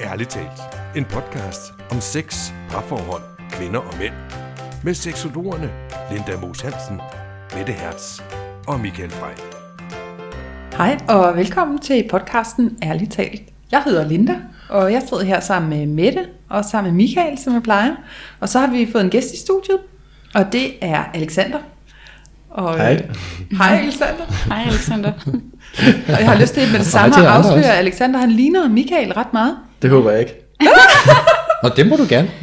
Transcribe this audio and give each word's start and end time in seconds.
Ærligt 0.00 0.30
talt. 0.30 0.60
En 0.96 1.04
podcast 1.04 1.72
om 1.90 2.00
sex, 2.00 2.52
parforhold, 2.70 3.22
kvinder 3.50 3.78
og 3.80 3.94
mænd. 3.98 4.12
Med 4.84 4.94
seksologerne 4.94 5.70
Linda 6.12 6.32
Moos 6.40 6.60
Hansen, 6.60 7.00
Mette 7.56 7.72
Hertz 7.72 8.20
og 8.66 8.80
Michael 8.80 9.10
Frey. 9.10 9.34
Hej 10.76 10.98
og 11.08 11.36
velkommen 11.36 11.78
til 11.78 12.04
podcasten 12.10 12.78
Ærligt 12.82 13.12
talt. 13.12 13.42
Jeg 13.72 13.82
hedder 13.84 14.08
Linda, 14.08 14.34
og 14.70 14.92
jeg 14.92 15.02
sidder 15.08 15.24
her 15.24 15.40
sammen 15.40 15.70
med 15.70 15.86
Mette 15.86 16.26
og 16.50 16.64
sammen 16.64 16.92
med 16.96 17.04
Michael, 17.04 17.38
som 17.38 17.54
jeg 17.54 17.62
plejer. 17.62 17.94
Og 18.40 18.48
så 18.48 18.58
har 18.58 18.66
vi 18.66 18.88
fået 18.92 19.04
en 19.04 19.10
gæst 19.10 19.34
i 19.34 19.38
studiet, 19.38 19.78
og 20.34 20.52
det 20.52 20.70
er 20.80 21.04
Alexander. 21.14 21.58
Og, 22.50 22.76
Hej. 22.76 22.92
øh, 22.92 23.16
Hej 23.58 23.76
Alexander. 23.82 24.24
Hej 24.48 24.62
Alexander. 24.66 25.12
Og 26.08 26.20
jeg 26.20 26.28
har 26.28 26.40
lyst 26.40 26.54
til 26.54 26.70
med 26.72 26.78
det 26.78 26.86
samme 26.86 27.14
hej 27.16 27.24
at 27.24 27.30
afsløre, 27.30 27.64
at 27.64 27.78
Alexander 27.78 28.20
han 28.20 28.30
ligner 28.30 28.68
Michael 28.68 29.12
ret 29.12 29.32
meget. 29.32 29.56
Det 29.84 29.92
håber 29.92 30.10
jeg 30.10 30.20
ikke. 30.20 30.34
Nå, 31.62 31.68
det 31.76 31.86
må 31.86 31.96
du 31.96 32.06
gerne. 32.08 32.30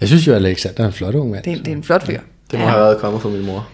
jeg 0.00 0.08
synes 0.08 0.26
jo, 0.26 0.32
at 0.32 0.44
Alexander 0.44 0.82
er 0.82 0.86
en 0.86 0.92
flot 0.92 1.14
ung 1.14 1.30
mand. 1.30 1.44
Det 1.44 1.52
er, 1.52 1.56
det 1.56 1.68
er 1.68 1.72
en 1.72 1.82
flot 1.84 2.06
fyr. 2.06 2.20
Det 2.50 2.58
må 2.58 2.64
ja. 2.64 2.70
have 2.70 2.80
været 2.80 2.98
kommet 3.00 3.22
fra 3.22 3.28
min 3.28 3.46
mor. 3.46 3.68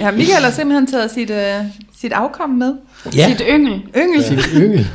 Ja, 0.00 0.10
Michael 0.10 0.44
har 0.44 0.50
simpelthen 0.50 0.86
taget 0.86 1.10
sit, 1.10 1.30
øh, 1.30 1.54
sit 2.00 2.12
afkom 2.12 2.50
med. 2.50 2.74
Ja, 3.16 3.28
Sit 3.28 3.42
yngel. 3.48 3.82
Yngel. 3.96 4.24
sin 4.24 4.38
yngel. 4.54 4.86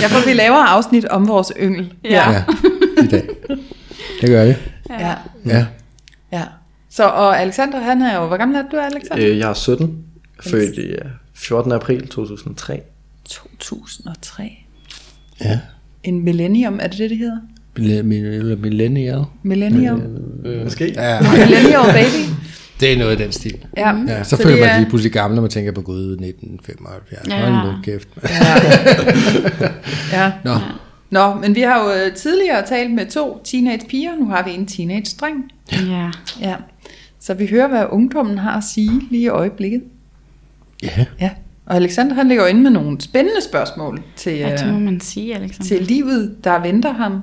Derfor 0.00 0.26
vi 0.26 0.32
laver 0.32 0.56
afsnit 0.56 1.04
om 1.04 1.28
vores 1.28 1.52
yngel. 1.60 1.92
Ja. 2.04 2.30
Ja, 2.30 2.42
i 3.02 3.06
dag. 3.06 3.28
Det 4.20 4.28
gør 4.28 4.44
vi. 4.44 4.54
ja. 4.90 5.14
Ja. 5.46 5.66
ja. 6.32 6.42
Så, 6.94 7.04
og 7.08 7.40
Alexander, 7.40 7.80
han 7.80 8.02
er 8.02 8.16
jo, 8.20 8.26
hvor 8.26 8.36
gammel 8.36 8.56
er 8.58 8.62
du, 8.72 8.76
Alexander? 8.76 9.28
Øh, 9.30 9.38
jeg 9.38 9.50
er 9.50 9.54
17, 9.54 10.04
født 10.42 10.78
i 10.78 10.80
øh, 10.80 10.98
14. 11.34 11.72
april 11.72 12.06
2003. 12.08 12.80
2003. 13.24 14.52
Ja. 15.44 15.58
En 16.02 16.24
millennium, 16.24 16.78
er 16.82 16.86
det 16.86 16.98
det, 16.98 17.10
det 17.10 17.18
hedder? 17.18 17.36
Eller 17.76 18.56
millennial. 18.56 19.24
Millennium. 19.42 20.02
Øh, 20.44 20.64
måske. 20.64 20.92
Ja, 20.96 21.20
Millennial 21.20 21.92
baby. 21.92 22.30
det 22.80 22.92
er 22.92 22.98
noget 22.98 23.10
af 23.10 23.16
den 23.16 23.32
stil. 23.32 23.58
Ja, 23.76 23.92
Ja, 24.08 24.24
så, 24.24 24.36
Så 24.36 24.42
føler 24.42 24.56
man 24.56 24.64
er- 24.68 24.72
sig 24.72 24.80
lige 24.80 24.88
pludselig 24.88 25.12
gammel, 25.12 25.34
når 25.34 25.42
man 25.42 25.50
tænker 25.50 25.72
på 25.72 25.82
gud 25.82 26.12
1975. 26.12 27.28
Ja. 27.28 27.38
Ja. 27.38 27.50
Hold 27.50 27.72
nu 27.76 27.82
kæft. 27.82 28.08
ja. 30.12 30.32
Nå, 30.44 30.54
Nå, 31.10 31.34
men 31.34 31.54
vi 31.54 31.60
har 31.60 31.84
jo 31.84 31.90
øh, 32.06 32.14
tidligere 32.14 32.66
talt 32.66 32.90
med 32.94 33.06
to 33.10 33.40
teenage 33.44 33.86
piger, 33.88 34.10
nu 34.20 34.26
har 34.28 34.42
vi 34.44 34.50
en 34.50 34.66
teenage 34.66 35.16
dreng. 35.20 35.44
Ja. 35.72 36.10
Ja. 36.40 36.54
Så 37.22 37.34
vi 37.34 37.46
hører, 37.46 37.68
hvad 37.68 37.84
ungdommen 37.90 38.38
har 38.38 38.56
at 38.56 38.64
sige 38.64 39.00
lige 39.10 39.22
i 39.22 39.28
øjeblikket. 39.28 39.82
ja. 40.82 41.06
Ja. 41.20 41.30
Og 41.66 41.76
Alexander 41.76 42.14
han 42.14 42.28
ligger 42.28 42.46
inde 42.46 42.62
med 42.62 42.70
nogle 42.70 43.00
spændende 43.00 43.42
spørgsmål 43.42 44.02
til, 44.16 44.32
ja, 44.38 44.56
det 44.56 44.66
må 44.66 44.74
øh, 44.74 44.80
man 44.80 45.00
sige, 45.00 45.34
Alexander. 45.34 45.64
til 45.64 45.82
livet, 45.82 46.36
der 46.44 46.58
venter 46.62 46.92
ham 46.92 47.22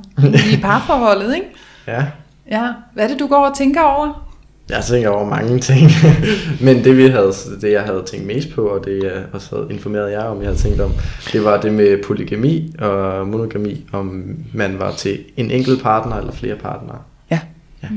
i 0.53 0.58
parforholdet, 0.61 1.36
ikke? 1.36 1.47
Ja. 1.88 2.05
Ja. 2.52 2.67
Hvad 2.94 3.03
er 3.03 3.08
det, 3.08 3.20
du 3.20 3.27
går 3.27 3.45
og 3.45 3.58
tænker 3.58 3.81
over? 3.81 4.30
Jeg 4.70 4.83
tænker 4.83 5.09
over 5.09 5.30
mange 5.30 5.59
ting. 5.59 5.89
Men 6.66 6.83
det, 6.83 6.97
vi 6.97 7.08
havde, 7.08 7.33
det, 7.61 7.72
jeg 7.72 7.81
havde 7.81 8.03
tænkt 8.11 8.27
mest 8.27 8.50
på, 8.55 8.61
og 8.61 8.86
det 8.86 9.03
jeg 9.03 9.23
også 9.33 9.55
havde 9.55 9.67
informeret 9.73 10.11
jer 10.11 10.23
om, 10.23 10.38
jeg 10.38 10.45
havde 10.47 10.59
tænkt 10.59 10.81
om, 10.81 10.92
det 11.33 11.44
var 11.44 11.61
det 11.61 11.73
med 11.73 12.03
polygami 12.03 12.75
og 12.80 13.27
monogami, 13.27 13.86
om 13.92 14.36
man 14.53 14.80
var 14.80 14.92
til 14.92 15.20
en 15.38 15.52
enkelt 15.52 15.83
partner 15.83 16.16
eller 16.16 16.31
flere 16.31 16.55
partnere. 16.55 16.97
Ja. 17.31 17.39
Ja. 17.83 17.88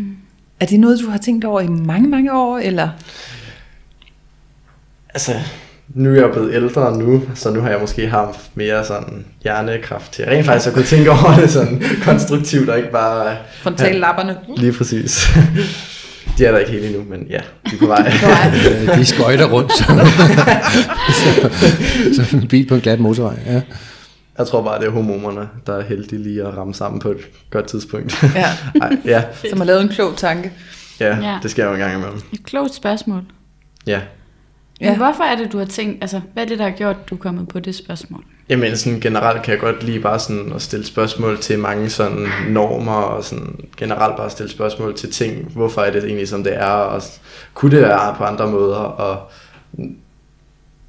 Er 0.62 0.66
det 0.66 0.80
noget, 0.80 1.00
du 1.00 1.10
har 1.10 1.18
tænkt 1.18 1.44
over 1.44 1.60
i 1.60 1.66
mange, 1.66 2.08
mange 2.08 2.32
år, 2.32 2.58
eller? 2.58 2.88
Altså, 5.14 5.32
nu 5.88 6.10
er 6.10 6.14
jeg 6.14 6.30
blevet 6.32 6.54
ældre 6.54 6.98
nu, 6.98 7.22
så 7.34 7.50
nu 7.50 7.60
har 7.60 7.70
jeg 7.70 7.80
måske 7.80 8.08
haft 8.08 8.50
mere 8.54 8.84
sådan 8.84 9.24
hjernekraft 9.42 10.12
til 10.12 10.24
rent 10.24 10.46
faktisk 10.46 10.68
at 10.68 10.74
kunne 10.74 10.84
tænke 10.84 11.10
over 11.10 11.36
det 11.40 11.50
sådan 11.50 11.82
konstruktivt, 12.04 12.68
og 12.68 12.78
ikke 12.78 12.90
bare... 12.90 13.36
Frontallapperne. 13.62 14.36
Lige 14.56 14.72
præcis. 14.72 15.28
De 16.38 16.44
er 16.44 16.52
der 16.52 16.58
ikke 16.58 16.72
helt 16.72 16.84
endnu, 16.84 17.02
men 17.10 17.26
ja, 17.30 17.40
de 17.70 17.74
er 17.74 17.78
på 17.78 17.86
vej. 17.86 18.12
Øh, 18.70 18.96
De 18.98 19.04
skøjter 19.04 19.50
rundt 19.50 19.72
som, 19.72 19.98
som 22.26 22.38
en 22.38 22.48
bil 22.48 22.66
på 22.66 22.74
en 22.74 22.80
glat 22.80 23.00
motorvej. 23.00 23.34
Ja. 23.46 23.60
Jeg 24.38 24.46
tror 24.46 24.62
bare, 24.62 24.80
det 24.80 24.86
er 24.86 24.90
hormonerne, 24.90 25.48
der 25.66 25.76
er 25.76 25.82
heldige 25.82 26.22
lige 26.22 26.42
at 26.44 26.56
ramme 26.56 26.74
sammen 26.74 27.00
på 27.00 27.08
et 27.10 27.18
godt 27.50 27.66
tidspunkt. 27.66 28.22
Ja. 28.34 28.46
Ej, 28.82 28.96
ja, 29.04 29.24
Som 29.50 29.58
har 29.58 29.64
lavet 29.64 29.82
en 29.82 29.88
klog 29.88 30.16
tanke. 30.16 30.52
ja, 31.00 31.16
Ja. 31.16 31.38
det 31.42 31.50
skal 31.50 31.62
jeg 31.62 31.68
jo 31.68 31.74
en 31.74 31.80
gang 31.80 31.94
imellem. 31.94 32.20
Et 32.32 32.44
klogt 32.44 32.74
spørgsmål. 32.74 33.22
Ja. 33.86 34.00
Men 34.80 34.88
Ja. 34.90 34.96
hvorfor 34.96 35.22
er 35.22 35.36
det, 35.36 35.52
du 35.52 35.58
har 35.58 35.64
tænkt, 35.64 35.98
altså, 36.02 36.20
hvad 36.32 36.42
er 36.44 36.48
det, 36.48 36.58
der 36.58 36.64
har 36.64 36.70
gjort, 36.76 37.10
du 37.10 37.14
er 37.14 37.18
kommet 37.18 37.48
på 37.48 37.60
det 37.60 37.74
spørgsmål? 37.74 38.24
Jamen 38.48 38.76
sådan 38.76 39.00
generelt 39.00 39.42
kan 39.42 39.52
jeg 39.52 39.60
godt 39.60 39.82
lide 39.82 40.00
bare 40.00 40.18
sådan 40.18 40.52
at 40.54 40.62
stille 40.62 40.86
spørgsmål 40.86 41.38
til 41.40 41.58
mange 41.58 41.90
sådan 41.90 42.26
normer 42.48 42.92
og 42.92 43.24
sådan 43.24 43.60
generelt 43.76 44.16
bare 44.16 44.30
stille 44.30 44.50
spørgsmål 44.50 44.96
til 44.96 45.12
ting. 45.12 45.52
Hvorfor 45.52 45.80
er 45.82 45.90
det 45.90 46.04
egentlig 46.04 46.28
som 46.28 46.44
det 46.44 46.56
er 46.56 46.66
og 46.66 47.02
kunne 47.54 47.70
det 47.76 47.82
være 47.82 48.14
på 48.18 48.24
andre 48.24 48.46
måder 48.50 48.76
og 48.76 49.30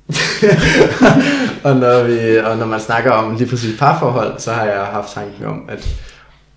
og, 1.63 1.75
når 1.75 2.03
vi, 2.03 2.37
og 2.37 2.57
når 2.57 2.65
man 2.65 2.79
snakker 2.79 3.11
om 3.11 3.35
lige 3.35 3.49
præcis 3.49 3.79
parforhold, 3.79 4.39
så 4.39 4.51
har 4.51 4.65
jeg 4.65 4.81
haft 4.81 5.13
tanken 5.13 5.45
om, 5.45 5.65
at 5.69 5.95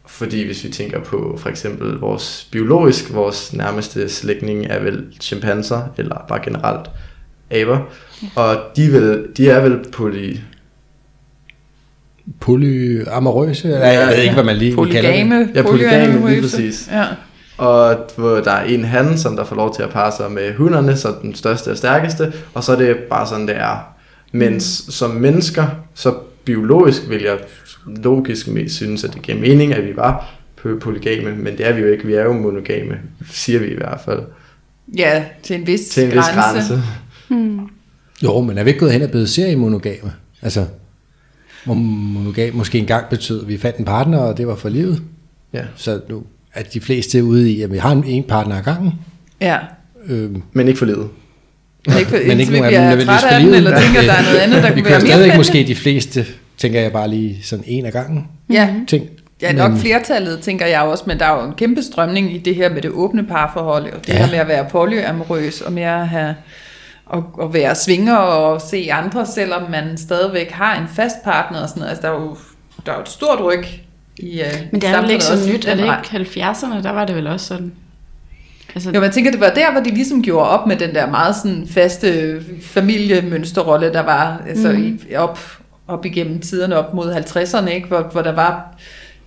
fordi 0.06 0.46
hvis 0.46 0.64
vi 0.64 0.68
tænker 0.68 1.00
på 1.00 1.38
for 1.38 1.48
eksempel 1.48 1.98
vores 1.98 2.48
biologisk, 2.52 3.14
vores 3.14 3.52
nærmeste 3.52 4.08
slægtning 4.08 4.66
er 4.66 4.82
vel 4.82 5.04
chimpanser, 5.20 5.82
eller 5.96 6.24
bare 6.28 6.40
generelt 6.44 6.90
aber, 7.50 7.78
og 8.34 8.56
de, 8.76 8.90
vil, 8.90 9.26
de 9.36 9.50
er 9.50 9.60
vel 9.60 9.78
poly, 9.92 10.36
Polyamorøse? 12.40 13.68
Ja, 13.68 14.00
jeg 14.00 14.08
ved 14.08 14.22
ikke, 14.22 14.34
hvad 14.34 14.44
man 14.44 14.56
lige 14.56 14.76
vil 14.76 14.92
kalde 14.92 15.08
det. 15.08 15.14
Polygame. 15.14 15.48
Ja, 15.54 15.62
polygame, 15.62 16.30
lige 16.30 16.42
præcis. 16.42 16.88
Ja. 16.92 17.04
Og 17.58 17.96
hvor 18.16 18.40
der 18.40 18.50
er 18.50 18.64
en 18.64 18.84
han, 18.84 19.18
som 19.18 19.36
der 19.36 19.44
får 19.44 19.56
lov 19.56 19.74
til 19.74 19.82
at 19.82 19.90
parre 19.90 20.12
sig 20.16 20.32
med 20.32 20.54
hunderne, 20.54 20.96
så 20.96 21.14
den 21.22 21.34
største 21.34 21.70
og 21.70 21.76
stærkeste, 21.76 22.32
og 22.54 22.64
så 22.64 22.72
er 22.72 22.76
det 22.76 22.96
bare 22.96 23.26
sådan, 23.26 23.48
det 23.48 23.56
er. 23.56 23.94
Mens 24.32 24.84
mm. 24.86 24.92
som 24.92 25.10
mennesker, 25.10 25.66
så 25.94 26.14
biologisk 26.44 27.08
vil 27.08 27.22
jeg 27.22 27.38
logisk 27.86 28.48
mest 28.48 28.74
synes, 28.74 29.04
at 29.04 29.14
det 29.14 29.22
giver 29.22 29.38
mening, 29.38 29.74
at 29.74 29.84
vi 29.84 29.96
var 29.96 30.34
po- 30.60 30.78
polygame, 30.78 31.36
men 31.36 31.58
det 31.58 31.66
er 31.66 31.72
vi 31.72 31.80
jo 31.80 31.86
ikke, 31.86 32.06
vi 32.06 32.14
er 32.14 32.22
jo 32.22 32.32
monogame, 32.32 32.98
siger 33.30 33.58
vi 33.58 33.66
i 33.66 33.76
hvert 33.76 34.00
fald. 34.04 34.20
ja, 34.96 35.24
til 35.42 35.56
en 35.56 35.66
vis 35.66 35.80
Til 35.80 36.04
en 36.04 36.10
vis 36.10 36.24
grænse. 36.34 36.82
Jo, 38.22 38.40
men 38.40 38.58
er 38.58 38.64
vi 38.64 38.70
ikke 38.70 38.80
gået 38.80 38.92
hen 38.92 39.02
og 39.02 39.10
blevet 39.10 39.28
seriemonogame? 39.28 40.12
Altså, 40.42 40.66
monogam 41.64 42.54
måske 42.54 42.78
engang 42.78 43.08
betød, 43.10 43.42
at 43.42 43.48
vi 43.48 43.58
fandt 43.58 43.78
en 43.78 43.84
partner, 43.84 44.18
og 44.18 44.36
det 44.36 44.46
var 44.46 44.54
for 44.54 44.68
livet. 44.68 45.02
Ja. 45.52 45.64
Så 45.76 46.00
nu 46.08 46.22
er 46.56 46.62
de 46.62 46.80
fleste 46.80 47.24
ude 47.24 47.50
i, 47.50 47.62
at 47.62 47.72
vi 47.72 47.78
har 47.78 47.92
en, 47.92 48.04
en 48.06 48.22
partner 48.22 48.56
ad 48.58 48.62
gangen. 48.62 48.92
Ja. 49.40 49.58
Øhm, 50.08 50.42
Men 50.52 50.68
ikke 50.68 50.78
for 50.78 50.86
livet. 50.86 51.08
Men 51.86 51.96
ikke, 51.98 52.10
for, 52.10 52.16
Men 52.28 52.40
ikke 52.40 52.52
vi 52.52 52.58
nogen 52.60 52.74
af 52.74 52.80
dem 52.80 52.88
nødvendigvis 52.88 53.06
trætte 53.06 53.28
for 53.28 53.34
af 53.34 53.42
livet. 53.42 53.56
eller 53.56 53.80
tænker, 53.80 54.02
der 54.02 54.12
er 54.12 54.22
noget 54.22 54.38
andet, 54.38 54.62
der 54.62 54.72
vi 54.74 54.80
kunne 54.80 54.88
kører 54.90 54.98
være 54.98 55.06
mere 55.08 55.16
stadigvæk 55.16 55.36
måske 55.36 55.64
de 55.66 55.74
fleste, 55.74 56.26
tænker 56.58 56.80
jeg 56.80 56.92
bare 56.92 57.08
lige 57.08 57.38
sådan 57.42 57.64
en 57.68 57.86
ad 57.86 57.92
gangen 57.92 58.26
Ja, 58.50 58.74
ting. 58.88 59.06
ja, 59.42 59.52
nok 59.52 59.70
Men- 59.70 59.80
flertallet, 59.80 60.40
tænker 60.40 60.66
jeg 60.66 60.80
også, 60.80 61.04
men 61.06 61.18
der 61.18 61.24
er 61.26 61.42
jo 61.42 61.48
en 61.48 61.54
kæmpe 61.54 61.82
strømning 61.82 62.34
i 62.34 62.38
det 62.38 62.54
her 62.54 62.70
med 62.74 62.82
det 62.82 62.90
åbne 62.90 63.26
parforhold, 63.26 63.92
og 63.92 64.06
det 64.06 64.08
Ja. 64.12 64.18
her 64.18 64.30
med 64.30 64.38
at 64.38 64.48
være 64.48 64.66
polyamorøs, 64.70 65.60
og 65.60 65.72
med 65.72 65.82
at 65.82 66.08
have 66.08 66.34
og, 67.06 67.24
og 67.34 67.54
være 67.54 67.74
svinger 67.74 68.16
og 68.16 68.60
se 68.70 68.88
andre, 68.92 69.26
selvom 69.26 69.70
man 69.70 69.96
stadigvæk 69.96 70.50
har 70.50 70.80
en 70.80 70.88
fast 70.96 71.16
partner 71.24 71.58
og 71.62 71.68
sådan 71.68 71.80
noget. 71.80 71.90
Altså, 71.90 72.02
der 72.06 72.14
er 72.14 72.20
jo, 72.20 72.36
der 72.86 72.92
er 72.92 72.96
jo 72.96 73.02
et 73.02 73.08
stort 73.08 73.40
ryg 73.44 73.64
i 74.18 74.40
uh, 74.40 74.46
Men 74.72 74.80
det 74.80 74.88
er 74.90 75.00
vel 75.00 75.10
ikke 75.10 75.24
så 75.24 75.32
også 75.32 75.48
nyt, 75.52 75.66
er 75.66 75.74
det 75.74 75.82
ikke 75.84 76.30
70'erne, 76.50 76.82
der 76.82 76.92
var 76.92 77.04
det 77.04 77.16
vel 77.16 77.26
også 77.26 77.46
sådan? 77.46 77.72
Altså, 78.74 78.90
Jo, 78.94 79.00
man 79.00 79.10
tænker, 79.12 79.30
det 79.30 79.40
var 79.40 79.50
der, 79.50 79.72
hvor 79.72 79.80
de 79.80 79.90
ligesom 79.90 80.22
gjorde 80.22 80.48
op 80.48 80.66
med 80.66 80.76
den 80.76 80.94
der 80.94 81.10
meget 81.10 81.36
sådan 81.36 81.66
faste 81.70 82.40
familiemønsterrolle, 82.62 83.92
der 83.92 84.02
var 84.02 84.40
altså 84.48 84.72
Mhm. 84.72 85.00
i, 85.10 85.14
op, 85.14 85.38
op 85.88 86.04
igennem 86.04 86.40
tiderne 86.40 86.76
op 86.76 86.94
mod 86.94 87.12
50'erne, 87.14 87.68
ikke? 87.70 87.88
Hvor, 87.88 88.02
hvor 88.12 88.22
der 88.22 88.32
var 88.34 88.76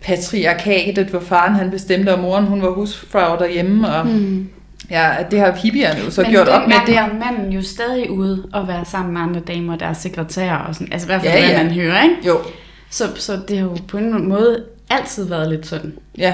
patriarkatet, 0.02 1.06
hvor 1.08 1.20
faren 1.20 1.56
han 1.56 1.72
bestemte, 1.72 2.14
og 2.14 2.20
moren 2.20 2.46
hun 2.46 2.62
var 2.62 2.70
husfrau 2.70 3.40
derhjemme, 3.40 3.88
og 3.96 4.08
mm. 4.08 4.50
ja, 4.92 5.10
det 5.32 5.40
har 5.40 5.52
hippierne 5.52 6.00
jo 6.06 6.12
så 6.12 6.22
Men 6.22 6.32
gjort 6.32 6.48
op 6.48 6.68
med. 6.68 6.76
dengang 6.88 7.12
Det 7.12 7.20
var 7.22 7.32
manden 7.32 7.54
jo 7.54 7.62
stadig 7.62 8.12
ude 8.12 8.48
og 8.54 8.68
være 8.68 8.86
sammen 8.86 9.14
med 9.14 9.22
andre 9.22 9.40
damer, 9.40 9.76
der 9.76 9.86
er 9.86 9.94
sekretærer 9.94 10.58
og 10.58 10.76
sådan. 10.76 10.88
Altså 10.94 11.06
i 11.06 11.10
hvert 11.10 11.22
fald, 11.22 11.34
ja, 11.34 11.40
hvad 11.48 11.58
ja. 11.58 11.64
man 11.64 11.74
hører, 11.74 12.04
ikke? 12.04 12.16
Jo, 12.28 12.38
Så, 12.90 13.04
så 13.16 13.40
det 13.48 13.58
har 13.58 13.66
jo 13.66 13.78
på 13.88 13.98
en 13.98 14.30
måde 14.30 14.64
altid 14.90 15.24
været 15.26 15.50
lidt 15.50 15.68
sådan. 15.68 15.94
ja. 16.18 16.34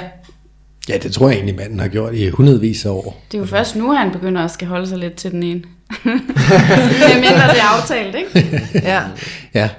Ja, 0.90 0.98
det 0.98 1.12
tror 1.14 1.28
jeg 1.30 1.36
egentlig, 1.36 1.56
manden 1.56 1.80
har 1.80 1.88
gjort 1.88 2.14
i 2.14 2.30
hundredvis 2.30 2.86
af 2.86 2.90
år. 2.90 3.24
Det 3.32 3.38
er 3.38 3.42
jo 3.42 3.46
først 3.48 3.76
nu, 3.76 3.92
han 3.92 4.12
begynder 4.12 4.44
at 4.44 4.52
skal 4.52 4.68
holde 4.68 4.88
sig 4.88 4.98
lidt 4.98 5.16
til 5.16 5.32
den 5.32 5.44
ene. 5.44 5.62
Hvem 6.04 7.16
mindre 7.16 7.48
det 7.48 7.60
er 7.60 7.82
aftalt, 7.82 8.16
ikke? 8.16 8.60
ja. 8.74 9.02
Ja, 9.54 9.70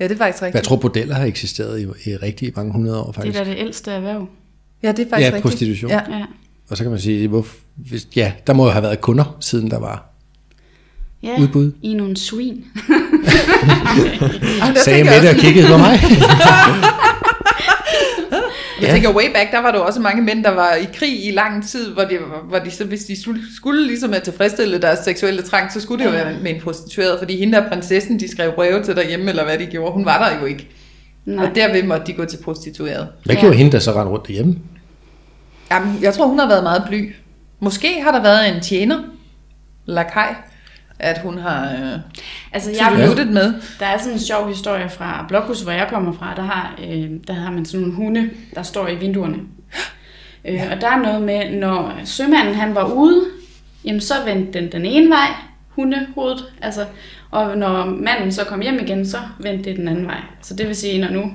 Ja, 0.00 0.04
det 0.08 0.12
er 0.14 0.18
faktisk 0.18 0.40
jeg 0.42 0.46
rigtigt. 0.46 0.64
tror, 0.64 0.76
bordeller 0.76 1.14
har 1.14 1.24
eksisteret 1.24 1.80
i, 1.80 2.10
i 2.10 2.16
rigtig 2.16 2.52
mange 2.56 2.72
hundrede 2.72 3.00
år 3.00 3.06
Det 3.06 3.14
faktisk. 3.14 3.38
er 3.38 3.44
da 3.44 3.50
det 3.50 3.58
ældste 3.58 3.90
erhverv. 3.90 4.28
Ja, 4.82 4.92
det 4.92 4.98
er 4.98 5.10
faktisk 5.10 5.20
Ja, 5.20 5.26
rigtigt. 5.26 5.42
prostitution. 5.42 5.90
Ja. 5.90 6.00
Ja. 6.10 6.24
Og 6.70 6.76
så 6.76 6.82
kan 6.84 6.90
man 6.90 7.00
sige, 7.00 7.28
hvor, 7.28 7.46
hvis, 7.76 8.08
ja, 8.16 8.32
der 8.46 8.52
må 8.52 8.64
jo 8.64 8.70
have 8.70 8.82
været 8.82 9.00
kunder, 9.00 9.36
siden 9.40 9.70
der 9.70 9.78
var 9.78 10.06
Ja, 11.22 11.36
udbud. 11.40 11.72
i 11.82 11.94
nogle 11.94 12.16
svin. 12.16 12.64
Sagde 14.84 14.98
jeg 14.98 15.06
Mette 15.06 15.26
og 15.28 15.34
også- 15.34 15.40
kiggede 15.46 15.66
på 15.68 15.76
mig. 15.78 16.00
Jeg 18.80 18.90
tænker, 18.90 19.14
way 19.14 19.32
back, 19.34 19.52
der 19.52 19.62
var 19.62 19.70
der 19.70 19.78
også 19.78 20.00
mange 20.00 20.22
mænd, 20.22 20.44
der 20.44 20.50
var 20.50 20.74
i 20.74 20.86
krig 20.94 21.26
i 21.26 21.30
lang 21.30 21.68
tid, 21.68 21.92
hvor 21.92 22.02
de, 22.02 22.18
hvor 22.48 22.58
de 22.58 22.70
så, 22.70 22.84
hvis 22.84 23.04
de 23.04 23.22
skulle, 23.22 23.40
skulle 23.56 23.86
ligesom 23.86 24.14
at 24.14 24.22
tilfredsstille 24.22 24.78
deres 24.78 24.98
seksuelle 24.98 25.42
trang, 25.42 25.72
så 25.72 25.80
skulle 25.80 26.04
det 26.04 26.10
jo 26.10 26.14
være 26.16 26.34
med 26.42 26.54
en 26.54 26.60
prostitueret, 26.60 27.18
fordi 27.18 27.36
hende 27.38 27.58
der 27.58 27.68
prinsessen, 27.68 28.20
de 28.20 28.30
skrev 28.30 28.52
breve 28.52 28.82
til 28.82 28.96
derhjemme, 28.96 29.28
eller 29.30 29.44
hvad 29.44 29.58
de 29.58 29.66
gjorde, 29.66 29.92
hun 29.92 30.04
var 30.04 30.28
der 30.28 30.40
jo 30.40 30.46
ikke. 30.46 30.68
Nej. 31.24 31.46
Og 31.46 31.54
derved 31.54 31.82
måtte 31.82 32.06
de 32.06 32.12
gå 32.12 32.24
til 32.24 32.36
prostitueret. 32.44 33.08
Hvad 33.24 33.34
Ja. 33.34 33.40
gjorde 33.40 33.56
hende, 33.56 33.72
der 33.72 33.78
så 33.78 33.90
rendte 33.92 34.12
rundt 34.12 34.26
derhjemme? 34.26 34.56
Jamen, 35.70 35.98
jeg 36.02 36.14
tror, 36.14 36.26
hun 36.26 36.38
har 36.38 36.48
været 36.48 36.62
meget 36.62 36.82
bly. 36.88 37.12
Måske 37.60 38.02
har 38.02 38.10
der 38.12 38.22
været 38.22 38.54
en 38.56 38.62
tjener, 38.62 38.98
lakaj, 39.86 40.34
at 41.00 41.18
hun 41.22 41.38
har 41.38 41.64
øh, 41.64 41.98
Altså, 42.52 42.70
jeg 42.70 43.16
ja. 43.18 43.24
med. 43.24 43.54
Der 43.80 43.86
er 43.86 43.98
sådan 43.98 44.12
en 44.12 44.20
sjov 44.20 44.48
historie 44.48 44.88
fra 44.88 45.24
Blokhus, 45.28 45.60
hvor 45.60 45.72
jeg 45.72 45.86
kommer 45.90 46.12
fra. 46.12 46.34
Der 46.36 46.42
har, 46.42 46.74
øh, 46.88 47.10
der 47.26 47.32
har 47.32 47.50
man 47.50 47.64
sådan 47.64 47.80
nogle 47.80 47.96
hunde, 47.96 48.30
der 48.54 48.62
står 48.62 48.88
i 48.88 48.94
vinduerne. 48.94 49.38
Øh, 50.44 50.54
ja. 50.54 50.74
Og 50.74 50.80
der 50.80 50.88
er 50.88 50.98
noget 50.98 51.22
med, 51.22 51.50
når 51.50 51.92
sømanden 52.04 52.54
han 52.54 52.74
var 52.74 52.92
ude, 52.92 53.24
jamen 53.84 54.00
så 54.00 54.14
vendte 54.24 54.60
den 54.60 54.72
den 54.72 54.84
ene 54.84 55.10
vej, 55.10 55.28
hundehovedet, 55.68 56.44
altså, 56.62 56.84
og 57.30 57.58
når 57.58 57.84
manden 57.84 58.32
så 58.32 58.44
kom 58.44 58.60
hjem 58.60 58.78
igen, 58.78 59.06
så 59.06 59.18
vendte 59.38 59.70
det 59.70 59.76
den 59.76 59.88
anden 59.88 60.06
vej. 60.06 60.20
Så 60.42 60.54
det 60.54 60.66
vil 60.66 60.76
sige, 60.76 61.00
når 61.00 61.10
nu 61.10 61.32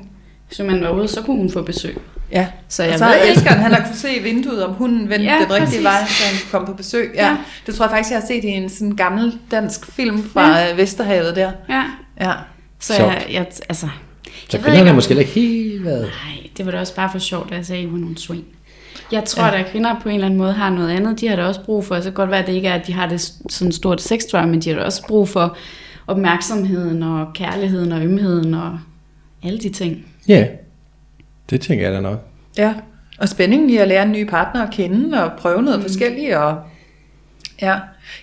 sømanden 0.50 0.84
var 0.84 0.92
ude, 0.92 1.08
så 1.08 1.22
kunne 1.22 1.38
hun 1.38 1.52
få 1.52 1.62
besøg. 1.62 1.98
Ja, 2.36 2.48
Så 2.70 2.84
og 2.84 2.90
jeg 2.90 3.00
så 3.00 3.06
ved 3.06 3.14
har 3.14 3.20
ikke- 3.20 3.32
elskeren, 3.34 3.60
han 3.60 3.74
har 3.74 3.86
kunne 3.88 3.96
se 3.96 4.08
vinduet, 4.24 4.66
om 4.66 4.74
hunden 4.74 5.10
vendte 5.10 5.26
Ja, 5.26 5.34
den 5.34 5.52
rigtige 5.52 5.66
præcis. 5.66 5.84
vej, 5.84 6.06
så 6.08 6.24
han 6.26 6.36
kom 6.52 6.66
på 6.66 6.74
besøg. 6.74 7.12
Ja. 7.16 7.28
Ja. 7.28 7.38
Det 7.66 7.76
tror 7.76 7.86
jeg 7.86 7.92
faktisk, 7.92 8.12
jeg 8.12 8.20
har 8.20 8.28
set 8.28 8.44
i 8.44 8.48
en 8.48 8.70
sådan 8.70 8.96
gammel 8.96 9.38
dansk 9.52 9.92
film 9.92 10.24
fra 10.34 10.58
ja. 10.60 10.74
Vesterhavet 10.76 11.36
der. 11.36 11.52
Ja, 11.70 11.84
Ja. 12.22 12.32
så 12.80 12.94
jeg, 12.94 13.26
jeg, 13.32 13.46
altså... 13.70 13.88
Så 14.50 14.58
jeg 14.58 14.62
kvinderne 14.62 14.76
ikke, 14.76 14.84
har 14.86 14.90
om- 14.92 14.96
måske 14.96 15.16
ikke 15.20 15.32
helt 15.32 15.86
været... 15.86 16.02
Nej, 16.02 16.50
det 16.58 16.66
var 16.66 16.72
da 16.72 16.80
også 16.80 16.96
bare 16.96 17.10
for 17.12 17.20
sjovt, 17.20 17.52
at 17.52 17.58
jeg 17.58 17.66
sagde, 17.66 17.82
at 17.82 17.88
I 17.88 17.92
var 17.92 17.98
nogle 17.98 18.18
svin. 18.18 18.44
Jeg 19.12 19.24
tror, 19.24 19.44
Ja. 19.46 19.54
ja. 19.54 19.60
at 19.60 19.72
kvinder 19.72 19.96
på 20.04 20.10
en 20.10 20.16
eller 20.16 20.26
anden 20.26 20.38
måde 20.40 20.54
har 20.54 20.70
noget 20.70 20.90
andet. 20.90 21.20
De 21.22 21.28
har 21.28 21.36
da 21.36 21.44
også 21.46 21.62
brug 21.62 21.86
for, 21.86 21.96
så 21.98 22.04
kan 22.04 22.14
godt 22.14 22.30
være, 22.30 22.40
at 22.40 22.48
det 22.48 22.54
ikke 22.54 22.68
er, 22.68 22.74
at 22.74 22.88
de 22.88 22.94
har 22.94 23.08
det 23.08 23.22
sådan 23.50 23.72
stort 23.72 24.02
sexdrive, 24.02 24.48
men 24.48 24.62
de 24.62 24.70
har 24.70 24.78
da 24.78 24.84
også 24.86 25.08
brug 25.08 25.30
for 25.30 25.58
opmærksomheden 26.08 27.04
og 27.04 27.28
kærligheden 27.34 27.92
og 27.92 28.04
ømheden 28.04 28.54
og 28.54 28.80
alle 29.44 29.60
de 29.60 29.70
ting. 29.70 30.06
Ja, 30.28 30.46
det 31.50 31.62
tænker 31.62 31.86
jeg 31.86 31.94
da 31.94 32.00
nok. 32.00 32.20
ja. 32.58 32.74
Og 33.20 33.30
spændingen 33.30 33.70
i 33.70 33.78
at 33.78 33.88
lære 33.88 34.04
en 34.04 34.12
ny 34.12 34.30
partner 34.30 34.64
at 34.64 34.74
kende 34.74 35.24
og 35.24 35.32
prøve 35.38 35.62
noget 35.62 35.80
mm. 35.80 35.86
forskelligt. 35.86 36.36
Og, 36.36 36.58
ja. 37.62 37.74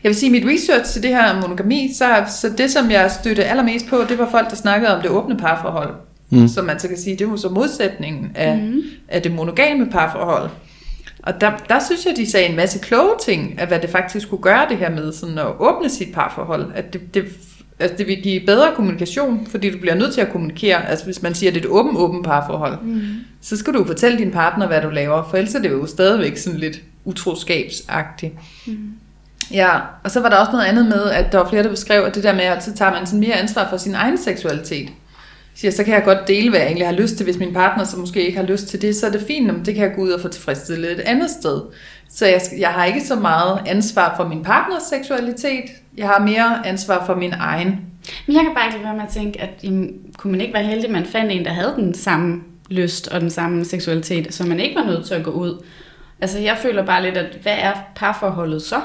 Jeg 0.03 0.09
vil 0.09 0.15
sige, 0.15 0.37
at 0.37 0.45
mit 0.45 0.55
research 0.55 0.93
til 0.93 1.03
det 1.03 1.11
her 1.11 1.41
monogami, 1.41 1.91
så, 1.95 2.25
så 2.41 2.49
det, 2.59 2.71
som 2.71 2.91
jeg 2.91 3.11
støtte 3.11 3.45
allermest 3.45 3.87
på, 3.89 4.05
det 4.09 4.19
var 4.19 4.29
folk, 4.31 4.51
der 4.51 4.57
snakkede 4.57 4.97
om 4.97 5.03
det 5.03 5.11
åbne 5.11 5.37
parforhold. 5.37 5.95
Mm. 6.31 6.49
Som 6.49 6.65
man 6.65 6.79
så 6.79 6.89
kan 6.89 6.97
sige, 6.97 7.17
det 7.17 7.31
var 7.31 7.37
så 7.37 7.49
modsætningen 7.49 8.31
af, 8.35 8.57
mm. 8.57 8.83
af 9.09 9.23
det 9.23 9.33
monogame 9.33 9.91
parforhold. 9.91 10.51
Og 11.23 11.41
der, 11.41 11.51
der 11.69 11.79
synes 11.87 12.07
jeg, 12.07 12.17
de 12.17 12.31
sagde 12.31 12.49
en 12.49 12.57
masse 12.57 12.79
kloge 12.79 13.15
ting, 13.25 13.59
af 13.59 13.67
hvad 13.67 13.81
det 13.81 13.91
faktisk 13.91 14.29
kunne 14.31 14.43
gøre 14.43 14.67
det 14.69 14.77
her 14.77 14.91
med 14.91 15.13
sådan 15.13 15.39
at 15.39 15.47
åbne 15.59 15.89
sit 15.89 16.15
parforhold. 16.15 16.73
At 16.75 16.93
det, 16.93 17.15
det, 17.15 17.25
altså 17.83 17.97
det 17.97 18.07
vil 18.07 18.23
give 18.23 18.47
bedre 18.47 18.73
kommunikation, 18.77 19.47
fordi 19.51 19.71
du 19.71 19.79
bliver 19.79 19.95
nødt 19.95 20.15
til 20.15 20.21
at 20.21 20.33
kommunikere. 20.33 20.89
Altså 20.89 21.05
hvis 21.05 21.23
man 21.23 21.35
siger, 21.35 21.51
at 21.51 21.55
det 21.55 21.61
er 21.61 21.65
et 21.65 21.71
åben, 21.71 21.97
åben 21.97 22.23
parforhold, 22.23 22.83
mm. 22.83 23.01
så 23.41 23.57
skal 23.57 23.75
du 23.75 23.85
fortælle 23.85 24.19
din 24.19 24.31
partner, 24.31 24.67
hvad 24.67 24.83
du 24.83 24.91
laver, 24.91 25.29
for 25.31 25.37
ellers 25.37 25.55
er 25.55 25.63
det 25.63 25.71
jo 25.71 25.87
stadigvæk 25.87 26.37
sådan 26.37 26.61
lidt 26.61 26.81
utroskabsagtigt. 27.05 28.35
Mm. 28.67 28.77
Ja, 29.53 29.71
og 30.05 30.11
så 30.11 30.21
var 30.21 30.29
der 30.29 30.37
også 30.37 30.53
noget 30.53 30.65
andet 30.65 30.87
med, 30.87 31.11
at 31.11 31.33
der 31.33 31.39
var 31.39 31.49
flere, 31.49 31.63
der 31.63 31.71
beskrev, 31.71 32.03
at 32.03 32.15
det 32.15 32.23
der 32.23 32.35
med, 32.35 32.45
at 32.45 32.65
så 32.65 32.75
tager 32.75 32.93
man 32.93 33.07
sådan 33.07 33.21
mere 33.21 33.35
ansvar 33.35 33.71
for 33.71 33.77
sin 33.77 33.95
egen 33.95 34.19
seksualitet. 34.19 34.89
Siger, 35.55 35.73
så 35.73 35.85
kan 35.85 35.95
jeg 35.95 36.05
godt 36.05 36.29
dele, 36.29 36.51
hvad 36.51 36.61
jeg 36.61 36.67
egentlig 36.67 36.87
har 36.87 36.95
lyst 36.95 37.17
til. 37.17 37.25
Hvis 37.25 37.39
min 37.39 37.53
partner 37.53 37.85
så 37.85 37.97
måske 37.97 38.27
ikke 38.27 38.39
har 38.39 38.47
lyst 38.47 38.67
til 38.67 38.83
det, 38.83 38.97
så 38.97 39.07
er 39.07 39.11
det 39.11 39.25
fint, 39.27 39.47
men 39.47 39.65
det 39.65 39.75
kan 39.75 39.85
jeg 39.85 39.95
gå 39.97 40.03
ud 40.03 40.11
og 40.11 40.21
få 40.21 40.29
tilfredsstillet 40.29 40.93
et 40.93 41.01
andet 41.01 41.31
sted. 41.31 41.61
Så 42.15 42.27
jeg, 42.27 42.41
jeg 42.59 42.69
har 42.69 42.85
ikke 42.85 43.01
så 43.01 43.17
meget 43.17 43.59
ansvar 43.67 44.15
for 44.17 44.29
min 44.29 44.43
partners 44.43 44.83
seksualitet. 44.83 45.65
Jeg 45.97 46.07
har 46.07 46.19
mere 46.19 46.67
ansvar 46.67 47.07
for 47.07 47.15
min 47.15 47.33
egen. 47.39 47.81
Men 48.27 48.37
jeg 48.37 48.43
kan 48.45 48.55
bare 48.55 48.67
ikke 48.67 48.77
lade 48.77 48.85
være 48.85 48.95
med 48.97 49.03
at 49.05 49.09
tænke, 49.09 49.41
at 49.41 49.51
jamen, 49.65 49.93
kunne 50.19 50.31
man 50.31 50.41
ikke 50.41 50.55
være 50.55 50.65
heldig, 50.65 50.85
at 50.85 50.91
man 50.91 51.05
fandt 51.07 51.33
en, 51.33 51.45
der 51.45 51.51
havde 51.53 51.75
den 51.77 51.95
samme 51.95 52.41
lyst 52.71 53.09
og 53.09 53.21
den 53.21 53.31
samme 53.31 53.65
seksualitet, 53.65 54.35
så 54.35 54.47
man 54.47 54.61
ikke 54.61 54.77
var 54.77 54.85
nødt 54.85 55.07
til 55.07 55.15
at 55.15 55.25
gå 55.25 55.31
ud. 55.31 55.65
Altså 56.21 56.39
jeg 56.39 56.57
føler 56.63 56.87
bare 56.87 57.03
lidt, 57.03 57.17
at 57.17 57.37
hvad 57.43 57.57
er 57.59 57.73
parforholdet 57.95 58.63
så? 58.63 58.81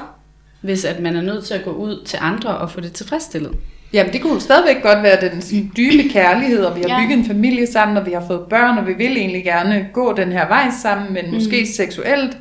Hvis 0.60 0.84
at 0.84 1.00
man 1.00 1.16
er 1.16 1.22
nødt 1.22 1.44
til 1.44 1.54
at 1.54 1.64
gå 1.64 1.70
ud 1.70 2.04
til 2.04 2.18
andre 2.22 2.58
og 2.58 2.70
få 2.70 2.80
det 2.80 2.92
tilfredsstillet. 2.92 3.52
Jamen, 3.92 4.12
det 4.12 4.22
kunne 4.22 4.40
stadigvæk 4.40 4.82
godt 4.82 5.02
være 5.02 5.30
den 5.30 5.42
sådan, 5.42 5.72
dybe 5.76 6.08
kærlighed, 6.08 6.64
og 6.64 6.76
vi 6.76 6.82
har 6.88 6.88
Ja. 7.00 7.04
bygget 7.06 7.18
en 7.18 7.24
familie 7.26 7.66
sammen, 7.66 7.96
og 7.96 8.06
vi 8.06 8.12
har 8.12 8.24
fået 8.26 8.40
børn, 8.50 8.78
og 8.78 8.86
vi 8.86 8.92
vil 8.92 9.16
egentlig 9.16 9.44
gerne 9.44 9.88
gå 9.92 10.12
den 10.16 10.32
her 10.32 10.48
vej 10.48 10.68
sammen, 10.82 11.12
men 11.12 11.34
måske 11.34 11.66
seksuelt, 11.66 12.36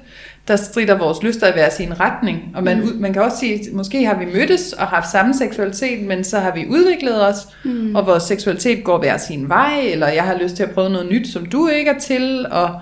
der 0.48 0.56
strider 0.56 0.98
vores 0.98 1.24
lyster 1.24 1.48
i 1.48 1.52
hver 1.52 1.70
sin 1.70 2.00
retning. 2.00 2.40
Og 2.56 2.64
man, 2.64 2.84
ud, 2.84 2.94
man 2.94 3.14
kan 3.14 3.22
også 3.22 3.38
sige, 3.38 3.54
at 3.54 3.74
måske 3.74 4.06
har 4.06 4.20
vi 4.20 4.26
mødtes 4.26 4.74
og 4.74 4.88
haft 4.88 5.12
samme 5.12 5.34
seksualitet, 5.34 6.08
men 6.08 6.24
så 6.24 6.40
har 6.40 6.52
vi 6.52 6.66
udviklet 6.70 7.28
os, 7.28 7.48
mm. 7.64 7.96
og 7.96 8.06
vores 8.08 8.24
seksualitet 8.24 8.84
går 8.84 8.98
hver 8.98 9.18
sin 9.18 9.50
vej, 9.50 9.80
eller 9.84 10.08
jeg 10.08 10.24
har 10.24 10.38
lyst 10.42 10.56
til 10.56 10.64
at 10.64 10.72
prøve 10.72 10.90
noget 10.90 11.12
nyt, 11.12 11.28
som 11.28 11.46
du 11.46 11.68
ikke 11.68 11.92
er 11.92 12.00
til, 12.00 12.46
og 12.52 12.82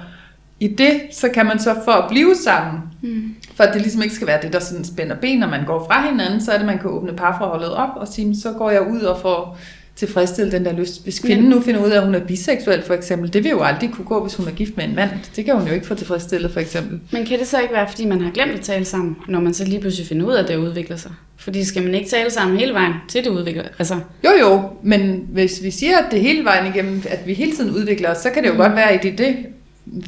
i 0.59 0.67
det, 0.67 1.01
så 1.11 1.29
kan 1.29 1.45
man 1.45 1.59
så 1.59 1.75
for 1.85 1.91
at 1.91 2.09
blive 2.09 2.35
sammen, 2.35 2.81
mm. 3.01 3.35
for 3.55 3.63
at 3.63 3.73
det 3.73 3.81
ligesom 3.81 4.01
ikke 4.01 4.15
skal 4.15 4.27
være 4.27 4.41
det, 4.41 4.53
der 4.53 4.59
sådan 4.59 4.85
spænder 4.85 5.15
ben, 5.15 5.39
når 5.39 5.47
man 5.47 5.65
går 5.65 5.85
fra 5.87 6.09
hinanden, 6.09 6.41
så 6.41 6.51
er 6.51 6.55
det, 6.55 6.63
at 6.63 6.67
man 6.67 6.79
kan 6.79 6.89
åbne 6.89 7.13
parforholdet 7.13 7.73
op 7.73 7.89
og 7.95 8.07
sige, 8.07 8.35
så 8.41 8.51
går 8.51 8.69
jeg 8.69 8.87
ud 8.87 8.99
og 8.99 9.19
får 9.21 9.57
tilfredsstillet 9.95 10.51
den 10.51 10.65
der 10.65 10.73
lyst. 10.73 11.03
Hvis 11.03 11.19
kvinden 11.19 11.49
nu 11.49 11.61
finder 11.61 11.85
ud 11.85 11.89
af, 11.89 11.97
at 11.97 12.05
hun 12.05 12.15
er 12.15 12.19
biseksuel 12.19 12.83
for 12.83 12.93
eksempel, 12.93 13.33
det 13.33 13.43
vil 13.43 13.49
jo 13.49 13.61
aldrig 13.61 13.91
kunne 13.91 14.05
gå, 14.05 14.21
hvis 14.21 14.35
hun 14.35 14.47
er 14.47 14.51
gift 14.51 14.77
med 14.77 14.85
en 14.85 14.95
mand. 14.95 15.09
Det 15.35 15.45
kan 15.45 15.55
hun 15.55 15.67
jo 15.67 15.73
ikke 15.73 15.85
få 15.85 15.95
tilfredsstillet 15.95 16.51
for 16.51 16.59
eksempel. 16.59 16.99
Men 17.11 17.25
kan 17.25 17.39
det 17.39 17.47
så 17.47 17.61
ikke 17.61 17.73
være, 17.73 17.87
fordi 17.89 18.05
man 18.05 18.21
har 18.21 18.31
glemt 18.31 18.51
at 18.51 18.61
tale 18.61 18.85
sammen, 18.85 19.17
når 19.27 19.39
man 19.39 19.53
så 19.53 19.65
lige 19.65 19.79
pludselig 19.79 20.07
finder 20.07 20.25
ud 20.25 20.33
af, 20.33 20.43
at 20.43 20.47
det 20.49 20.55
udvikler 20.55 20.97
sig? 20.97 21.11
Fordi 21.37 21.63
skal 21.63 21.83
man 21.83 21.95
ikke 21.95 22.09
tale 22.09 22.31
sammen 22.31 22.57
hele 22.57 22.73
vejen, 22.73 22.93
til 23.07 23.23
det 23.23 23.29
udvikler 23.29 23.63
Altså, 23.79 23.95
Jo 24.23 24.29
jo, 24.41 24.61
men 24.83 25.27
hvis 25.29 25.63
vi 25.63 25.71
siger, 25.71 25.97
at 25.97 26.11
det 26.11 26.21
hele 26.21 26.43
vejen 26.45 26.73
igennem, 26.73 27.03
at 27.09 27.27
vi 27.27 27.33
hele 27.33 27.51
tiden 27.51 27.75
udvikler 27.75 28.11
os, 28.11 28.17
så 28.17 28.29
kan 28.29 28.43
det 28.43 28.49
jo 28.49 28.55
godt 28.55 28.75
være, 28.75 28.91
at 28.91 29.03
det, 29.03 29.17
det 29.17 29.35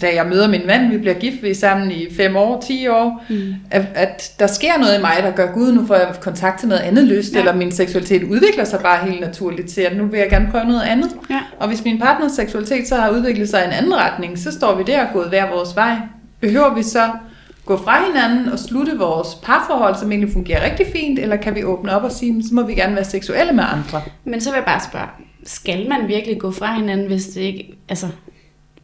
da 0.01 0.15
jeg 0.15 0.25
møder 0.25 0.47
min 0.47 0.68
mand, 0.68 0.91
vi 0.91 0.97
bliver 0.97 1.13
gift, 1.13 1.44
vi 1.44 1.53
sammen 1.53 1.92
i 1.92 2.07
5 2.18 2.35
år, 2.35 2.63
10 2.68 2.87
år, 2.87 3.23
mm. 3.30 3.56
at, 3.71 3.85
at 3.95 4.31
der 4.40 4.47
sker 4.47 4.78
noget 4.80 4.97
i 4.97 5.02
mig, 5.02 5.16
der 5.21 5.31
gør, 5.31 5.54
gud, 5.54 5.71
nu 5.71 5.85
får 5.85 5.95
jeg 5.95 6.16
kontakt 6.21 6.59
til 6.59 6.68
noget 6.68 6.81
andet 6.81 7.04
lyst. 7.04 7.33
Ja. 7.33 7.40
eller 7.40 7.56
min 7.56 7.71
seksualitet 7.71 8.23
udvikler 8.23 8.63
sig 8.63 8.80
bare 8.80 9.06
helt 9.06 9.21
naturligt 9.21 9.69
til, 9.69 9.81
at 9.81 9.97
nu 9.97 10.06
vil 10.06 10.19
jeg 10.19 10.30
gerne 10.30 10.47
prøve 10.52 10.66
noget 10.66 10.81
andet. 10.81 11.09
Ja. 11.30 11.40
Og 11.59 11.68
hvis 11.68 11.83
min 11.83 11.99
partners 11.99 12.31
seksualitet 12.31 12.87
så 12.87 12.95
har 12.95 13.09
udviklet 13.09 13.49
sig 13.49 13.61
i 13.61 13.66
en 13.66 13.71
anden 13.71 13.95
retning, 13.95 14.40
så 14.40 14.52
står 14.52 14.75
vi 14.75 14.83
der 14.83 15.06
og 15.06 15.13
gået 15.13 15.30
hver 15.30 15.49
vores 15.49 15.75
vej. 15.75 15.95
Behøver 16.42 16.75
vi 16.75 16.83
så 16.83 17.09
gå 17.66 17.78
fra 17.78 18.06
hinanden 18.06 18.49
og 18.49 18.59
slutte 18.59 18.97
vores 18.97 19.28
parforhold, 19.44 19.95
som 19.95 20.11
egentlig 20.11 20.33
fungerer 20.33 20.66
rigtig 20.66 20.85
fint, 20.94 21.19
eller 21.19 21.35
kan 21.35 21.56
vi 21.56 21.63
åbne 21.63 21.95
op 21.95 22.04
og 22.04 22.11
sige, 22.11 22.44
så 22.44 22.56
må 22.56 22.63
vi 22.63 22.73
gerne 22.73 22.95
være 22.95 23.06
seksuelle 23.06 23.54
med 23.54 23.63
andre? 23.73 24.02
men 24.25 24.42
så 24.42 24.49
vil 24.49 24.57
jeg 24.57 24.66
bare 24.66 24.81
spørge, 24.92 25.07
skal 25.44 25.90
man 25.90 26.07
virkelig 26.07 26.40
gå 26.40 26.52
fra 26.52 26.73
hinanden, 26.73 27.07
hvis 27.07 27.25
det 27.28 27.42
ikke... 27.42 27.78
Altså, 27.90 28.07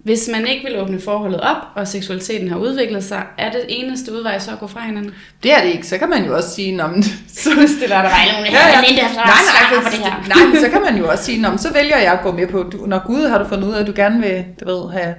hvis 0.03 0.29
man 0.31 0.47
ikke 0.47 0.65
vil 0.69 0.79
åbne 0.81 0.99
forholdet 1.01 1.39
op, 1.41 1.57
og 1.75 1.87
seksualiteten 1.87 2.49
har 2.49 2.57
udviklet 2.57 3.03
sig, 3.03 3.23
er 3.37 3.51
det 3.51 3.61
eneste 3.69 4.13
udvej 4.13 4.39
så 4.39 4.51
at 4.51 4.59
gå 4.59 4.67
fra 4.67 4.79
hinanden? 4.81 5.11
Det 5.43 5.53
er 5.53 5.63
det 5.63 5.69
ikke. 5.71 5.87
Så 5.87 5.97
kan 5.97 6.09
man 6.09 6.25
jo 6.25 6.35
også 6.35 6.49
sige, 6.49 6.75
man, 6.77 7.03
så 7.43 7.49
stiller 7.77 7.95
der 8.01 8.09
bare 8.09 8.31
nogle 8.33 8.47
Ja, 8.51 8.67
ja. 8.67 8.81
Linda, 8.87 9.01
så 9.07 9.15
nej, 9.15 9.25
nej, 9.25 9.81
for, 9.81 9.89
det 9.89 9.99
her. 9.99 10.23
nej, 10.35 10.47
men 10.53 10.59
så 10.61 10.69
kan 10.69 10.81
man 10.81 10.97
jo 10.97 11.09
også 11.11 11.23
sige, 11.23 11.41
"Nå, 11.41 11.49
men 11.49 11.57
så 11.57 11.73
vælger 11.73 11.97
jeg 11.97 12.13
at 12.13 12.21
gå 12.23 12.31
med 12.31 12.47
på, 12.47 12.63
du, 12.63 12.77
når 12.85 13.07
Gud 13.07 13.27
har 13.27 13.37
du 13.37 13.45
fundet 13.49 13.67
ud 13.67 13.73
af, 13.73 13.79
at 13.81 13.87
du 13.87 13.93
gerne 13.95 14.19
vil 14.21 14.45
du 14.59 14.65
ved, 14.65 14.91
have, 15.01 15.15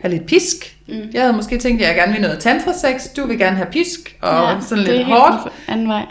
have 0.00 0.12
lidt 0.14 0.26
pisk. 0.26 0.76
Mm. 0.88 0.94
Jeg 1.14 1.22
havde 1.22 1.32
måske 1.36 1.58
tænkt, 1.58 1.82
at 1.82 1.88
jeg 1.88 1.96
gerne 1.96 2.12
vil 2.12 2.20
noget 2.20 2.38
tantrasex, 2.38 3.00
du 3.16 3.26
vil 3.26 3.38
gerne 3.38 3.56
have 3.56 3.68
pisk, 3.72 4.16
og 4.22 4.48
ja, 4.50 4.56
sådan 4.60 4.84
det 4.84 4.88
er 4.92 4.96
lidt 4.96 5.06
helt 5.06 5.18
hårdt. 5.18 5.34
den 5.44 5.72
anden 5.72 5.88
vej. 5.88 6.02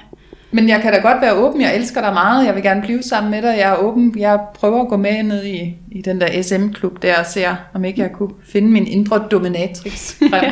Men 0.55 0.69
jeg 0.69 0.81
kan 0.81 0.93
da 0.93 0.99
godt 0.99 1.21
være 1.21 1.33
åben, 1.33 1.61
jeg 1.61 1.75
elsker 1.75 2.01
dig 2.01 2.13
meget, 2.13 2.45
jeg 2.45 2.55
vil 2.55 2.63
gerne 2.63 2.81
blive 2.81 3.03
sammen 3.03 3.31
med 3.31 3.41
dig, 3.41 3.57
jeg 3.57 3.71
er 3.71 3.77
åben, 3.77 4.15
jeg 4.17 4.39
prøver 4.53 4.81
at 4.81 4.87
gå 4.87 4.97
med 4.97 5.23
ned 5.23 5.43
i, 5.43 5.75
i 5.91 6.01
den 6.01 6.21
der 6.21 6.41
SM-klub 6.41 7.01
der 7.01 7.19
og 7.19 7.25
ser, 7.25 7.55
om 7.73 7.85
ikke 7.85 8.01
jeg 8.01 8.11
kunne 8.11 8.29
finde 8.47 8.67
min 8.67 8.87
indre 8.87 9.27
dominatrix 9.31 10.13
frem. 10.31 10.51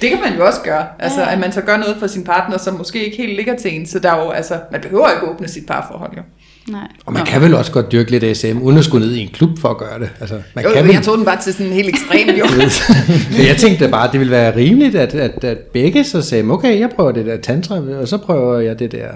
det 0.00 0.10
kan 0.10 0.18
man 0.20 0.34
jo 0.38 0.46
også 0.46 0.60
gøre, 0.64 0.86
altså 0.98 1.24
at 1.24 1.38
man 1.38 1.52
så 1.52 1.60
gør 1.60 1.76
noget 1.76 1.96
for 1.96 2.06
sin 2.06 2.24
partner, 2.24 2.58
som 2.58 2.74
måske 2.74 3.04
ikke 3.04 3.16
helt 3.16 3.36
ligger 3.36 3.56
til 3.56 3.74
en, 3.74 3.86
så 3.86 3.98
der 3.98 4.12
er 4.12 4.24
jo, 4.24 4.30
altså, 4.30 4.60
man 4.72 4.80
behøver 4.80 5.10
ikke 5.10 5.28
åbne 5.28 5.48
sit 5.48 5.66
parforhold 5.66 6.16
jo. 6.16 6.22
Nej. 6.68 6.88
Og 7.06 7.12
man 7.12 7.26
kan 7.26 7.40
vel 7.42 7.54
også 7.54 7.72
godt 7.72 7.92
dyrke 7.92 8.10
lidt 8.10 8.36
SM, 8.36 8.58
uden 8.62 8.78
at 8.78 8.84
skulle 8.84 9.06
ned 9.06 9.14
i 9.14 9.20
en 9.20 9.28
klub 9.28 9.58
for 9.58 9.68
at 9.68 9.78
gøre 9.78 9.98
det. 9.98 10.10
Altså, 10.20 10.40
man 10.54 10.64
Jo, 10.64 10.70
kan 10.70 10.78
jo, 10.80 10.86
vel... 10.86 10.94
jeg 10.94 11.02
tog 11.02 11.16
den 11.16 11.24
bare 11.24 11.40
til 11.40 11.52
sådan 11.52 11.66
en 11.66 11.72
helt 11.72 11.88
ekstrem, 11.88 12.28
jo. 12.38 12.44
Men 13.36 13.46
jeg 13.46 13.56
tænkte 13.56 13.88
bare, 13.88 14.06
at 14.06 14.12
det 14.12 14.20
ville 14.20 14.30
være 14.30 14.56
rimeligt, 14.56 14.94
at, 14.94 15.14
at, 15.14 15.44
at 15.44 15.58
begge 15.58 16.04
så 16.04 16.22
sagde, 16.22 16.44
okay, 16.50 16.80
jeg 16.80 16.90
prøver 16.96 17.12
det 17.12 17.26
der 17.26 17.36
tantra, 17.36 17.80
og 18.00 18.08
så 18.08 18.18
prøver 18.18 18.60
jeg 18.60 18.78
det 18.78 18.92
der 18.92 19.08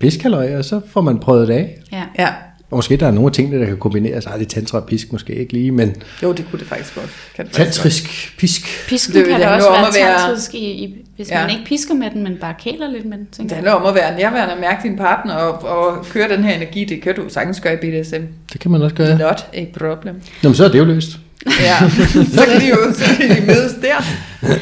piskaløj, 0.00 0.56
og 0.56 0.64
så 0.64 0.80
får 0.92 1.00
man 1.00 1.18
prøvet 1.18 1.48
det 1.48 1.54
af. 1.54 1.78
Ja. 1.92 2.02
ja. 2.18 2.28
Og 2.70 2.76
måske 2.78 2.96
der 2.96 3.06
er 3.06 3.10
nogle 3.10 3.26
af 3.28 3.32
tingene, 3.32 3.60
der 3.60 3.66
kan 3.66 3.76
kombineres. 3.76 4.26
Ej, 4.26 4.36
det 4.36 4.44
er 4.44 4.48
tantra 4.48 4.78
og 4.78 4.86
pisk 4.86 5.12
måske 5.12 5.34
ikke 5.34 5.52
lige, 5.52 5.70
men 5.72 5.96
Jo, 6.22 6.32
det 6.32 6.46
kunne 6.50 6.58
det 6.58 6.68
faktisk 6.68 6.94
godt. 6.94 7.10
Kan 7.36 7.46
det 7.46 7.56
faktisk 7.56 7.82
tantrisk 7.82 8.34
pisk. 8.38 8.86
Pisken 8.88 9.14
Det 9.14 9.26
kan 9.26 9.40
da 9.40 9.48
også 9.48 9.70
være, 9.70 9.82
være- 9.82 10.18
tantrisk, 10.18 10.54
i, 10.54 10.58
i, 10.58 10.96
hvis 11.16 11.30
Ja. 11.30 11.40
man 11.40 11.50
ikke 11.50 11.64
pisker 11.64 11.94
med 11.94 12.10
den, 12.10 12.22
men 12.22 12.36
bare 12.40 12.54
kæler 12.64 12.90
lidt 12.90 13.04
med 13.04 13.12
den. 13.18 13.24
godt. 13.24 13.32
Tænker 13.32 13.48
Det 13.48 13.56
handler 13.56 13.72
om 13.72 13.86
at 13.86 13.94
være 13.94 14.16
nærværende 14.18 14.54
og 14.54 14.60
mærke 14.60 14.88
din 14.88 14.96
partner 14.96 15.34
og, 15.34 15.64
og 15.68 16.06
køre 16.06 16.28
den 16.28 16.44
her 16.44 16.54
energi. 16.54 16.84
Det 16.84 17.02
kan 17.02 17.14
du 17.14 17.22
sagtens 17.28 17.60
gøre 17.60 17.74
i 17.74 17.76
BDSM. 17.76 18.22
Det 18.52 18.60
kan 18.60 18.70
man 18.70 18.82
også 18.82 18.96
gøre. 18.96 19.18
Not 19.18 19.46
a 19.54 19.64
problem. 19.78 20.14
Nå, 20.42 20.48
men 20.48 20.54
så 20.54 20.64
er 20.64 20.68
det 20.68 20.78
jo 20.78 20.84
løst. 20.84 21.10
Ja, 21.46 21.88
så 22.38 22.44
kan 22.52 22.60
de 22.60 22.68
jo 22.68 22.76
så 22.94 23.04
kan 23.20 23.30
de 23.36 23.46
mødes 23.46 23.72
der. 23.82 24.04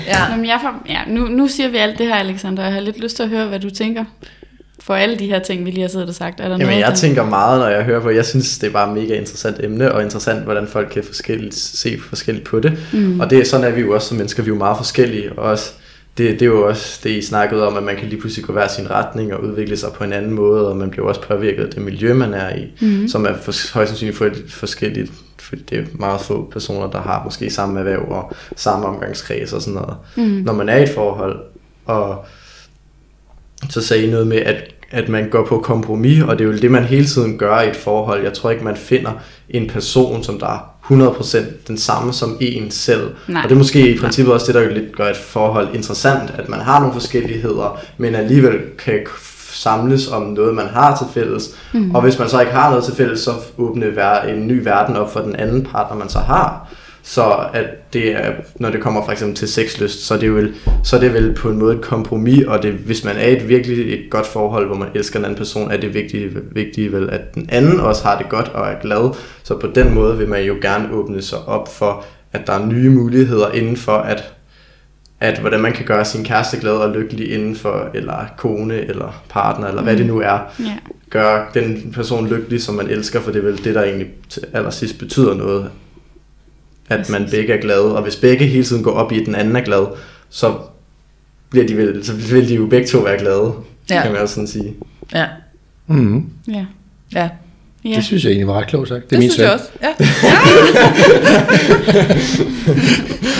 Ja. 0.07 0.29
Nå, 0.31 0.37
men 0.37 0.47
jeg 0.47 0.59
får, 0.63 0.83
ja, 0.89 0.99
nu, 1.09 1.21
nu 1.29 1.49
siger 1.49 1.69
vi 1.69 1.77
alt 1.77 1.99
det 1.99 2.07
her, 2.07 2.15
Alexander, 2.15 2.63
og 2.63 2.67
jeg 2.67 2.75
har 2.75 2.81
lidt 2.81 3.01
lyst 3.01 3.17
til 3.17 3.23
at 3.23 3.29
høre, 3.29 3.47
hvad 3.49 3.61
du 3.61 3.71
tænker. 3.71 4.05
For 4.87 4.95
alle 4.95 5.19
de 5.19 5.27
her 5.27 5.39
ting, 5.39 5.65
vi 5.65 5.71
lige 5.71 5.81
har 5.81 5.89
siddet 5.89 6.09
og 6.09 6.15
sagt, 6.15 6.41
er 6.41 6.45
der 6.45 6.51
Jamen, 6.51 6.67
noget, 6.67 6.81
jeg 6.81 6.91
der... 6.91 6.97
tænker 6.97 7.25
meget, 7.25 7.61
når 7.61 7.69
jeg 7.69 7.85
hører 7.85 8.01
på, 8.01 8.11
jeg 8.11 8.27
synes, 8.27 8.59
det 8.59 8.67
er 8.67 8.73
bare 8.73 8.89
et 8.89 9.03
mega 9.03 9.19
interessant 9.19 9.65
emne, 9.65 9.93
og 9.93 10.03
interessant, 10.03 10.45
hvordan 10.45 10.67
folk 10.67 10.89
kan 10.93 11.05
forskelligt, 11.05 11.55
se 11.55 11.99
forskelligt 12.09 12.47
på 12.47 12.61
det. 12.61 12.79
Mm. 12.93 13.21
Og 13.21 13.31
det 13.31 13.39
er 13.39 13.45
sådan, 13.45 13.67
at 13.67 13.77
vi 13.77 13.81
jo 13.81 13.95
også 13.95 14.09
som 14.09 14.17
mennesker, 14.17 14.43
vi 14.43 14.49
er 14.51 14.55
jo 14.55 14.59
meget 14.59 14.77
forskellige, 14.77 15.33
og 15.33 15.51
også, 15.51 15.73
det, 16.19 16.33
det 16.33 16.43
er 16.43 16.47
jo 16.47 16.69
også 16.69 17.01
det, 17.05 17.11
I 17.11 17.23
snakkede 17.23 17.67
om, 17.67 17.77
at 17.77 17.83
man 17.83 17.97
kan 17.97 18.09
lige 18.09 18.21
pludselig 18.21 18.47
gå 18.47 18.53
hver 18.53 18.69
sin 18.69 18.91
retning 18.91 19.35
og 19.35 19.45
udvikle 19.45 19.77
sig 19.77 19.93
på 19.93 20.05
en 20.05 20.13
anden 20.13 20.33
måde, 20.33 20.69
og 20.69 20.77
man 20.77 20.91
bliver 20.91 21.07
også 21.07 21.23
påvirket 21.23 21.65
af 21.65 21.71
det 21.71 21.83
miljø, 21.83 22.15
man 22.15 22.35
er 22.35 22.57
i, 22.57 22.73
mm. 22.81 23.09
som 23.09 23.27
er 23.27 23.35
for, 23.43 23.75
højst 23.75 23.91
sandsynligt 23.91 24.19
for, 24.19 24.31
forskelligt, 24.49 25.13
for 25.39 25.57
det 25.71 25.79
er 25.79 25.85
meget 25.95 26.21
få 26.21 26.49
personer, 26.53 26.91
der 26.91 27.01
har 27.01 27.25
måske 27.25 27.51
samme 27.51 27.79
erhverv 27.79 28.05
og 28.09 28.33
samme 28.57 28.87
omgangskreds 28.87 29.53
og 29.53 29.63
sådan 29.63 29.75
noget. 29.75 29.97
Mm. 30.17 30.23
Når 30.23 30.53
man 30.53 30.69
er 30.69 30.77
i 30.77 30.83
et 30.83 30.89
forhold, 30.89 31.41
og 31.87 32.25
så 33.71 33.83
sagde 33.83 34.07
I 34.07 34.11
noget 34.11 34.27
med, 34.27 34.37
at, 34.37 34.76
at 34.91 35.09
man 35.09 35.29
går 35.31 35.45
på 35.47 35.59
kompromis, 35.59 36.23
og 36.23 36.39
det 36.39 36.45
er 36.45 36.49
jo 36.53 36.57
det, 36.59 36.71
man 36.71 36.85
hele 36.85 37.07
tiden 37.07 37.39
gør 37.39 37.61
i 37.61 37.69
et 37.71 37.77
forhold. 37.77 38.23
Jeg 38.23 38.33
tror 38.33 38.51
ikke, 38.51 38.65
man 38.65 38.77
finder 38.77 39.11
en 39.49 39.69
person, 39.69 40.23
som 40.23 40.39
der 40.39 40.47
er 40.47 40.73
100% 40.93 41.39
den 41.69 41.79
samme 41.79 42.13
som 42.13 42.37
en 42.41 42.71
selv. 42.71 43.11
Nej. 43.29 43.43
Og 43.43 43.49
det 43.49 43.55
er 43.55 43.59
måske 43.59 43.95
i 43.95 43.99
princippet 43.99 44.35
også 44.35 44.47
det, 44.47 44.55
der 44.55 44.63
jo 44.63 44.71
lidt 44.71 44.97
gør 44.97 45.09
et 45.11 45.17
forhold 45.17 45.69
interessant, 45.75 46.31
at 46.39 46.49
man 46.49 46.61
har 46.61 46.79
nogle 46.81 46.93
forskelligheder, 46.93 47.81
men 47.99 48.15
alligevel 48.15 48.55
kan 48.79 48.99
samles 49.51 50.09
om 50.09 50.23
noget, 50.23 50.55
man 50.55 50.67
har 50.67 50.97
til 50.97 51.07
fælles. 51.15 51.51
Mm. 51.75 51.95
Og 51.95 52.03
hvis 52.03 52.19
man 52.19 52.29
så 52.29 52.41
ikke 52.41 52.53
har 52.53 52.71
noget 52.71 52.85
til 52.85 52.95
fælles, 52.95 53.21
så 53.21 53.31
åbner 53.59 53.87
ver- 53.87 54.29
en 54.29 54.47
ny 54.47 54.63
verden 54.65 54.97
op 54.97 55.13
for 55.13 55.21
den 55.21 55.37
anden 55.37 55.63
partner, 55.63 55.97
man 55.97 56.09
så 56.09 56.19
har. 56.19 56.69
Så 57.09 57.37
at 57.55 57.93
det 57.93 58.13
er, 58.13 58.33
når 58.57 58.71
det 58.71 58.81
kommer 58.81 59.05
for 59.05 59.13
eksempel 59.13 59.37
til 59.37 59.49
sexlyst, 59.49 60.07
så 60.07 60.15
er 60.15 60.19
det, 60.19 60.35
vel, 60.35 60.55
så 60.85 60.97
er 60.97 61.01
det 61.01 61.15
vel 61.15 61.35
på 61.35 61.51
en 61.51 61.59
måde 61.59 61.75
et 61.77 61.81
kompromis, 61.81 62.45
og 62.45 62.63
det, 62.63 62.73
hvis 62.73 63.05
man 63.05 63.17
er 63.17 63.27
i 63.27 63.37
et 63.37 63.49
virkelig 63.49 63.93
et 63.95 64.11
godt 64.11 64.27
forhold, 64.27 64.67
hvor 64.67 64.77
man 64.77 64.89
elsker 64.95 65.19
en 65.19 65.25
anden 65.25 65.39
person, 65.39 65.71
er 65.71 65.77
det 65.77 65.95
vigtige, 65.95 66.31
vigtige 66.53 66.93
vel, 66.93 67.11
at 67.11 67.35
den 67.35 67.49
anden 67.53 67.81
også 67.81 68.05
har 68.05 68.19
det 68.19 68.29
godt 68.29 68.49
og 68.49 68.69
er 68.69 68.81
glad. 68.81 69.15
Så 69.43 69.59
på 69.59 69.67
den 69.67 69.95
måde 69.95 70.19
vil 70.19 70.29
man 70.29 70.45
jo 70.45 70.57
gerne 70.63 70.93
åbne 70.93 71.23
sig 71.23 71.39
op 71.47 71.75
for, 71.75 72.05
at 72.33 72.47
der 72.47 72.53
er 72.53 72.67
nye 72.67 72.91
muligheder 72.91 73.51
inden 73.53 73.77
for, 73.77 73.97
at, 73.97 74.33
at 75.21 75.39
hvordan 75.39 75.61
man 75.61 75.73
kan 75.73 75.85
gøre 75.85 76.05
sin 76.05 76.25
kæreste 76.25 76.61
glad 76.61 76.73
og 76.73 76.91
lykkelig 76.91 77.33
inden 77.33 77.57
for, 77.57 77.91
eller 77.95 78.25
kone, 78.37 78.75
eller 78.89 79.25
partner, 79.29 79.69
eller 79.69 79.83
hvad 79.83 79.97
det 79.97 80.07
nu 80.07 80.21
er 80.21 80.39
Ja. 80.61 80.77
gøre 81.11 81.47
den 81.55 81.93
person 81.95 82.29
lykkelig, 82.29 82.63
som 82.63 82.75
man 82.75 82.89
elsker, 82.89 83.21
for 83.21 83.31
det 83.31 83.39
er 83.39 83.45
vel 83.45 83.65
det, 83.65 83.75
der 83.75 83.83
egentlig 83.83 84.09
til 84.29 84.43
allersidst 84.53 84.99
betyder 84.99 85.35
noget. 85.35 85.71
At 86.89 87.11
man 87.11 87.27
begge 87.31 87.53
er 87.53 87.61
glade, 87.61 87.97
og 87.97 88.03
hvis 88.03 88.17
begge 88.17 88.47
hele 88.47 88.65
tiden 88.65 88.83
går 88.83 88.91
op 88.93 89.13
i, 89.13 89.21
at 89.21 89.27
den 89.27 89.35
anden 89.35 89.57
er 89.57 89.61
glad, 89.61 89.87
så 90.31 90.55
bliver 91.51 91.67
de 91.67 91.77
vel, 91.77 92.05
så 92.05 92.13
vil 92.15 92.49
de 92.49 92.55
jo 92.55 92.67
begge 92.67 92.87
to 92.87 92.99
være 92.99 93.19
glade, 93.19 93.53
Ja. 93.91 94.03
kan 94.03 94.13
man 94.13 94.21
også 94.21 94.35
sådan 94.35 94.49
sige. 94.49 94.75
Ja. 95.15 95.27
Mm-hmm. 95.87 96.25
Ja. 96.49 96.65
ja. 97.15 97.29
ja. 97.85 97.97
Det 97.97 98.05
synes 98.05 98.25
jeg 98.25 98.31
egentlig 98.31 98.47
var 98.47 98.55
ret 98.61 98.67
klogt 98.67 98.89
sagt. 98.89 99.03
Det, 99.03 99.11
Det, 99.11 99.17
er 99.17 99.21
min 99.21 99.31
synes 99.31 99.49
jeg 99.51 99.61
søn. 99.61 99.61
også. 99.61 99.69
Ja. 99.83 99.95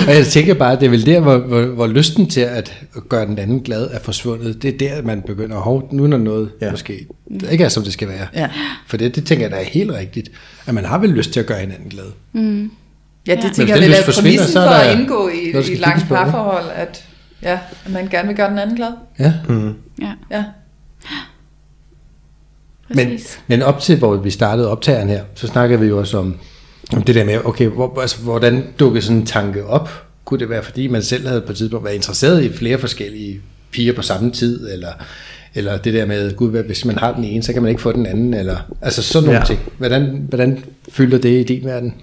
Og 0.09 0.15
jeg 0.15 0.27
tænker 0.27 0.55
bare, 0.55 0.75
det 0.77 0.83
er 0.87 0.91
vel 0.91 1.07
der, 1.07 1.21
hvor, 1.21 1.37
hvor, 1.39 1.63
hvor 1.63 1.87
lysten 1.87 2.27
til 2.31 2.41
at 2.41 2.75
gøre 3.09 3.27
den 3.27 3.39
anden 3.39 3.61
glad 3.61 3.89
er 3.93 3.99
forsvundet. 3.99 4.63
Det 4.63 4.75
er 4.75 4.79
der, 4.79 5.03
man 5.03 5.23
begynder 5.27 5.57
at 5.57 5.63
hov, 5.63 5.89
nu 5.93 6.05
er 6.05 6.09
noget, 6.09 6.51
ja. 6.61 6.67
Ja. 6.67 6.71
måske 6.71 7.07
det 7.41 7.49
ikke 7.53 7.65
er, 7.65 7.69
som 7.69 7.83
det 7.83 7.93
skal 7.93 8.09
være. 8.09 8.27
Ja. 8.35 8.49
For 8.87 8.97
det, 8.97 9.15
det 9.17 9.27
tænker 9.27 9.45
jeg, 9.45 9.51
der 9.51 9.57
er 9.57 9.65
helt 9.65 9.91
rigtigt. 9.93 10.31
At 10.67 10.75
man 10.75 10.85
har 10.85 10.99
vel 10.99 11.11
lyst 11.11 11.33
til 11.33 11.41
at 11.41 11.47
gøre 11.47 11.59
hinanden 11.59 11.89
glad. 11.91 12.05
Mm. 12.33 12.71
Ja, 13.27 13.35
det 13.37 13.45
Ja. 13.45 13.49
tænker 13.53 13.75
jeg 13.75 13.83
den 13.83 13.91
er 13.93 14.13
præmissen 14.13 14.53
for 14.53 14.61
at 14.61 14.99
indgå 14.99 15.29
i, 15.29 15.71
i 15.71 15.73
et 15.73 15.79
langt 15.79 16.09
parforhold, 16.09 16.65
at, 16.75 17.05
ja, 17.43 17.59
at 17.87 17.93
man 17.93 18.09
gerne 18.09 18.29
vil 18.29 18.37
gøre 18.37 18.51
den 18.51 18.59
anden 18.59 18.77
glad. 18.77 18.93
Ja. 19.19 19.33
Mm. 19.49 19.75
Ja, 20.03 20.13
Ja. 20.31 20.45
Men, 22.89 23.07
præcis. 23.09 23.39
men 23.47 23.63
op 23.63 23.81
til, 23.81 23.99
hvor 23.99 24.17
vi 24.17 24.31
startede 24.31 24.71
optageren 24.71 25.09
her, 25.09 25.23
så 25.35 25.47
snakkede 25.47 25.81
vi 25.81 25.87
jo 25.87 25.99
også 25.99 26.19
om, 26.19 26.37
om 26.93 27.03
det 27.03 27.15
der 27.15 27.25
med, 27.25 27.39
okay, 27.45 27.67
hvor, 27.69 28.01
altså, 28.01 28.21
hvordan 28.21 28.65
dukkede 28.79 29.03
sådan 29.05 29.17
en 29.17 29.27
tanke 29.27 29.67
op? 29.67 29.91
Kunne 30.25 30.41
det 30.41 30.49
være, 30.51 30.63
fordi 30.63 30.87
man 30.87 31.03
selv 31.03 31.29
havde 31.29 31.41
på 31.41 31.53
et 31.53 31.59
tidspunkt 31.59 31.85
været 31.85 31.95
interesseret 31.95 32.45
i 32.45 32.53
flere 32.53 32.79
forskellige 32.79 33.41
piger 33.71 33.93
på 33.93 34.03
samme 34.03 34.31
tid, 34.31 34.73
eller, 34.73 34.89
eller 35.55 35.77
det 35.79 35.95
der 35.95 36.07
med, 36.07 36.37
gud, 36.37 36.63
hvis 36.63 36.85
man 36.85 36.99
har 36.99 37.15
den 37.15 37.25
ene, 37.25 37.43
så 37.43 37.53
kan 37.53 37.63
man 37.63 37.69
ikke 37.69 37.83
få 37.83 37.93
den 37.93 38.07
anden, 38.07 38.35
eller 38.35 38.57
altså 38.83 39.03
sådan 39.03 39.27
nogle. 39.27 39.39
Ja. 39.41 39.45
ting. 39.47 39.61
Hvordan, 39.79 40.27
hvordan 40.29 40.65
fylder 40.89 41.19
det 41.19 41.41
i 41.41 41.43
din 41.43 41.65
verden? 41.65 41.95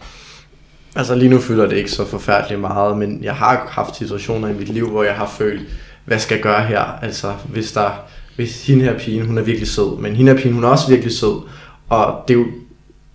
Altså 0.95 1.15
lige 1.15 1.29
nu 1.29 1.39
føler 1.39 1.65
det 1.65 1.77
ikke 1.77 1.91
så 1.91 2.05
forfærdeligt 2.05 2.61
meget, 2.61 2.97
men 2.97 3.23
jeg 3.23 3.33
har 3.35 3.67
haft 3.71 3.95
situationer 3.95 4.47
i 4.47 4.53
mit 4.53 4.69
liv, 4.69 4.89
hvor 4.89 5.03
jeg 5.03 5.13
har 5.13 5.33
følt, 5.37 5.61
hvad 6.05 6.19
skal 6.19 6.35
jeg 6.35 6.43
gøre 6.43 6.63
her? 6.63 6.99
Altså 7.01 7.33
hvis 7.49 7.71
der, 7.71 7.89
hvis 8.35 8.67
hende 8.67 8.83
her 8.83 8.99
pigen, 8.99 9.25
hun 9.25 9.37
er 9.37 9.41
virkelig 9.41 9.67
sød, 9.67 9.99
men 9.99 10.15
hende 10.15 10.31
her 10.31 10.39
pigen, 10.39 10.53
hun 10.53 10.63
er 10.63 10.67
også 10.67 10.89
virkelig 10.89 11.13
sød, 11.13 11.41
og 11.89 12.23
det 12.27 12.33
er 12.33 12.37
jo, 12.37 12.45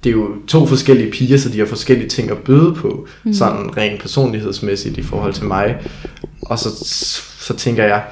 det 0.04 0.10
er 0.10 0.14
jo 0.14 0.28
to 0.48 0.66
forskellige 0.66 1.10
piger, 1.10 1.38
så 1.38 1.48
de 1.48 1.58
har 1.58 1.66
forskellige 1.66 2.08
ting 2.08 2.30
at 2.30 2.38
byde 2.38 2.74
på, 2.74 3.06
mm. 3.24 3.32
sådan 3.32 3.76
rent 3.76 4.00
personlighedsmæssigt 4.00 4.98
i 4.98 5.02
forhold 5.02 5.32
til 5.32 5.44
mig. 5.44 5.76
Og 6.42 6.58
så, 6.58 6.68
så 7.40 7.56
tænker 7.56 7.84
jeg, 7.84 8.02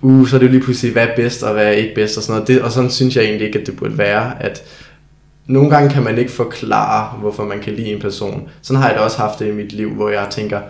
uh, 0.00 0.28
så 0.28 0.36
er 0.36 0.40
det 0.40 0.46
jo 0.46 0.52
lige 0.52 0.62
pludselig, 0.62 0.92
hvad 0.92 1.06
er 1.06 1.16
bedst 1.16 1.42
og 1.42 1.52
hvad 1.52 1.66
er 1.66 1.70
ikke 1.70 1.94
bedst 1.94 2.16
og 2.16 2.22
sådan 2.22 2.34
noget. 2.34 2.48
Det, 2.48 2.62
og 2.62 2.72
sådan 2.72 2.90
synes 2.90 3.16
jeg 3.16 3.24
egentlig 3.24 3.46
ikke, 3.46 3.58
at 3.58 3.66
det 3.66 3.76
burde 3.76 3.98
være, 3.98 4.42
at 4.42 4.62
nogle 5.46 5.70
gange 5.70 5.90
kan 5.90 6.02
man 6.02 6.18
ikke 6.18 6.30
forklare, 6.30 7.18
hvorfor 7.20 7.44
man 7.44 7.60
kan 7.60 7.72
lide 7.72 7.92
en 7.92 8.00
person. 8.00 8.48
Sådan 8.62 8.82
har 8.82 8.88
jeg 8.88 8.98
da 8.98 9.02
også 9.02 9.18
haft 9.18 9.38
det 9.38 9.48
i 9.48 9.52
mit 9.52 9.72
liv, 9.72 9.94
hvor 9.94 10.08
jeg 10.08 10.26
tænker, 10.30 10.60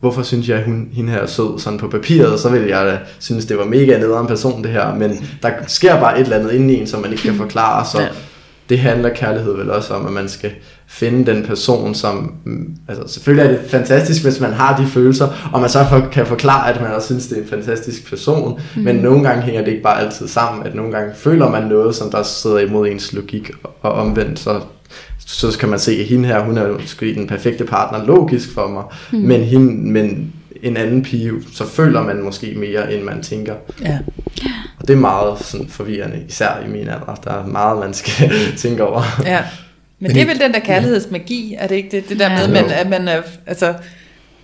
hvorfor 0.00 0.22
synes 0.22 0.48
jeg, 0.48 0.62
hun, 0.64 0.88
hende 0.92 1.12
her 1.12 1.18
er 1.18 1.26
sød 1.26 1.58
sådan 1.58 1.78
på 1.78 1.88
papiret, 1.88 2.40
så 2.40 2.48
vil 2.48 2.62
jeg 2.62 2.86
da 2.86 2.98
synes, 3.18 3.46
det 3.46 3.58
var 3.58 3.64
mega 3.64 3.98
nederen 3.98 4.26
person 4.26 4.62
det 4.62 4.70
her, 4.70 4.94
men 4.94 5.28
der 5.42 5.50
sker 5.66 6.00
bare 6.00 6.20
et 6.20 6.24
eller 6.24 6.36
andet 6.36 6.52
inde 6.52 6.74
i 6.74 6.80
en, 6.80 6.86
som 6.86 7.02
man 7.02 7.10
ikke 7.10 7.22
kan 7.22 7.34
forklare, 7.34 7.84
så 7.84 8.00
ja. 8.00 8.08
det 8.68 8.78
handler 8.78 9.14
kærlighed 9.14 9.56
vel 9.56 9.70
også 9.70 9.94
om, 9.94 10.06
at 10.06 10.12
man 10.12 10.28
skal 10.28 10.50
finde 10.90 11.34
den 11.34 11.44
person, 11.44 11.94
som, 11.94 12.34
mm, 12.44 12.76
altså 12.88 13.14
selvfølgelig 13.14 13.46
er 13.46 13.58
det 13.58 13.70
fantastisk, 13.70 14.22
hvis 14.22 14.40
man 14.40 14.52
har 14.52 14.76
de 14.76 14.86
følelser, 14.86 15.50
og 15.52 15.60
man 15.60 15.70
så 15.70 15.86
for, 15.90 16.08
kan 16.12 16.26
forklare, 16.26 16.74
at 16.74 16.80
man 16.80 16.90
også 16.92 17.06
synes, 17.06 17.26
det 17.26 17.38
er 17.38 17.42
en 17.42 17.48
fantastisk 17.48 18.08
person, 18.08 18.60
mm. 18.76 18.82
men 18.82 18.96
nogle 18.96 19.28
gange 19.28 19.42
hænger 19.42 19.64
det 19.64 19.70
ikke 19.70 19.82
bare 19.82 20.00
altid 20.00 20.28
sammen, 20.28 20.66
at 20.66 20.74
nogle 20.74 20.92
gange 20.92 21.14
føler 21.14 21.50
man 21.50 21.62
noget, 21.62 21.94
som 21.94 22.10
der 22.10 22.22
sidder 22.22 22.58
imod 22.58 22.88
ens 22.88 23.12
logik, 23.12 23.50
og 23.82 23.92
omvendt, 23.92 24.38
så 24.38 24.60
så 25.26 25.56
kan 25.60 25.68
man 25.68 25.78
se, 25.78 25.92
at 25.92 26.04
hende 26.04 26.28
her, 26.28 26.44
hun 26.44 26.58
er 26.58 26.78
måske 26.80 27.14
den 27.14 27.26
perfekte 27.26 27.64
partner, 27.64 28.06
logisk 28.06 28.54
for 28.54 28.68
mig, 28.68 28.84
mm. 29.12 29.18
men, 29.18 29.40
hende, 29.40 29.92
men 29.92 30.32
en 30.62 30.76
anden 30.76 31.02
pige, 31.02 31.32
så 31.52 31.66
føler 31.66 32.02
man 32.02 32.22
måske 32.22 32.54
mere, 32.56 32.94
end 32.94 33.02
man 33.02 33.22
tænker. 33.22 33.54
Ja. 33.82 33.98
Og 34.80 34.88
det 34.88 34.94
er 34.94 35.00
meget 35.00 35.38
sådan 35.40 35.68
forvirrende, 35.68 36.24
især 36.28 36.64
i 36.66 36.70
min 36.70 36.88
alder. 36.88 37.20
Der 37.24 37.30
er 37.30 37.46
meget, 37.46 37.78
man 37.78 37.94
skal 37.94 38.30
tænke 38.56 38.84
over. 38.84 39.02
ja. 39.24 39.44
Men 40.00 40.10
det 40.14 40.22
er 40.22 40.26
vel 40.26 40.40
den 40.40 40.52
der 40.52 40.58
kærlighedsmagi, 40.60 41.54
er 41.58 41.66
det 41.66 41.74
ikke 41.74 41.88
det? 41.96 42.08
Det 42.08 42.18
der 42.18 42.30
Ja. 42.32 42.46
med, 42.48 42.56
at 42.56 42.64
man, 42.66 42.70
at 42.72 42.88
man 42.88 43.08
er, 43.08 43.22
altså, 43.46 43.74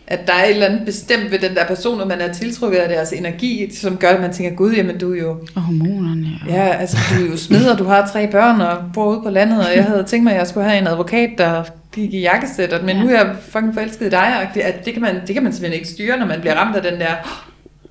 at 0.06 0.20
der 0.26 0.32
er 0.32 0.44
et 0.44 0.50
eller 0.50 0.66
andet 0.66 0.82
bestemt 0.86 1.30
ved 1.30 1.38
den 1.38 1.54
der 1.54 1.66
person, 1.66 2.00
og 2.00 2.08
man 2.08 2.20
er 2.20 2.32
tiltrukket 2.32 2.78
af 2.78 2.88
deres 2.88 3.12
energi, 3.12 3.74
som 3.74 3.96
gør, 3.96 4.08
at 4.08 4.20
man 4.20 4.32
tænker, 4.32 4.56
gud, 4.56 4.72
jamen 4.74 4.98
du 4.98 5.14
er 5.14 5.18
jo, 5.18 5.30
Og 5.54 5.62
hormonerne. 5.62 6.26
Og... 6.42 6.48
ja, 6.48 6.76
altså 6.76 6.96
du 7.18 7.24
er 7.26 7.30
jo 7.30 7.36
smed, 7.36 7.66
og 7.66 7.78
du 7.78 7.84
har 7.84 8.10
tre 8.12 8.30
børn, 8.30 8.60
og 8.60 8.78
bor 8.94 9.10
ude 9.12 9.20
på 9.24 9.30
landet, 9.30 9.66
og 9.66 9.76
jeg 9.76 9.84
havde 9.84 10.04
tænkt 10.04 10.24
mig, 10.24 10.32
at 10.32 10.38
jeg 10.38 10.46
skulle 10.46 10.66
have 10.68 10.80
en 10.80 10.86
advokat, 10.86 11.30
der 11.38 11.64
gik 11.92 12.14
i 12.14 12.20
jakkesæt, 12.20 12.72
og- 12.72 12.84
men 12.84 12.96
Ja. 12.96 13.02
nu 13.02 13.08
er 13.08 13.14
jeg 13.14 13.34
fucking 13.48 13.74
forelsket 13.74 14.06
i 14.06 14.10
dig, 14.10 14.34
og 14.40 14.54
det, 14.54 14.60
at 14.60 14.84
det, 14.84 14.92
kan 14.92 15.02
man, 15.02 15.14
det 15.26 15.34
kan 15.34 15.42
man 15.42 15.52
simpelthen 15.52 15.80
ikke 15.80 15.88
styre, 15.88 16.18
når 16.18 16.26
man 16.26 16.40
bliver 16.40 16.54
ramt 16.54 16.76
af 16.76 16.82
den 16.82 17.00
der, 17.00 17.40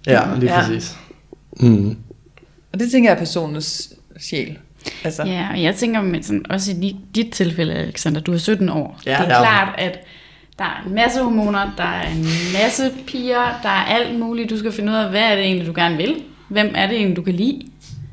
Ja, 0.08 0.22
lige 0.40 0.54
Ja. 0.54 0.60
præcis. 0.62 0.96
Mm. 1.60 1.96
og 2.74 2.80
det 2.80 2.92
tænker 2.92 3.10
jeg 3.10 3.16
er 3.16 3.20
personens 3.20 3.90
sjæl. 4.20 4.58
Altså, 5.04 5.24
Ja, 5.24 5.48
og 5.52 5.64
jeg 5.64 5.76
tænker 5.76 6.02
med 6.02 6.24
sådan, 6.24 6.46
også 6.50 6.72
i 6.72 6.96
dit- 7.16 7.32
tilfælde, 7.32 7.74
Alexander, 7.74 8.22
du 8.22 8.34
er 8.34 8.38
17 8.38 8.70
år. 8.70 9.00
Ja, 9.06 9.12
det 9.12 9.20
er 9.20 9.26
klart, 9.26 9.76
at 9.78 10.00
der 10.60 10.64
er 10.66 10.84
en 10.88 10.96
masse 10.96 11.24
hormoner, 11.24 11.72
der 11.78 11.84
er 11.84 12.08
en 12.10 12.26
masse 12.54 12.92
piger, 13.08 13.60
der 13.64 13.70
er 13.70 13.84
alt 13.86 14.20
muligt. 14.20 14.50
Du 14.50 14.58
skal 14.60 14.72
finde 14.72 14.92
ud 14.92 14.98
af, 14.98 15.10
hvad 15.10 15.22
er 15.22 15.36
det 15.36 15.44
egentlig, 15.46 15.68
du 15.68 15.74
gerne 15.76 15.98
vil? 15.98 16.16
Hvem 16.48 16.72
er 16.76 16.88
det 16.88 16.96
egentlig, 16.96 17.16
du 17.18 17.22
kan 17.22 17.34
lide? 17.34 17.62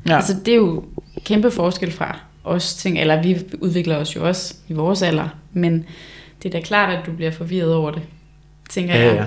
Ja. 0.07 0.15
Altså, 0.15 0.35
det 0.45 0.51
er 0.51 0.55
jo 0.55 0.83
kæmpe 1.25 1.51
forskel 1.51 1.91
fra 1.91 2.19
os 2.43 2.73
ting, 2.75 2.99
eller 2.99 3.21
vi 3.21 3.37
udvikler 3.61 3.95
os 3.97 4.15
jo 4.15 4.27
også 4.27 4.53
i 4.67 4.73
vores 4.73 5.01
alder, 5.01 5.27
men 5.53 5.85
det 6.43 6.55
er 6.55 6.59
da 6.59 6.65
klart, 6.65 6.93
at 6.99 7.05
du 7.05 7.11
bliver 7.11 7.31
forvirret 7.31 7.73
over 7.73 7.91
det, 7.91 8.01
tænker 8.69 8.95
Ja, 8.95 9.05
jeg. 9.05 9.15
ja. 9.15 9.25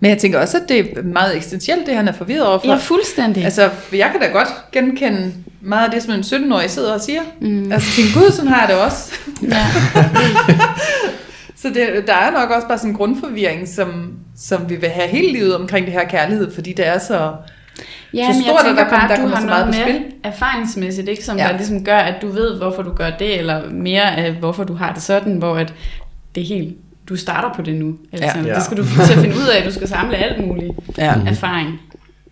Men 0.00 0.10
jeg 0.10 0.18
tænker 0.18 0.38
også, 0.40 0.56
at 0.56 0.68
det 0.68 0.78
er 0.98 1.02
meget 1.02 1.36
eksistentielt, 1.36 1.86
det 1.86 1.94
han 1.96 2.08
er 2.08 2.12
forvirret 2.12 2.46
overfor. 2.46 2.68
Ja, 2.68 2.76
fuldstændig. 2.76 3.44
Altså, 3.44 3.70
jeg 3.92 4.08
kan 4.12 4.20
da 4.20 4.26
godt 4.26 4.48
genkende 4.72 5.32
meget 5.60 5.84
af 5.84 5.90
det, 5.90 6.02
som 6.02 6.12
en 6.14 6.20
17-årig 6.20 6.70
sidder 6.70 6.92
og 6.94 7.00
siger. 7.00 7.20
Mm. 7.40 7.72
Altså, 7.72 7.96
tænk, 7.96 8.14
gud, 8.14 8.30
sådan 8.32 8.50
har 8.50 8.60
jeg 8.60 8.68
det 8.68 8.76
også. 8.84 9.14
Ja. 9.52 9.66
Så 11.62 11.68
det, 11.68 11.88
der 12.06 12.14
er 12.14 12.30
nok 12.30 12.50
også 12.50 12.68
bare 12.68 12.78
sådan 12.78 12.90
en 12.90 12.96
grundforvirring, 12.96 13.68
som, 13.68 14.12
som 14.36 14.70
vi 14.70 14.76
vil 14.76 14.88
have 14.88 15.08
hele 15.08 15.32
livet 15.32 15.56
omkring 15.56 15.86
det 15.86 15.92
her 15.94 16.04
kærlighed, 16.04 16.54
fordi 16.54 16.72
det 16.72 16.86
er 16.86 16.98
så... 16.98 17.32
Ja, 18.14 18.26
Så 18.26 18.32
men 18.34 18.42
stort, 18.42 18.46
jeg 18.46 18.58
at 18.60 18.64
tænker 18.66 18.82
der 18.84 18.90
kom- 18.90 18.98
bare, 18.98 19.08
der 19.08 19.14
du 19.16 19.20
kommer 19.20 19.36
har 19.36 19.42
så 19.42 19.48
noget 19.48 19.66
med 19.66 19.74
spil. 19.74 20.00
erfaringsmæssigt, 20.24 21.08
ikke, 21.08 21.24
som 21.24 21.36
Ja. 21.36 21.42
der 21.48 21.56
ligesom 21.56 21.84
gør, 21.84 21.96
at 21.98 22.22
du 22.22 22.28
ved, 22.30 22.58
hvorfor 22.58 22.82
du 22.82 22.92
gør 22.92 23.10
det, 23.18 23.38
eller 23.38 23.70
mere 23.70 24.16
af, 24.16 24.32
hvorfor 24.32 24.64
du 24.64 24.74
har 24.74 24.92
det 24.92 25.02
sådan, 25.02 25.32
hvor 25.36 25.56
at 25.56 25.74
det 26.34 26.42
er 26.42 26.46
helt, 26.46 26.76
du 27.08 27.16
starter 27.16 27.54
på 27.56 27.62
det 27.62 27.74
nu. 27.74 27.94
Altså, 28.12 28.26
Ja. 28.34 28.42
ja. 28.42 28.48
Ja. 28.48 28.54
Det 28.54 28.62
skal 28.62 28.76
du 28.76 28.82
til 28.84 29.12
at 29.12 29.18
finde 29.18 29.36
ud 29.36 29.48
af, 29.56 29.62
du 29.64 29.72
skal 29.72 29.88
samle 29.88 30.16
alt 30.16 30.46
muligt 30.46 30.72
Ja. 30.98 31.14
erfaring. 31.26 31.80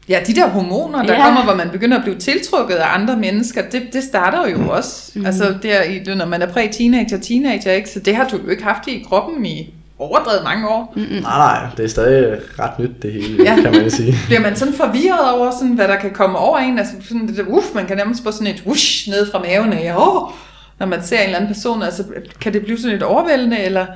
Ja, 0.09 0.19
de 0.27 0.35
der 0.35 0.49
hormoner, 0.49 1.03
der 1.03 1.13
Ja. 1.13 1.25
kommer, 1.25 1.45
hvor 1.45 1.55
man 1.55 1.71
begynder 1.71 1.97
at 1.97 2.03
blive 2.03 2.19
tiltrukket 2.19 2.75
af 2.75 2.95
andre 2.95 3.17
mennesker, 3.17 3.63
det, 3.73 3.83
det 3.93 4.03
starter 4.03 4.49
jo 4.49 4.69
også. 4.71 5.13
Mm. 5.15 5.27
Altså, 5.27 5.55
der 5.63 5.83
i, 5.83 5.99
det, 5.99 6.17
når 6.17 6.27
man 6.27 6.43
er 6.43 6.47
præ-teenager, 6.47 7.19
teenager, 7.19 7.73
ikke? 7.73 7.89
Så 7.91 8.01
det 8.01 8.17
har 8.17 8.29
du 8.29 8.37
jo 8.45 8.49
ikke 8.51 8.63
haft 8.63 8.89
i 8.89 9.05
kroppen 9.09 9.47
i 9.47 9.75
overdrevet 9.99 10.41
mange 10.45 10.69
år. 10.69 10.93
Mm. 10.97 11.03
Nej, 11.03 11.19
nej, 11.23 11.67
det 11.77 11.85
er 11.85 11.89
stadig 11.89 12.39
ret 12.59 12.79
nyt 12.79 13.03
det 13.03 13.13
hele, 13.13 13.43
Ja. 13.45 13.55
kan 13.55 13.73
man 13.73 13.83
jo 13.83 13.91
sige. 13.91 14.15
Bliver 14.27 14.41
man 14.41 14.57
sådan 14.57 14.75
forvirret 14.75 15.31
over, 15.35 15.51
sådan, 15.51 15.75
hvad 15.75 15.89
der 15.89 15.97
kan 15.97 16.11
komme 16.11 16.39
over 16.39 16.59
en? 16.59 16.79
Altså, 16.79 16.95
sådan, 17.09 17.29
det, 17.29 17.45
uff, 17.49 17.67
man 17.75 17.87
kan 17.87 17.97
nærmest 17.97 18.23
få 18.23 18.31
sådan 18.33 18.47
et 18.47 18.63
whoosh 18.67 19.09
ned 19.11 19.31
fra 19.33 19.39
maven 19.43 19.73
af, 19.73 19.95
åh, 19.97 20.31
når 20.79 20.87
man 20.87 21.03
ser 21.03 21.19
en 21.19 21.25
eller 21.25 21.37
anden 21.39 21.55
person. 21.55 21.83
Altså, 21.83 22.05
kan 22.41 22.53
det 22.53 22.63
blive 22.65 22.79
sådan 22.79 22.97
et 22.97 23.03
overvældende, 23.03 23.59
eller 23.61 23.87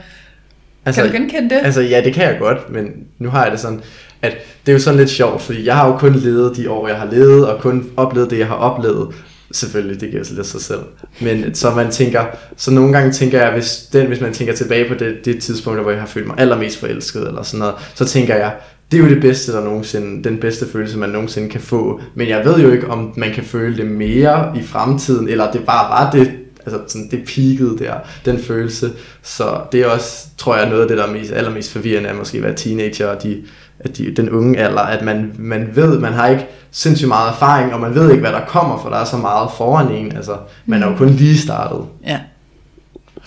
altså, 0.87 1.03
kan 1.03 1.11
du 1.11 1.17
genkende 1.17 1.51
det? 1.55 1.61
Altså, 1.65 1.81
ja, 1.81 2.01
det 2.05 2.15
kan 2.15 2.25
jeg 2.25 2.39
godt, 2.39 2.71
men 2.71 2.87
nu 3.19 3.29
har 3.31 3.43
jeg 3.43 3.53
det 3.53 3.61
sådan, 3.61 3.81
at 4.23 4.33
det 4.67 4.73
er 4.73 4.77
jo 4.77 4.79
sådan 4.79 4.99
lidt 4.99 5.11
sjovt, 5.11 5.43
fordi 5.43 5.67
jeg 5.67 5.77
har 5.77 5.89
jo 5.89 5.97
kun 5.97 6.15
levet 6.15 6.57
de 6.57 6.71
år, 6.71 6.89
jeg 6.89 6.97
har 6.97 7.09
levet, 7.13 7.49
og 7.49 7.61
kun 7.61 7.91
oplevet 7.97 8.31
det, 8.31 8.39
jeg 8.39 8.47
har 8.47 8.55
oplevet. 8.55 9.09
Selvfølgelig, 9.53 10.01
det 10.01 10.11
giver 10.11 10.25
sig 10.25 10.37
lidt 10.37 10.47
sig 10.47 10.61
selv. 10.61 10.81
Men 11.21 11.55
så 11.55 11.71
man 11.71 11.91
tænker, 11.91 12.25
så 12.57 12.71
nogle 12.71 12.93
gange 12.93 13.13
tænker 13.13 13.43
jeg, 13.43 13.53
hvis, 13.53 13.89
den, 13.93 14.07
hvis 14.07 14.21
man 14.21 14.33
tænker 14.33 14.55
tilbage 14.55 14.89
på 14.89 14.95
det, 14.95 15.25
det 15.25 15.43
tidspunkt, 15.43 15.81
hvor 15.81 15.91
jeg 15.91 16.01
har 16.01 16.07
følt 16.07 16.27
mig 16.27 16.37
allermest 16.39 16.81
forelsket, 16.81 17.29
eller 17.29 17.43
sådan 17.43 17.59
noget, 17.59 17.75
så 17.95 18.05
tænker 18.05 18.37
jeg, 18.37 18.55
det 18.91 18.99
er 18.99 19.03
jo 19.03 19.09
det 19.09 19.21
bedste, 19.21 19.53
der 19.53 19.65
nogensinde, 19.65 20.25
den 20.25 20.39
bedste 20.39 20.67
følelse, 20.67 20.99
man 20.99 21.11
nogensinde 21.11 21.49
kan 21.49 21.61
få. 21.61 22.01
Men 22.15 22.29
jeg 22.29 22.45
ved 22.45 22.59
jo 22.59 22.71
ikke, 22.71 22.89
om 22.89 23.13
man 23.17 23.33
kan 23.33 23.45
føle 23.45 23.77
det 23.77 23.87
mere 23.87 24.53
i 24.57 24.63
fremtiden, 24.63 25.29
eller 25.29 25.53
det 25.53 25.65
bare 25.67 25.91
var 25.91 26.11
det, 26.11 26.33
altså 26.67 26.81
sådan, 26.87 27.09
det 27.11 27.25
peakede 27.27 27.79
der, 27.79 27.95
den 28.25 28.39
følelse. 28.39 28.91
Så 29.23 29.61
det 29.73 29.81
er 29.81 29.87
også, 29.87 30.27
tror 30.39 30.57
jeg, 30.57 30.69
noget 30.69 30.83
af 30.83 30.89
det, 30.89 30.99
der 30.99 31.07
er 31.07 31.13
mest, 31.13 31.33
allermest 31.33 31.73
forvirrende, 31.73 32.09
er 32.09 32.15
måske 32.15 32.39
at 32.39 32.45
være 32.45 32.55
teenager, 32.55 33.07
og 33.07 33.23
de, 33.23 33.43
at 33.81 33.97
de, 33.99 34.15
den 34.17 34.31
unge 34.31 34.59
alder, 34.59 34.81
at 34.81 35.05
man, 35.05 35.33
man 35.39 35.69
ved, 35.75 35.99
man 35.99 36.13
har 36.13 36.29
ikke 36.29 36.47
sindssygt 36.71 37.09
meget 37.09 37.29
erfaring, 37.31 37.75
og 37.75 37.81
man 37.81 37.95
ved 37.95 38.11
ikke, 38.11 38.21
hvad 38.21 38.33
der 38.33 38.45
kommer, 38.49 38.79
for 38.83 38.89
der 38.89 38.97
er 38.97 39.05
så 39.05 39.17
meget 39.17 39.51
foran 39.57 39.93
en. 39.95 40.17
Altså, 40.17 40.37
man 40.67 40.83
er 40.83 40.91
jo 40.91 40.97
kun 40.97 41.09
lige 41.11 41.39
startet. 41.39 41.81
Ja. 42.07 42.19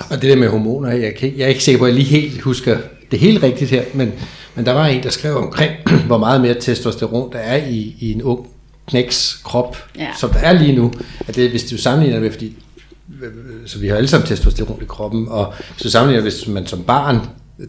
Og 0.09 0.21
det 0.21 0.29
der 0.29 0.35
med 0.35 0.49
hormoner, 0.49 0.91
jeg, 0.91 1.13
kan, 1.19 1.27
ikke- 1.27 1.39
jeg 1.39 1.45
er 1.45 1.49
ikke 1.49 1.63
sikker 1.63 1.79
på, 1.79 1.85
at 1.85 1.89
jeg 1.91 1.95
lige 1.99 2.21
helt 2.21 2.41
husker 2.41 2.77
det 3.11 3.19
helt 3.19 3.43
rigtigt 3.43 3.69
her, 3.71 3.83
men, 3.93 4.11
men 4.55 4.65
der 4.65 4.73
var 4.73 4.85
en, 4.85 5.03
der 5.03 5.09
skrev 5.09 5.37
omkring, 5.37 5.71
hvor 6.07 6.17
meget 6.17 6.41
mere 6.41 6.53
testosteron 6.53 7.31
der 7.33 7.39
er 7.39 7.65
i, 7.67 7.95
i 7.99 8.11
en 8.11 8.21
ung 8.21 8.47
knæks 8.87 9.41
krop, 9.43 9.77
Ja. 9.97 10.07
som 10.19 10.29
der 10.29 10.39
er 10.39 10.51
lige 10.53 10.75
nu. 10.75 10.91
At 11.27 11.35
det, 11.35 11.49
hvis 11.49 11.63
du 11.63 11.77
sammenligner 11.77 12.19
med, 12.19 12.31
fordi 12.31 12.55
så 13.65 13.79
vi 13.79 13.87
har 13.87 13.95
alle 13.95 14.07
sammen 14.07 14.27
testosteron 14.27 14.79
i 14.81 14.85
kroppen, 14.87 15.27
og 15.29 15.53
hvis 15.73 15.83
du 15.83 15.89
sammenligner, 15.89 16.21
hvis 16.21 16.47
man 16.47 16.67
som 16.67 16.83
barn, 16.83 17.19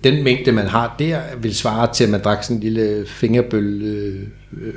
den 0.04 0.24
mængde, 0.24 0.52
man 0.52 0.66
har 0.66 0.96
der, 0.98 1.20
vil 1.38 1.54
svare 1.54 1.92
til, 1.92 2.04
at 2.04 2.10
man 2.10 2.20
drak 2.20 2.44
sådan 2.44 2.56
en 2.56 2.62
lille 2.62 3.04
fingerbøl 3.06 3.82
øh, 3.82 4.26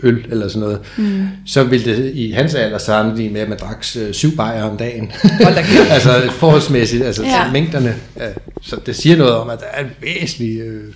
øl 0.03 0.25
eller 0.29 0.47
sådan 0.47 0.59
noget, 0.59 0.79
mm. 0.97 1.27
så 1.45 1.63
vil 1.63 1.85
det 1.85 2.11
i 2.13 2.31
hans 2.31 2.55
alder 2.55 2.77
sammenligne 2.77 3.33
med, 3.33 3.41
at 3.41 3.49
man 3.49 3.57
drak 3.57 3.85
øh, 3.99 4.13
syv 4.13 4.35
bajer 4.35 4.63
om 4.63 4.77
dagen. 4.77 5.11
Altså 5.91 6.31
forholdsmæssigt, 6.31 7.03
altså 7.03 7.23
ja. 7.23 7.29
Ja. 7.45 7.51
mængderne. 7.51 7.95
Ja, 8.17 8.29
så 8.61 8.79
det 8.85 8.95
siger 8.95 9.17
noget 9.17 9.33
om, 9.33 9.49
at 9.49 9.59
der 9.59 9.65
er 9.65 9.83
en 9.83 9.89
væsentlig 10.01 10.59
øh, 10.59 10.93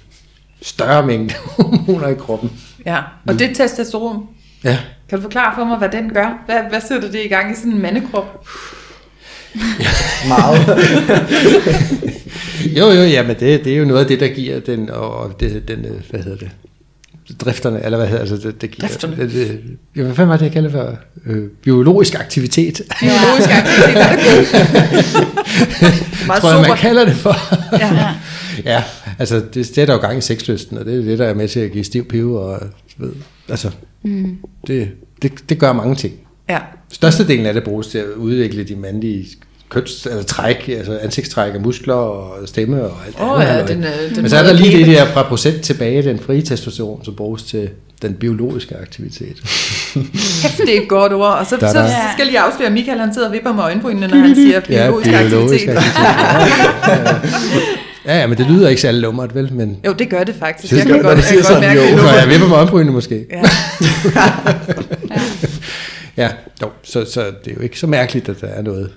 større 0.61 1.05
mængde 1.07 1.33
hormoner 1.57 2.07
i 2.07 2.15
kroppen. 2.15 2.51
ja. 2.85 2.99
Og 3.27 3.39
det 3.39 3.49
er 3.49 3.53
testosteron. 3.53 4.23
Ja. 4.63 4.77
Kan 5.09 5.17
du 5.17 5.21
forklare 5.21 5.55
for 5.57 5.65
mig, 5.65 5.77
hvad 5.77 5.89
den 5.89 6.13
gør? 6.13 6.43
Hvad, 6.45 6.59
hvad 6.69 6.81
sætter 6.87 7.11
det 7.11 7.25
i 7.25 7.27
gang 7.27 7.51
i 7.51 7.55
sådan 7.55 7.71
en 7.71 7.81
mandekrop? 7.81 8.47
Meget. 10.27 10.59
Jo, 12.77 12.85
jo, 12.85 13.01
ja, 13.01 13.23
men 13.23 13.35
det, 13.39 13.65
det 13.65 13.73
er 13.73 13.77
jo 13.77 13.85
noget 13.85 14.01
af 14.01 14.07
det, 14.07 14.19
der 14.19 14.27
giver 14.27 14.59
den, 14.59 14.89
og 14.89 15.39
det, 15.39 15.67
den, 15.67 15.85
øh, 15.85 15.91
hvad 16.09 16.19
hedder 16.19 16.37
det, 16.37 16.49
drifterne, 17.39 17.85
eller 17.85 17.97
hvad 17.97 18.07
hedder 18.07 18.21
altså 18.21 18.35
det, 18.35 18.61
det 18.61 18.71
giver, 18.71 18.87
Drifterne. 18.87 19.15
Det, 19.17 19.31
det, 19.31 19.61
ja, 19.95 20.03
hvad 20.03 20.15
fanden 20.15 20.29
var 20.29 20.37
det, 20.37 20.43
jeg 20.43 20.51
kaldte 20.51 20.71
for? 20.71 20.97
Øh, 21.25 21.49
biologisk 21.63 22.15
aktivitet, 22.15 22.81
Biologisk 22.99 23.49
aktivitet, 23.51 23.97
er 23.97 24.15
det? 24.15 24.47
Meget 26.27 26.41
tror 26.41 26.51
jeg, 26.51 26.67
man 26.67 26.77
kalder 26.77 27.05
det 27.05 27.15
for. 27.15 27.35
Ja. 27.77 27.95
Ja. 27.95 28.13
ja, 28.65 28.83
altså 29.19 29.43
det 29.53 29.65
sætter 29.65 29.93
jo 29.93 29.99
gang 29.99 30.17
i 30.17 30.21
sexlysten, 30.21 30.77
og 30.77 30.85
det 30.85 30.99
er 30.99 31.01
det, 31.01 31.19
der 31.19 31.25
er 31.25 31.33
med 31.33 31.47
til 31.47 31.59
at 31.59 31.71
give 31.71 31.83
stiv 31.83 32.07
pive, 32.07 32.39
og 32.39 32.59
ved, 32.97 33.11
altså, 33.49 33.71
mm. 34.03 34.37
det, 34.67 34.89
det, 35.21 35.49
det 35.49 35.59
gør 35.59 35.73
mange 35.73 35.95
ting. 35.95 36.13
ja. 36.49 36.59
Størstedelen 36.91 37.45
af 37.45 37.53
det 37.53 37.63
bruges 37.63 37.87
til 37.87 37.97
at 37.97 38.05
udvikle 38.17 38.63
de 38.63 38.75
mandlige 38.75 39.27
køns, 39.69 40.05
altså 40.05 40.23
træk, 40.27 40.69
altså 40.77 40.99
ansigtstræk 41.01 41.55
og 41.55 41.61
muskler 41.61 41.93
og 41.93 42.47
stemme 42.47 42.83
og 42.83 42.97
alt 43.07 43.15
Åh 43.21 43.41
andet 43.41 43.53
ja, 43.53 43.73
den, 43.73 43.83
den 44.15 44.21
Men 44.21 44.29
så 44.29 44.37
er 44.37 44.43
der 44.43 44.53
lige 44.53 44.77
det 44.77 44.87
der 44.87 45.05
par 45.05 45.23
procent 45.23 45.61
tilbage, 45.61 46.03
den 46.03 46.19
frie 46.19 46.41
testosteron, 46.41 47.05
som 47.05 47.15
bruges 47.15 47.43
til 47.43 47.69
den 48.01 48.13
biologiske 48.13 48.75
aktivitet. 48.81 49.35
Det 50.57 50.77
er 50.77 50.81
et 50.81 50.87
godt 50.87 51.13
ord. 51.13 51.37
Og 51.39 51.45
så, 51.45 51.49
så, 51.49 51.57
Da, 51.65 51.67
så 51.71 51.77
da. 51.79 51.87
skal 51.87 52.17
jeg 52.17 52.25
lige 52.25 52.39
afsløre, 52.39 52.67
at 52.67 52.73
Michael 52.73 52.99
han 52.99 53.13
sidder 53.13 53.27
og 53.27 53.33
vipper 53.33 53.53
med 53.53 53.63
øjenbrynene, 53.63 54.07
når 54.07 54.17
han 54.17 54.35
siger 54.35 54.59
biologisk, 54.59 55.13
aktivitet. 55.13 55.83
Ja, 58.05 58.19
ja, 58.19 58.27
men 58.27 58.37
det 58.37 58.45
lyder 58.49 58.69
ikke 58.69 58.81
særlig 58.81 59.01
lummert, 59.01 59.35
vel? 59.35 59.53
Men 59.53 59.77
Jo, 59.85 59.93
det 59.93 60.09
gør 60.09 60.23
det 60.23 60.35
faktisk. 60.39 60.71
Det 60.71 60.77
Jeg 60.77 60.85
kan 60.85 60.95
det, 60.95 61.03
godt, 61.03 61.03
når 61.03 61.11
du 61.11 61.15
jeg 61.17 61.23
siger 61.25 61.37
godt 61.41 61.47
sådan, 61.47 61.61
mærke 61.61 61.81
jo. 61.91 61.97
det. 61.97 61.99
så 62.09 62.15
jeg 62.19 62.29
vipper 62.29 62.47
med 62.47 62.55
øjenbrynene 62.55 62.91
måske. 62.91 63.25
Ja. 63.31 63.41
Ja, 66.17 66.29
jo, 66.61 66.69
så, 66.83 67.05
så 67.05 67.21
det 67.45 67.51
er 67.51 67.55
jo 67.55 67.61
ikke 67.61 67.79
så 67.79 67.87
mærkeligt, 67.87 68.29
at 68.29 68.41
der 68.41 68.47
er 68.47 68.61
noget 68.61 68.91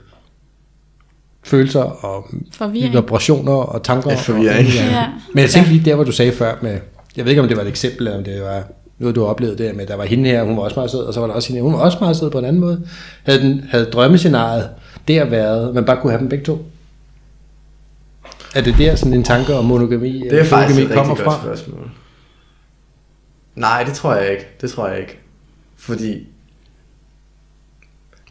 følelser 1.44 1.82
og 1.82 2.26
Forvirring. 2.52 2.94
vibrationer 2.94 3.52
og 3.52 3.82
tanker. 3.82 4.10
Ja, 4.10 4.16
forvirring. 4.16 4.66
Og, 4.66 4.72
Ja. 4.74 5.06
Men 5.34 5.42
jeg 5.42 5.50
tænkte 5.50 5.72
lige 5.72 5.84
der, 5.84 5.94
hvor 5.94 6.04
du 6.04 6.12
sagde 6.12 6.32
før 6.32 6.54
med, 6.62 6.78
jeg 7.16 7.24
ved 7.24 7.30
ikke, 7.32 7.42
om 7.42 7.48
det 7.48 7.56
var 7.56 7.62
et 7.62 7.68
eksempel, 7.68 8.06
eller 8.06 8.18
om 8.18 8.24
det 8.24 8.42
var 8.42 8.62
noget, 8.98 9.14
du 9.16 9.20
har 9.20 9.28
oplevet 9.28 9.58
der 9.58 9.72
med, 9.72 9.86
der 9.86 9.96
var 9.96 10.04
hende 10.04 10.30
her, 10.30 10.44
hun 10.44 10.56
var 10.56 10.62
også 10.62 10.76
meget 10.76 10.90
sød, 10.90 11.00
og 11.00 11.14
så 11.14 11.20
var 11.20 11.26
der 11.26 11.34
også 11.34 11.48
hende 11.48 11.58
her, 11.58 11.62
hun 11.64 11.72
var 11.72 11.78
også 11.80 11.98
meget 12.00 12.16
sød 12.16 12.30
på 12.30 12.38
en 12.38 12.44
anden 12.44 12.60
måde. 12.60 12.86
Havde, 13.22 13.40
den, 13.40 13.64
havde 13.70 13.84
drømmescenariet 13.84 14.70
der 15.08 15.24
været, 15.24 15.74
man 15.74 15.84
bare 15.84 15.96
kunne 16.00 16.10
have 16.10 16.20
dem 16.20 16.28
begge 16.28 16.44
to? 16.44 16.66
Er 18.54 18.60
det 18.60 18.74
der 18.78 18.94
sådan 18.96 19.14
en 19.14 19.24
tanke 19.24 19.54
om 19.54 19.64
monogami, 19.64 20.20
Det 20.30 20.40
er 20.40 20.44
faktisk 20.44 20.80
et 20.80 20.88
kommer 20.88 21.10
rigtig 21.10 21.24
godt 21.24 21.36
fra? 21.36 21.42
spørgsmål. 21.42 21.90
Nej, 23.54 23.82
det 23.84 23.94
tror 23.94 24.14
jeg 24.14 24.30
ikke. 24.30 24.46
Det 24.60 24.70
tror 24.70 24.88
jeg 24.88 24.98
ikke. 25.00 25.18
Fordi... 25.76 26.26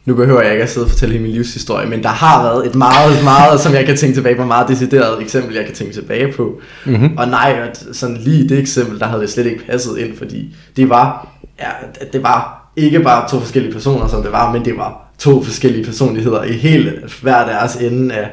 Nu 0.04 0.14
behøver 0.14 0.42
jeg 0.42 0.52
ikke 0.52 0.62
at 0.62 0.70
sidde 0.70 0.84
og 0.84 0.90
fortælle 0.90 1.12
hele 1.12 1.24
min 1.24 1.34
livshistorie, 1.34 1.88
men 1.88 2.02
der 2.02 2.08
har 2.08 2.42
været 2.42 2.66
et 2.66 2.74
meget, 2.74 3.24
meget, 3.24 3.60
som 3.60 3.74
jeg 3.74 3.86
kan 3.86 3.96
tænke 3.96 4.16
tilbage 4.16 4.36
på, 4.36 4.44
meget 4.44 4.68
decideret 4.68 5.22
eksempel, 5.22 5.54
jeg 5.54 5.64
kan 5.64 5.74
tænke 5.74 5.92
tilbage 5.92 6.32
på. 6.32 6.60
Mm-hmm. 6.84 7.16
Og 7.18 7.28
nej, 7.28 7.58
at 7.68 7.84
sådan 7.92 8.16
lige 8.16 8.48
det 8.48 8.58
eksempel, 8.58 9.00
der 9.00 9.06
havde 9.06 9.22
det 9.22 9.30
slet 9.30 9.46
ikke 9.46 9.66
passet 9.66 9.98
ind, 9.98 10.16
fordi 10.16 10.56
det 10.76 10.88
var, 10.88 11.28
ja, 11.60 11.68
det 12.12 12.22
var 12.22 12.70
ikke 12.76 13.00
bare 13.00 13.28
to 13.28 13.40
forskellige 13.40 13.72
personer, 13.72 14.08
som 14.08 14.22
det 14.22 14.32
var, 14.32 14.52
men 14.52 14.64
det 14.64 14.76
var 14.76 15.04
to 15.18 15.42
forskellige 15.42 15.84
personligheder 15.84 16.42
i 16.42 16.52
hele 16.52 16.92
hver 17.22 17.46
deres 17.46 17.76
ende 17.76 18.14
af, 18.14 18.30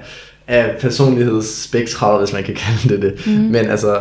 af 0.47 0.75
personlighedsspektret, 0.79 2.19
hvis 2.19 2.34
man 2.34 2.43
kan 2.43 2.55
kalde 2.55 2.95
det 2.95 3.01
det. 3.01 3.27
Mm. 3.27 3.43
Men 3.43 3.65
altså, 3.69 3.97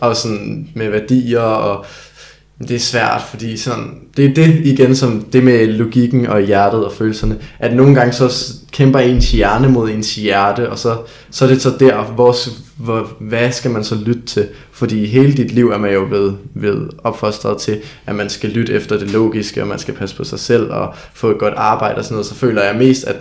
og 0.00 0.16
sådan 0.16 0.68
med 0.74 0.90
værdier 0.90 1.40
og 1.40 1.86
det 2.58 2.70
er 2.70 2.78
svært, 2.78 3.22
fordi 3.30 3.56
sådan, 3.56 3.90
det 4.16 4.24
er 4.24 4.34
det 4.34 4.60
igen, 4.64 4.96
som 4.96 5.20
det 5.32 5.44
med 5.44 5.66
logikken 5.66 6.26
og 6.26 6.40
hjertet 6.40 6.84
og 6.84 6.92
følelserne, 6.92 7.36
at 7.58 7.76
nogle 7.76 7.94
gange 7.94 8.12
så 8.12 8.54
kæmper 8.72 8.98
ens 8.98 9.32
hjerne 9.32 9.68
mod 9.68 9.90
ens 9.90 10.14
hjerte, 10.14 10.70
og 10.70 10.78
så, 10.78 10.96
så 11.30 11.44
er 11.44 11.48
det 11.48 11.62
så 11.62 11.72
der, 11.80 12.02
hvor, 12.02 12.36
hvor, 12.76 13.08
hvad 13.20 13.52
skal 13.52 13.70
man 13.70 13.84
så 13.84 13.94
lytte 13.94 14.26
til? 14.26 14.48
Fordi 14.72 15.06
hele 15.06 15.32
dit 15.32 15.52
liv 15.52 15.70
er 15.70 15.78
man 15.78 15.92
jo 15.92 16.06
blevet, 16.06 16.38
blevet 16.58 16.90
opfostret 17.04 17.58
til, 17.58 17.78
at 18.06 18.14
man 18.14 18.30
skal 18.30 18.50
lytte 18.50 18.72
efter 18.72 18.98
det 18.98 19.10
logiske, 19.10 19.62
og 19.62 19.68
man 19.68 19.78
skal 19.78 19.94
passe 19.94 20.16
på 20.16 20.24
sig 20.24 20.38
selv 20.38 20.70
og 20.70 20.94
få 21.14 21.30
et 21.30 21.38
godt 21.38 21.54
arbejde 21.56 21.98
og 21.98 22.04
sådan 22.04 22.14
noget, 22.14 22.26
så 22.26 22.34
føler 22.34 22.62
jeg 22.62 22.76
mest, 22.76 23.04
at, 23.04 23.16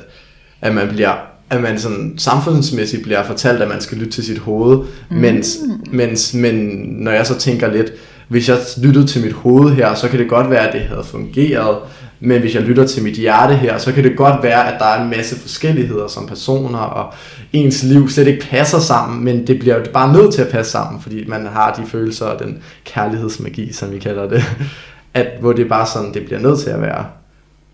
at 0.62 0.76
man 0.76 0.88
bliver 0.88 1.15
at 1.50 1.62
man 1.62 1.80
sådan 1.80 2.13
samfundsmæssigt 2.17 3.04
bliver 3.04 3.24
fortalt, 3.24 3.62
at 3.62 3.67
man 3.67 3.82
skal 3.82 3.98
lytte 3.98 4.12
til 4.12 4.24
sit 4.24 4.38
hoved, 4.38 4.78
mm. 4.78 5.17
mens, 5.17 5.58
mens, 5.91 6.34
men 6.34 6.56
når 6.89 7.12
jeg 7.12 7.28
så 7.28 7.39
tænker 7.39 7.74
lidt, 7.74 7.91
hvis 8.28 8.50
jeg 8.50 8.58
lyttede 8.82 9.08
til 9.08 9.24
mit 9.24 9.34
hoved 9.34 9.72
her, 9.72 9.94
så 9.94 10.10
kan 10.10 10.20
det 10.20 10.30
godt 10.30 10.50
være, 10.50 10.68
at 10.68 10.74
det 10.74 10.82
havde 10.82 11.04
fungeret, 11.04 11.78
men 12.20 12.42
hvis 12.42 12.56
jeg 12.56 12.64
lytter 12.64 12.88
til 12.88 13.04
mit 13.04 13.16
hjerte 13.16 13.56
her, 13.56 13.78
så 13.78 13.92
kan 13.92 14.04
det 14.04 14.18
godt 14.18 14.44
være, 14.44 14.74
at 14.74 14.80
der 14.80 14.86
er 14.86 15.04
en 15.04 15.10
masse 15.10 15.36
forskelligheder 15.36 16.08
som 16.08 16.28
personer, 16.28 16.80
og 16.80 17.14
ens 17.54 17.84
liv 17.84 18.10
slet 18.10 18.28
ikke 18.28 18.46
passer 18.50 18.80
sammen, 18.80 19.24
men 19.24 19.48
det 19.48 19.60
bliver 19.60 19.76
jo 19.76 19.84
bare 19.94 20.14
nødt 20.14 20.34
til 20.34 20.42
at 20.42 20.48
passe 20.48 20.72
sammen, 20.72 21.02
fordi 21.02 21.26
man 21.28 21.46
har 21.46 21.74
de 21.74 21.88
følelser 21.88 22.26
og 22.26 22.40
den 22.40 22.64
kærlighedsmagi, 22.86 23.74
som 23.74 23.92
vi 23.92 24.00
kalder 24.00 24.30
det, 24.30 24.44
at 25.14 25.28
hvor 25.40 25.54
det 25.54 25.66
er 25.66 25.70
bare 25.70 25.88
sådan, 25.88 26.14
det 26.14 26.26
bliver 26.26 26.40
nødt 26.42 26.60
til 26.60 26.70
at 26.70 26.82
være. 26.82 27.06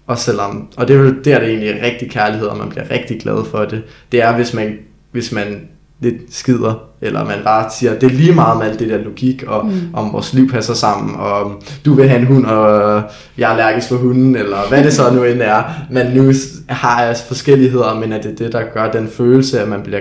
Og, 0.08 0.18
selvom, 0.18 0.68
og 0.78 0.88
det 0.88 0.96
er 0.96 1.00
jo 1.00 1.10
der, 1.10 1.40
det 1.40 1.50
egentlig 1.50 1.82
rigtig 1.84 2.12
kærlighed, 2.12 2.48
og 2.48 2.58
man 2.58 2.70
bliver 2.70 2.92
rigtig 2.92 3.22
glad 3.22 3.46
for 3.46 3.66
det. 3.66 3.84
Det 4.12 4.22
er, 4.22 4.36
hvis 4.36 4.54
man, 4.54 4.78
hvis 5.12 5.32
man 5.32 5.68
lidt 6.02 6.16
skider, 6.30 6.74
eller 7.02 7.26
man 7.26 7.38
bare 7.44 7.70
siger, 7.80 8.00
det 8.00 8.12
er 8.12 8.16
lige 8.16 8.34
meget 8.34 8.58
med 8.58 8.66
alt 8.66 8.80
det 8.80 8.90
der 8.90 8.98
logik, 8.98 9.44
og 9.48 9.66
mm. 9.66 9.82
om 9.94 10.14
vores 10.14 10.34
liv 10.34 10.50
passer 10.50 10.74
sammen, 10.74 11.16
og 11.16 11.34
om 11.34 11.62
du 11.86 11.94
vil 11.94 12.10
have 12.10 12.22
en 12.22 12.28
hund, 12.28 12.46
og 12.46 13.04
jeg 13.38 13.48
er 13.48 13.52
allergisk 13.52 13.88
for 13.88 13.96
hunden, 13.96 14.36
eller 14.36 14.58
hvad 14.70 14.84
det 14.84 14.94
så 14.94 15.14
nu 15.14 15.24
end 15.24 15.42
er. 15.42 15.64
Man 15.92 16.16
nu 16.16 16.32
har 16.68 17.02
altså 17.02 17.26
forskelligheder, 17.26 18.00
men 18.00 18.14
at 18.14 18.24
det 18.24 18.32
er 18.32 18.36
det, 18.36 18.54
der 18.54 18.64
gør 18.74 18.92
den 18.92 19.08
følelse, 19.08 19.60
at 19.60 19.68
man 19.68 19.82
bliver 19.82 20.00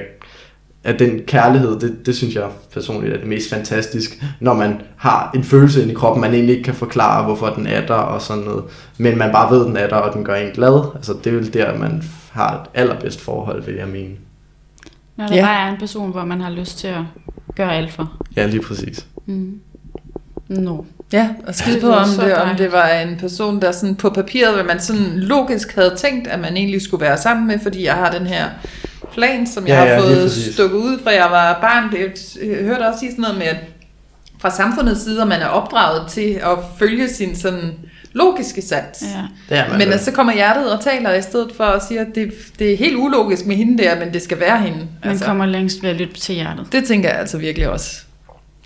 at 0.85 0.99
den 0.99 1.21
kærlighed, 1.27 1.81
det, 1.81 2.07
det 2.07 2.17
synes 2.17 2.35
jeg 2.35 2.45
personligt 2.75 3.15
er 3.15 3.19
det 3.19 3.29
mest 3.29 3.51
fantastisk, 3.51 4.23
når 4.41 4.55
man 4.55 4.81
har 4.97 5.31
en 5.35 5.45
følelse 5.45 5.83
ind 5.83 5.91
i 5.91 5.95
kroppen, 5.95 6.21
man 6.21 6.35
egentlig 6.35 6.55
ikke 6.55 6.65
kan 6.65 6.75
forklare, 6.75 7.25
hvorfor 7.25 7.47
den 7.47 7.67
er 7.67 7.87
der 7.87 7.95
og 7.95 8.23
sådan 8.23 8.43
noget, 8.43 8.65
men 8.99 9.19
man 9.19 9.33
bare 9.33 9.57
ved, 9.57 9.65
den 9.65 9.77
er 9.77 9.89
der, 9.89 9.97
og 9.97 10.15
den 10.15 10.25
gør 10.25 10.35
en 10.35 10.53
glad. 10.55 10.85
Altså 10.95 11.15
det 11.25 11.33
er 11.33 11.37
vel 11.37 11.55
der, 11.55 11.79
man 11.79 12.03
har 12.31 12.55
et 12.55 12.81
allerbedst 12.81 13.21
forhold, 13.21 13.65
vil 13.65 13.75
jeg 13.75 13.89
mene. 13.89 14.15
Når 15.21 15.27
der 15.27 15.35
Ja. 15.37 15.43
bare 15.47 15.67
er 15.69 15.73
en 15.73 15.79
person, 15.79 16.11
hvor 16.11 16.25
man 16.25 16.41
har 16.41 16.51
lyst 16.51 16.79
til 16.79 16.87
at 16.89 17.03
gøre 17.57 17.75
alt 17.77 17.93
for. 17.93 18.13
Ja, 18.37 18.47
lige 18.47 18.63
præcis. 18.63 19.07
Mm. 19.27 19.61
No. 20.49 20.83
Ja, 21.13 21.29
og 21.47 21.55
skide 21.55 21.75
Det 21.75 21.83
på, 21.83 21.93
om 21.93 22.09
det, 22.09 22.35
om 22.35 22.57
det 22.57 22.73
var 22.73 22.89
en 22.89 23.17
person, 23.19 23.63
der 23.63 23.73
sådan 23.73 23.95
på 23.95 24.11
papiret, 24.11 24.55
hvad 24.55 24.65
man 24.65 24.81
sådan 24.81 25.13
logisk 25.17 25.75
havde 25.75 25.95
tænkt, 25.97 26.29
at 26.29 26.41
man 26.41 26.57
egentlig 26.57 26.83
skulle 26.83 27.01
være 27.01 27.19
sammen 27.19 27.47
med, 27.47 27.59
fordi 27.63 27.85
jeg 27.85 27.95
har 27.95 28.11
den 28.11 28.27
her 28.27 28.45
plan, 29.13 29.47
som 29.47 29.67
jeg 29.67 29.73
Ja, 29.73 29.79
har 29.79 29.87
ja, 29.87 30.07
lige 30.09 30.17
fået 30.21 30.31
stukket 30.31 30.77
ud 30.77 30.99
fra 31.03 31.11
jeg 31.11 31.27
var 31.31 31.59
barn. 31.61 31.93
Det, 31.93 32.37
jeg 32.47 32.65
hørte 32.65 32.83
også 32.89 33.01
sige 33.01 33.11
sådan 33.11 33.23
noget 33.23 33.39
med, 33.39 33.47
at 33.47 33.57
fra 34.39 34.51
samfundets 34.51 35.03
side, 35.03 35.23
at 35.23 35.29
man 35.29 35.41
er 35.41 35.47
opdraget 35.47 36.07
til 36.11 36.31
at 36.43 36.59
følge 36.79 37.09
sin 37.09 37.37
sådan 37.37 37.73
logiske 38.13 38.63
sats. 38.63 39.03
Ja. 39.03 39.09
Det 39.49 39.59
er 39.59 39.69
man 39.69 39.79
Men 39.79 39.89
altså, 39.93 40.05
så 40.05 40.13
kommer 40.13 40.33
hjertet 40.33 40.73
og 40.73 40.85
taler 40.85 41.15
i 41.15 41.23
stedet 41.23 41.51
for 41.57 41.65
at 41.65 41.83
sige, 41.89 42.01
at 42.01 42.07
det, 42.15 42.33
det 42.59 42.73
er 42.73 42.77
helt 42.77 42.97
ulogisk 42.97 43.47
med 43.47 43.57
hende 43.57 43.83
der, 43.83 43.99
men 44.05 44.13
det 44.15 44.23
skal 44.23 44.41
være 44.41 44.59
hende. 44.61 44.79
Man 44.79 45.11
altså. 45.13 45.25
kommer 45.25 45.47
længst 45.47 45.83
ved 45.83 45.91
at 45.91 45.97
lytte 45.97 46.15
til 46.15 46.35
hjertet. 46.35 46.67
Det 46.73 46.85
tænker 46.85 47.09
jeg 47.09 47.19
altså 47.19 47.39
virkelig 47.39 47.69
også. 47.69 47.97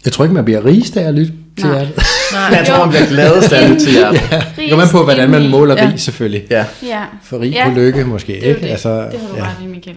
Jeg 0.04 0.12
tror 0.12 0.24
ikke, 0.24 0.35
man 0.35 0.44
bliver 0.44 0.64
rigest 0.64 0.96
af 0.96 1.09
at 1.09 1.14
lytte 1.14 1.33
til 1.59 1.66
Nej. 1.66 1.74
hjertet. 1.78 2.02
Nej. 2.33 2.42
jeg 2.59 2.66
tror, 2.66 2.78
man 2.85 2.88
bliver 2.88 3.07
gladest 3.07 3.52
af 3.52 3.68
det 3.68 3.80
til 3.80 3.92
hjertet. 3.92 4.20
Det 4.57 4.70
kommer 4.70 4.85
an 4.85 4.90
på, 4.92 5.02
hvordan 5.04 5.30
man 5.30 5.50
måler 5.50 5.74
Ja. 5.83 5.90
rig, 5.90 6.00
selvfølgelig. 6.00 6.44
Ja. 6.50 6.64
Ja. 6.83 7.02
For 7.22 7.40
rig 7.40 7.50
Ja. 7.52 7.68
på 7.68 7.74
lykke, 7.74 8.04
måske. 8.04 8.33
Det 8.33 8.42
er 8.44 8.48
jo 8.48 8.54
ikke? 8.54 8.66
det. 8.66 8.70
Altså, 8.72 8.88
det 9.12 9.20
har 9.20 9.28
du 9.28 9.37
ja. 9.37 9.42
ret 9.44 9.64
i, 9.64 9.66
Michael. 9.66 9.96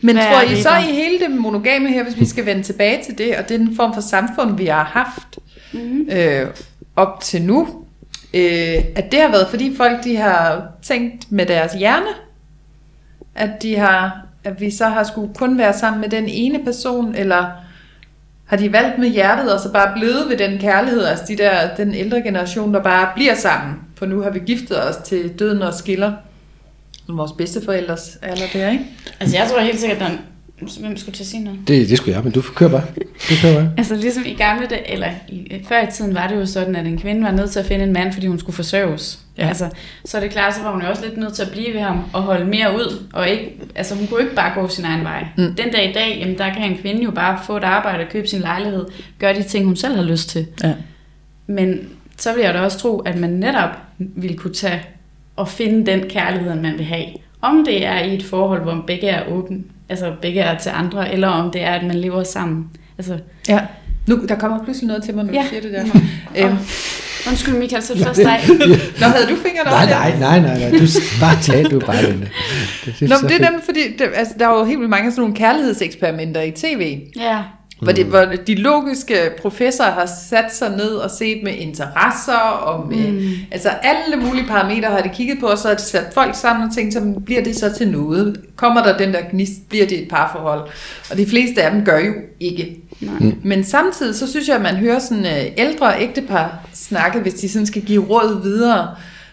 Men 0.00 0.16
Hvad 0.16 0.24
tror 0.26 0.42
I 0.58 0.62
så 0.62 0.68
i 0.90 0.94
hele 0.94 1.18
det 1.18 1.30
monogame 1.40 1.88
her, 1.88 2.04
hvis 2.04 2.20
vi 2.20 2.26
skal 2.26 2.46
vende 2.46 2.62
tilbage 2.62 2.98
til 3.06 3.18
det, 3.18 3.36
og 3.36 3.48
den 3.48 3.76
form 3.76 3.94
for 3.94 4.00
samfund, 4.00 4.56
vi 4.56 4.66
har 4.66 4.84
haft 4.84 5.38
Mm-hmm. 5.72 6.08
øh, 6.12 6.46
op 6.96 7.20
til 7.20 7.42
nu, 7.42 7.68
øh, 8.34 8.84
at 8.94 9.12
det 9.12 9.20
har 9.20 9.30
været, 9.30 9.48
fordi 9.48 9.76
folk 9.76 10.04
de 10.04 10.16
har 10.16 10.66
tænkt 10.82 11.32
med 11.32 11.46
deres 11.46 11.72
hjerne, 11.72 12.10
at, 13.34 13.62
de 13.62 13.76
har, 13.76 14.26
at 14.44 14.60
vi 14.60 14.70
så 14.70 14.88
har 14.88 15.04
skulle 15.04 15.34
kun 15.34 15.58
være 15.58 15.72
sammen 15.72 16.00
med 16.00 16.08
den 16.08 16.24
ene 16.28 16.64
person, 16.64 17.14
eller 17.14 17.46
har 18.46 18.56
de 18.56 18.72
valgt 18.72 18.98
med 18.98 19.08
hjertet, 19.08 19.54
og 19.54 19.60
så 19.60 19.72
bare 19.72 19.92
blevet 19.96 20.28
ved 20.28 20.38
den 20.38 20.58
kærlighed, 20.58 21.04
altså 21.04 21.24
de 21.28 21.36
der, 21.36 21.74
den 21.74 21.94
ældre 21.94 22.22
generation, 22.22 22.74
der 22.74 22.82
bare 22.82 23.08
bliver 23.14 23.34
sammen, 23.34 23.74
for 23.94 24.06
nu 24.06 24.20
har 24.20 24.30
vi 24.30 24.38
giftet 24.38 24.88
os 24.88 24.96
til 24.96 25.38
døden 25.38 25.62
og 25.62 25.74
skiller. 25.74 26.12
Vores 27.08 27.32
bedsteforældres 27.32 28.18
alder 28.22 28.46
der, 28.52 28.70
ikke? 28.70 28.84
Altså, 29.20 29.36
jeg 29.36 29.48
tror 29.50 29.60
helt 29.60 29.80
sikkert, 29.80 30.02
at 30.02 30.10
der 30.10 30.18
Hvem 30.80 30.96
skulle 30.96 31.14
til 31.14 31.22
at 31.22 31.26
sige 31.26 31.44
noget? 31.44 31.60
Det, 31.68 31.88
det 31.88 31.98
skulle 31.98 32.14
jeg, 32.14 32.24
men 32.24 32.32
du 32.32 32.42
kører 32.42 32.70
bare. 32.70 32.84
Du 33.30 33.34
kører 33.42 33.54
bare. 33.54 33.72
Altså 33.78 33.94
ligesom 33.94 34.22
i 34.26 34.34
gamle 34.34 34.66
dage, 34.66 34.92
eller 34.92 35.10
i, 35.28 35.62
før 35.68 35.82
i 35.82 35.90
tiden 35.92 36.14
var 36.14 36.26
det 36.26 36.36
jo 36.36 36.46
sådan, 36.46 36.76
at 36.76 36.86
en 36.86 36.98
kvinde 36.98 37.22
var 37.22 37.30
nødt 37.30 37.50
til 37.50 37.58
at 37.58 37.66
finde 37.66 37.84
en 37.84 37.92
mand, 37.92 38.12
fordi 38.12 38.26
hun 38.26 38.38
skulle 38.38 38.56
forsørges. 38.56 39.18
Ja. 39.38 39.48
Altså, 39.48 39.70
så 40.04 40.16
er 40.16 40.20
det 40.20 40.30
klart, 40.30 40.54
så 40.54 40.62
var 40.62 40.72
hun 40.72 40.82
jo 40.82 40.88
også 40.88 41.04
lidt 41.04 41.16
nødt 41.16 41.32
til 41.32 41.42
at 41.42 41.50
blive 41.50 41.74
ved 41.74 41.80
ham 41.80 42.00
og 42.12 42.22
holde 42.22 42.44
mere 42.44 42.74
ud. 42.74 43.06
Og 43.12 43.28
ikke, 43.28 43.60
altså 43.74 43.94
hun 43.94 44.06
kunne 44.06 44.20
ikke 44.20 44.34
bare 44.34 44.54
gå 44.54 44.68
sin 44.68 44.84
egen 44.84 45.04
vej. 45.04 45.26
Mm. 45.36 45.44
Mm. 45.44 45.54
Den 45.54 45.72
dag 45.72 45.90
i 45.90 45.92
dag, 45.92 46.18
jamen, 46.20 46.38
der 46.38 46.54
kan 46.54 46.70
en 46.72 46.78
kvinde 46.78 47.02
jo 47.02 47.10
bare 47.10 47.38
få 47.46 47.56
et 47.56 47.64
arbejde 47.64 48.04
og 48.04 48.10
købe 48.10 48.26
sin 48.26 48.40
lejlighed, 48.40 48.86
gøre 49.18 49.34
de 49.34 49.42
ting, 49.42 49.64
hun 49.64 49.76
selv 49.76 49.96
har 49.96 50.02
lyst 50.02 50.28
til. 50.28 50.46
Ja. 50.64 50.72
Men 51.46 51.88
så 52.16 52.34
vil 52.34 52.42
jeg 52.42 52.54
da 52.54 52.60
også 52.60 52.78
tro, 52.78 52.98
at 52.98 53.18
man 53.18 53.30
netop 53.30 53.70
ville 53.98 54.36
kunne 54.36 54.54
tage 54.54 54.82
og 55.36 55.48
finde 55.48 55.92
den 55.92 56.08
kærlighed, 56.08 56.54
man 56.54 56.78
vil 56.78 56.86
have. 56.86 57.06
Om 57.42 57.64
det 57.64 57.86
er 57.86 57.98
i 57.98 58.14
et 58.14 58.22
forhold, 58.22 58.62
hvor 58.62 58.84
begge 58.86 59.08
er 59.08 59.28
åbne, 59.28 59.58
altså 59.88 60.12
begge 60.22 60.40
er 60.40 60.58
til 60.58 60.70
andre, 60.74 61.12
eller 61.12 61.28
om 61.28 61.50
det 61.50 61.62
er, 61.62 61.70
at 61.72 61.86
man 61.86 61.96
lever 61.96 62.22
sammen. 62.22 62.66
Altså, 62.98 63.18
Ja. 63.48 63.60
Nu, 64.06 64.20
der 64.28 64.34
kommer 64.34 64.64
pludselig 64.64 64.86
noget 64.88 65.02
til 65.02 65.14
mig, 65.14 65.24
når 65.24 65.32
Ja. 65.32 65.42
du 65.42 65.48
siger 65.48 65.60
det 65.60 65.72
der. 65.72 65.84
Øhm, 66.46 66.56
Undskyld 67.28 67.54
Michael, 67.54 67.82
så 67.82 67.94
det 67.94 68.06
først 68.06 68.18
dig. 68.20 68.40
Nå, 69.00 69.06
havde 69.06 69.26
du 69.26 69.36
fingrene 69.36 69.70
Nej, 69.70 69.82
op 69.82 69.88
der? 69.88 69.98
nej, 69.98 70.18
nej, 70.18 70.40
nej, 70.40 70.58
nej. 70.70 70.70
Du 70.78 70.86
bare 71.20 71.36
tal, 71.42 71.64
du 71.70 71.80
bare. 71.80 72.02
Det, 72.02 72.28
det, 73.00 73.08
Nå, 73.08 73.14
men 73.22 73.30
det 73.30 73.36
er 73.36 73.50
nemlig 73.50 73.62
fordi, 73.64 73.80
det, 73.98 74.06
altså, 74.14 74.34
der 74.38 74.48
er 74.48 74.58
jo 74.58 74.64
helt 74.64 74.78
vildt 74.78 74.90
mange 74.90 75.10
sådan 75.10 75.20
nogle 75.20 75.36
kærlighedseksperimenter 75.36 76.40
i 76.42 76.50
tv, 76.50 76.98
Ja, 77.16 77.38
hvor, 77.82 77.92
det, 77.92 78.06
hvor 78.06 78.24
de 78.46 78.54
logiske 78.54 79.14
professorer 79.40 79.90
har 79.90 80.06
sat 80.28 80.54
sig 80.54 80.76
ned 80.76 80.90
og 80.90 81.10
set 81.10 81.42
med 81.44 81.54
interesser 81.54 82.38
og 82.38 82.88
med, 82.88 83.12
mm. 83.12 83.30
altså 83.50 83.68
alle 83.68 84.16
mulige 84.16 84.46
parametre 84.46 84.88
har 84.88 85.00
de 85.00 85.08
kigget 85.08 85.40
på, 85.40 85.46
og 85.46 85.58
så 85.58 85.68
har 85.68 85.74
de 85.74 85.82
sat 85.82 86.06
folk 86.14 86.34
sammen 86.34 86.68
og 86.68 86.74
tænkt, 86.74 86.94
så 86.94 87.14
bliver 87.24 87.42
det 87.42 87.56
så 87.56 87.74
til 87.74 87.88
noget? 87.88 88.40
Kommer 88.56 88.82
der 88.82 88.98
den 88.98 89.12
der 89.12 89.20
gnist, 89.30 89.68
bliver 89.68 89.86
det 89.86 90.02
et 90.02 90.08
parforhold? 90.08 90.68
Og 91.10 91.16
de 91.16 91.26
fleste 91.26 91.62
af 91.62 91.70
dem 91.70 91.84
gør 91.84 91.98
jo 91.98 92.12
ikke. 92.40 92.76
nej. 93.00 93.32
Men 93.44 93.64
samtidig 93.64 94.14
så 94.14 94.30
synes 94.30 94.48
jeg, 94.48 94.56
at 94.56 94.62
man 94.62 94.76
hører 94.76 94.98
sådan 94.98 95.26
øh, 95.26 95.52
ældre 95.56 96.02
ægtepar 96.02 96.68
snakke, 96.72 97.20
hvis 97.20 97.34
de 97.34 97.48
sådan 97.48 97.66
skal 97.66 97.82
give 97.82 98.04
råd 98.04 98.42
videre, 98.42 98.88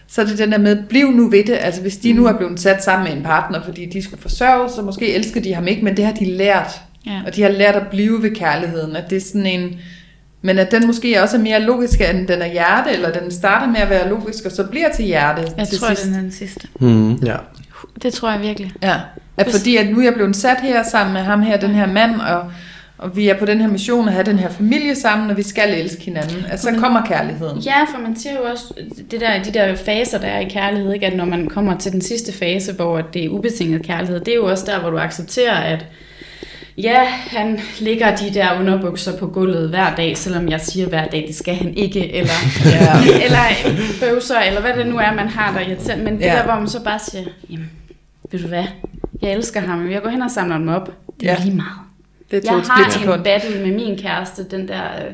så 0.08 0.20
er 0.20 0.26
det 0.26 0.38
den 0.38 0.52
der 0.52 0.58
med, 0.58 0.82
bliv 0.88 1.10
nu 1.10 1.30
ved 1.30 1.44
det. 1.44 1.58
Altså 1.60 1.80
hvis 1.80 1.96
de 1.96 2.12
nu 2.12 2.26
er 2.26 2.32
blevet 2.32 2.60
sat 2.60 2.84
sammen 2.84 3.08
med 3.08 3.16
en 3.16 3.22
partner, 3.24 3.62
fordi 3.64 3.86
de 3.86 4.02
skulle 4.02 4.22
forsørge, 4.22 4.70
så 4.70 4.82
måske 4.82 5.14
elsker 5.14 5.40
de 5.40 5.54
ham 5.54 5.66
ikke, 5.66 5.84
men 5.84 5.96
det 5.96 6.04
har 6.04 6.12
de 6.12 6.24
lært. 6.24 6.80
Ja. 7.06 7.20
Og 7.26 7.36
de 7.36 7.42
har 7.42 7.50
lært 7.50 7.74
at 7.76 7.86
blive 7.90 8.22
ved 8.22 8.30
kærligheden. 8.34 8.96
At 8.96 9.10
det 9.10 9.16
er 9.16 9.20
sådan 9.20 9.46
en, 9.46 9.78
men 10.42 10.58
at 10.58 10.70
den 10.70 10.86
måske 10.86 11.22
også 11.22 11.36
er 11.36 11.40
mere 11.40 11.60
logisk, 11.60 12.00
end 12.00 12.28
den 12.28 12.42
er 12.42 12.46
hjerte, 12.52 12.90
eller 12.90 13.12
den 13.12 13.30
starter 13.30 13.66
med 13.72 13.80
at 13.80 13.90
være 13.90 14.08
logisk, 14.08 14.44
og 14.44 14.52
så 14.52 14.64
bliver 14.64 14.88
til 14.88 15.04
hjerte 15.04 15.42
Jeg 15.58 15.68
til 15.68 15.78
tror, 15.78 15.88
sidst. 15.88 16.04
den 16.04 16.14
er 16.14 16.20
den 16.20 16.32
sidste. 16.32 16.68
Mm. 16.80 17.14
Ja. 17.14 17.36
Det 18.02 18.12
tror 18.12 18.30
jeg 18.30 18.42
virkelig. 18.42 18.72
Ja, 18.82 18.94
at 19.36 19.50
fordi 19.50 19.76
at 19.76 19.88
nu 19.90 19.98
er 19.98 20.04
jeg 20.04 20.14
blevet 20.14 20.36
sat 20.36 20.60
her 20.62 20.82
sammen 20.82 21.12
med 21.12 21.20
ham 21.22 21.42
her, 21.42 21.56
den 21.56 21.70
her 21.70 21.86
mand, 21.86 22.20
og, 22.20 22.44
og 22.98 23.16
vi 23.16 23.28
er 23.28 23.38
på 23.38 23.44
den 23.44 23.60
her 23.60 23.68
mission 23.68 24.08
at 24.08 24.14
have 24.14 24.24
den 24.24 24.38
her 24.38 24.48
familie 24.48 24.94
sammen, 24.94 25.30
og 25.30 25.36
vi 25.36 25.42
skal 25.42 25.74
elske 25.78 26.02
hinanden. 26.04 26.44
At 26.48 26.60
så 26.62 26.74
kommer 26.78 27.06
kærligheden. 27.06 27.58
Ja, 27.58 27.84
for 27.94 28.00
man 28.02 28.16
siger 28.16 28.32
jo 28.36 28.42
også, 28.50 28.74
det 29.10 29.20
der, 29.20 29.42
de 29.42 29.54
der 29.54 29.74
faser, 29.76 30.18
der 30.18 30.26
er 30.26 30.40
i 30.40 30.48
kærlighed, 30.48 30.92
ikke? 30.94 31.06
at 31.06 31.16
når 31.16 31.24
man 31.24 31.48
kommer 31.48 31.78
til 31.78 31.92
den 31.92 32.00
sidste 32.00 32.32
fase, 32.32 32.72
hvor 32.72 33.00
det 33.00 33.24
er 33.24 33.28
ubetinget 33.28 33.82
kærlighed, 33.82 34.20
det 34.20 34.28
er 34.32 34.36
jo 34.36 34.46
også 34.46 34.64
der, 34.66 34.80
hvor 34.80 34.90
du 34.90 34.98
accepterer, 34.98 35.54
at 35.56 35.86
ja, 36.78 37.04
han 37.08 37.60
ligger 37.80 38.16
de 38.16 38.34
der 38.34 38.60
underbukser 38.60 39.18
på 39.18 39.26
gulvet 39.26 39.68
hver 39.68 39.94
dag, 39.94 40.16
selvom 40.16 40.48
jeg 40.48 40.60
siger 40.60 40.86
hver 40.88 41.06
dag, 41.06 41.24
det 41.26 41.34
skal 41.34 41.54
han 41.54 41.74
ikke, 41.74 42.12
eller, 42.14 42.32
Ja. 42.64 43.24
eller 43.24 43.38
bøvser, 44.00 44.38
eller 44.40 44.60
hvad 44.60 44.72
det 44.74 44.86
nu 44.86 44.96
er, 44.98 45.14
man 45.14 45.28
har 45.28 45.58
der 45.58 45.60
irriterer. 45.68 45.96
Men 45.96 46.14
det 46.14 46.20
Ja. 46.20 46.32
der, 46.36 46.44
hvor 46.44 46.54
man 46.54 46.68
så 46.68 46.84
bare 46.84 46.98
siger, 47.10 47.24
jamen, 47.50 47.70
ved 48.32 48.40
du 48.40 48.48
hvad, 48.48 48.64
jeg 49.22 49.32
elsker 49.32 49.60
ham, 49.60 49.90
jeg 49.90 50.02
går 50.02 50.10
hen 50.10 50.22
og 50.22 50.30
samler 50.30 50.58
dem 50.58 50.68
op. 50.68 50.90
Det 51.20 51.28
er 51.28 51.32
Ja. 51.32 51.38
ja. 51.38 51.44
lige 51.44 51.56
meget. 51.56 51.70
Det 52.30 52.36
Jeg 52.36 52.42
tog 52.44 52.58
et 52.58 52.66
har 52.66 53.14
en 53.16 53.22
battle 53.22 53.66
med 53.66 53.74
min 53.74 53.98
kæreste, 53.98 54.44
den 54.50 54.68
der... 54.68 54.82
Øh, 54.82 55.12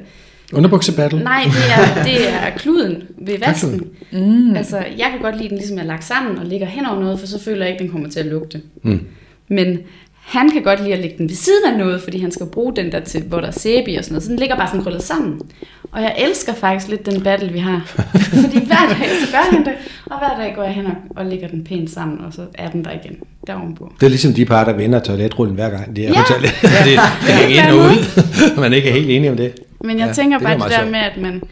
Underbuksebattle. 0.53 1.25
nej, 1.25 1.43
det 1.45 1.97
er, 1.99 2.03
det 2.05 2.29
er 2.35 2.51
kluden 2.57 3.03
ved 3.19 3.39
vasken. 3.47 3.87
Mm. 4.13 4.57
Altså, 4.57 4.77
jeg 4.77 5.09
kan 5.11 5.21
godt 5.21 5.37
lide, 5.37 5.49
den 5.49 5.59
ligesom 5.59 5.79
er 5.79 5.83
lagt 5.83 6.05
sammen 6.05 6.39
og 6.39 6.47
ligger 6.47 6.67
hen 6.67 6.87
over 6.87 7.01
noget, 7.01 7.21
for 7.21 7.27
så 7.27 7.43
føler 7.45 7.65
jeg 7.65 7.73
ikke, 7.73 7.83
den 7.85 7.91
kommer 7.93 8.09
til 8.11 8.21
at 8.21 8.27
lugte. 8.27 8.61
Mm. 8.83 9.01
Men 9.49 9.79
han 10.23 10.51
kan 10.51 10.63
godt 10.63 10.81
lide 10.81 10.93
at 10.93 10.99
lægge 11.01 11.19
den 11.19 11.29
ved 11.29 11.37
siden 11.37 11.73
af 11.73 11.79
noget, 11.79 12.03
fordi 12.03 12.19
han 12.21 12.31
skal 12.33 12.47
bruge 12.47 12.77
den 12.77 12.93
der 12.93 13.01
til, 13.01 13.23
hvor 13.23 13.41
der 13.41 13.47
er 13.47 13.51
sæbe 13.51 13.91
i 13.91 13.97
og 13.97 14.05
sådan 14.05 14.13
noget. 14.13 14.23
Så 14.23 14.29
den 14.31 14.39
ligger 14.39 14.57
bare 14.57 14.69
sådan 14.69 14.83
krøllet 14.83 15.03
sammen. 15.03 15.41
Og 15.93 16.03
jeg 16.03 16.15
elsker 16.19 16.55
faktisk 16.55 16.89
lidt 16.91 17.07
den 17.07 17.23
battle, 17.23 17.53
vi 17.53 17.59
har. 17.59 17.83
fordi 18.43 18.67
hver 18.67 18.87
dag, 18.89 19.09
så 19.27 19.33
gør 19.33 19.51
han 19.57 19.65
det, 19.65 19.73
og 20.07 20.19
hver 20.19 20.45
dag 20.45 20.55
går 20.57 20.63
jeg 20.63 20.73
hen 20.73 20.87
og, 20.87 20.93
og 21.17 21.27
lægger 21.27 21.49
den 21.49 21.65
pænt 21.65 21.91
sammen, 21.91 22.19
og 22.25 22.33
så 22.33 22.43
er 22.55 22.71
den 22.71 22.85
der 22.85 22.91
igen, 22.91 23.17
der 23.47 23.55
ovenpå. 23.55 23.93
Det 24.01 24.07
er 24.07 24.11
ligesom 24.11 24.33
de 24.35 24.45
par, 24.45 24.65
der 24.65 24.73
vinder 24.73 24.99
toiletrullen 25.01 25.55
hver 25.55 25.71
gang. 25.71 25.97
De 25.97 26.05
er 26.07 26.09
Ja. 26.11 26.21
på 26.23 26.27
toilet. 26.33 26.51
det, 26.63 26.71
det 27.27 27.35
er 27.35 27.47
ikke 27.49 27.61
ind 27.61 27.67
og 27.71 27.77
ud. 27.77 28.57
Man 28.61 28.73
er 28.73 28.77
ikke 28.77 28.93
helt 28.93 29.11
enige 29.11 29.31
om 29.31 29.37
det. 29.37 29.53
Men 29.81 29.91
jeg 29.91 29.99
Ja, 29.99 30.07
ja, 30.07 30.13
tænker 30.13 30.39
det 30.39 30.45
er 30.45 30.49
bare 30.49 30.53
det, 30.55 30.59
meget 30.59 30.73
der 30.73 30.79
sjovt. 30.79 30.91
med, 30.91 31.01
at 31.01 31.17
man 31.17 31.43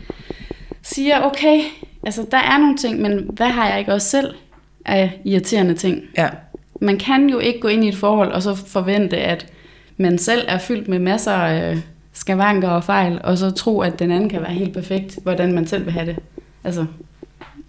siger, 0.82 1.20
okay, 1.20 1.60
altså 2.06 2.26
der 2.30 2.38
er 2.38 2.58
nogle 2.58 2.76
ting, 2.76 3.00
men 3.00 3.30
hvad 3.32 3.46
har 3.48 3.68
jeg 3.68 3.78
ikke 3.78 3.92
også 3.92 4.08
selv 4.08 4.34
af 4.86 5.20
irriterende 5.24 5.74
ting? 5.74 6.00
Ja. 6.18 6.28
Man 6.80 6.98
kan 6.98 7.28
jo 7.28 7.38
ikke 7.38 7.60
gå 7.60 7.68
ind 7.68 7.84
i 7.84 7.88
et 7.88 7.96
forhold 7.96 8.32
og 8.32 8.42
så 8.42 8.54
forvente, 8.54 9.16
at 9.16 9.46
man 9.96 10.18
selv 10.18 10.44
er 10.48 10.58
fyldt 10.58 10.88
med 10.88 10.98
masser 10.98 11.32
af 11.32 11.78
skavanker 12.12 12.68
og 12.68 12.84
fejl, 12.84 13.20
og 13.24 13.38
så 13.38 13.50
tro, 13.50 13.80
at 13.80 13.98
den 13.98 14.10
anden 14.10 14.28
kan 14.28 14.40
være 14.42 14.50
helt 14.52 14.72
perfekt, 14.74 15.18
hvordan 15.22 15.52
man 15.52 15.66
selv 15.66 15.84
vil 15.84 15.92
have 15.92 16.06
det. 16.06 16.16
Altså, 16.64 16.84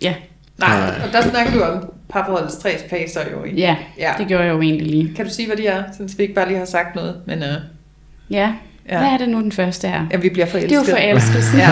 ja, 0.01 0.13
Nej, 0.59 0.79
Nej. 0.79 0.95
og 1.07 1.13
der 1.13 1.21
snakker 1.29 1.53
du 1.53 1.61
om 1.61 1.91
parforholdets 2.09 2.55
tre 2.57 2.69
faser 2.89 3.21
jo. 3.31 3.43
Ikke? 3.43 3.57
ja, 3.57 3.75
ja. 3.97 4.11
det 4.17 4.27
gjorde 4.27 4.43
jeg 4.43 4.51
jo 4.53 4.61
egentlig 4.61 4.87
lige. 4.87 5.13
Kan 5.15 5.25
du 5.25 5.31
sige, 5.31 5.47
hvad 5.47 5.57
de 5.57 5.67
er, 5.67 5.83
så 5.97 6.15
vi 6.17 6.23
ikke 6.23 6.35
bare 6.35 6.47
lige 6.47 6.57
har 6.57 6.65
sagt 6.65 6.95
noget? 6.95 7.15
Men 7.27 7.39
uh, 7.39 7.45
Ja, 8.29 8.53
Ja. 8.89 8.99
hvad 8.99 9.07
er 9.07 9.17
det 9.17 9.29
nu 9.29 9.41
den 9.41 9.51
første 9.51 9.87
er? 9.87 10.05
ja, 10.11 10.17
vi 10.17 10.29
bliver 10.29 10.45
Det 10.45 10.51
forelsket. 10.51 10.71
er 10.77 10.91
jo 10.91 10.95
forelskelsen. 10.97 11.59
Ja. 11.59 11.69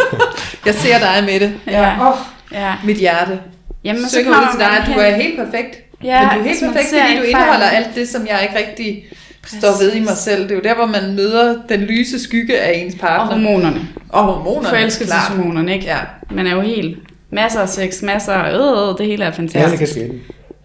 Jeg 0.66 0.74
ser 0.74 0.98
dig 0.98 1.24
med 1.24 1.40
det. 1.40 1.52
Ja. 1.66 2.08
Åh, 2.10 2.16
ja. 2.52 2.74
mit 2.84 2.96
hjerte. 2.96 3.40
Jamen, 3.84 4.02
så 4.02 4.10
synge 4.10 4.28
ud 4.30 4.34
kommer 4.34 4.50
til 4.50 4.60
dig, 4.60 4.70
at 4.70 4.86
du 4.86 4.92
er 5.00 5.16
helt 5.22 5.38
perfekt. 5.38 5.85
Ja, 6.04 6.20
Men 6.20 6.30
du 6.38 6.44
er 6.44 6.48
helt 6.48 6.60
perfekt, 6.64 6.88
fordi 6.88 7.16
du 7.16 7.22
indeholder 7.22 7.68
fejlen. 7.68 7.84
alt 7.86 7.94
det, 7.96 8.08
som 8.08 8.26
jeg 8.26 8.38
ikke 8.42 8.68
rigtig 8.68 9.04
står 9.46 9.78
ved 9.82 9.92
i 9.94 10.00
mig 10.00 10.16
selv. 10.16 10.42
Det 10.42 10.50
er 10.50 10.54
jo 10.54 10.60
der, 10.64 10.74
hvor 10.74 10.86
man 10.86 11.14
møder 11.14 11.56
den 11.68 11.80
lyse 11.80 12.22
skygge 12.22 12.58
af 12.60 12.78
ens 12.78 12.94
Og 12.94 13.00
partner. 13.00 13.26
hormonerne. 13.32 13.88
Og 14.08 14.22
hormonerne. 14.24 14.68
Forelskelseshormonerne, 14.68 15.74
ikke? 15.74 15.86
Ja. 15.86 15.98
Man 16.30 16.46
er 16.46 16.54
jo 16.54 16.60
helt... 16.60 16.98
Masser 17.30 17.60
af 17.60 17.68
sex, 17.68 18.02
masser 18.02 18.32
af 18.32 18.54
øh, 18.54 18.88
øh, 18.90 18.98
det 18.98 19.06
hele 19.06 19.22
er 19.24 19.26
Ja, 19.26 19.30
det 19.30 19.36
fantastisk. 19.36 19.78
kan 19.78 19.86
ske. 19.88 20.12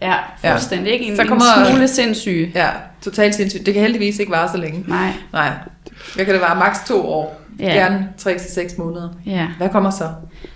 Ja, 0.02 0.14
fuldstændig. 0.52 0.92
Ikke 0.92 1.04
en, 1.04 1.16
Så 1.16 1.22
en 1.22 1.28
kommer- 1.28 1.66
smule 1.68 1.88
sindssyg. 1.88 2.52
Ja, 2.54 2.68
totalt 3.04 3.34
sindssygt. 3.34 3.66
Det 3.66 3.74
kan 3.74 3.82
heldigvis 3.82 4.18
ikke 4.18 4.32
vare 4.32 4.48
så 4.52 4.56
længe. 4.58 4.84
Nej, 4.88 5.08
Nej. 5.32 5.48
Hvad 6.14 6.24
kan 6.24 6.34
det 6.34 6.42
være? 6.42 6.54
Maks 6.56 6.78
to 6.88 7.06
år. 7.08 7.41
Ja. 7.58 7.72
Gerne 7.74 8.08
3-6 8.20 8.78
måneder. 8.78 9.08
ja. 9.26 9.46
Hvad 9.58 9.68
kommer 9.68 9.90
så? 9.90 10.08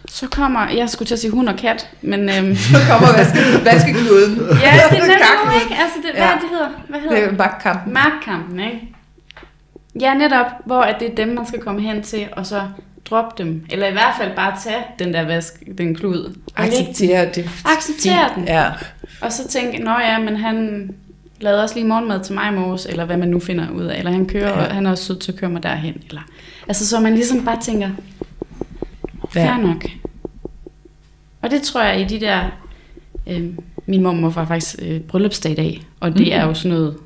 Så 0.09 0.27
kommer, 0.29 0.69
jeg 0.77 0.91
skulle 0.91 1.07
til 1.07 1.15
at 1.15 1.19
sige 1.19 1.31
hund 1.31 1.49
og 1.49 1.57
kat, 1.57 1.89
men 2.03 2.21
øhm, 2.21 2.57
Så 2.73 2.77
kommer 2.91 3.09
vaske- 3.19 3.65
vaskekluden. 3.65 4.37
ja, 4.37 4.73
det 4.91 4.99
er 4.99 5.45
nu, 5.47 5.53
ikke? 5.55 5.75
Altså, 5.83 5.99
det, 6.03 6.11
hvad 6.15 6.23
Ja. 6.23 6.27
ja. 6.29 6.33
det 6.35 6.49
hedder? 6.51 6.69
Hvad 6.89 7.01
Det 7.01 7.11
hedder 7.11 7.29
er 7.29 7.33
magtkampen. 7.37 7.93
Magtkampen, 7.93 8.61
ikke? 8.61 8.93
Ja, 10.01 10.15
netop, 10.15 10.47
hvor 10.67 10.81
at 10.81 10.97
det 11.01 11.11
er 11.11 11.15
dem, 11.15 11.29
man 11.35 11.47
skal 11.47 11.61
komme 11.61 11.81
hen 11.81 12.03
til, 12.03 12.29
og 12.33 12.47
så 12.47 12.63
droppe 13.11 13.43
dem. 13.45 13.65
Eller 13.71 13.87
i 13.87 13.93
hvert 13.93 14.15
fald 14.21 14.37
bare 14.37 14.55
tage 14.65 14.85
den 14.99 15.15
der 15.15 15.27
vask, 15.27 15.55
den 15.79 15.95
klud. 15.95 16.37
Acceptere 16.57 17.25
det. 17.35 17.51
Acceptere 17.77 18.29
den. 18.37 18.45
Ja. 18.45 18.65
og 19.21 19.33
så 19.33 19.49
tænke, 19.49 19.79
nå 19.85 19.91
ja, 19.91 20.19
men 20.19 20.37
han 20.37 20.89
lavede 21.41 21.63
også 21.63 21.75
lige 21.75 21.87
morgenmad 21.87 22.25
til 22.25 22.35
mig 22.35 22.53
i 22.53 22.55
morges, 22.55 22.87
eller 22.87 23.05
hvad 23.05 23.17
man 23.17 23.29
nu 23.29 23.41
finder 23.41 23.71
ud 23.71 23.85
af. 23.85 23.99
Eller 23.99 24.11
han 24.13 24.27
kører, 24.27 24.63
Ja. 24.63 24.69
han 24.75 24.87
er 24.87 24.91
også 24.91 25.05
sød 25.05 25.19
til 25.19 25.33
at 25.33 25.39
køre 25.39 25.51
mig 25.51 25.63
derhen. 25.63 25.95
Eller, 26.09 26.21
altså, 26.69 26.87
så 26.87 27.01
man 27.01 27.15
ligesom 27.15 27.45
bare 27.45 27.61
tænker, 27.63 27.91
fair 29.31 29.45
Ja. 29.45 29.57
nok. 29.57 29.85
Og 31.43 31.51
det 31.51 31.63
tror 31.63 31.83
jeg 31.83 32.01
i 32.01 32.05
de 32.05 32.21
der... 32.21 32.45
Øh, 33.27 33.45
min 33.87 34.03
mormor 34.03 34.31
var 34.31 34.45
faktisk 34.47 34.77
øh, 34.83 35.01
bryllupsdag 35.01 35.53
i 35.53 35.55
dag, 35.55 35.83
og 36.01 36.13
det 36.13 36.21
Mm. 36.27 36.33
er 36.33 36.45
jo 36.47 36.55
sådan 36.55 36.77
noget... 36.79 36.97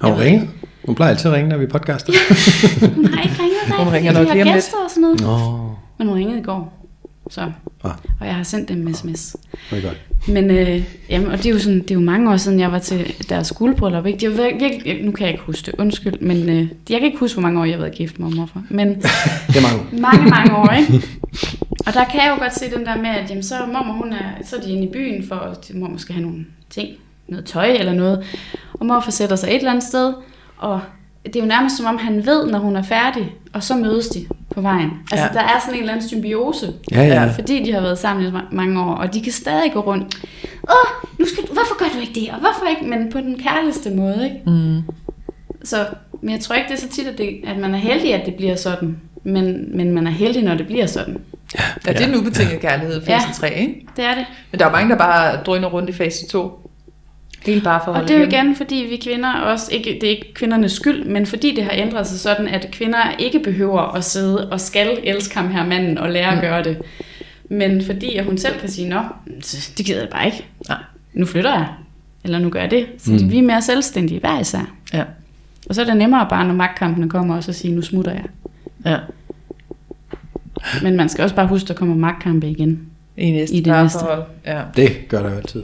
Har 0.00 0.08
hun 0.08 0.20
ringet? 0.20 0.48
Hun 0.86 0.94
plejer 0.94 1.10
altid 1.10 1.30
at 1.30 1.36
ringe, 1.36 1.48
når 1.48 1.56
vi 1.56 1.66
podcaster. 1.66 2.12
Hun 2.94 3.04
har 3.06 3.22
ikke 3.22 3.34
ringet 3.42 3.84
Hun 3.84 3.92
ringer 3.92 4.12
nok 4.12 4.22
lige 4.22 4.28
har 4.34 4.40
om 4.40 4.44
lidt. 4.46 4.54
gæster 4.54 4.76
og 4.84 4.90
sådan 4.90 5.02
noget. 5.02 5.20
Nå, 5.20 5.70
Men 5.98 6.08
hun 6.08 6.16
ringede 6.16 6.38
i 6.38 6.42
går. 6.42 6.86
Så. 7.30 7.40
Ah. 7.84 7.90
Og 8.20 8.26
jeg 8.26 8.34
har 8.34 8.42
sendt 8.42 8.68
dem 8.68 8.86
en 8.88 8.94
sms. 8.94 9.36
det 9.70 9.78
er 9.78 9.82
godt. 9.82 10.00
Men 10.28 10.50
øh, 10.50 10.84
jamen, 11.08 11.30
og 11.30 11.38
det 11.38 11.46
er, 11.46 11.50
jo 11.50 11.58
sådan, 11.58 11.78
det 11.78 11.90
er 11.90 11.94
jo 11.94 12.00
mange 12.00 12.30
år 12.30 12.36
siden, 12.36 12.60
jeg 12.60 12.72
var 12.72 12.78
til 12.78 13.14
deres 13.28 13.52
guldbryllup. 13.52 14.06
Ikke? 14.06 14.18
Det 14.18 14.26
er 14.26 14.44
jo 14.44 14.56
virkelig, 14.60 15.04
nu 15.04 15.12
kan 15.12 15.26
jeg 15.26 15.32
ikke 15.32 15.44
huske 15.44 15.66
det, 15.66 15.74
undskyld, 15.78 16.20
men 16.20 16.48
øh, 16.48 16.68
jeg 16.90 16.98
kan 16.98 17.02
ikke 17.02 17.18
huske, 17.18 17.34
hvor 17.34 17.42
mange 17.42 17.60
år 17.60 17.64
jeg 17.64 17.74
har 17.74 17.80
været 17.80 17.94
gift 17.94 18.18
med 18.18 18.28
mormor 18.28 18.46
for. 18.46 18.62
Men 18.68 18.88
Det 19.48 19.56
er 19.56 19.62
mange. 19.62 20.00
mange, 20.00 20.30
mange 20.30 20.56
år, 20.56 20.70
ikke? 20.70 21.06
Og 21.86 21.94
der 21.94 22.04
kan 22.04 22.20
jeg 22.20 22.34
jo 22.36 22.42
godt 22.42 22.54
se 22.54 22.70
den 22.76 22.86
der 22.86 22.96
med, 22.96 23.10
at 23.10 23.30
jamen, 23.30 23.42
så 23.42 23.54
mormor, 23.66 23.92
hun 23.92 24.12
er, 24.12 24.30
så 24.44 24.56
er 24.56 24.60
de 24.60 24.72
inde 24.72 24.82
i 24.82 24.92
byen, 24.92 25.28
for 25.28 25.34
at 25.36 25.70
mormor 25.74 25.96
skal 25.96 26.14
have 26.14 26.26
nogle 26.26 26.44
ting, 26.70 26.88
noget 27.28 27.44
tøj 27.44 27.66
eller 27.70 27.92
noget. 27.92 28.24
Og 28.72 28.86
morfar 28.86 29.10
sætter 29.10 29.36
sig 29.36 29.48
et 29.48 29.56
eller 29.56 29.70
andet 29.70 29.84
sted, 29.84 30.12
og 30.58 30.80
det 31.24 31.36
er 31.36 31.40
jo 31.40 31.46
nærmest 31.46 31.76
som 31.76 31.86
om, 31.86 31.98
han 31.98 32.26
ved, 32.26 32.50
når 32.50 32.58
hun 32.58 32.76
er 32.76 32.82
færdig, 32.82 33.32
og 33.52 33.62
så 33.62 33.76
mødes 33.76 34.08
de 34.08 34.26
på 34.54 34.60
vejen. 34.60 34.90
Altså, 35.12 35.16
Ja. 35.16 35.22
ja. 35.22 35.28
der 35.32 35.40
er 35.40 35.60
sådan 35.60 35.74
en 35.74 35.80
eller 35.80 35.92
anden 35.92 36.08
symbiose. 36.08 36.72
Ja, 36.92 37.02
ja. 37.02 37.30
Fordi 37.34 37.62
de 37.64 37.72
har 37.72 37.80
været 37.80 37.98
sammen 37.98 38.26
i 38.26 38.28
ma- 38.28 38.54
mange 38.54 38.80
år, 38.80 38.94
og 38.94 39.14
de 39.14 39.22
kan 39.22 39.32
stadig 39.32 39.70
gå 39.74 39.80
rundt. 39.80 40.24
Åh, 40.70 41.08
nu 41.18 41.26
skal 41.26 41.42
du, 41.42 41.52
hvorfor 41.52 41.78
gør 41.78 41.86
du 41.94 42.00
ikke 42.00 42.14
det, 42.20 42.28
og 42.30 42.38
hvorfor 42.38 42.66
ikke? 42.70 42.84
Men 42.90 43.12
på 43.12 43.18
den 43.18 43.38
kærligste 43.42 43.90
måde, 43.90 44.24
ikke? 44.24 44.36
Mm. 44.46 44.82
Så, 45.64 45.86
men 46.22 46.30
jeg 46.30 46.40
tror 46.40 46.54
ikke, 46.54 46.68
det 46.68 46.74
er 46.74 46.80
så 46.80 46.88
tit, 46.88 47.06
at, 47.06 47.18
det, 47.18 47.40
at 47.46 47.58
man 47.58 47.74
er 47.74 47.78
heldig, 47.78 48.14
at 48.14 48.26
det 48.26 48.34
bliver 48.34 48.56
sådan. 48.56 49.00
Men, 49.24 49.76
men 49.76 49.92
man 49.92 50.06
er 50.06 50.10
heldig, 50.10 50.42
når 50.42 50.54
det 50.54 50.66
bliver 50.66 50.86
sådan. 50.86 51.18
Ja, 51.86 51.92
det 51.92 52.00
er 52.00 52.06
en 52.08 52.16
ubetinget 52.16 52.60
kærlighed, 52.60 53.00
fase 53.04 53.26
Ja. 53.28 53.32
3, 53.34 53.54
ikke? 53.60 53.86
Det 53.96 54.04
er 54.04 54.14
det. 54.14 54.24
Men 54.50 54.58
der 54.60 54.66
er 54.66 54.70
mange, 54.72 54.90
der 54.90 54.98
bare 54.98 55.36
drøner 55.46 55.68
rundt 55.68 55.90
i 55.90 55.92
fase 55.92 56.26
2. 56.28 56.70
Hele 57.46 57.60
bare 57.60 57.80
for 57.84 57.92
Og 57.92 58.02
det 58.02 58.10
er 58.10 58.18
jo 58.18 58.26
igen, 58.26 58.56
fordi 58.56 58.86
vi 58.90 58.96
kvinder 58.96 59.32
også, 59.32 59.72
ikke, 59.72 59.98
det 60.00 60.04
er 60.04 60.10
ikke 60.10 60.34
kvindernes 60.34 60.72
skyld, 60.72 61.04
men 61.04 61.26
fordi 61.26 61.54
det 61.54 61.64
har 61.64 61.72
ændret 61.74 62.06
sig 62.06 62.20
sådan, 62.20 62.48
at 62.48 62.68
kvinder 62.72 62.98
ikke 63.18 63.38
behøver 63.38 63.80
at 63.80 64.04
sidde 64.04 64.50
og 64.50 64.60
skal 64.60 64.98
elske 65.04 65.34
ham 65.38 65.50
her 65.50 65.66
manden 65.66 65.98
og 65.98 66.10
lære 66.10 66.32
at 66.36 66.40
gøre 66.40 66.64
det. 66.64 66.78
Men 67.50 67.84
fordi 67.84 68.16
at 68.16 68.24
hun 68.24 68.38
selv 68.38 68.58
kan 68.60 68.68
sige, 68.68 68.88
nå, 68.88 69.00
det 69.78 69.86
gider 69.86 70.00
jeg 70.00 70.08
bare 70.08 70.26
ikke. 70.26 70.44
Nej. 70.68 70.78
Nu 71.14 71.26
flytter 71.26 71.52
jeg. 71.52 71.68
Eller 72.24 72.38
nu 72.38 72.48
gør 72.50 72.60
jeg 72.60 72.70
det. 72.70 72.86
Fordi 72.98 73.16
Mm. 73.16 73.24
mm. 73.24 73.30
vi 73.30 73.38
er 73.38 73.42
mere 73.42 73.62
selvstændige 73.62 74.20
hver 74.20 74.40
især. 74.40 74.74
Ja. 74.92 75.04
Og 75.68 75.74
så 75.74 75.80
er 75.80 75.84
det 75.84 75.96
nemmere 75.96 76.26
bare, 76.30 76.46
når 76.46 76.54
magtkampene 76.54 77.08
kommer, 77.08 77.36
også 77.36 77.50
at 77.50 77.54
sige, 77.54 77.74
nu 77.74 77.82
smutter 77.82 78.12
jeg. 78.12 78.24
Ja. 78.84 78.96
Men 80.82 80.96
man 80.96 81.08
skal 81.08 81.22
også 81.22 81.34
bare 81.34 81.46
huske, 81.46 81.64
at 81.64 81.68
der 81.68 81.74
kommer 81.74 81.94
magtkampe 81.94 82.48
igen. 82.50 82.80
I 83.16 83.30
næste 83.30 83.54
I 83.56 83.60
det 83.60 83.72
næste. 83.82 83.98
Ja. 84.46 84.62
Det 84.76 85.08
gør 85.08 85.22
der 85.22 85.30
jo 85.30 85.36
altid. 85.36 85.62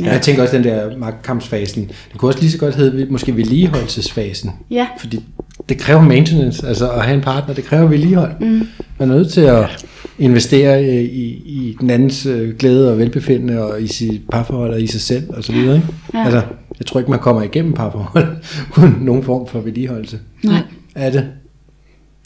Ja. 0.00 0.12
Jeg 0.12 0.22
tænker 0.22 0.42
også, 0.42 0.56
den 0.56 0.64
der 0.64 0.96
magtkampsfasen, 0.96 1.90
det 2.12 2.18
kunne 2.18 2.28
også 2.28 2.40
lige 2.40 2.50
så 2.50 2.58
godt 2.58 2.74
hedde 2.74 3.06
måske 3.10 3.36
vedligeholdelsesfasen. 3.36 4.50
Ja. 4.70 4.86
Fordi 4.98 5.24
det 5.68 5.78
kræver 5.78 6.02
maintenance, 6.02 6.66
altså 6.66 6.90
at 6.90 7.04
have 7.04 7.14
en 7.14 7.20
partner, 7.20 7.54
det 7.54 7.64
kræver 7.64 7.86
vedligehold. 7.86 8.32
Mm. 8.40 8.68
Man 8.98 9.10
er 9.10 9.14
nødt 9.14 9.32
til 9.32 9.40
at 9.40 9.86
investere 10.18 10.84
i, 11.04 11.26
i 11.46 11.76
den 11.80 11.90
andens 11.90 12.26
øh, 12.26 12.56
glæde 12.56 12.92
og 12.92 12.98
velbefindende, 12.98 13.62
og 13.62 13.82
i 13.82 13.86
sit 13.86 14.22
parforhold 14.30 14.72
og 14.72 14.82
i 14.82 14.86
sig 14.86 15.00
selv, 15.00 15.30
og 15.30 15.44
så 15.44 15.52
videre. 15.52 15.76
Ikke? 15.76 15.88
Ja. 16.14 16.24
Altså, 16.24 16.42
jeg 16.78 16.86
tror 16.86 17.00
ikke, 17.00 17.10
man 17.10 17.20
kommer 17.20 17.42
igennem 17.42 17.72
parforhold 17.72 18.36
uden 18.78 18.96
nogen 19.00 19.22
form 19.22 19.46
for 19.46 19.60
vedligeholdelse. 19.60 20.18
Nej. 20.44 20.62
Er 20.94 21.10
det? 21.10 21.28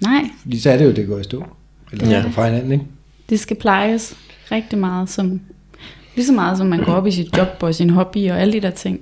Nej, 0.02 0.22
Fordi 0.42 0.60
så 0.60 0.70
er 0.70 0.76
det 0.76 0.84
jo, 0.84 0.90
det 0.90 1.06
går 1.06 1.18
i 1.18 1.22
stå. 1.22 1.44
Eller 1.92 2.10
ja. 2.10 2.24
fra 2.32 2.46
hinanden, 2.46 2.72
ikke? 2.72 2.84
det 3.30 3.40
skal 3.40 3.56
plejes 3.56 4.16
rigtig 4.52 4.78
meget, 4.78 5.10
som, 5.10 5.40
lige 6.16 6.26
så 6.26 6.32
meget 6.32 6.58
som 6.58 6.66
man 6.66 6.84
går 6.84 6.92
op 6.92 7.06
i 7.06 7.10
sit 7.10 7.36
job 7.36 7.48
og 7.60 7.74
sin 7.74 7.90
hobby 7.90 8.30
og 8.30 8.40
alle 8.40 8.52
de 8.52 8.60
der 8.60 8.70
ting. 8.70 9.00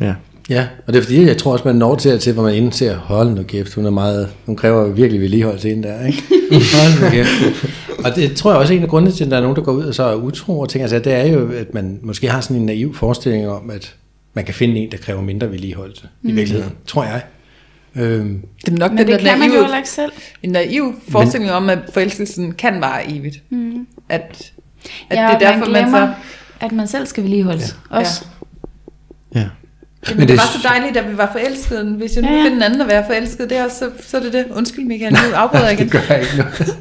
Ja. 0.00 0.14
Ja, 0.50 0.66
og 0.86 0.92
det 0.92 0.98
er 0.98 1.02
fordi, 1.02 1.26
jeg 1.26 1.36
tror 1.36 1.52
også, 1.52 1.64
man 1.64 1.76
når 1.76 1.94
til, 1.94 2.18
til 2.18 2.32
hvor 2.32 2.42
man 2.42 2.54
indser, 2.54 2.96
hold 2.96 3.30
nu 3.30 3.42
kæft, 3.42 3.74
hun 3.74 3.86
er 3.86 3.90
meget, 3.90 4.28
hun 4.46 4.56
kræver 4.56 4.88
virkelig 4.88 5.20
vedligeholdelse 5.20 5.70
ind 5.70 5.82
der, 5.82 6.06
ikke? 6.06 6.22
hold 6.76 7.04
nu 7.04 7.10
kæft. 7.10 7.28
Og 8.04 8.16
det 8.16 8.36
tror 8.36 8.50
jeg 8.50 8.60
også 8.60 8.72
er 8.72 8.76
en 8.76 8.82
af 8.82 8.88
grundene 8.88 9.12
til, 9.12 9.24
at 9.24 9.30
der 9.30 9.36
er 9.36 9.40
nogen, 9.40 9.56
der 9.56 9.62
går 9.62 9.72
ud 9.72 9.84
og 9.84 9.94
så 9.94 10.02
er 10.02 10.14
utro 10.14 10.60
og 10.60 10.68
ting, 10.68 10.82
altså 10.82 10.98
det 10.98 11.12
er 11.12 11.26
jo, 11.26 11.50
at 11.52 11.74
man 11.74 11.98
måske 12.02 12.28
har 12.30 12.40
sådan 12.40 12.56
en 12.56 12.66
naiv 12.66 12.94
forestilling 12.94 13.48
om, 13.48 13.70
at 13.70 13.94
man 14.34 14.44
kan 14.44 14.54
finde 14.54 14.76
en, 14.76 14.90
der 14.92 14.96
kræver 14.98 15.20
mindre 15.20 15.50
vedligeholdelse 15.50 16.08
mm. 16.22 16.28
i 16.28 16.32
virkeligheden, 16.32 16.72
tror 16.86 17.04
jeg. 17.04 17.22
Øhm, 17.96 18.42
Det 18.66 18.72
er 18.72 18.78
nok 18.78 18.90
Men 18.90 18.98
den 18.98 19.06
det 19.06 19.20
der 19.20 19.30
kan 19.30 19.38
man 19.38 19.48
jo 19.48 19.60
naive, 19.60 19.76
ikke 19.76 19.88
selv. 19.88 20.12
en 20.42 20.50
naiv 20.50 20.94
forestilling 21.08 21.52
om, 21.52 21.70
at 21.70 21.78
forelskelsen 21.92 22.52
kan 22.52 22.80
vare 22.80 23.10
evigt. 23.12 23.42
Mm. 23.50 23.86
At, 24.08 24.52
at 25.10 25.16
Ja, 25.18 25.22
det 25.22 25.34
er 25.34 25.38
derfor, 25.38 25.58
man 25.64 25.72
man, 25.72 25.82
glemmer, 25.82 26.06
så... 26.06 26.12
at 26.66 26.72
man 26.72 26.86
selv 26.88 27.06
skal 27.06 27.22
vedligeholdes. 27.22 27.76
Ja. 27.92 27.96
Også. 27.98 28.24
Ja. 29.34 29.38
Jamen, 29.40 30.18
Men 30.18 30.20
det, 30.20 30.28
det- 30.28 30.36
var 30.36 30.58
så 30.62 30.68
dejligt, 30.68 30.96
at 30.96 31.10
vi 31.12 31.16
var 31.18 31.28
forelskede. 31.32 31.84
Hvis 31.98 32.14
jeg 32.14 32.22
nu 32.22 32.28
Ja, 32.28 32.34
ja, 32.34 32.38
ja. 32.38 32.44
finder 32.44 32.56
en 32.56 32.62
anden 32.62 32.80
at 32.80 32.88
være 32.88 33.04
forelsket, 33.06 33.50
det 33.50 33.58
er 33.58 33.64
også, 33.64 33.76
så, 33.78 33.90
så 34.08 34.16
er 34.16 34.20
det 34.20 34.32
det. 34.32 34.44
Undskyld, 34.50 34.84
Michael, 34.84 35.12
nu 35.12 35.18
afbryder 35.34 35.64
jeg 35.68 35.72
igen. 35.80 35.84
det 35.88 35.92
gør 35.92 36.14
jeg 36.14 36.20
ikke 36.22 36.36
noget. 36.36 36.76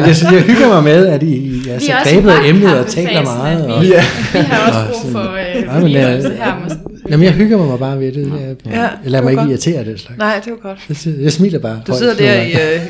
jeg, 0.06 0.16
synes, 0.16 0.32
jeg 0.32 0.42
hygger 0.42 0.68
mig 0.68 0.82
med, 0.84 1.06
at 1.06 1.22
I, 1.22 1.26
I 1.36 1.68
er 1.68 1.78
Vi 1.78 1.84
så 1.84 1.92
grebet 2.04 2.30
af 2.30 2.48
emnet 2.48 2.78
og 2.78 2.86
taler 2.86 3.22
meget. 3.22 3.66
vi- 3.66 3.72
Og, 3.72 3.84
Ja. 3.86 4.04
Vi 4.32 4.38
har 4.38 4.66
også 4.68 4.80
Og 4.80 4.86
brug 5.02 5.12
for 5.12 5.32
øh, 5.32 5.62
Ja, 5.62 5.78
men, 5.80 5.96
øh, 5.96 6.36
her. 6.38 6.58
Måske. 6.64 6.78
Jamen, 7.10 7.24
jeg 7.24 7.32
hygger 7.32 7.56
mig 7.58 7.78
bare 7.78 8.00
ved 8.00 8.12
det. 8.12 8.32
Jeg, 8.40 8.56
Ja, 8.72 8.80
jeg 8.80 8.90
lader 9.04 9.16
det 9.16 9.24
mig 9.24 9.30
ikke 9.30 9.40
godt. 9.40 9.50
irritere 9.50 9.78
af 9.78 9.84
det 9.84 10.00
slags. 10.00 10.18
Nej, 10.18 10.40
det 10.44 10.52
var 10.52 10.58
godt. 10.68 10.78
Jeg, 10.88 10.96
siger- 10.96 11.22
jeg 11.22 11.32
smiler 11.32 11.58
bare. 11.58 11.82
Du 11.86 11.92
højt 11.92 11.98
sidder 11.98 12.14
der 12.14 12.42
i... 12.42 12.50
Øh, 12.52 12.80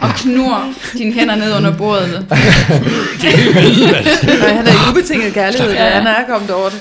Og 0.00 0.08
knur 0.16 0.64
dine 0.98 1.12
hænder 1.12 1.34
ned 1.34 1.56
under 1.56 1.76
bordet. 1.76 2.26
nej, 4.40 4.52
han 4.54 4.66
er 4.66 4.70
i 4.72 4.90
ubetinget 4.90 5.32
kærlighed, 5.34 5.72
ja. 5.72 5.84
han 5.90 6.06
er 6.06 6.14
kommet 6.28 6.50
over 6.50 6.68
det. 6.68 6.80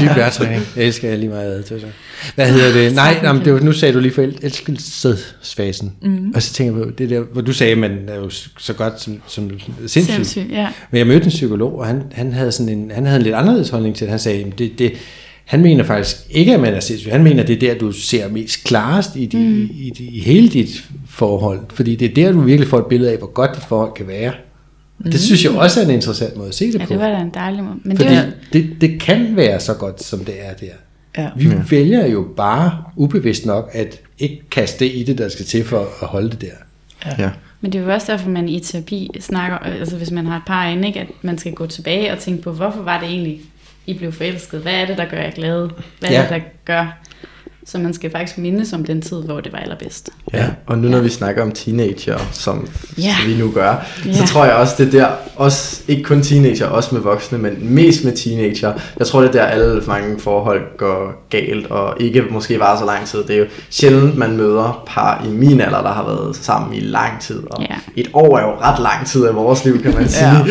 Dyb 0.00 0.16
vejrtræning. 0.16 0.62
Jeg 0.76 0.84
elsker 0.84 1.08
jeg 1.08 1.18
lige 1.18 1.28
meget 1.30 1.64
til 1.64 1.80
så. 1.80 1.86
Hvad 2.34 2.46
hedder 2.52 2.72
det? 2.72 2.94
Nej, 2.94 3.16
nej 3.22 3.32
det 3.44 3.54
var, 3.54 3.60
nu 3.60 3.72
sagde 3.72 3.94
du 3.94 4.00
lige 4.00 4.12
for 4.14 4.22
elskelsesfasen. 4.42 5.92
Mm. 6.02 6.32
Og 6.34 6.42
så 6.42 6.52
tænker 6.54 6.74
jeg 6.78 6.84
på, 6.84 6.90
det 6.98 7.10
der, 7.10 7.20
hvor 7.20 7.40
du 7.42 7.52
sagde, 7.52 7.72
at 7.72 7.78
man 7.78 7.90
er 8.08 8.14
jo 8.16 8.30
så 8.58 8.72
godt 8.72 9.00
som, 9.00 9.14
som 9.26 9.50
sindssyg. 9.86 10.14
Sindssygt, 10.14 10.50
ja. 10.50 10.68
Men 10.90 10.98
jeg 10.98 11.06
mødte 11.06 11.24
en 11.24 11.28
psykolog, 11.30 11.78
og 11.78 11.86
han, 11.86 12.02
han, 12.12 12.32
havde, 12.32 12.52
sådan 12.52 12.78
en, 12.78 12.90
han 12.94 13.06
havde 13.06 13.16
en 13.16 13.22
lidt 13.22 13.34
anderledes 13.34 13.68
holdning 13.68 13.96
til 13.96 14.04
det. 14.04 14.10
Han 14.10 14.18
sagde, 14.18 14.44
at 14.44 14.58
det, 14.58 14.78
det, 14.78 14.92
han 15.44 15.62
mener 15.62 15.84
faktisk 15.84 16.16
ikke, 16.30 16.54
at 16.54 16.60
man 16.60 16.74
er 16.74 16.80
sindssyg. 16.80 17.12
Han 17.12 17.22
mener, 17.22 17.42
det 17.42 17.56
er 17.56 17.60
der, 17.72 17.78
du 17.78 17.92
ser 17.92 18.28
mest 18.28 18.64
klarest 18.64 19.16
i, 19.16 19.26
de, 19.26 19.36
mm. 19.36 19.62
i, 19.62 19.92
i, 19.98 20.08
i 20.12 20.20
hele 20.20 20.48
dit 20.48 20.84
forhold. 21.08 21.60
Fordi 21.74 21.96
det 21.96 22.10
er 22.10 22.14
der, 22.14 22.32
du 22.32 22.40
virkelig 22.40 22.68
får 22.68 22.78
et 22.78 22.86
billede 22.86 23.12
af, 23.12 23.18
hvor 23.18 23.26
godt 23.26 23.50
dit 23.54 23.64
forhold 23.64 23.92
kan 23.94 24.06
være. 24.08 24.32
Og 25.04 25.12
det 25.12 25.20
synes 25.20 25.44
jeg 25.44 25.52
også 25.52 25.80
er 25.80 25.84
en 25.84 25.90
interessant 25.90 26.36
måde 26.36 26.48
at 26.48 26.54
se 26.54 26.66
det 26.72 26.80
Ja, 26.80 26.84
på. 26.84 26.92
det 26.92 27.00
var 27.00 27.08
da 27.08 27.20
en 27.20 27.30
dejlig 27.34 27.64
måde. 27.64 27.76
Men 27.84 27.96
Fordi 27.96 28.08
det 28.10 28.18
var, 28.18 28.26
det, 28.52 28.70
det 28.80 29.00
kan 29.00 29.36
være 29.36 29.60
så 29.60 29.74
godt, 29.74 30.02
som 30.02 30.18
det 30.18 30.34
er 30.38 30.52
der. 30.54 30.66
Ja. 31.18 31.28
Vi 31.36 31.48
ja. 31.48 31.54
vælger 31.70 32.06
jo 32.06 32.26
bare 32.36 32.84
ubevidst 32.96 33.46
nok 33.46 33.70
at 33.72 34.00
ikke 34.18 34.42
kaste 34.50 34.84
det 34.84 34.90
i 34.94 35.02
det, 35.02 35.18
der 35.18 35.28
skal 35.28 35.44
til 35.44 35.64
for 35.64 35.88
at 36.02 36.08
holde 36.08 36.30
det 36.30 36.40
der. 36.40 36.48
Ja. 37.18 37.30
men 37.60 37.72
det 37.72 37.78
er 37.80 37.82
jo 37.84 37.92
også 37.92 38.12
derfor, 38.12 38.30
man 38.30 38.48
i 38.48 38.60
terapi 38.60 39.10
snakker, 39.20 39.58
altså 39.58 39.96
hvis 39.96 40.10
man 40.10 40.26
har 40.26 40.36
et 40.36 40.42
par 40.46 40.68
inde, 40.68 40.88
ikke, 40.88 41.00
at 41.00 41.06
man 41.22 41.38
skal 41.38 41.52
gå 41.52 41.66
tilbage 41.66 42.12
og 42.12 42.18
tænke 42.18 42.42
på, 42.42 42.52
hvorfor 42.52 42.82
var 42.82 43.00
det 43.00 43.08
egentlig, 43.08 43.40
I 43.86 43.94
blev 43.98 44.12
forelsket? 44.12 44.60
Hvad 44.60 44.74
er 44.74 44.84
det, 44.86 44.98
der 44.98 45.04
gør 45.04 45.20
jer 45.20 45.30
glade? 45.30 45.70
Hvad 46.00 46.10
er 46.10 46.14
Ja. 46.14 46.22
det, 46.22 46.30
der 46.30 46.40
gør, 46.64 46.98
Så 47.66 47.78
man 47.78 47.94
skal 47.94 48.10
faktisk 48.10 48.38
mindes 48.38 48.72
om 48.72 48.84
den 48.84 49.02
tid, 49.02 49.22
hvor 49.22 49.40
det 49.40 49.52
var 49.52 49.58
allerbedst. 49.58 50.10
Ja, 50.32 50.46
og 50.66 50.78
nu 50.78 50.88
når 50.88 51.00
vi 51.00 51.08
snakker 51.08 51.42
om 51.42 51.52
teenager, 51.52 52.18
som 52.32 52.68
Ja. 52.98 53.14
vi 53.26 53.36
nu 53.38 53.50
gør, 53.50 53.86
så 54.02 54.08
Ja. 54.08 54.26
tror 54.26 54.44
jeg 54.44 54.54
også, 54.54 54.74
det 54.78 54.86
er 54.86 54.90
der, 54.98 55.06
også, 55.36 55.82
ikke 55.88 56.02
kun 56.02 56.22
teenager, 56.22 56.66
også 56.66 56.94
med 56.94 57.02
voksne, 57.02 57.38
men 57.38 57.52
mest 57.60 58.04
med 58.04 58.12
teenager, 58.12 58.72
jeg 58.98 59.06
tror, 59.06 59.20
det 59.20 59.28
er 59.28 59.32
der 59.32 59.42
alle 59.44 59.82
mange 59.86 60.20
forhold 60.20 60.60
går 60.78 61.26
galt, 61.30 61.66
og 61.70 61.94
ikke 62.00 62.22
måske 62.30 62.58
var 62.60 62.78
så 62.78 62.84
lang 62.84 63.06
tid. 63.06 63.18
Det 63.24 63.30
er 63.30 63.38
jo 63.38 63.46
sjældent, 63.70 64.16
man 64.18 64.36
møder 64.36 64.82
par 64.86 65.24
i 65.26 65.30
min 65.30 65.60
alder, 65.60 65.82
der 65.82 65.92
har 65.92 66.04
været 66.04 66.36
sammen 66.36 66.74
i 66.74 66.80
lang 66.80 67.20
tid, 67.20 67.40
og 67.50 67.62
Ja. 67.62 67.74
et 67.96 68.10
år 68.12 68.38
er 68.38 68.42
jo 68.42 68.54
ret 68.60 68.82
lang 68.82 69.06
tid 69.06 69.24
af 69.26 69.34
vores 69.34 69.64
liv, 69.64 69.82
kan 69.82 69.94
man 69.94 70.08
sige. 70.18 70.30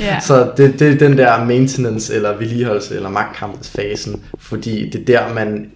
Ja. 0.00 0.20
Så 0.20 0.50
det, 0.56 0.78
det 0.80 0.92
er 0.94 0.98
den 0.98 1.18
der 1.18 1.44
maintenance, 1.44 2.14
eller 2.14 2.36
vedligeholdelse, 2.38 2.94
eller 2.96 3.08
magtkampsfasen, 3.10 4.20
fordi 4.38 4.90
det 4.90 5.00
er 5.00 5.04
der, 5.26 5.34
man 5.34 5.66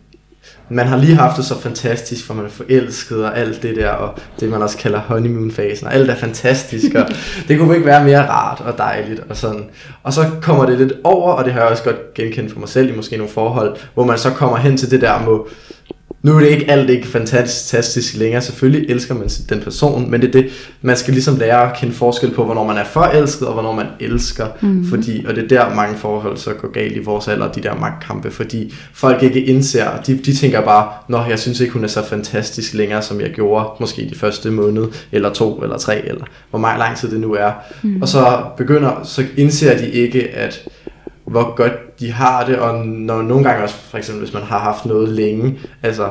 man 0.69 0.87
har 0.87 0.97
lige 0.97 1.15
haft 1.15 1.37
det 1.37 1.45
så 1.45 1.59
fantastisk, 1.61 2.27
for 2.27 2.35
man 2.35 2.45
er 2.45 2.49
forelsket 2.49 3.25
og 3.25 3.39
alt 3.39 3.63
det 3.63 3.77
der, 3.77 3.91
og 3.91 4.19
det 4.41 4.51
man 4.51 4.63
også 4.63 4.79
kalder 4.79 5.01
honeymoon-fasen, 5.01 5.87
og 5.87 5.95
alt 5.95 6.11
er 6.11 6.15
fantastisk, 6.17 6.95
og 6.95 7.07
det 7.49 7.59
kunne 7.59 7.75
ikke 7.75 7.87
være 7.87 8.05
mere 8.05 8.29
rart 8.29 8.61
og 8.61 8.79
dejligt, 8.79 9.21
og 9.29 9.37
sådan. 9.37 9.65
Og 10.03 10.13
så 10.13 10.31
kommer 10.43 10.67
det 10.67 10.79
lidt 10.79 10.93
over, 11.05 11.33
og 11.33 11.45
det 11.45 11.53
har 11.53 11.61
jeg 11.61 11.71
også 11.71 11.85
godt 11.85 12.15
genkendt 12.15 12.53
for 12.53 12.61
mig 12.61 12.69
selv 12.69 12.91
i 12.91 12.97
måske 12.97 13.17
nogle 13.17 13.33
forhold, 13.33 13.77
hvor 13.95 14.05
man 14.05 14.19
så 14.19 14.31
kommer 14.31 14.57
hen 14.57 14.77
til 14.77 14.91
det 14.91 15.01
der 15.01 15.19
med, 15.19 15.39
nu 16.23 16.37
er 16.37 16.41
det 16.41 16.49
ikke 16.49 16.71
alt 16.71 16.91
ikke 16.91 17.07
fantastisk 17.07 18.17
længere. 18.17 18.43
Selvfølgelig 18.43 18.91
elsker 18.91 19.15
man 19.15 19.29
den 19.29 19.61
person, 19.61 20.11
men 20.11 20.21
det 20.21 20.29
er 20.29 20.33
det, 20.33 20.51
man 20.83 20.97
skal 20.97 21.15
ligesom 21.15 21.37
lære 21.37 21.71
at 21.71 21.77
kende 21.77 21.95
forskel 21.95 22.31
på, 22.31 22.45
hvornår 22.45 22.65
man 22.65 22.77
er 22.77 22.85
forelsket, 22.85 23.49
og 23.49 23.53
hvornår 23.53 23.75
man 23.75 23.87
elsker. 24.01 24.47
Mm. 24.61 24.85
Fordi, 24.85 25.25
og 25.29 25.37
det 25.37 25.45
er 25.45 25.49
der 25.49 25.75
mange 25.75 25.99
forhold 25.99 26.37
så 26.37 26.53
går 26.53 26.73
galt 26.73 26.97
i 26.97 26.99
vores 26.99 27.29
alder, 27.29 27.53
de 27.53 27.63
der 27.63 27.75
magtkampe, 27.75 28.31
fordi 28.31 28.75
folk 28.95 29.23
ikke 29.23 29.45
indser, 29.45 30.01
de, 30.07 30.17
de 30.17 30.35
tænker 30.35 30.61
bare, 30.61 30.89
nå, 31.09 31.25
jeg 31.29 31.39
synes 31.39 31.61
ikke, 31.61 31.73
hun 31.73 31.85
er 31.85 31.89
så 31.89 32.05
fantastisk 32.05 32.75
længere, 32.75 33.03
som 33.03 33.21
jeg 33.21 33.31
gjorde, 33.31 33.69
måske 33.81 34.09
de 34.13 34.19
første 34.19 34.51
måned, 34.51 34.85
eller 35.13 35.33
to, 35.33 35.63
eller 35.63 35.79
tre, 35.79 36.09
eller 36.09 36.25
hvor 36.51 36.59
meget 36.59 36.79
lang 36.79 36.97
tid 36.97 37.11
det 37.11 37.21
nu 37.21 37.35
er. 37.35 37.53
Mm. 37.83 38.03
Og 38.03 38.09
så 38.09 38.43
begynder, 38.57 39.01
så 39.05 39.25
indser 39.37 39.79
de 39.79 39.91
ikke, 39.91 40.29
at 40.29 40.69
hvor 41.25 41.55
godt 41.55 41.73
de 42.03 42.13
har 42.13 42.47
det, 42.47 42.57
og 42.57 42.87
når 42.87 43.23
nogle 43.23 43.45
gange 43.45 43.63
også, 43.63 43.75
for 43.91 43.99
eksempel 43.99 44.25
hvis 44.25 44.35
man 44.35 44.43
har 44.43 44.59
haft 44.59 44.87
noget 44.87 45.09
længe, 45.09 45.59
altså 45.83 46.09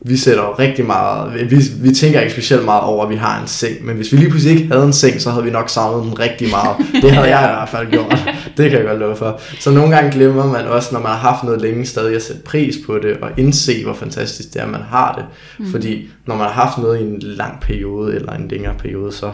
vi 0.00 0.16
sætter 0.16 0.42
jo 0.42 0.54
rigtig 0.58 0.86
meget, 0.86 1.50
vi, 1.50 1.56
vi 1.82 1.94
tænker 1.94 2.20
ikke 2.20 2.32
specielt 2.32 2.64
meget 2.64 2.82
over, 2.82 3.04
at 3.04 3.10
vi 3.10 3.16
har 3.16 3.40
en 3.40 3.46
seng, 3.46 3.86
men 3.86 3.96
hvis 3.96 4.12
vi 4.12 4.16
lige 4.16 4.30
pludselig 4.30 4.56
ikke 4.56 4.72
havde 4.72 4.84
en 4.86 4.92
seng, 4.92 5.20
så 5.20 5.30
havde 5.30 5.44
vi 5.44 5.50
nok 5.50 5.68
savnet 5.68 6.04
den 6.04 6.18
rigtig 6.18 6.50
meget. 6.50 6.76
Det 7.02 7.10
havde 7.12 7.36
jeg 7.36 7.50
i 7.50 7.54
hvert 7.54 7.68
fald 7.68 7.90
gjort, 7.90 8.18
det 8.56 8.70
kan 8.70 8.78
jeg 8.78 8.88
godt 8.88 8.98
love 8.98 9.16
for. 9.16 9.40
Så 9.60 9.70
nogle 9.70 9.96
gange 9.96 10.12
glemmer 10.12 10.46
man 10.46 10.66
også, 10.66 10.88
når 10.92 11.00
man 11.00 11.10
har 11.10 11.18
haft 11.18 11.44
noget 11.44 11.60
længe, 11.60 11.86
stadig 11.86 12.16
at 12.16 12.22
sætte 12.22 12.42
pris 12.42 12.76
på 12.86 12.98
det, 12.98 13.16
og 13.22 13.30
indse, 13.36 13.84
hvor 13.84 13.94
fantastisk 13.94 14.54
det 14.54 14.60
er, 14.60 14.64
at 14.64 14.70
man 14.70 14.82
har 14.82 15.14
det. 15.14 15.24
Mm. 15.58 15.70
Fordi 15.70 16.08
når 16.26 16.36
man 16.36 16.46
har 16.46 16.52
haft 16.52 16.78
noget 16.78 17.00
i 17.00 17.02
en 17.02 17.18
lang 17.20 17.60
periode, 17.60 18.14
eller 18.14 18.32
en 18.32 18.48
længere 18.48 18.74
periode, 18.78 19.12
så, 19.12 19.30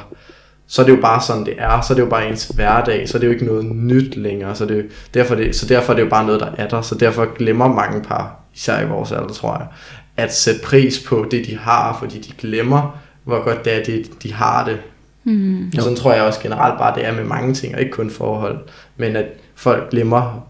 så 0.66 0.82
er 0.82 0.86
det 0.86 0.92
jo 0.96 1.00
bare 1.00 1.22
sådan, 1.22 1.44
det 1.44 1.54
er. 1.58 1.80
Så 1.80 1.92
er 1.92 1.94
det 1.94 2.02
jo 2.02 2.08
bare 2.08 2.28
ens 2.28 2.44
hverdag. 2.44 3.08
Så 3.08 3.16
er 3.16 3.20
det 3.20 3.26
jo 3.26 3.32
ikke 3.32 3.44
noget 3.44 3.64
nyt 3.64 4.16
længere. 4.16 4.54
Så, 4.54 4.66
det 4.66 4.76
er 4.76 4.82
jo, 4.82 4.88
derfor, 5.14 5.34
det, 5.34 5.56
så 5.56 5.66
derfor 5.66 5.92
er 5.92 5.96
det 5.96 6.04
jo 6.04 6.08
bare 6.08 6.26
noget, 6.26 6.40
der 6.40 6.50
er 6.58 6.68
der. 6.68 6.82
Så 6.82 6.94
derfor 6.94 7.34
glemmer 7.38 7.68
mange 7.68 8.02
par, 8.02 8.40
især 8.54 8.80
i 8.80 8.88
vores 8.88 9.12
alder, 9.12 9.28
tror 9.28 9.52
jeg, 9.58 9.66
at 10.16 10.34
sætte 10.34 10.60
pris 10.60 11.02
på 11.06 11.26
det, 11.30 11.46
de 11.46 11.58
har, 11.58 11.96
fordi 11.98 12.18
de 12.18 12.32
glemmer, 12.38 13.00
hvor 13.24 13.44
godt 13.44 13.64
det 13.64 13.74
er, 13.80 13.84
det, 13.84 14.22
de 14.22 14.32
har 14.32 14.64
det. 14.64 14.78
Mm. 15.24 15.72
Og 15.76 15.82
sådan 15.82 15.96
tror 15.96 16.12
jeg 16.12 16.22
også 16.22 16.40
generelt 16.40 16.78
bare, 16.78 16.94
det 16.98 17.06
er 17.06 17.12
med 17.12 17.24
mange 17.24 17.54
ting, 17.54 17.74
og 17.74 17.80
ikke 17.80 17.92
kun 17.92 18.10
forhold. 18.10 18.58
Men 18.96 19.16
at 19.16 19.26
folk 19.54 19.90
glemmer, 19.90 20.46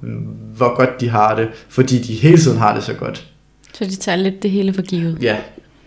hvor 0.56 0.76
godt 0.76 1.00
de 1.00 1.08
har 1.08 1.34
det, 1.34 1.48
fordi 1.68 2.02
de 2.02 2.14
hele 2.14 2.38
tiden 2.38 2.58
har 2.58 2.74
det 2.74 2.82
så 2.82 2.94
godt. 2.94 3.26
Så 3.74 3.84
de 3.84 3.96
tager 3.96 4.16
lidt 4.16 4.42
det 4.42 4.50
hele 4.50 4.74
for 4.74 4.82
givet. 4.82 5.18
Ja, 5.22 5.36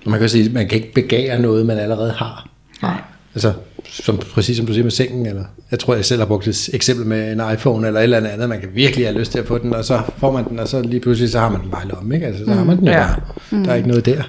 Man 0.05 0.19
kan 0.19 0.29
sige, 0.29 0.45
at 0.45 0.53
man 0.53 0.67
kan 0.67 0.77
ikke 0.77 0.93
begære 0.93 1.39
noget, 1.39 1.65
man 1.65 1.77
allerede 1.77 2.11
har. 2.11 2.47
Nej. 2.81 3.01
Altså, 3.35 3.53
som, 3.89 4.17
præcis 4.17 4.57
som 4.57 4.65
du 4.65 4.73
siger 4.73 4.83
med 4.83 4.91
sengen, 4.91 5.25
eller 5.25 5.43
jeg 5.71 5.79
tror, 5.79 5.95
jeg 5.95 6.05
selv 6.05 6.19
har 6.21 6.25
brugt 6.27 6.47
et 6.47 6.69
eksempel 6.73 7.05
med 7.05 7.31
en 7.31 7.41
iPhone 7.53 7.87
eller 7.87 7.99
et 7.99 8.03
eller 8.03 8.29
andet, 8.29 8.49
man 8.49 8.59
kan 8.59 8.69
virkelig 8.73 9.05
have 9.07 9.19
lyst 9.19 9.31
til 9.31 9.39
at 9.39 9.45
få 9.45 9.57
den, 9.57 9.73
og 9.73 9.85
så 9.85 10.01
får 10.17 10.31
man 10.31 10.45
den, 10.49 10.59
og 10.59 10.67
så 10.67 10.81
lige 10.81 10.99
pludselig, 10.99 11.31
så 11.31 11.39
har 11.39 11.49
man 11.49 11.61
den 11.61 11.69
bare 11.71 11.85
i 11.85 11.89
lommen, 11.89 12.11
ikke? 12.13 12.25
Altså, 12.27 12.45
så 12.45 12.51
har 12.53 12.63
man 12.63 12.77
den 12.77 12.85
jo 12.85 12.91
Ja. 12.91 13.07
bare. 13.07 13.65
Der 13.65 13.71
er 13.71 13.75
ikke 13.75 13.87
noget 13.87 14.05
der. 14.05 14.23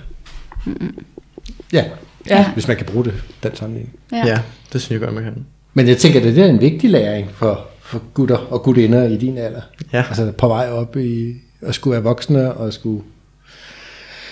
Ja, 1.73 1.85
Ja. 2.31 2.53
hvis 2.53 2.69
man 2.69 2.77
kan 2.77 2.87
bruge 2.87 3.05
det, 3.05 3.15
den 3.43 3.55
sammenligning. 3.55 3.95
Ja. 4.13 4.27
ja. 4.27 4.39
det 4.73 4.81
synes 4.81 4.91
jeg 4.91 5.01
godt, 5.01 5.15
man 5.15 5.25
kan. 5.25 5.45
Men 5.75 5.89
jeg 5.89 5.97
tænker, 5.97 6.21
det 6.21 6.39
er 6.39 6.47
en 6.47 6.61
vigtig 6.61 6.91
læring 6.91 7.31
for, 7.35 7.67
for 7.81 8.03
gutter 8.15 8.37
og 8.37 8.63
gutinder 8.63 9.05
i 9.05 9.17
din 9.17 9.39
alder. 9.39 9.61
Ja. 9.93 9.99
Altså 10.09 10.33
på 10.39 10.49
vej 10.49 10.69
op 10.71 10.97
i 10.97 11.35
at 11.63 11.75
skulle 11.75 11.93
være 11.93 12.03
voksne 12.03 12.53
og 12.53 12.73
skulle 12.73 13.03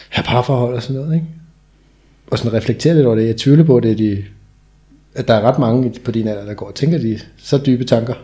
have 0.08 0.24
parforhold 0.24 0.74
og 0.74 0.82
sådan 0.82 0.96
noget, 1.02 1.14
ikke? 1.14 1.26
Og 2.30 2.38
sådan 2.38 2.52
reflektere 2.52 2.94
lidt 2.94 3.06
over 3.06 3.16
det. 3.16 3.26
Jeg 3.26 3.36
tvivler 3.36 3.64
på, 3.64 3.76
at, 3.76 3.82
det 3.82 3.90
er 3.90 3.96
de, 3.96 4.24
at 5.16 5.28
der 5.28 5.34
er 5.34 5.40
ret 5.40 5.58
mange 5.58 5.92
på 6.04 6.10
din 6.10 6.28
alder, 6.28 6.44
der 6.44 6.54
går 6.54 6.66
og 6.66 6.74
tænker 6.74 6.98
de 6.98 7.20
så 7.36 7.58
dybe 7.58 7.84
tanker. 7.84 8.14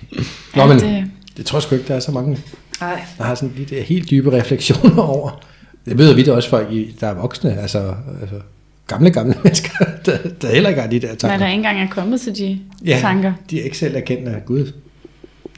Nå, 0.56 0.66
men 0.66 0.78
det- 0.78 1.04
det 1.36 1.46
tror 1.46 1.58
jeg 1.58 1.62
sgu 1.62 1.74
ikke, 1.74 1.88
der 1.88 1.94
er 1.94 2.00
så 2.00 2.12
mange, 2.12 2.38
Nej. 2.80 3.00
der 3.18 3.24
har 3.24 3.34
sådan 3.34 3.54
de 3.56 3.64
der 3.64 3.82
helt 3.82 4.10
dybe 4.10 4.32
refleksioner 4.32 5.02
over. 5.02 5.44
Det 5.86 5.96
møder 5.96 6.14
vi 6.14 6.22
da 6.24 6.32
også 6.32 6.48
folk, 6.48 6.72
i, 6.72 6.96
der 7.00 7.06
er 7.06 7.14
voksne, 7.14 7.58
altså, 7.60 7.94
altså 8.20 8.40
gamle, 8.86 9.10
gamle 9.10 9.34
mennesker, 9.44 9.84
der, 10.06 10.18
der 10.42 10.52
heller 10.52 10.68
ikke 10.68 10.80
har 10.82 10.88
de 10.88 10.98
der 11.00 11.08
tanker. 11.14 11.28
Nej, 11.28 11.36
der 11.36 11.46
ikke 11.46 11.56
engang 11.56 11.80
er 11.80 11.88
kommet 11.90 12.20
til 12.20 12.36
de 12.38 12.60
Ja, 12.84 12.98
tanker. 13.00 13.32
de 13.50 13.60
er 13.60 13.64
ikke 13.64 13.78
selv 13.78 13.96
erkendt 13.96 14.28
af 14.28 14.44
Gud. 14.44 14.72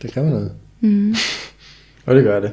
Det 0.03 0.13
kræver 0.13 0.31
noget. 0.31 0.53
Og 2.07 2.15
det 2.15 2.25
gør 2.25 2.41
det. 2.41 2.51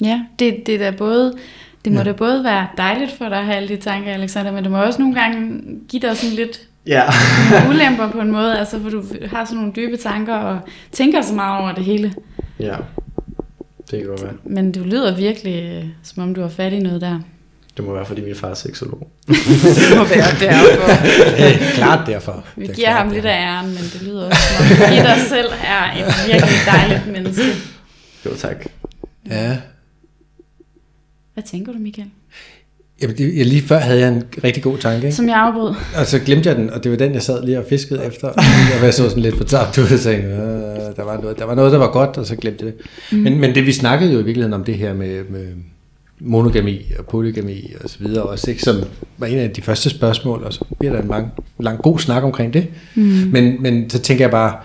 Ja, 0.00 0.20
det, 0.38 0.56
det 0.66 0.74
er 0.74 0.90
da 0.90 0.96
både, 0.96 1.34
det 1.84 1.92
må 1.92 1.98
Ja. 1.98 2.04
da 2.04 2.12
både 2.12 2.44
være 2.44 2.66
dejligt 2.78 3.12
for 3.18 3.28
dig 3.28 3.38
at 3.38 3.44
have 3.44 3.56
alle 3.56 3.68
de 3.68 3.76
tanker, 3.76 4.12
Alexander, 4.12 4.52
men 4.52 4.62
det 4.64 4.72
må 4.72 4.78
også 4.82 4.98
nogle 5.02 5.14
gange 5.20 5.60
give 5.88 6.02
dig 6.02 6.16
sådan 6.16 6.36
lidt 6.36 6.60
Ja. 6.86 7.02
ulemper 7.68 8.10
på 8.10 8.18
en 8.20 8.30
måde, 8.32 8.58
altså 8.58 8.80
for 8.82 8.90
du 8.90 9.02
har 9.32 9.44
sådan 9.44 9.56
nogle 9.58 9.72
dybe 9.76 9.96
tanker 9.96 10.34
og 10.34 10.58
tænker 10.92 11.22
så 11.22 11.34
meget 11.34 11.60
over 11.62 11.72
det 11.72 11.84
hele. 11.84 12.14
ja. 12.60 12.74
Det 13.90 13.98
kan 14.00 14.08
godt 14.08 14.22
være. 14.22 14.32
Men 14.44 14.72
du 14.72 14.80
lyder 14.84 15.16
virkelig, 15.16 15.64
øh, 15.64 15.84
som 16.02 16.22
om 16.22 16.34
du 16.34 16.40
har 16.40 16.48
fat 16.48 16.72
i 16.72 16.78
noget 16.78 17.00
der. 17.00 17.20
Det 17.76 17.84
må 17.84 17.94
være, 17.94 18.04
fordi 18.06 18.20
min 18.20 18.34
far 18.34 18.48
er 18.48 18.54
seksolog. 18.54 19.10
Det 19.28 19.96
må 19.96 20.04
være 20.04 20.30
derfor. 20.40 20.86
Det 21.36 21.54
er 21.54 21.70
klart 21.74 22.06
derfor. 22.06 22.44
Vi 22.56 22.62
Det 22.62 22.70
er 22.70 22.74
giver 22.74 22.90
ham 22.90 23.10
lidt 23.10 23.24
af 23.24 23.40
æren, 23.42 23.66
men 23.66 23.76
det 23.76 24.02
lyder 24.02 24.26
også 24.26 24.38
som 24.56 24.64
om, 24.86 24.92
I 24.92 24.96
dig 24.96 25.16
selv 25.28 25.48
er 25.64 25.84
et 26.00 26.14
virkelig 26.32 26.54
dejligt 26.66 27.06
menneske. 27.12 27.42
Jo, 28.26 28.30
tak. 28.36 28.64
Ja. 29.30 29.56
Hvad 31.34 31.44
tænker 31.44 31.72
du, 31.72 31.78
Michael? 31.78 32.08
Jamen, 33.02 33.16
det, 33.18 33.36
jeg, 33.38 33.46
lige 33.46 33.62
før 33.62 33.78
havde 33.78 34.00
jeg 34.00 34.08
en 34.08 34.22
rigtig 34.44 34.62
god 34.62 34.78
tanke, 34.78 35.06
ikke? 35.06 35.16
Som 35.16 35.28
jeg 35.28 35.36
afbrød. 35.36 35.74
og 35.96 36.06
så 36.06 36.18
glemte 36.18 36.48
jeg 36.48 36.56
den, 36.56 36.70
og 36.70 36.84
det 36.84 36.90
var 36.90 36.96
den, 36.96 37.14
jeg 37.14 37.22
sad 37.22 37.44
lige 37.44 37.58
og 37.58 37.64
fiskede 37.68 38.04
efter. 38.04 38.28
Og 38.28 38.84
jeg 38.84 38.94
så 38.94 39.08
sådan 39.08 39.22
lidt 39.22 39.36
for 39.36 39.44
tabt 39.44 39.78
ud 39.78 39.84
og 39.84 40.00
tænkte, 40.00 40.28
øh, 40.28 40.96
der, 40.96 41.04
var 41.04 41.20
noget, 41.20 41.38
der 41.38 41.44
var 41.44 41.54
noget, 41.54 41.72
der 41.72 41.78
var 41.78 41.92
godt, 41.92 42.16
og 42.16 42.26
så 42.26 42.36
glemte 42.36 42.64
jeg 42.64 42.72
det. 42.72 42.86
Mm. 43.12 43.18
Men, 43.18 43.40
men 43.40 43.54
det, 43.54 43.66
vi 43.66 43.72
snakkede 43.72 44.12
jo 44.12 44.18
i 44.18 44.24
virkeligheden 44.24 44.52
om 44.52 44.64
det 44.64 44.74
her 44.74 44.94
med, 44.94 45.24
med 45.24 45.46
monogami 46.20 46.92
og 46.98 47.06
polygami 47.06 47.72
og 47.84 47.90
så 47.90 47.96
videre 47.98 48.22
også, 48.22 48.50
ikke? 48.50 48.62
som 48.62 48.76
var 49.18 49.26
en 49.26 49.38
af 49.38 49.50
de 49.50 49.62
første 49.62 49.90
spørgsmål, 49.90 50.42
og 50.44 50.52
så 50.52 50.64
bliver 50.78 50.92
der 50.92 51.02
en 51.02 51.08
lang, 51.08 51.28
lang 51.58 51.78
god 51.78 51.98
snak 51.98 52.22
omkring 52.22 52.54
det. 52.54 52.66
Mm. 52.94 53.02
Men, 53.32 53.62
men 53.62 53.90
så 53.90 53.98
tænker 53.98 54.24
jeg 54.24 54.30
bare, 54.30 54.56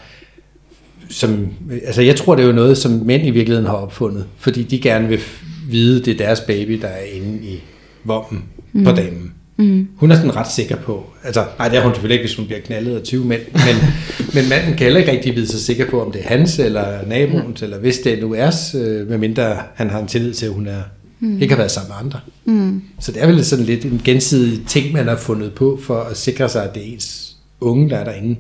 som, 1.10 1.48
altså 1.86 2.02
jeg 2.02 2.16
tror, 2.16 2.36
det 2.36 2.44
er 2.44 2.48
jo 2.48 2.54
noget, 2.54 2.78
som 2.78 2.92
mænd 2.92 3.26
i 3.26 3.30
virkeligheden 3.30 3.70
har 3.70 3.76
opfundet, 3.76 4.26
fordi 4.38 4.64
de 4.64 4.80
gerne 4.80 5.08
vil 5.08 5.20
vide, 5.68 6.06
det 6.06 6.14
er 6.14 6.26
deres 6.26 6.42
baby, 6.42 6.82
der 6.82 6.88
er 6.88 7.04
inde 7.04 7.48
i 7.48 7.62
vommen 8.04 8.44
mm. 8.74 8.84
på 8.84 8.92
damen. 8.92 9.34
Mm. 9.58 9.88
Hun 9.96 10.12
er 10.12 10.16
sådan 10.16 10.36
ret 10.36 10.52
sikker 10.52 10.76
på, 10.76 11.06
altså 11.24 11.46
nej, 11.60 11.70
det 11.70 11.78
er 11.78 11.84
hun 11.84 11.94
selvfølgelig 11.94 12.14
ikke, 12.14 12.28
hvis 12.28 12.36
hun 12.36 12.46
bliver 12.46 12.62
knaldet 12.62 12.96
af 12.96 13.04
20 13.04 13.26
mænd, 13.26 13.42
men, 13.54 13.76
men 14.36 14.50
manden 14.50 14.70
kan 14.70 14.84
heller 14.84 15.00
ikke 15.00 15.12
rigtig 15.12 15.36
vide 15.36 15.48
sig 15.48 15.60
sikker 15.60 15.90
på, 15.90 16.02
om 16.06 16.12
det 16.12 16.22
er 16.24 16.28
hans 16.28 16.60
eller 16.60 17.08
naboens, 17.08 17.62
mm. 17.62 17.66
eller 17.66 17.78
hvis 17.78 17.98
det 17.98 18.20
nu 18.22 18.34
er, 18.34 18.76
øh, 18.76 19.10
medmindre 19.10 19.58
han 19.76 19.90
har 19.90 20.00
en 20.00 20.08
tillid 20.08 20.34
til, 20.34 20.46
at 20.46 20.52
hun 20.52 20.68
er, 20.68 20.82
mm. 21.20 21.42
ikke 21.42 21.54
har 21.54 21.58
været 21.58 21.72
sammen 21.72 21.90
med 21.90 21.96
andre. 22.00 22.20
Mm. 22.46 22.82
Så 23.00 23.12
det 23.12 23.24
er 23.24 23.28
vel 23.28 23.46
sådan 23.46 23.66
lidt 23.66 23.86
en 23.86 24.02
gensidig 24.04 24.68
ting, 24.68 24.94
man 24.94 25.08
har 25.08 25.18
fundet 25.18 25.54
på, 25.54 25.80
for 25.84 26.00
at 26.00 26.18
sikre 26.18 26.50
sig, 26.50 26.64
at 26.64 26.76
det 26.76 26.84
er 26.88 26.94
ens 26.94 27.36
unge, 27.62 27.90
der 27.90 27.98
er 27.98 28.04
derinde. 28.04 28.36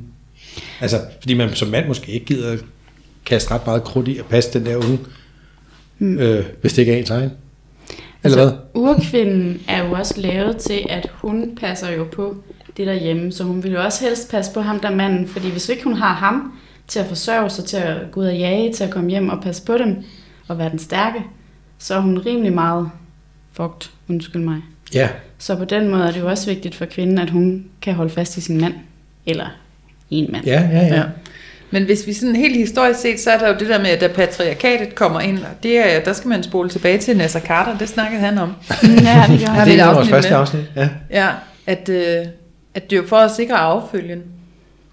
Altså, 0.81 0.97
fordi 1.21 1.33
man 1.33 1.53
som 1.53 1.67
mand 1.67 1.87
måske 1.87 2.11
ikke 2.11 2.25
gider 2.25 2.57
kaste 3.25 3.51
ret 3.51 3.65
meget 3.65 3.83
krudt 3.83 4.07
i 4.07 4.17
at 4.17 4.25
passe 4.25 4.59
den 4.59 4.65
der 4.65 4.75
unge, 4.75 4.99
mm. 5.99 6.17
øh, 6.17 6.45
hvis 6.61 6.73
det 6.73 6.81
ikke 6.81 6.93
er 6.93 6.97
ens 6.97 7.09
egen. 7.09 7.31
Eller 8.23 8.37
altså, 8.37 8.39
hvad? 8.39 8.51
urkvinden 8.73 9.61
er 9.67 9.85
jo 9.85 9.91
også 9.91 10.21
lavet 10.21 10.57
til, 10.57 10.85
at 10.89 11.09
hun 11.13 11.57
passer 11.61 11.91
jo 11.91 12.03
på 12.03 12.35
det 12.77 12.87
derhjemme, 12.87 13.31
så 13.31 13.43
hun 13.43 13.63
vil 13.63 13.71
jo 13.71 13.83
også 13.83 14.05
helst 14.05 14.31
passe 14.31 14.53
på 14.53 14.61
ham 14.61 14.79
der 14.79 14.95
manden, 14.95 15.27
fordi 15.27 15.51
hvis 15.51 15.69
ikke 15.69 15.83
hun 15.83 15.93
har 15.93 16.13
ham 16.13 16.53
til 16.87 16.99
at 16.99 17.05
forsørge 17.05 17.49
sig, 17.49 17.65
til 17.65 17.77
at 17.77 17.97
gå 18.11 18.21
ud 18.21 18.25
og 18.25 18.37
jage, 18.37 18.73
til 18.73 18.83
at 18.83 18.89
komme 18.89 19.09
hjem 19.09 19.29
og 19.29 19.41
passe 19.41 19.65
på 19.65 19.77
dem, 19.77 19.95
og 20.47 20.57
være 20.57 20.69
den 20.69 20.79
stærke, 20.79 21.23
så 21.77 21.95
er 21.95 21.99
hun 21.99 22.17
rimelig 22.17 22.53
meget 22.53 22.89
fucked, 23.53 23.89
undskyld 24.09 24.41
mig. 24.41 24.61
Ja, 24.93 25.09
Så 25.37 25.55
på 25.55 25.65
den 25.65 25.89
måde 25.89 26.03
er 26.03 26.11
det 26.11 26.19
jo 26.19 26.29
også 26.29 26.49
vigtigt 26.49 26.75
for 26.75 26.85
kvinden, 26.85 27.17
at 27.17 27.29
hun 27.29 27.65
kan 27.81 27.93
holde 27.93 28.09
fast 28.09 28.37
i 28.37 28.41
sin 28.41 28.61
mand, 28.61 28.73
eller 29.25 29.45
en 30.09 30.31
mand. 30.31 30.45
ja, 30.45 30.69
ja, 30.71 30.85
ja. 30.85 30.95
Ja. 30.95 31.03
Men 31.71 31.83
hvis 31.83 32.07
vi 32.07 32.13
sådan 32.13 32.35
helt 32.35 32.57
historisk 32.57 32.99
set, 32.99 33.19
så 33.19 33.31
er 33.31 33.37
der 33.37 33.47
jo 33.47 33.55
det 33.59 33.67
der 33.69 33.79
med, 33.79 33.89
at 33.89 34.01
da 34.01 34.07
patriarkatet 34.07 34.95
kommer 34.95 35.19
ind, 35.19 35.39
og 35.39 35.63
det 35.63 35.77
er, 35.77 35.99
der 35.99 36.13
skal 36.13 36.27
man 36.27 36.43
spole 36.43 36.69
tilbage 36.69 36.97
til 36.97 37.17
Nasser 37.17 37.39
Carter, 37.39 37.77
det 37.77 37.89
snakkede 37.89 38.21
han 38.21 38.37
om. 38.37 38.49
Ja, 38.83 39.25
det 39.29 39.39
gør 39.55 39.63
det 39.65 39.73
et 39.73 39.79
er 39.79 39.93
vores 39.93 40.09
første 40.09 40.35
afsnit. 40.35 40.63
Ja. 40.75 40.89
Ja, 41.11 41.27
at, 41.65 41.89
øh, 41.89 42.25
at 42.75 42.89
det 42.89 42.97
er 42.97 43.01
jo 43.01 43.07
for 43.07 43.17
at 43.17 43.31
sikre 43.31 43.55
affølgen. 43.55 44.23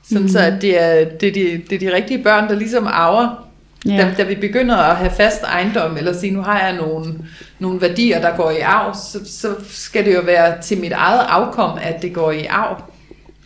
Sådan 0.09 0.23
mm. 0.23 0.29
så, 0.29 0.39
at 0.39 0.63
det 0.63 0.83
er, 0.83 1.05
det, 1.05 1.29
er 1.29 1.33
de, 1.33 1.63
det 1.71 1.83
er 1.83 1.91
de 1.91 1.97
rigtige 1.97 2.23
børn, 2.23 2.49
der 2.49 2.55
ligesom 2.55 2.87
arver. 2.87 3.49
Ja. 3.87 3.97
Da, 3.97 4.15
da 4.19 4.23
vi 4.23 4.35
begynder 4.35 4.77
at 4.77 4.97
have 4.97 5.11
fast 5.11 5.43
ejendom, 5.43 5.97
eller 5.97 6.13
sige, 6.13 6.33
nu 6.33 6.43
har 6.43 6.61
jeg 6.61 6.77
nogle, 6.77 7.15
nogle 7.59 7.81
værdier, 7.81 8.21
der 8.21 8.37
går 8.37 8.51
i 8.51 8.61
arv, 8.61 8.95
så, 8.95 9.19
så 9.25 9.49
skal 9.71 10.05
det 10.05 10.15
jo 10.15 10.21
være 10.21 10.63
til 10.63 10.79
mit 10.79 10.93
eget 10.93 11.27
afkom, 11.29 11.79
at 11.83 12.03
det 12.03 12.13
går 12.13 12.33
i 12.33 12.45
arv. 12.45 12.83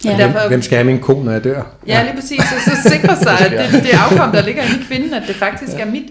Ja. 0.04 0.16
Hvem, 0.16 0.32
derfor, 0.32 0.48
hvem 0.48 0.62
skal 0.62 0.76
have 0.76 0.86
min 0.86 0.98
ko, 1.00 1.22
når 1.22 1.32
jeg 1.32 1.44
dør? 1.44 1.62
Ja, 1.86 2.02
lige 2.02 2.14
præcis. 2.14 2.38
Og 2.40 2.60
så 2.64 2.88
sikre 2.90 3.16
sig, 3.16 3.40
at 3.40 3.72
det, 3.72 3.82
det 3.82 3.90
afkom, 3.90 4.32
der 4.32 4.42
ligger 4.42 4.62
inde 4.62 4.80
i 4.80 4.84
kvinden, 4.84 5.14
at 5.14 5.22
det 5.26 5.36
faktisk 5.36 5.72
er 5.78 5.84
mit. 5.86 6.04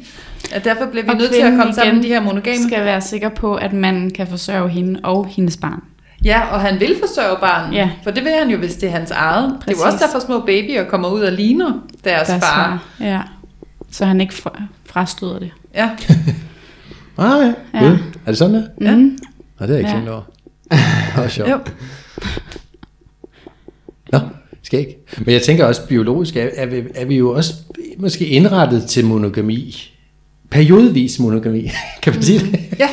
At 0.51 0.63
derfor 0.63 0.85
bliver 0.85 1.03
vi 1.03 1.09
Og 1.09 1.15
nødt 1.17 1.31
til 1.31 1.41
at 1.41 1.53
komme 1.57 1.73
sammen 1.73 1.85
igen 1.87 1.95
med 1.95 2.03
de 2.03 2.07
her 2.07 2.21
monogame. 2.21 2.63
skal 2.67 2.85
være 2.85 3.01
sikker 3.01 3.29
på, 3.29 3.55
at 3.55 3.73
man 3.73 4.11
kan 4.15 4.27
forsørge 4.27 4.69
hende 4.69 4.99
og 5.03 5.27
hendes 5.29 5.57
barn. 5.57 5.79
Ja, 6.23 6.41
og 6.51 6.61
han 6.61 6.79
vil 6.79 6.95
forsørge 6.99 7.37
barnet. 7.41 7.75
Ja. 7.77 7.89
For 8.03 8.11
det 8.11 8.23
vil 8.23 8.31
han 8.39 8.49
jo, 8.49 8.57
hvis 8.57 8.75
det 8.75 8.87
er 8.89 8.91
hans 8.91 9.11
eget. 9.11 9.55
Præcis. 9.61 9.77
Det 9.77 9.83
er 9.83 9.87
jo 9.87 9.93
også 9.93 10.05
derfor, 10.05 10.25
små 10.25 10.39
babyer 10.39 10.83
kommer 10.83 11.09
ud 11.09 11.21
og 11.21 11.31
ligner 11.31 11.71
deres, 12.03 12.27
Deres 12.27 12.43
far. 12.43 12.83
Ja. 12.99 13.21
Så 13.91 14.05
han 14.05 14.21
ikke 14.21 14.33
fra, 14.33 14.51
frastøder 14.85 15.39
det. 15.39 15.51
Ja. 15.75 15.89
Ah, 17.19 17.25
ja. 17.47 17.53
Ja. 17.79 17.85
ja. 17.85 17.91
Er 17.91 17.97
det 18.27 18.37
sådan 18.37 18.53
der? 18.55 18.63
Ja. 18.81 18.95
Mm. 18.95 19.01
Nej, 19.01 19.17
det 19.59 19.61
er 19.61 19.67
jeg 19.67 19.77
ikke 19.79 19.89
Ja. 19.89 19.95
tænkt 19.95 20.09
over. 20.09 20.21
Det 20.71 20.79
var 21.17 21.27
sjovt. 21.27 21.49
Jo. 21.51 21.57
Nå, 24.11 24.19
skal 24.63 24.79
ikke. 24.79 24.97
Men 25.17 25.33
jeg 25.33 25.41
tænker 25.41 25.65
også, 25.65 25.87
biologisk 25.87 26.35
er, 26.35 26.47
er, 26.55 26.65
vi, 26.65 26.83
er 26.95 27.05
vi 27.05 27.17
jo 27.17 27.29
også 27.31 27.53
måske 27.97 28.25
indrettet 28.25 28.83
til 28.83 29.05
monogami. 29.05 29.91
Periodvis 30.49 31.19
monogami, 31.19 31.71
kan 32.03 32.13
man 32.13 32.23
sige 32.23 32.39
det? 32.39 32.59
ja. 32.79 32.89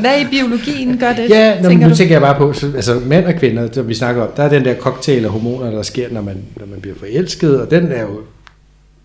Hvad 0.00 0.20
i 0.20 0.24
biologien 0.30 0.98
gør 0.98 1.12
det? 1.12 1.30
Ja, 1.30 1.62
nå, 1.62 1.68
tænker 1.68 1.86
nu 1.86 1.90
du? 1.90 1.96
tænker 1.96 2.14
jeg 2.14 2.22
bare 2.22 2.38
på, 2.38 2.52
så, 2.52 2.72
altså 2.76 3.00
mænd 3.06 3.24
og 3.24 3.34
kvinder, 3.34 3.68
som 3.72 3.88
vi 3.88 3.94
snakker 3.94 4.22
om, 4.22 4.28
der 4.36 4.42
er 4.42 4.48
den 4.48 4.64
der 4.64 4.74
cocktail 4.74 5.24
af 5.24 5.30
hormoner, 5.30 5.70
der 5.70 5.82
sker, 5.82 6.10
når 6.10 6.20
man, 6.20 6.36
når 6.56 6.66
man 6.66 6.80
bliver 6.80 6.96
forelsket, 6.96 7.60
og 7.60 7.70
den 7.70 7.92
er 7.92 8.02
jo, 8.02 8.20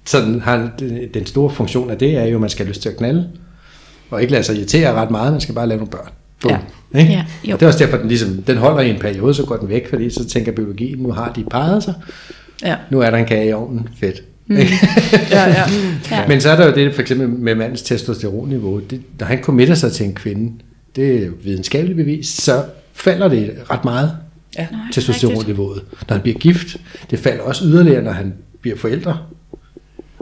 sådan 0.05 0.39
har 0.39 0.71
den, 0.79 0.99
den 1.13 1.25
store 1.25 1.51
funktion 1.51 1.89
af 1.89 1.97
det, 1.97 2.15
er 2.17 2.25
jo, 2.25 2.35
at 2.35 2.41
man 2.41 2.49
skal 2.49 2.65
have 2.65 2.69
lyst 2.69 2.81
til 2.81 2.89
at 2.89 2.97
knalde, 2.97 3.29
og 4.09 4.21
ikke 4.21 4.31
lade 4.31 4.43
sig 4.43 4.55
irritere 4.55 4.93
ret 4.93 5.11
meget, 5.11 5.31
man 5.31 5.41
skal 5.41 5.55
bare 5.55 5.67
lave 5.67 5.77
nogle 5.77 5.91
børn. 5.91 6.09
Bum. 6.41 6.51
Ja. 6.51 6.99
Ikke? 6.99 7.11
Ja, 7.11 7.25
jo. 7.45 7.53
og 7.53 7.59
det 7.59 7.65
er 7.65 7.67
også 7.67 7.79
derfor, 7.85 7.97
den, 7.97 8.07
ligesom, 8.07 8.43
den 8.47 8.57
holder 8.57 8.79
i 8.81 8.89
en 8.89 8.99
periode, 8.99 9.33
så 9.33 9.43
går 9.45 9.57
den 9.57 9.69
væk, 9.69 9.89
fordi 9.89 10.09
så 10.09 10.25
tænker 10.29 10.51
biologien, 10.51 10.99
nu 10.99 11.11
har 11.11 11.33
de 11.35 11.43
parret 11.51 11.83
sig, 11.83 11.93
Ja. 12.63 12.75
nu 12.89 12.99
er 12.99 13.09
der 13.09 13.17
en 13.17 13.25
kage 13.25 13.49
i 13.49 13.53
ovnen, 13.53 13.87
fedt. 13.99 14.23
Mm. 14.47 14.55
Ja, 15.31 15.43
ja. 15.49 15.63
Ja. 16.11 16.27
Men 16.27 16.41
så 16.41 16.49
er 16.49 16.55
der 16.55 16.65
jo 16.65 16.75
det, 16.75 16.93
for 16.93 17.01
eksempel 17.01 17.29
med 17.29 17.55
mandens 17.55 17.81
testosteronniveau. 17.81 18.79
Det, 18.89 19.01
når 19.19 19.27
han 19.27 19.43
committer 19.43 19.75
sig 19.75 19.91
til 19.91 20.05
en 20.05 20.13
kvinde, 20.15 20.51
det 20.95 21.23
er 21.23 21.29
videnskabeligt 21.43 21.97
bevis, 21.97 22.27
så 22.27 22.63
falder 22.93 23.27
det 23.27 23.51
ret 23.71 23.83
meget, 23.85 24.11
Ja. 24.57 24.67
Testosteronniveauet. 24.93 25.81
Når 26.07 26.13
han 26.13 26.21
bliver 26.21 26.39
gift, 26.39 26.77
det 27.11 27.19
falder 27.19 27.43
også 27.43 27.65
yderligere, 27.65 28.01
når 28.03 28.11
han 28.11 28.33
bliver 28.61 28.77
forældre. 28.77 29.17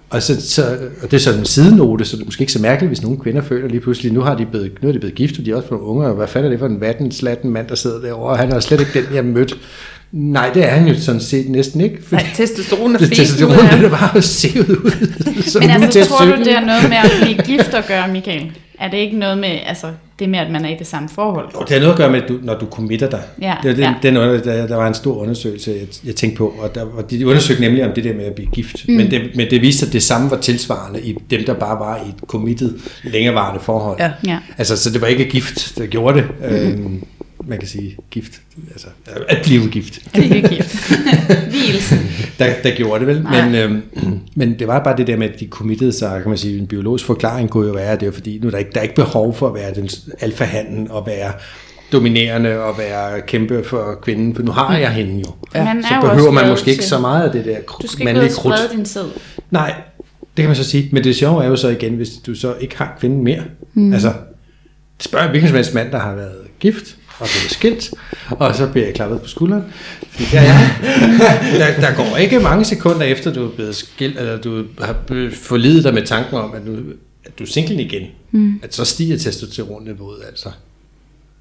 Og, 0.10 0.24
så, 0.24 0.49
så, 0.49 0.78
og 1.03 1.12
det 1.12 1.14
er 1.14 1.22
sådan 1.22 1.39
en 1.39 1.45
sidenote, 1.45 2.05
så 2.05 2.16
det 2.18 2.22
er 2.22 2.26
måske 2.26 2.41
ikke 2.41 2.53
så 2.53 2.62
mærkeligt, 2.62 2.89
hvis 2.89 3.01
nogle 3.03 3.18
kvinder 3.20 3.41
føler 3.41 3.68
lige 3.68 3.82
pludselig, 3.82 4.14
nu 4.14 4.22
har 4.22 4.36
de 4.36 4.45
blevet, 4.45 4.72
nu 4.82 4.88
er 4.88 4.93
de 4.93 4.99
blevet 4.99 5.16
gift, 5.16 5.39
og 5.39 5.45
de 5.45 5.51
er 5.51 5.55
også 5.55 5.68
blevet 5.68 5.84
unge, 5.84 6.08
og 6.08 6.16
hvad 6.16 6.28
fanden 6.28 6.45
er 6.45 6.49
det 6.49 6.60
for 6.60 6.68
en 6.68 6.82
vatten, 6.82 7.12
slatten 7.12 7.51
mand, 7.51 7.68
der 7.68 7.76
sidder 7.76 8.01
derovre, 8.01 8.32
og 8.32 8.38
han 8.38 8.51
er 8.51 8.60
slet 8.60 8.80
ikke 8.80 9.01
den, 9.01 9.16
jeg 9.16 9.26
mødte. 9.26 9.55
Nej, 10.12 10.51
det 10.53 10.64
er 10.66 10.70
han 10.70 10.88
jo 10.88 10.99
sådan 10.99 11.22
set 11.22 11.49
næsten 11.49 11.82
ikke. 11.82 11.97
fordi 12.03 12.24
Nej, 12.24 12.32
testosteron 12.36 12.95
er 12.95 12.99
det, 12.99 13.08
fint. 13.08 13.20
testosteron 13.20 13.80
det 13.80 13.86
er 13.86 13.89
bare 13.89 14.22
sevet 14.22 14.70
ud. 14.70 14.91
Så 15.51 15.60
Men 15.60 15.70
altså, 15.70 16.05
tror 16.05 16.26
du, 16.26 16.43
det 16.43 16.51
er 16.51 16.66
noget 16.66 16.89
med 16.89 16.97
at 16.97 17.12
blive 17.22 17.43
gift 17.58 17.74
at 17.74 17.88
gøre, 17.88 18.08
Michael? 18.08 18.51
Er 18.80 18.89
det 18.89 18.97
ikke 18.97 19.18
noget 19.18 19.38
med, 19.38 19.49
altså, 19.66 19.88
det 20.20 20.30
med, 20.30 20.39
at 20.39 20.51
man 20.51 20.66
er 20.66 20.70
i 20.70 20.76
det 20.80 20.88
samme 20.88 21.10
forhold? 21.10 21.49
Jo, 21.55 21.60
det 21.60 21.70
har 21.70 21.80
noget 21.80 21.91
at 21.91 21.97
gøre 21.97 22.10
med, 22.12 22.22
at 22.22 22.30
du, 22.30 22.39
når 22.43 22.60
du 22.60 22.66
committer 22.66 23.10
dig. 23.10 23.22
Ja, 23.41 23.55
det, 23.64 23.78
den, 23.78 23.84
ja. 23.84 23.93
den, 24.03 24.16
der, 24.16 24.68
der 24.68 24.76
var 24.76 24.88
en 24.88 24.93
stor 24.93 25.16
undersøgelse, 25.16 25.72
jeg, 25.72 25.88
jeg 26.05 26.16
tænkte 26.16 26.38
på, 26.38 26.55
og, 26.60 26.76
der, 26.76 26.82
og 26.82 27.12
de 27.12 27.28
undersøgte 27.28 27.62
nemlig 27.62 27.86
om 27.86 27.91
det 27.93 28.03
der 28.03 28.14
med 28.14 28.26
at 28.26 28.34
blive 28.34 28.49
gift. 28.49 28.88
Mm. 28.88 28.93
Men, 28.93 29.12
det, 29.12 29.22
men 29.36 29.49
det 29.49 29.62
viste, 29.62 29.86
at 29.86 29.93
det 29.93 30.03
samme 30.03 30.32
var 30.32 30.38
tilsvarende 30.38 31.01
i 31.01 31.18
dem, 31.30 31.45
der 31.45 31.53
bare 31.53 31.80
var 31.80 31.97
i 31.97 32.10
et 32.10 32.16
committet, 32.28 32.76
længerevarende 33.03 33.60
forhold. 33.64 33.97
Ja. 33.99 34.12
Ja. 34.28 34.38
Altså, 34.58 34.78
så 34.78 34.89
det 34.89 35.01
var 35.01 35.08
ikke 35.08 35.26
gift, 35.26 35.78
der 35.78 35.86
gjorde 35.86 36.18
det. 36.18 36.28
Mm. 36.39 36.55
Øhm, 36.55 37.03
man 37.48 37.60
kan 37.60 37.68
sige 37.68 37.98
gift, 38.12 38.41
altså 38.72 38.88
at 39.28 39.38
blive 39.43 39.70
gift, 39.70 40.00
Ikke 40.16 40.48
gift. 40.50 40.91
Vielsen. 41.52 42.00
der, 42.39 42.54
der 42.64 42.76
gjorde 42.76 43.00
det 43.00 43.08
vel. 43.08 43.24
Nej. 43.24 43.45
Men, 43.50 43.56
øhm, 43.56 43.82
men 44.36 44.60
det 44.60 44.68
var 44.68 44.84
bare 44.84 44.98
det 44.98 45.08
der 45.08 45.18
med, 45.18 45.30
at 45.30 45.39
de 45.39 45.48
committede 45.48 45.93
sig, 45.93 46.22
kan 46.22 46.30
man 46.30 46.38
sige, 46.38 46.60
en 46.60 46.68
biologisk 46.68 47.06
forklaring 47.06 47.50
kunne 47.50 47.68
jo 47.68 47.74
være, 47.74 47.91
at 47.91 48.00
det 48.00 48.06
var 48.06 48.14
fordi, 48.14 48.39
nu 48.41 48.48
er 48.48 48.52
der 48.52 48.58
ikke, 48.58 48.72
der 48.72 48.80
er 48.80 48.84
ikke 48.84 48.95
behov 48.95 49.36
for 49.36 49.48
at 49.48 49.54
være 49.54 49.74
den 49.74 49.89
alfahanden 50.22 50.91
og 50.91 51.08
være 51.08 51.32
dominerende 51.91 52.60
og 52.64 52.78
være 52.78 53.22
kæmpe 53.22 53.64
for 53.64 54.00
kvinden, 54.02 54.36
for 54.36 54.43
nu 54.43 54.52
har 54.52 54.78
jeg 54.78 54.91
hende 54.91 55.20
jo. 55.20 55.34
Ja. 55.56 55.64
Man 55.74 55.84
Så 55.84 55.89
er 55.95 56.02
behøver 56.02 56.32
man 56.32 56.50
måske 56.50 56.72
ikke 56.72 56.86
så 56.86 57.00
meget 57.00 57.24
af 57.26 57.32
det 57.32 57.45
der 57.45 57.58
Du 57.82 57.88
skal 57.88 58.02
ikke 58.02 58.02
ud 58.02 58.06
mandlige 58.06 58.36
og 58.38 58.41
krudt. 58.41 58.58
sprede 58.60 58.78
din 58.78 58.86
sæd. 58.86 59.04
Nej, 59.52 59.74
det 60.38 60.43
kan 60.43 60.45
man 60.45 60.56
så 60.56 60.64
sige. 60.64 60.89
Men 60.91 61.04
det 61.04 61.16
sjove 61.16 61.43
er 61.43 61.48
jo 61.48 61.56
så 61.56 61.68
igen, 61.70 61.93
hvis 61.95 62.10
du 62.10 62.36
så 62.36 62.54
ikke 62.60 62.78
har 62.78 62.98
kvinden 63.00 63.24
mere. 63.24 63.41
Mm. 63.74 63.93
Altså, 63.93 64.14
spørg 65.00 65.24
en 65.24 65.30
hvilken 65.30 65.48
som 65.48 65.56
helst 65.56 65.74
mand, 65.74 65.91
der 65.91 66.00
har 66.00 66.16
været 66.16 66.36
gift 66.60 66.95
og 67.20 67.28
blevet 67.28 67.51
skilt, 67.51 67.91
og 68.30 68.55
så 68.55 68.68
bliver 68.68 68.86
jeg 68.86 68.95
klappet 68.95 69.22
på 69.22 69.28
skulderen. 69.28 69.63
Ja, 70.34 70.43
ja. 70.43 70.70
Der, 71.59 71.82
der 71.82 71.95
går 71.95 72.18
ikke 72.18 72.39
mange 72.39 72.65
sekunder 72.65 73.01
efter, 73.05 73.34
du 73.34 73.45
er 73.45 73.49
blevet 73.49 73.76
skilt, 73.76 74.20
eller 74.20 74.38
du 74.38 74.63
har 74.82 74.95
forlidet 75.43 75.84
dig 75.84 75.93
med 75.93 76.05
tanken 76.05 76.38
om, 76.38 76.53
at, 76.55 76.65
nu, 76.65 76.74
at 77.26 77.39
du 77.39 77.43
er 77.43 77.47
single 77.47 77.82
igen. 77.84 78.01
Mm. 78.32 78.59
At 78.63 78.76
så 78.76 78.86
stiger 78.86 79.18
testosteronniveauet 79.18 80.18
altså. 80.30 80.49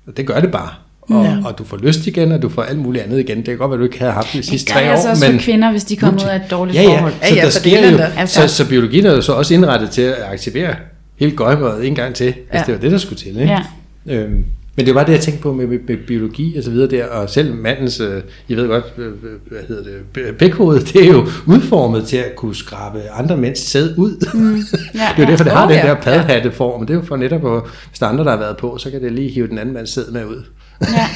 Og 0.07 0.17
det 0.17 0.27
gør 0.27 0.41
det 0.41 0.51
bare. 0.53 0.69
Og, 1.03 1.25
ja. 1.25 1.37
og 1.45 1.59
du 1.59 1.65
får 1.65 1.77
lyst 1.77 2.07
igen, 2.07 2.33
og 2.33 2.43
du 2.43 2.49
får 2.49 2.63
alt 2.63 2.79
muligt 2.79 3.05
andet 3.05 3.19
igen. 3.21 3.37
Det 3.37 3.45
kan 3.47 3.57
godt 3.59 3.71
være, 3.71 3.77
at 3.77 3.81
du 3.81 3.85
ikke 3.85 3.99
havde 3.99 4.13
haft 4.13 4.33
det 4.33 4.43
de 4.45 4.47
sidste 4.49 4.67
Det 4.67 4.75
gør 4.75 4.81
tre 4.81 4.85
det 4.87 4.91
altså 4.93 5.09
år, 5.09 5.11
også 5.11 5.27
men... 5.31 5.39
for 5.41 5.45
kvinder, 5.45 5.71
hvis 5.71 5.85
de 5.85 5.97
kommer 5.97 6.23
ud 6.25 6.29
af 6.29 6.37
et 6.37 6.51
dårligt 6.51 6.77
Ja, 6.77 6.83
ja, 6.83 6.97
forhold. 6.97 7.13
så 7.13 7.19
Ja, 7.29 7.35
ja, 7.35 7.41
der 7.41 7.51
for 7.51 7.59
sker 7.59 7.81
det 7.81 7.93
jo, 7.93 7.97
der. 7.97 8.07
Altså- 8.17 8.49
så, 8.49 8.55
så 8.55 8.69
biologien 8.69 9.07
er 9.07 9.13
jo 9.13 9.21
så 9.21 9.33
også 9.33 9.55
indrettet 9.55 9.91
til 9.91 10.03
at 10.03 10.15
aktivere 10.33 10.75
hele 11.17 11.37
gøjmøret 11.37 11.87
en 11.87 11.95
gang 11.95 12.15
til, 12.15 12.27
hvis 12.33 12.45
Ja. 12.55 12.63
det 12.67 12.75
var 12.75 12.81
det, 12.81 12.91
der 12.91 12.99
skulle 12.99 13.19
til. 13.19 13.29
Ikke? 13.41 13.59
Ja. 14.07 14.15
Øhm, 14.15 14.45
men 14.77 14.87
det 14.87 14.95
var 14.95 15.05
det, 15.05 15.13
jeg 15.13 15.21
tænkte 15.21 15.43
på 15.43 15.53
med, 15.53 15.67
med, 15.67 15.79
med 15.89 15.97
biologi 16.07 16.57
og 16.57 16.65
så 16.65 16.71
videre 16.71 16.91
der, 16.91 17.07
og 17.07 17.31
selv 17.31 17.55
mandens, 17.55 18.01
øh, 18.01 18.23
jeg 18.49 18.57
ved 18.57 18.69
godt, 18.69 18.85
øh, 18.99 19.07
øh, 19.07 19.13
hvad 19.49 19.61
hedder 19.69 19.83
det, 20.15 20.37
bækhoved, 20.37 20.81
det 20.81 21.05
er 21.05 21.13
jo 21.13 21.27
udformet 21.47 22.07
til 22.07 22.17
at 22.17 22.37
kunne 22.37 22.55
skrabe 22.55 23.03
andre 23.13 23.37
mænds 23.37 23.61
sæd 23.61 23.95
ud. 23.97 24.31
Mm. 24.35 24.57
Ja, 24.95 25.09
det 25.17 25.23
er 25.23 25.27
jo 25.27 25.31
derfor, 25.31 25.45
det 25.45 25.53
har 25.53 25.69
den 25.69 25.77
der 25.77 25.95
padhatteform. 25.95 26.87
Det 26.87 26.95
er 26.95 26.99
jo 26.99 27.05
for 27.05 27.17
netop, 27.17 27.57
at, 27.57 27.63
hvis 27.89 27.99
der 27.99 28.07
er 28.07 28.11
andre, 28.11 28.25
der 28.25 28.31
har 28.31 28.39
været 28.39 28.57
på, 28.57 28.79
så 28.79 28.91
kan 28.91 29.03
det 29.03 29.13
lige 29.13 29.29
hive 29.29 29.49
den 29.49 29.59
anden 29.59 29.75
mands 29.75 29.91
sæd 29.91 30.11
med 30.11 30.25
ud. 30.25 30.43
Ja. 30.81 30.87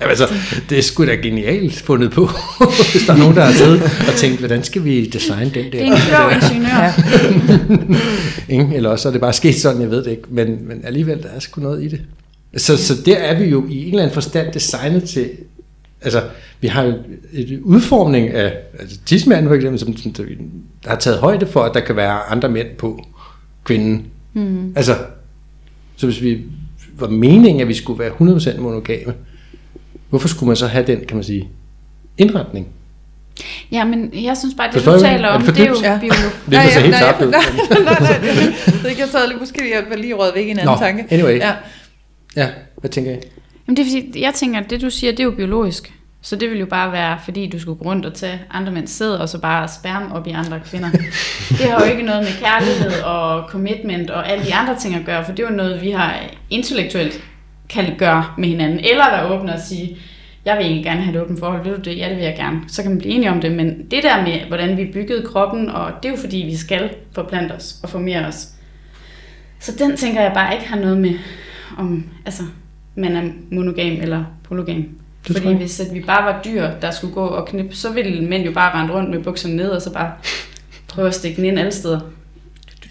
Jamen, 0.00 0.10
altså, 0.10 0.34
det 0.70 0.78
er 0.78 0.82
sgu 0.82 1.06
da 1.06 1.14
genialt 1.14 1.80
fundet 1.80 2.10
på, 2.10 2.30
hvis 2.92 3.06
der 3.06 3.12
er 3.12 3.18
nogen, 3.18 3.36
der 3.36 3.44
har 3.44 3.52
siddet 3.52 3.82
og 3.82 4.14
tænkt, 4.16 4.38
hvordan 4.38 4.62
skal 4.62 4.84
vi 4.84 5.06
designe 5.06 5.50
den 5.54 5.64
der? 5.64 5.70
Det 5.70 5.80
er 5.80 5.84
en 5.84 5.98
klog 5.98 6.32
ingeniør. 6.32 6.92
Ikke? 8.48 8.76
Eller 8.76 8.90
også 8.90 9.08
er 9.08 9.12
det 9.12 9.20
bare 9.20 9.32
sket 9.32 9.54
sådan, 9.54 9.80
jeg 9.80 9.90
ved 9.90 10.04
det 10.04 10.10
ikke. 10.10 10.22
Men, 10.28 10.68
men 10.68 10.80
alligevel, 10.84 11.22
der 11.22 11.28
er 11.28 11.40
sgu 11.40 11.60
noget 11.60 11.82
i 11.82 11.88
det. 11.88 12.00
Så, 12.56 12.76
så 12.76 12.94
der 13.06 13.16
er 13.16 13.38
vi 13.38 13.44
jo 13.44 13.66
i 13.68 13.82
en 13.82 13.88
eller 13.88 14.02
anden 14.02 14.14
forstand 14.14 14.52
designet 14.52 15.04
til... 15.04 15.30
Altså, 16.02 16.22
vi 16.60 16.68
har 16.68 16.82
jo 16.82 16.94
et 17.32 17.60
udformning 17.62 18.28
af 18.28 18.52
altså, 18.78 18.98
tidsmanden 19.06 19.48
for 19.48 19.54
eksempel, 19.54 19.78
som, 19.78 19.96
som 19.96 20.12
der 20.12 20.24
har 20.86 20.96
taget 20.96 21.18
højde 21.18 21.46
for, 21.46 21.62
at 21.62 21.74
der 21.74 21.80
kan 21.80 21.96
være 21.96 22.20
andre 22.20 22.48
mænd 22.48 22.68
på 22.78 23.04
kvinden. 23.64 24.06
Mm. 24.32 24.72
Altså, 24.76 24.96
så 25.96 26.06
hvis 26.06 26.22
vi 26.22 26.42
var 26.98 27.08
meningen, 27.08 27.60
at 27.60 27.68
vi 27.68 27.74
skulle 27.74 27.98
være 27.98 28.10
100% 28.10 28.60
monogame, 28.60 29.14
hvorfor 30.08 30.28
skulle 30.28 30.46
man 30.46 30.56
så 30.56 30.66
have 30.66 30.86
den, 30.86 31.00
kan 31.08 31.16
man 31.16 31.24
sige, 31.24 31.48
indretning? 32.18 32.68
Ja, 33.72 33.84
men 33.84 34.10
jeg 34.14 34.36
synes 34.36 34.54
bare, 34.54 34.66
det 34.66 34.74
Forstår 34.74 34.92
du 34.92 35.00
taler 35.00 35.28
er 35.28 35.32
om, 35.32 35.42
det 35.42 35.56
det 35.56 35.64
er 35.64 35.68
jo? 35.68 35.76
Ja. 35.82 36.00
Det 36.50 36.58
er 36.58 36.70
så 36.70 36.80
helt 36.80 36.90
nej, 36.90 37.00
tabt 37.00 37.22
ud. 37.22 37.30
nej, 37.30 37.40
nej, 37.70 38.00
nej, 38.00 38.34
nej. 38.34 38.52
Så 38.82 38.88
jeg 38.98 39.08
sad 39.12 39.28
lige, 39.28 39.38
måske 39.38 39.74
jeg 39.74 39.84
var 39.90 39.96
lige 39.96 40.14
røget 40.14 40.34
væk 40.34 40.46
i 40.46 40.50
en 40.50 40.58
anden 40.58 40.72
Nå, 40.72 40.78
tanke. 40.78 41.04
Ja. 42.36 42.48
Hvad 42.76 42.90
tænker 42.90 43.12
I? 43.12 43.18
Jamen 43.66 43.76
det 43.76 43.82
er 43.82 43.86
fordi, 43.86 44.20
jeg 44.22 44.34
tænker, 44.34 44.60
at 44.60 44.70
det 44.70 44.80
du 44.80 44.90
siger, 44.90 45.12
det 45.12 45.20
er 45.20 45.24
jo 45.24 45.30
biologisk. 45.30 45.92
Så 46.22 46.36
det 46.36 46.50
vil 46.50 46.58
jo 46.58 46.66
bare 46.66 46.92
være, 46.92 47.18
fordi 47.24 47.50
du 47.50 47.58
skulle 47.58 47.78
gå 47.78 47.84
rundt 47.84 48.06
og 48.06 48.14
tage 48.14 48.40
andre 48.50 48.72
mænds 48.72 48.90
sæd, 48.90 49.10
og 49.10 49.28
så 49.28 49.40
bare 49.40 49.68
sperm 49.68 50.12
op 50.12 50.26
i 50.26 50.30
andre 50.30 50.60
kvinder. 50.64 50.90
Det 51.58 51.70
har 51.70 51.84
jo 51.84 51.92
ikke 51.92 52.02
noget 52.02 52.22
med 52.22 52.32
kærlighed 52.40 53.02
og 53.02 53.48
commitment 53.48 54.10
og 54.10 54.30
alle 54.30 54.44
de 54.44 54.54
andre 54.54 54.76
ting 54.78 54.94
at 54.94 55.06
gøre, 55.06 55.24
for 55.24 55.32
det 55.32 55.44
er 55.44 55.50
jo 55.50 55.56
noget, 55.56 55.82
vi 55.82 55.90
har 55.90 56.20
intellektuelt 56.50 57.24
kan 57.68 57.94
gøre 57.98 58.24
med 58.38 58.48
hinanden. 58.48 58.78
Eller 58.78 59.10
være 59.10 59.26
åbne 59.26 59.54
og 59.54 59.60
sige, 59.60 59.98
jeg 60.44 60.56
vil 60.56 60.66
egentlig 60.66 60.84
gerne 60.84 61.00
have 61.00 61.16
et 61.16 61.22
åbent 61.22 61.38
forhold, 61.38 61.62
vil 61.62 61.72
du 61.72 61.80
det? 61.80 61.98
Ja, 61.98 62.08
det 62.08 62.16
vil 62.16 62.24
jeg 62.24 62.36
gerne. 62.36 62.60
Så 62.68 62.82
kan 62.82 62.90
man 62.90 62.98
blive 62.98 63.14
enige 63.14 63.30
om 63.30 63.40
det, 63.40 63.52
men 63.52 63.90
det 63.90 64.02
der 64.02 64.22
med, 64.22 64.40
hvordan 64.48 64.76
vi 64.76 64.84
byggede 64.92 65.26
kroppen, 65.26 65.70
og 65.70 65.92
det 66.02 66.08
er 66.08 66.12
jo 66.12 66.20
fordi, 66.20 66.36
vi 66.36 66.56
skal 66.56 66.90
forplante 67.12 67.52
os 67.52 67.76
og 67.82 67.88
formere 67.88 68.26
os. 68.26 68.48
Så 69.60 69.72
den 69.78 69.96
tænker 69.96 70.22
jeg 70.22 70.32
bare 70.34 70.54
ikke 70.54 70.68
har 70.68 70.76
noget 70.76 70.98
med, 70.98 71.14
om 71.78 72.04
altså, 72.24 72.42
man 72.94 73.16
er 73.16 73.22
monogam 73.50 74.02
eller 74.02 74.24
polygam. 74.44 74.84
Det 75.28 75.36
Fordi 75.36 75.54
hvis 75.54 75.80
at 75.80 75.94
vi 75.94 76.00
bare 76.00 76.24
var 76.24 76.42
dyr, 76.42 76.70
der 76.82 76.90
skulle 76.90 77.14
gå 77.14 77.26
og 77.26 77.48
knippe, 77.48 77.76
så 77.76 77.92
ville 77.92 78.28
mænd 78.28 78.44
jo 78.44 78.52
bare 78.52 78.80
rende 78.80 78.94
rundt 78.94 79.10
med 79.10 79.22
bukserne 79.22 79.56
ned, 79.56 79.68
og 79.68 79.82
så 79.82 79.92
bare 79.92 80.12
prøve 80.88 81.08
at 81.08 81.14
stikke 81.14 81.36
den 81.36 81.44
ind 81.44 81.58
alle 81.58 81.72
steder. 81.72 82.00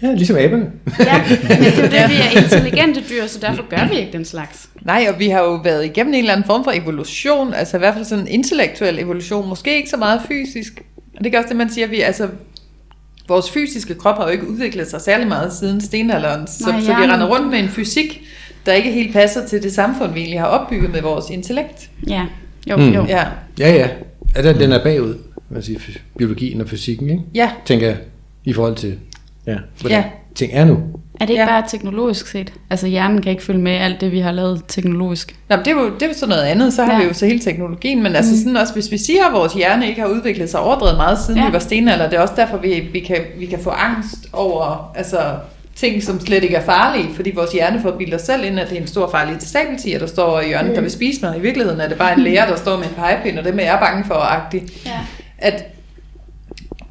Ja, 0.02 0.12
ligesom 0.12 0.36
aberne. 0.36 0.70
Ja, 0.98 1.24
men 1.28 1.60
det 1.60 1.68
er 1.68 1.82
jo 1.82 1.88
det, 1.96 2.10
vi 2.10 2.14
er 2.14 2.42
intelligente 2.42 3.02
dyr, 3.10 3.26
så 3.26 3.38
derfor 3.40 3.68
gør 3.68 3.88
vi 3.88 3.98
ikke 3.98 4.12
den 4.12 4.24
slags. 4.24 4.68
Nej, 4.82 5.06
og 5.12 5.18
vi 5.18 5.28
har 5.28 5.40
jo 5.40 5.54
været 5.54 5.84
igennem 5.84 6.14
en 6.14 6.18
eller 6.18 6.32
anden 6.32 6.46
form 6.46 6.64
for 6.64 6.70
evolution, 6.70 7.54
altså 7.54 7.76
i 7.76 7.78
hvert 7.78 7.94
fald 7.94 8.04
sådan 8.04 8.24
en 8.24 8.28
intellektuel 8.28 8.98
evolution, 8.98 9.48
måske 9.48 9.76
ikke 9.76 9.90
så 9.90 9.96
meget 9.96 10.20
fysisk. 10.28 10.82
Og 11.18 11.24
det 11.24 11.34
er 11.34 11.38
også 11.38 11.48
det, 11.48 11.56
man 11.56 11.70
siger, 11.70 11.84
at 11.84 11.90
vi, 11.90 12.00
altså, 12.00 12.28
vores 13.28 13.50
fysiske 13.50 13.94
krop 13.94 14.16
har 14.16 14.24
jo 14.24 14.30
ikke 14.30 14.48
udviklet 14.48 14.90
sig 14.90 15.00
særlig 15.00 15.28
meget 15.28 15.52
siden 15.52 15.80
stenalderen, 15.80 16.46
så, 16.46 16.70
Nej, 16.70 16.80
så 16.80 16.86
vi 16.86 16.92
render 16.92 17.26
rundt 17.26 17.50
med 17.50 17.58
en 17.58 17.68
fysik, 17.68 18.25
der 18.66 18.72
ikke 18.72 18.92
helt 18.92 19.12
passer 19.12 19.46
til 19.46 19.62
det 19.62 19.72
samfund, 19.74 20.12
vi 20.12 20.20
egentlig 20.20 20.40
har 20.40 20.46
opbygget 20.46 20.92
med 20.92 21.02
vores 21.02 21.30
intellekt. 21.30 21.90
Ja, 22.08 22.22
jo, 22.70 22.76
Mm. 22.76 22.82
jo. 22.88 23.04
Ja, 23.08 23.24
Ja, 23.58 23.72
ja. 23.74 23.88
ja 24.36 24.42
den, 24.42 24.60
den 24.60 24.72
er 24.72 24.82
bagud, 24.82 25.14
hvad 25.48 25.62
siger, 25.62 25.78
biologien 26.18 26.60
og 26.60 26.68
fysikken, 26.68 27.10
ikke? 27.10 27.22
ja, 27.34 27.50
tænker 27.64 27.86
jeg, 27.86 27.96
i 28.44 28.52
forhold 28.52 28.74
til, 28.76 28.94
Ja. 29.46 29.56
hvordan 29.80 29.98
Ja. 29.98 30.04
ting 30.34 30.52
er 30.54 30.64
nu. 30.64 30.78
Er 31.20 31.24
det 31.26 31.30
ikke 31.30 31.42
Ja. 31.42 31.48
bare 31.48 31.64
teknologisk 31.68 32.26
set? 32.26 32.52
Altså 32.70 32.86
hjernen 32.86 33.22
kan 33.22 33.30
ikke 33.32 33.44
følge 33.44 33.60
med 33.60 33.72
alt 33.72 34.00
det, 34.00 34.12
vi 34.12 34.18
har 34.18 34.32
lavet 34.32 34.62
teknologisk. 34.68 35.36
Nå, 35.48 35.56
men 35.56 35.64
det 35.64 35.70
er 35.70 35.76
jo 35.80 35.94
det 35.94 36.02
er 36.02 36.06
jo 36.06 36.14
så 36.14 36.26
noget 36.26 36.42
andet, 36.42 36.72
så 36.72 36.84
har 36.84 36.92
Ja. 36.92 36.98
vi 36.98 37.04
jo 37.04 37.12
så 37.14 37.26
hele 37.26 37.38
teknologien, 37.38 38.02
men 38.02 38.16
altså 38.16 38.38
sådan 38.38 38.56
også, 38.56 38.72
hvis 38.72 38.90
vi 38.90 38.98
siger, 38.98 39.24
at 39.26 39.32
vores 39.32 39.52
hjerne 39.52 39.88
ikke 39.88 40.00
har 40.00 40.08
udviklet 40.08 40.50
sig 40.50 40.60
overdrevet 40.60 40.96
meget 40.96 41.18
siden 41.26 41.40
Ja. 41.40 41.46
vi 41.46 41.52
var 41.52 41.58
stenalder, 41.58 42.08
det 42.10 42.16
er 42.16 42.20
også 42.20 42.34
derfor, 42.36 42.56
vi, 42.56 42.88
vi, 42.92 43.00
kan, 43.00 43.16
vi 43.38 43.46
kan 43.46 43.58
få 43.58 43.70
angst 43.70 44.18
over 44.32 44.92
altså, 44.96 45.18
ting, 45.76 46.02
som 46.02 46.20
slet 46.20 46.44
ikke 46.44 46.56
er 46.56 46.64
farlige, 46.64 47.14
fordi 47.14 47.30
vores 47.34 47.52
hjerne 47.52 47.80
får 47.82 47.90
bildet 47.90 48.14
os 48.14 48.20
selv 48.20 48.44
ind, 48.44 48.60
at 48.60 48.68
det 48.68 48.76
er 48.76 48.80
en 48.80 48.86
stor 48.86 49.10
farlig 49.10 49.36
sabeltiger, 49.40 49.98
der 49.98 50.06
står 50.06 50.40
i 50.40 50.46
hjørnet, 50.46 50.76
der 50.76 50.80
vil 50.80 50.90
spise 50.90 51.20
mig. 51.22 51.38
I 51.38 51.40
virkeligheden 51.40 51.80
er 51.80 51.88
det 51.88 51.98
bare 51.98 52.12
en 52.12 52.20
lærer, 52.20 52.48
der 52.48 52.56
står 52.56 52.76
med 52.76 52.86
en 52.86 52.94
pegepind, 52.94 53.38
og 53.38 53.44
dem 53.44 53.58
er 53.58 53.64
jeg 53.64 53.78
bange 53.80 54.04
for, 54.04 54.14
agtigt. 54.14 54.86
Ja. 54.86 55.00
At, 55.38 55.64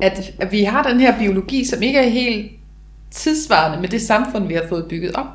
at, 0.02 0.32
at 0.40 0.52
vi 0.52 0.64
har 0.64 0.84
den 0.84 1.00
her 1.00 1.18
biologi, 1.18 1.66
som 1.66 1.82
ikke 1.82 2.00
er 2.00 2.10
helt 2.10 2.52
tidsvarende 3.12 3.82
med 3.82 3.90
det 3.90 4.02
samfund, 4.02 4.48
vi 4.48 4.54
har 4.54 4.64
fået 4.70 4.86
bygget 4.90 5.16
op. 5.16 5.28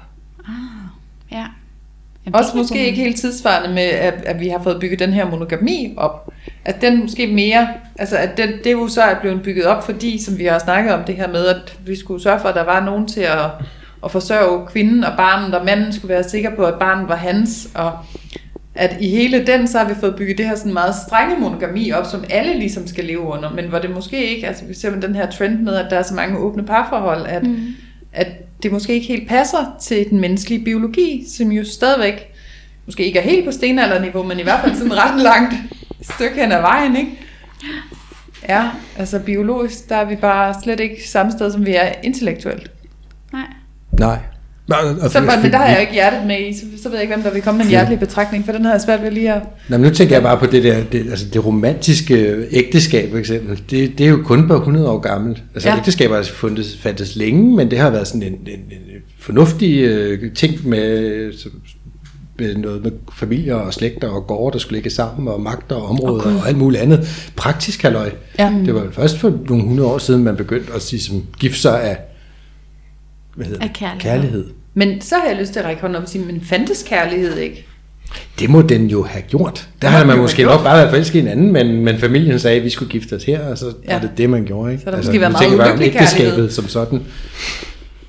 Ja. 1.32 1.46
Jamen, 2.30 2.44
Også 2.44 2.56
måske 2.56 2.78
god 2.78 2.86
ikke 2.86 3.00
helt 3.00 3.16
tidsvarende 3.16 3.74
med, 3.74 3.82
at, 3.82 4.14
at 4.26 4.40
vi 4.40 4.48
har 4.48 4.62
fået 4.62 4.80
bygget 4.80 4.98
den 4.98 5.12
her 5.12 5.30
monogami 5.30 5.94
op. 5.96 6.32
At 6.64 6.80
den 6.80 7.00
måske 7.00 7.26
mere, 7.26 7.68
altså 7.98 8.16
at 8.16 8.36
den, 8.36 8.48
det 8.64 8.72
jo 8.72 8.88
så 8.88 9.02
er 9.02 9.20
blevet 9.20 9.42
bygget 9.42 9.66
op, 9.66 9.84
fordi, 9.84 10.22
som 10.22 10.38
vi 10.38 10.44
har 10.44 10.58
snakket 10.58 10.92
om 10.92 11.04
det 11.04 11.16
her 11.16 11.28
med, 11.28 11.46
at 11.46 11.78
vi 11.86 11.96
skulle 11.96 12.22
sørge 12.22 12.40
for, 12.40 12.48
at 12.48 12.54
der 12.54 12.64
var 12.64 12.84
nogen 12.84 13.08
til 13.08 13.20
at, 13.20 13.50
at 14.04 14.10
forsørge 14.10 14.66
kvinden 14.66 15.04
og 15.04 15.12
barnet, 15.16 15.54
og 15.54 15.64
manden 15.64 15.92
skulle 15.92 16.14
være 16.14 16.24
sikker 16.24 16.56
på, 16.56 16.64
at 16.64 16.74
barnet 16.78 17.08
var 17.08 17.16
hans, 17.16 17.68
og 17.74 17.92
at 18.74 18.96
i 19.00 19.08
hele 19.08 19.46
den, 19.46 19.68
så 19.68 19.78
har 19.78 19.88
vi 19.88 19.94
fået 20.00 20.16
bygget 20.16 20.38
det 20.38 20.46
her 20.46 20.54
sådan 20.54 20.72
meget 20.72 20.94
strenge 21.06 21.40
monogami 21.40 21.92
op, 21.92 22.06
som 22.06 22.24
alle 22.30 22.58
ligesom 22.58 22.86
skal 22.86 23.04
leve 23.04 23.20
under, 23.20 23.50
men 23.52 23.64
hvor 23.64 23.78
det 23.78 23.90
måske 23.90 24.34
ikke, 24.34 24.46
altså 24.46 24.64
vi 24.64 24.74
ser 24.74 24.90
med 24.90 25.02
den 25.02 25.14
her 25.14 25.30
trend 25.30 25.58
med, 25.58 25.74
at 25.74 25.86
der 25.90 25.98
er 25.98 26.02
så 26.02 26.14
mange 26.14 26.38
åbne 26.38 26.62
parforhold, 26.66 27.26
at, 27.26 27.42
mm. 27.42 27.66
at 28.12 28.26
det 28.62 28.72
måske 28.72 28.92
ikke 28.92 29.06
helt 29.06 29.28
passer 29.28 29.76
til 29.80 30.10
den 30.10 30.20
menneskelige 30.20 30.64
biologi, 30.64 31.24
som 31.28 31.52
jo 31.52 31.64
stadigvæk, 31.64 32.32
måske 32.86 33.06
ikke 33.06 33.18
er 33.18 33.22
helt 33.22 33.44
på 33.44 33.52
stenalderniveau, 33.52 34.22
men 34.22 34.38
i 34.38 34.42
hvert 34.42 34.60
fald 34.60 34.76
sådan 34.76 34.96
ret 34.96 35.22
langt 35.22 35.54
stykke 36.02 36.34
hen 36.34 36.52
ad 36.52 36.60
vejen, 36.60 36.96
ikke? 36.96 37.18
Ja, 38.48 38.70
altså 38.96 39.18
biologisk, 39.18 39.88
der 39.88 39.96
er 39.96 40.04
vi 40.04 40.16
bare 40.16 40.54
slet 40.62 40.80
ikke 40.80 41.08
samme 41.08 41.32
sted, 41.32 41.52
som 41.52 41.66
vi 41.66 41.74
er 41.74 41.92
intellektuelt. 42.02 42.70
Nej. 43.32 43.46
Nej. 43.92 44.18
Og, 45.02 45.10
Så, 45.10 45.20
men 45.20 45.52
der 45.52 45.58
har 45.58 45.66
jeg 45.68 45.80
ikke 45.80 45.92
hjertet 45.92 46.26
med 46.26 46.48
i, 46.48 46.52
så, 46.54 46.60
så 46.82 46.88
ved 46.88 46.96
jeg 46.96 47.02
ikke, 47.02 47.14
hvem 47.14 47.22
der 47.24 47.32
vil 47.32 47.42
komme 47.42 47.58
med 47.58 47.64
en 47.64 47.70
hjertelig 47.70 47.98
betragtning, 48.00 48.44
for 48.44 48.52
den 48.52 48.64
har 48.64 48.72
jeg 48.72 48.80
svært 48.80 49.02
ved 49.02 49.10
lige 49.10 49.32
at... 49.32 49.42
Nå, 49.68 49.76
men 49.78 49.86
nu 49.88 49.94
tænker 49.94 50.14
jeg 50.14 50.22
bare 50.22 50.38
på 50.38 50.46
det 50.46 50.64
der, 50.64 50.84
det, 50.92 50.98
altså 51.10 51.26
det 51.32 51.46
romantiske 51.46 52.46
ægteskab 52.50 53.10
for 53.10 53.18
eksempel. 53.18 53.62
Det, 53.70 53.98
det 53.98 54.06
er 54.06 54.10
jo 54.10 54.22
kun 54.24 54.48
på 54.48 54.54
100 54.56 54.88
år 54.88 54.98
gammelt. 54.98 55.42
Altså 55.54 55.68
Ja. 55.68 55.76
ægteskaber 55.76 56.16
har 56.16 56.22
fundet, 56.22 56.78
fandtes 56.80 57.16
længe, 57.16 57.56
men 57.56 57.70
det 57.70 57.78
har 57.78 57.90
været 57.90 58.06
sådan 58.08 58.22
en, 58.22 58.32
en, 58.32 58.36
en 58.46 59.02
fornuftig 59.18 59.78
øh, 59.80 60.32
ting 60.34 60.68
med, 60.68 61.32
så- 61.38 61.48
med 62.38 62.54
noget 62.56 62.82
med 62.82 62.92
familier 63.12 63.54
og 63.54 63.74
slægter 63.74 64.08
og 64.08 64.26
gårde, 64.26 64.52
der 64.52 64.58
skulle 64.58 64.76
ligge 64.76 64.90
sammen, 64.90 65.28
og 65.28 65.40
magter 65.40 65.76
og 65.76 65.88
områder 65.88 66.20
okay. 66.26 66.30
og 66.40 66.48
alt 66.48 66.56
muligt 66.58 66.82
andet. 66.82 67.30
Praktisk 67.36 67.82
halløj. 67.82 68.10
Ja. 68.38 68.52
Det 68.66 68.74
var 68.74 68.84
jo 68.84 68.90
først 68.90 69.18
for 69.18 69.32
nogle 69.48 69.64
hundrede 69.64 69.88
år 69.88 69.98
siden, 69.98 70.24
man 70.24 70.36
begyndte 70.36 70.72
at 70.74 70.82
sige, 70.82 71.00
som 71.00 71.22
gifte 71.38 71.58
sig 71.60 71.82
af, 71.82 71.96
hvad 73.36 73.46
hedder 73.46 73.62
Af 73.62 73.68
det? 73.68 73.76
kærlighed. 73.76 74.00
kærlighed. 74.00 74.44
Men 74.74 75.00
så 75.00 75.14
har 75.14 75.28
jeg 75.28 75.36
lyst 75.40 75.52
til 75.52 75.60
at 75.60 75.66
række 75.66 75.80
hånden 75.80 75.96
op 75.96 76.02
og 76.02 76.08
sige, 76.08 76.24
men 76.24 76.40
fandtes 76.40 76.84
kærlighed 76.88 77.36
ikke? 77.36 77.66
Det 78.38 78.50
må 78.50 78.62
den 78.62 78.86
jo 78.86 79.02
have 79.02 79.22
gjort. 79.22 79.68
Der 79.82 79.88
har 79.88 80.04
man 80.04 80.18
måske 80.18 80.42
nok 80.42 80.62
bare 80.64 80.76
været 80.78 80.90
forelsket 80.90 81.14
i 81.14 81.18
hinanden, 81.18 81.52
men, 81.52 81.84
men 81.84 81.98
familien 81.98 82.38
sagde, 82.38 82.56
at 82.56 82.64
vi 82.64 82.70
skulle 82.70 82.90
gifte 82.90 83.14
os 83.16 83.24
her, 83.24 83.40
og 83.48 83.58
så 83.58 83.72
Ja. 83.88 83.92
var 83.94 84.00
det 84.00 84.10
det, 84.18 84.30
man 84.30 84.44
gjorde. 84.44 84.72
Ikke? 84.72 84.84
Så 84.84 84.90
der 84.90 84.96
måske 84.96 85.20
været 85.20 85.32
meget 85.32 85.54
ulykkelig 85.54 85.86
ægteskabet 85.86 86.26
kærlighed. 86.26 86.50
som 86.50 86.68
sådan. 86.68 86.98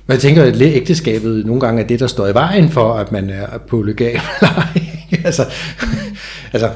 Men 0.06 0.12
jeg 0.12 0.18
tænker, 0.20 0.42
at 0.44 0.60
ægteskabet 0.60 1.46
nogle 1.46 1.60
gange 1.60 1.82
er 1.82 1.86
det, 1.86 2.00
der 2.00 2.06
står 2.06 2.26
i 2.28 2.34
vejen 2.34 2.68
for, 2.70 2.94
at 2.94 3.12
man 3.12 3.30
er 3.30 3.46
eller 3.72 4.48
ej. 4.56 4.82
altså, 5.24 5.44
altså, 6.52 6.70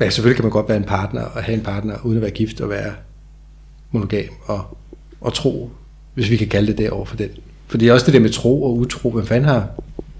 ja, 0.00 0.10
selvfølgelig 0.10 0.36
kan 0.36 0.44
man 0.44 0.52
godt 0.52 0.68
være 0.68 0.78
en 0.78 0.84
partner 0.84 1.22
og 1.22 1.42
have 1.42 1.54
en 1.54 1.62
partner, 1.64 1.94
uden 2.04 2.16
at 2.18 2.22
være 2.22 2.30
gift 2.30 2.60
og 2.60 2.70
være 2.70 2.92
monogam 3.92 4.24
og, 4.46 4.76
og 5.20 5.34
tro, 5.34 5.70
hvis 6.14 6.30
vi 6.30 6.36
kan 6.36 6.48
kalde 6.48 6.66
det 6.66 6.78
det 6.78 6.90
over 6.90 7.04
for 7.04 7.16
den. 7.16 7.28
For 7.66 7.78
det 7.78 7.88
er 7.88 7.92
også 7.92 8.06
det 8.06 8.14
der 8.14 8.20
med 8.20 8.30
tro 8.30 8.62
og 8.62 8.76
utro, 8.76 9.10
hvem 9.10 9.26
fanden 9.26 9.48
har 9.48 9.68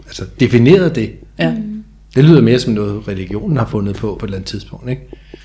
altså, 0.07 0.24
defineret 0.40 0.94
det? 0.94 1.11
Ja. 1.38 1.55
Det 2.14 2.24
lyder 2.24 2.40
mere 2.40 2.59
som 2.59 2.72
noget, 2.72 3.09
religionen 3.09 3.57
har 3.57 3.66
fundet 3.66 3.97
på 3.97 4.16
på 4.20 4.26
et 4.26 4.28
eller 4.28 4.36
andet 4.36 4.49
tidspunkt, 4.49 4.90
ikke? 4.90 5.03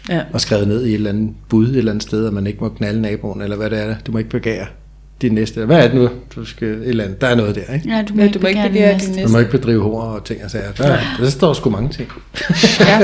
ja. 0.10 0.22
Og 0.34 0.42
skrevet 0.42 0.68
ned 0.68 0.86
i 0.86 0.90
et 0.90 0.94
eller 0.94 1.10
andet 1.10 1.34
bud 1.50 1.70
et 1.70 1.78
eller 1.78 1.92
andet 1.92 2.04
sted, 2.04 2.28
at 2.28 2.34
man 2.34 2.48
ikke 2.48 2.60
må 2.62 2.70
knalde 2.70 3.02
naboen, 3.02 3.42
eller 3.42 3.58
hvad 3.58 3.70
det 3.70 3.80
er. 3.80 3.96
Du 4.08 4.12
må 4.12 4.18
ikke 4.18 4.30
begære 4.30 4.66
din 5.22 5.34
næste. 5.34 5.66
Hvad 5.66 5.78
er 5.78 5.88
det 5.88 5.96
nu? 5.96 6.10
Du 6.36 6.46
skal, 6.46 6.68
et 6.68 6.88
eller 6.88 7.04
andet. 7.04 7.22
Der 7.22 7.28
er 7.28 7.36
noget 7.36 7.56
der, 7.56 7.74
ikke? 7.74 7.90
Ja, 7.90 8.04
du 8.10 8.14
må, 8.14 8.20
Ja, 8.20 8.26
ikke, 8.26 8.34
du 8.34 8.42
må 8.42 8.48
ikke 8.48 8.62
begære 8.62 8.94
din 8.94 9.02
næste. 9.02 9.24
Du 9.24 9.30
må 9.30 9.40
ikke 9.40 9.52
bedrive 9.52 9.82
hår 9.82 10.02
og 10.02 10.24
ting 10.26 10.44
og 10.44 10.52
sager. 10.52 10.72
Der, 10.72 10.98
der 11.20 11.30
står 11.30 11.54
sgu 11.54 11.70
mange 11.70 11.90
ting. 11.90 12.10
ja. 12.80 13.00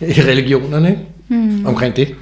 I 0.16 0.20
religionerne, 0.30 0.90
ikke? 0.90 1.02
Mm. 1.28 1.66
Omkring 1.66 1.96
det. 1.96 2.14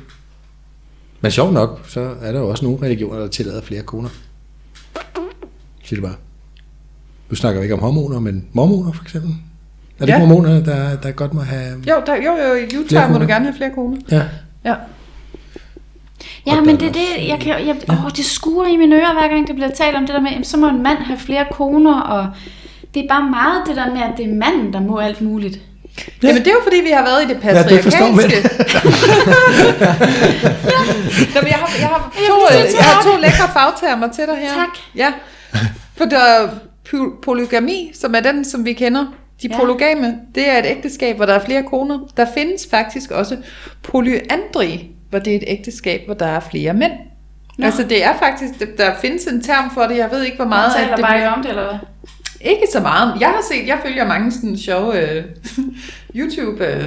Men 1.20 1.30
sjovt 1.30 1.52
nok, 1.52 1.80
så 1.88 2.10
er 2.22 2.32
der 2.32 2.38
jo 2.38 2.48
også 2.48 2.64
nogle 2.64 2.82
religioner, 2.82 3.18
der 3.18 3.28
tillader 3.28 3.62
flere 3.62 3.82
koner. 3.82 4.08
Sig 5.90 5.96
det 5.96 6.04
bare. 6.04 6.14
Nu 7.30 7.36
snakker 7.36 7.60
vi 7.60 7.64
ikke 7.64 7.74
om 7.74 7.80
hormoner, 7.80 8.20
men 8.20 8.44
mormoner 8.52 8.92
for 8.92 9.02
eksempel. 9.02 9.30
Er 10.00 10.06
det 10.06 10.12
Ja. 10.12 10.18
ja. 10.18 10.26
mormoner, 10.26 10.60
der, 10.64 10.96
der 10.96 11.10
godt 11.10 11.34
må 11.34 11.40
have... 11.40 11.72
Jo, 11.88 11.94
der, 12.06 12.14
jo, 12.14 12.32
jo, 12.48 12.54
i 12.54 12.64
Utah 12.76 12.88
Flere 12.88 13.08
må 13.10 13.18
du 13.18 13.26
gerne 13.26 13.44
have 13.44 13.56
flere 13.56 13.70
koner. 13.74 13.96
Ja. 14.10 14.22
Ja. 14.64 14.74
Ja, 16.46 16.60
men 16.60 16.80
det 16.80 16.88
er 16.88 16.92
det, 16.92 17.28
jeg 17.28 17.38
kan, 17.40 17.66
jeg, 17.66 17.76
åh, 17.88 18.10
det 18.16 18.24
skuer 18.24 18.66
i 18.66 18.76
mine 18.76 18.96
ører, 18.96 19.12
hver 19.12 19.28
gang 19.28 19.46
det 19.48 19.54
bliver 19.54 19.70
talt 19.70 19.96
om 19.96 20.06
det 20.06 20.14
der 20.14 20.20
med, 20.20 20.30
jamen, 20.30 20.44
så 20.44 20.56
må 20.56 20.68
en 20.68 20.82
mand 20.82 20.98
have 20.98 21.18
flere 21.18 21.46
koner, 21.52 22.00
og 22.00 22.28
det 22.94 23.04
er 23.04 23.08
bare 23.08 23.30
meget 23.30 23.62
det 23.66 23.76
der 23.76 23.90
med, 23.94 24.00
at 24.02 24.12
det 24.16 24.24
er 24.30 24.34
manden, 24.34 24.72
der 24.72 24.80
må 24.80 24.98
alt 24.98 25.20
muligt. 25.20 25.54
Ja. 26.22 26.28
Jamen, 26.28 26.42
det 26.42 26.48
er 26.48 26.52
jo 26.52 26.60
fordi, 26.62 26.76
vi 26.76 26.90
har 26.90 27.04
været 27.04 27.22
i 27.24 27.28
det 27.34 27.38
Ja, 27.44 27.62
det 27.62 27.82
forstår 27.82 28.06
man. 28.06 28.16
patriarkalske. 28.16 28.48
Nå, 31.34 31.38
men 31.42 31.48
jeg 31.54 31.58
har, 31.62 31.70
jeg 31.80 31.88
har, 31.88 32.12
to, 32.28 32.34
jeg 32.78 32.84
har 32.84 33.02
to 33.02 33.20
lækre 33.20 33.48
fagtermer 33.52 34.08
til 34.16 34.24
dig 34.26 34.36
her. 34.36 34.54
Tak. 34.54 34.74
Ja. 34.96 35.12
For 35.96 36.04
der 36.04 36.18
er 36.18 36.48
polygami, 37.22 37.90
som 37.94 38.14
er 38.14 38.20
den, 38.20 38.44
som 38.44 38.64
vi 38.64 38.72
kender. 38.72 39.04
De 39.42 39.48
Ja. 39.50 39.58
polygame, 39.58 40.18
det 40.34 40.50
er 40.50 40.58
et 40.58 40.66
ægteskab, 40.66 41.16
hvor 41.16 41.26
der 41.26 41.34
er 41.34 41.44
flere 41.44 41.62
koner. 41.62 41.98
Der 42.16 42.26
findes 42.34 42.66
faktisk 42.70 43.10
også 43.10 43.36
polyandri, 43.82 44.90
hvor 45.10 45.18
det 45.18 45.32
er 45.32 45.36
et 45.36 45.44
ægteskab, 45.46 46.00
hvor 46.06 46.14
der 46.14 46.26
er 46.26 46.40
flere 46.40 46.74
mænd. 46.74 46.92
Nå. 47.58 47.66
Altså 47.66 47.82
det 47.82 48.04
er 48.04 48.18
faktisk, 48.18 48.78
der 48.78 48.94
findes 49.00 49.24
en 49.26 49.42
term 49.42 49.70
for 49.74 49.82
det, 49.82 49.96
jeg 49.96 50.08
ved 50.10 50.22
ikke 50.22 50.36
hvor 50.36 50.46
meget. 50.46 50.72
Man 50.76 50.80
at 50.82 50.84
taler 50.84 50.96
det 50.96 51.04
bare 51.04 51.14
bliver- 51.18 51.30
om 51.32 51.42
det, 51.42 51.48
eller 51.50 51.68
hvad? 51.68 51.78
ikke 52.40 52.62
så 52.72 52.80
meget. 52.80 53.14
Jeg 53.20 53.28
har 53.28 53.42
set, 53.52 53.66
jeg 53.66 53.78
følger 53.86 54.06
mange 54.06 54.32
sådan 54.32 54.58
sjove 54.58 55.10
øh, 55.16 55.24
YouTube, 56.18 56.66
øh, 56.66 56.84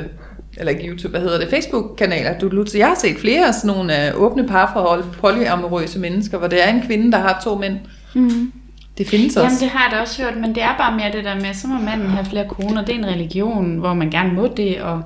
eller 0.58 0.72
ikke 0.72 0.88
YouTube, 0.88 1.10
hvad 1.10 1.22
hedder 1.22 1.40
det, 1.40 1.50
Facebook-kanaler, 1.50 2.40
du. 2.40 2.66
Jeg 2.78 2.88
har 2.88 2.96
set 2.96 3.18
flere 3.18 3.48
af 3.48 3.54
sådan 3.54 3.68
nogle 3.78 4.08
øh, 4.08 4.22
åbne 4.22 4.48
parforhold, 4.48 5.04
polyamorøse 5.22 6.00
mennesker, 6.00 6.38
hvor 6.38 6.48
det 6.48 6.68
er 6.68 6.70
en 6.70 6.82
kvinde, 6.88 7.12
der 7.12 7.18
har 7.18 7.42
to 7.44 7.56
mænd. 7.56 7.76
Mm. 8.16 8.52
Det 8.98 9.08
findes 9.08 9.36
Jamen, 9.36 9.46
også. 9.46 9.66
det 9.66 9.70
har 9.70 9.84
jeg 9.84 9.98
da 9.98 10.02
også 10.02 10.24
hørt, 10.24 10.38
men 10.38 10.56
det 10.56 10.64
er 10.64 10.78
bare 10.78 10.98
mere 10.98 11.12
det 11.12 11.24
der 11.24 11.36
med, 11.36 11.54
så 11.54 11.68
må 11.68 11.80
manden 11.80 12.08
have 12.10 12.26
flere 12.26 12.48
koner. 12.48 12.86
Det 12.86 12.96
er 12.96 13.00
en 13.00 13.06
religion, 13.06 13.78
hvor 13.78 13.94
man 13.94 14.10
gerne 14.10 14.34
må 14.34 14.48
det, 14.58 14.82
og 14.82 15.02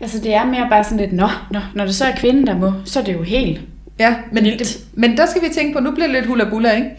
altså, 0.00 0.18
det 0.18 0.34
er 0.34 0.44
mere 0.44 0.66
bare 0.70 0.84
sådan 0.84 0.98
lidt, 0.98 1.12
nå, 1.12 1.28
nå, 1.50 1.60
når 1.74 1.84
det 1.84 1.94
så 1.94 2.04
er 2.04 2.16
kvinden, 2.16 2.46
der 2.46 2.58
må, 2.58 2.72
så 2.84 3.00
er 3.00 3.04
det 3.04 3.12
jo 3.12 3.22
helt. 3.22 3.60
Ja, 3.98 4.14
men, 4.32 4.44
Vildt. 4.44 4.58
det, 4.58 4.78
men 4.94 5.16
der 5.16 5.26
skal 5.26 5.42
vi 5.42 5.48
tænke 5.54 5.72
på, 5.72 5.80
nu 5.80 5.90
bliver 5.90 6.06
det 6.06 6.16
lidt 6.16 6.26
hula 6.26 6.70
ikke? 6.70 6.90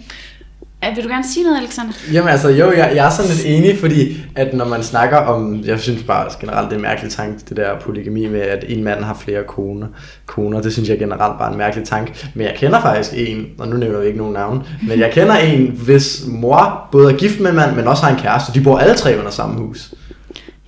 Ja, 0.83 0.95
vil 0.95 1.03
du 1.03 1.09
gerne 1.09 1.27
sige 1.27 1.43
noget, 1.43 1.57
Alexander? 1.57 1.93
Jamen 2.13 2.29
altså, 2.29 2.49
jo, 2.49 2.71
jeg, 2.71 2.91
jeg 2.95 3.05
er 3.05 3.09
sådan 3.09 3.31
lidt 3.31 3.45
enig, 3.45 3.79
fordi 3.79 4.17
at 4.35 4.53
når 4.53 4.65
man 4.65 4.83
snakker 4.83 5.17
om, 5.17 5.61
jeg 5.65 5.79
synes 5.79 6.03
bare 6.03 6.29
generelt, 6.41 6.65
det 6.65 6.71
er 6.71 6.75
en 6.75 6.81
mærkelig 6.81 7.11
tanke, 7.11 7.39
det 7.49 7.57
der 7.57 7.79
polygami 7.79 8.27
med, 8.27 8.41
at 8.41 8.65
en 8.67 8.83
mand 8.83 9.03
har 9.03 9.13
flere 9.13 9.43
koner, 9.43 9.87
koner, 10.25 10.61
det 10.61 10.73
synes 10.73 10.89
jeg 10.89 10.99
generelt 10.99 11.37
bare 11.39 11.47
er 11.47 11.51
en 11.51 11.57
mærkelig 11.57 11.87
tanke. 11.87 12.13
Men 12.35 12.47
jeg 12.47 12.55
kender 12.57 12.81
faktisk 12.81 13.11
en, 13.15 13.45
og 13.59 13.67
nu 13.67 13.77
nævner 13.77 13.99
vi 13.99 14.05
ikke 14.05 14.17
nogen 14.17 14.33
navn, 14.33 14.63
men 14.87 14.99
jeg 14.99 15.11
kender 15.11 15.35
en, 15.35 15.79
hvis 15.85 16.23
mor 16.27 16.87
både 16.91 17.13
er 17.13 17.17
gift 17.17 17.39
med 17.39 17.49
en 17.49 17.55
mand, 17.55 17.75
men 17.75 17.87
også 17.87 18.03
har 18.03 18.15
en 18.15 18.21
kæreste. 18.21 18.53
De 18.53 18.63
bor 18.63 18.77
alle 18.77 18.95
tre 18.95 19.17
under 19.19 19.31
samme 19.31 19.55
hus, 19.59 19.93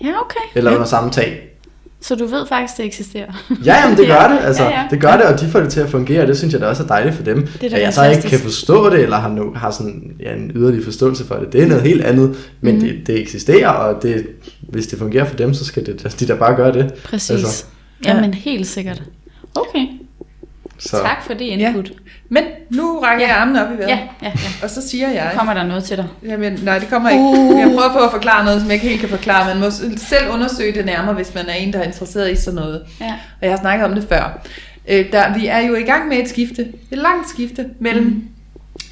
Ja, 0.03 0.07
okay. 0.25 0.39
eller 0.55 0.71
under 0.71 0.85
samme 0.85 1.11
tag. 1.11 1.50
Så 2.01 2.15
du 2.15 2.25
ved 2.25 2.47
faktisk, 2.47 2.77
det 2.77 2.85
eksisterer. 2.85 3.43
Ja, 3.65 3.81
jamen 3.81 3.97
det 3.97 4.07
gør 4.17 4.27
det, 4.27 4.39
altså. 4.47 4.63
Ja, 4.63 4.69
ja. 4.69 4.87
Det 4.91 5.01
gør 5.01 5.17
det, 5.17 5.25
og 5.25 5.39
de 5.39 5.47
får 5.47 5.59
det 5.59 5.71
til 5.71 5.79
at 5.79 5.89
fungere, 5.89 6.21
og 6.21 6.27
det 6.27 6.37
synes 6.37 6.53
jeg 6.53 6.61
da 6.61 6.65
også 6.65 6.83
er 6.83 6.87
dejligt 6.87 7.15
for 7.15 7.23
dem. 7.23 7.47
Det 7.61 7.71
er 7.71 7.75
at 7.75 7.81
jeg 7.81 7.93
så 7.93 8.09
ikke 8.09 8.29
kan 8.29 8.39
forstå 8.39 8.89
det, 8.89 8.99
eller 8.99 9.17
har, 9.17 9.29
no, 9.29 9.53
har 9.53 9.71
sådan, 9.71 10.15
ja, 10.19 10.33
en 10.33 10.51
yderlig 10.55 10.83
forståelse 10.83 11.25
for 11.25 11.35
det, 11.35 11.53
det 11.53 11.63
er 11.63 11.67
noget 11.67 11.83
helt 11.83 12.03
andet, 12.03 12.35
men 12.61 12.75
mm. 12.75 12.81
det, 12.81 13.07
det 13.07 13.19
eksisterer, 13.21 13.69
og 13.69 14.03
det, 14.03 14.27
hvis 14.69 14.87
det 14.87 14.99
fungerer 14.99 15.25
for 15.25 15.35
dem, 15.35 15.53
så 15.53 15.65
skal 15.65 15.85
det, 15.85 16.15
de 16.19 16.27
da 16.27 16.35
bare 16.35 16.55
gøre 16.55 16.73
det. 16.73 16.93
Præcis. 16.93 17.29
Altså. 17.29 17.45
Altså. 17.47 17.65
Jamen, 18.05 18.33
helt 18.33 18.67
sikkert. 18.67 19.03
Okay, 19.55 19.87
Så. 20.81 20.97
tak 20.97 21.23
for 21.23 21.33
det 21.33 21.45
input. 21.45 21.91
Men 22.29 22.43
nu 22.69 22.99
rækker 22.99 23.27
jeg 23.27 23.35
armene 23.35 23.65
op 23.65 23.73
i 23.73 23.77
vejret. 23.77 23.89
Ja, 23.89 23.99
ja, 24.21 24.27
ja. 24.27 24.49
Og 24.63 24.69
så 24.69 24.89
siger 24.89 25.09
jeg... 25.09 25.31
Kommer 25.35 25.53
der 25.53 25.63
noget 25.63 25.83
til 25.83 25.97
dig? 25.97 26.07
Jamen, 26.23 26.59
nej, 26.63 26.79
det 26.79 26.89
kommer 26.89 27.09
ikke. 27.09 27.23
Uh. 27.23 27.59
Jeg 27.59 27.67
prøver 27.67 27.93
på 27.93 27.99
at 27.99 28.11
forklare 28.11 28.45
noget, 28.45 28.61
som 28.61 28.69
jeg 28.69 28.75
ikke 28.75 28.87
helt 28.87 28.99
kan 28.99 29.09
forklare. 29.09 29.45
Man 29.53 29.59
må 29.59 29.69
selv 29.97 30.29
undersøge 30.33 30.73
det 30.73 30.85
nærmere, 30.85 31.15
hvis 31.15 31.35
man 31.35 31.45
er 31.49 31.53
en, 31.53 31.73
der 31.73 31.79
er 31.79 31.83
interesseret 31.83 32.31
i 32.31 32.35
sådan 32.35 32.59
noget. 32.59 32.81
Ja. 33.01 33.11
Og 33.11 33.41
jeg 33.41 33.51
har 33.51 33.57
snakket 33.57 33.85
om 33.85 33.95
det 33.95 34.05
før. 34.09 34.47
Øh, 34.87 35.11
der, 35.11 35.37
vi 35.37 35.47
er 35.47 35.59
jo 35.59 35.75
i 35.75 35.83
gang 35.83 36.07
med 36.07 36.17
et 36.17 36.29
skifte. 36.29 36.61
Et 36.91 36.97
langt 36.97 37.29
skifte 37.29 37.65
mellem... 37.79 38.03
Mm. 38.03 38.23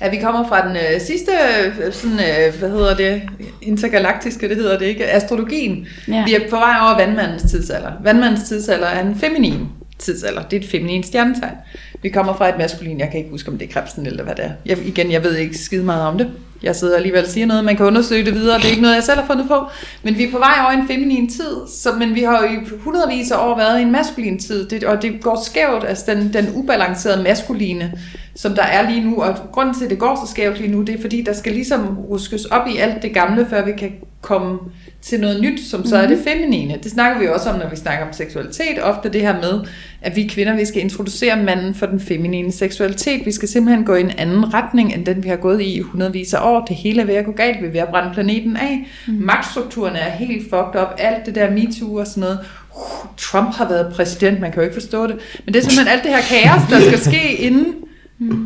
At 0.02 0.12
vi 0.12 0.18
kommer 0.18 0.48
fra 0.48 0.68
den 0.68 0.76
øh, 0.76 1.02
sidste, 1.02 1.32
øh, 1.32 1.94
sådan, 1.94 2.20
øh, 2.20 2.60
hvad 2.60 2.70
hedder 2.70 2.96
det, 2.96 3.22
intergalaktiske, 3.62 4.50
det 4.50 4.58
hedder 4.58 4.78
det 4.78 4.86
ikke, 4.86 5.06
astrologien. 5.06 5.88
Ja. 6.08 6.24
Vi 6.26 6.34
er 6.34 6.50
på 6.50 6.56
vej 6.56 6.76
over 6.82 7.06
vandmandens 7.06 7.44
tidsalder. 7.52 7.92
Vandmandens 8.04 8.44
tidsalder 8.44 8.88
er 8.88 9.02
en 9.02 9.16
feminin 9.16 9.68
tidsalder. 10.00 10.44
Det 10.44 10.58
er 10.58 10.62
et 10.62 10.70
feminin 10.70 11.04
stjernetegn. 11.04 11.56
Vi 12.02 12.10
kommer 12.10 12.36
fra 12.36 12.50
et 12.50 12.58
maskulin, 12.58 13.00
jeg 13.00 13.10
kan 13.12 13.18
ikke 13.18 13.30
huske, 13.30 13.52
om 13.52 13.58
det 13.58 13.70
er 13.70 13.74
krebsen 13.74 14.06
eller 14.06 14.24
hvad 14.24 14.36
det 14.36 14.46
er. 14.46 14.52
Jeg, 14.66 14.78
igen, 14.86 15.12
jeg 15.12 15.24
ved 15.24 15.36
ikke 15.36 15.58
skide 15.58 15.84
meget 15.84 16.04
om 16.04 16.18
det. 16.18 16.32
Jeg 16.64 16.76
sidder 16.76 16.98
alligevel 16.98 17.24
og 17.24 17.30
siger 17.30 17.46
noget, 17.46 17.64
man 17.64 17.78
kan 17.78 17.86
undersøge 17.86 18.26
det 18.26 18.34
videre, 18.34 18.58
det 18.58 18.66
er 18.66 18.70
ikke 18.70 18.82
noget, 18.82 18.96
jeg 18.96 19.04
selv 19.04 19.20
har 19.20 19.28
fundet 19.28 19.48
på. 19.48 19.66
Men 20.04 20.18
vi 20.18 20.24
er 20.24 20.32
på 20.32 20.38
vej 20.38 20.54
over 20.64 20.72
i 20.72 20.76
en 20.76 20.88
feminin 20.88 21.30
tid, 21.30 21.68
så, 21.68 21.94
men 21.94 22.16
vi 22.16 22.24
har 22.24 22.42
jo 22.42 22.46
i 22.46 22.58
hundredvis 22.80 23.32
af 23.32 23.48
år 23.48 23.58
været 23.58 23.80
i 23.80 23.82
en 23.82 23.92
maskulin 23.92 24.40
tid, 24.40 24.70
det, 24.70 24.84
og 24.84 25.02
det 25.02 25.22
går 25.22 25.44
skævt, 25.46 25.86
altså 25.88 26.04
den, 26.08 26.34
den 26.34 26.50
ubalancerede 26.56 27.24
maskuline, 27.24 27.94
som 28.36 28.56
der 28.56 28.64
er 28.64 28.90
lige 28.90 29.04
nu, 29.04 29.22
og 29.22 29.36
grunden 29.52 29.76
til, 29.76 29.84
at 29.84 29.90
det 29.90 30.00
går 30.00 30.26
så 30.26 30.32
skævt 30.32 30.60
lige 30.60 30.72
nu, 30.72 30.82
det 30.82 30.96
er 30.96 31.02
fordi, 31.02 31.22
der 31.22 31.34
skal 31.34 31.54
ligesom 31.54 31.98
ruskes 31.98 32.46
op 32.46 32.68
i 32.68 32.78
alt 32.78 33.02
det 33.02 33.14
gamle, 33.14 33.48
før 33.50 33.66
vi 33.66 33.72
kan 33.72 33.92
komme 34.22 34.60
til 35.02 35.20
noget 35.20 35.42
nyt, 35.42 35.60
som 35.60 35.86
så 35.86 35.98
er 35.98 36.08
det 36.08 36.20
feminine. 36.28 36.78
Det 36.84 36.92
snakker 36.92 37.20
vi 37.20 37.26
jo 37.26 37.34
også 37.34 37.50
om, 37.50 37.60
når 37.60 37.70
vi 37.70 37.76
snakker 37.76 38.06
om 38.06 38.14
seksualitet. 38.14 38.84
Ofte 38.84 39.10
det 39.10 39.22
her 39.22 39.34
med, 39.42 39.62
at 40.02 40.16
vi 40.16 40.28
kvinder, 40.28 40.56
vi 40.56 40.66
skal 40.66 40.82
introducere 40.82 41.44
manden 41.44 41.76
for 41.76 41.86
den 41.86 42.00
feminine 42.00 42.52
seksualitet. 42.52 43.26
Vi 43.26 43.32
skal 43.32 43.50
simpelthen 43.50 43.86
gå 43.86 43.96
i 43.96 44.02
en 44.02 44.12
anden 44.18 44.54
retning, 44.54 44.94
end 44.94 45.06
den 45.06 45.24
vi 45.24 45.30
har 45.30 45.36
gået 45.36 45.62
i 45.62 45.76
i 45.76 45.80
hundredvis 45.80 46.34
af 46.34 46.40
år. 46.42 46.66
Det 46.66 46.76
hele 46.76 47.02
er 47.02 47.06
ved 47.06 47.16
at 47.16 47.26
gå 47.26 47.32
galt. 47.32 47.62
Vi 47.62 47.68
er 47.68 47.72
ved 47.72 47.80
at 47.80 47.88
brænde 47.88 48.14
planeten 48.14 48.58
af. 48.58 48.88
Mm. 49.08 49.14
Magtstrukturen 49.14 49.96
er 49.96 50.10
helt 50.10 50.44
fucked 50.44 50.82
up. 50.82 50.88
Alt 50.98 51.26
det 51.26 51.36
der 51.36 51.52
MeToo 51.52 51.96
og 51.96 52.08
sådan 52.08 52.22
noget. 52.22 52.40
Uh, 52.76 53.10
Trump 53.18 53.56
har 53.56 53.70
været 53.70 53.94
præsident, 53.94 54.40
man 54.40 54.52
kan 54.52 54.60
jo 54.60 54.64
ikke 54.64 54.74
forstå 54.82 55.08
det. 55.08 55.16
Men 55.46 55.54
det 55.54 55.60
er 55.60 55.70
simpelthen 55.70 55.88
alt 55.88 56.04
det 56.04 56.12
her 56.12 56.22
kaos, 56.22 56.62
der 56.70 56.80
skal 56.80 57.00
ske 57.00 57.36
inden, 57.36 57.76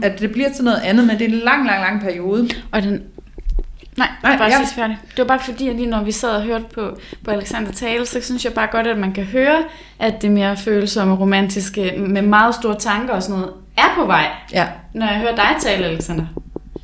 at 0.03 0.19
det 0.19 0.31
bliver 0.31 0.49
til 0.55 0.63
noget 0.63 0.81
andet. 0.83 1.07
Men 1.07 1.19
det 1.19 1.21
er 1.21 1.29
en 1.29 1.41
lang, 1.45 1.65
lang, 1.65 1.81
lang 1.81 2.01
periode. 2.01 2.49
Og 2.71 2.83
den... 2.83 3.01
Nej, 3.97 4.07
Nej, 4.23 4.31
Nej 4.31 4.37
bare 4.37 4.47
ja. 4.47 4.53
ja. 4.53 4.59
sidst 4.63 4.75
færdig. 4.75 4.97
Det 5.09 5.17
var 5.17 5.23
bare 5.25 5.39
fordi, 5.39 5.69
at 5.69 5.75
lige 5.75 5.87
når 5.89 6.03
vi 6.03 6.11
sad 6.11 6.29
og 6.29 6.41
hørte 6.41 6.65
på, 6.75 6.97
på 7.25 7.31
Alexander 7.31 7.71
tale, 7.71 8.05
så 8.05 8.19
synes 8.21 8.45
jeg 8.45 8.53
bare 8.53 8.67
godt, 8.71 8.87
at 8.87 8.97
man 8.97 9.13
kan 9.13 9.23
høre, 9.23 9.57
at 9.99 10.21
det 10.21 10.31
mere 10.31 10.57
følsomme, 10.57 11.15
romantiske, 11.15 11.93
med 11.97 12.21
meget 12.21 12.55
store 12.55 12.75
tanker 12.79 13.13
og 13.13 13.23
sådan 13.23 13.35
noget, 13.39 13.53
er 13.77 13.93
på 13.95 14.05
vej. 14.05 14.25
Ja. 14.53 14.67
Når 14.93 15.05
jeg 15.07 15.15
hører 15.15 15.35
dig 15.35 15.55
tale, 15.61 15.85
Alexander. 15.85 16.25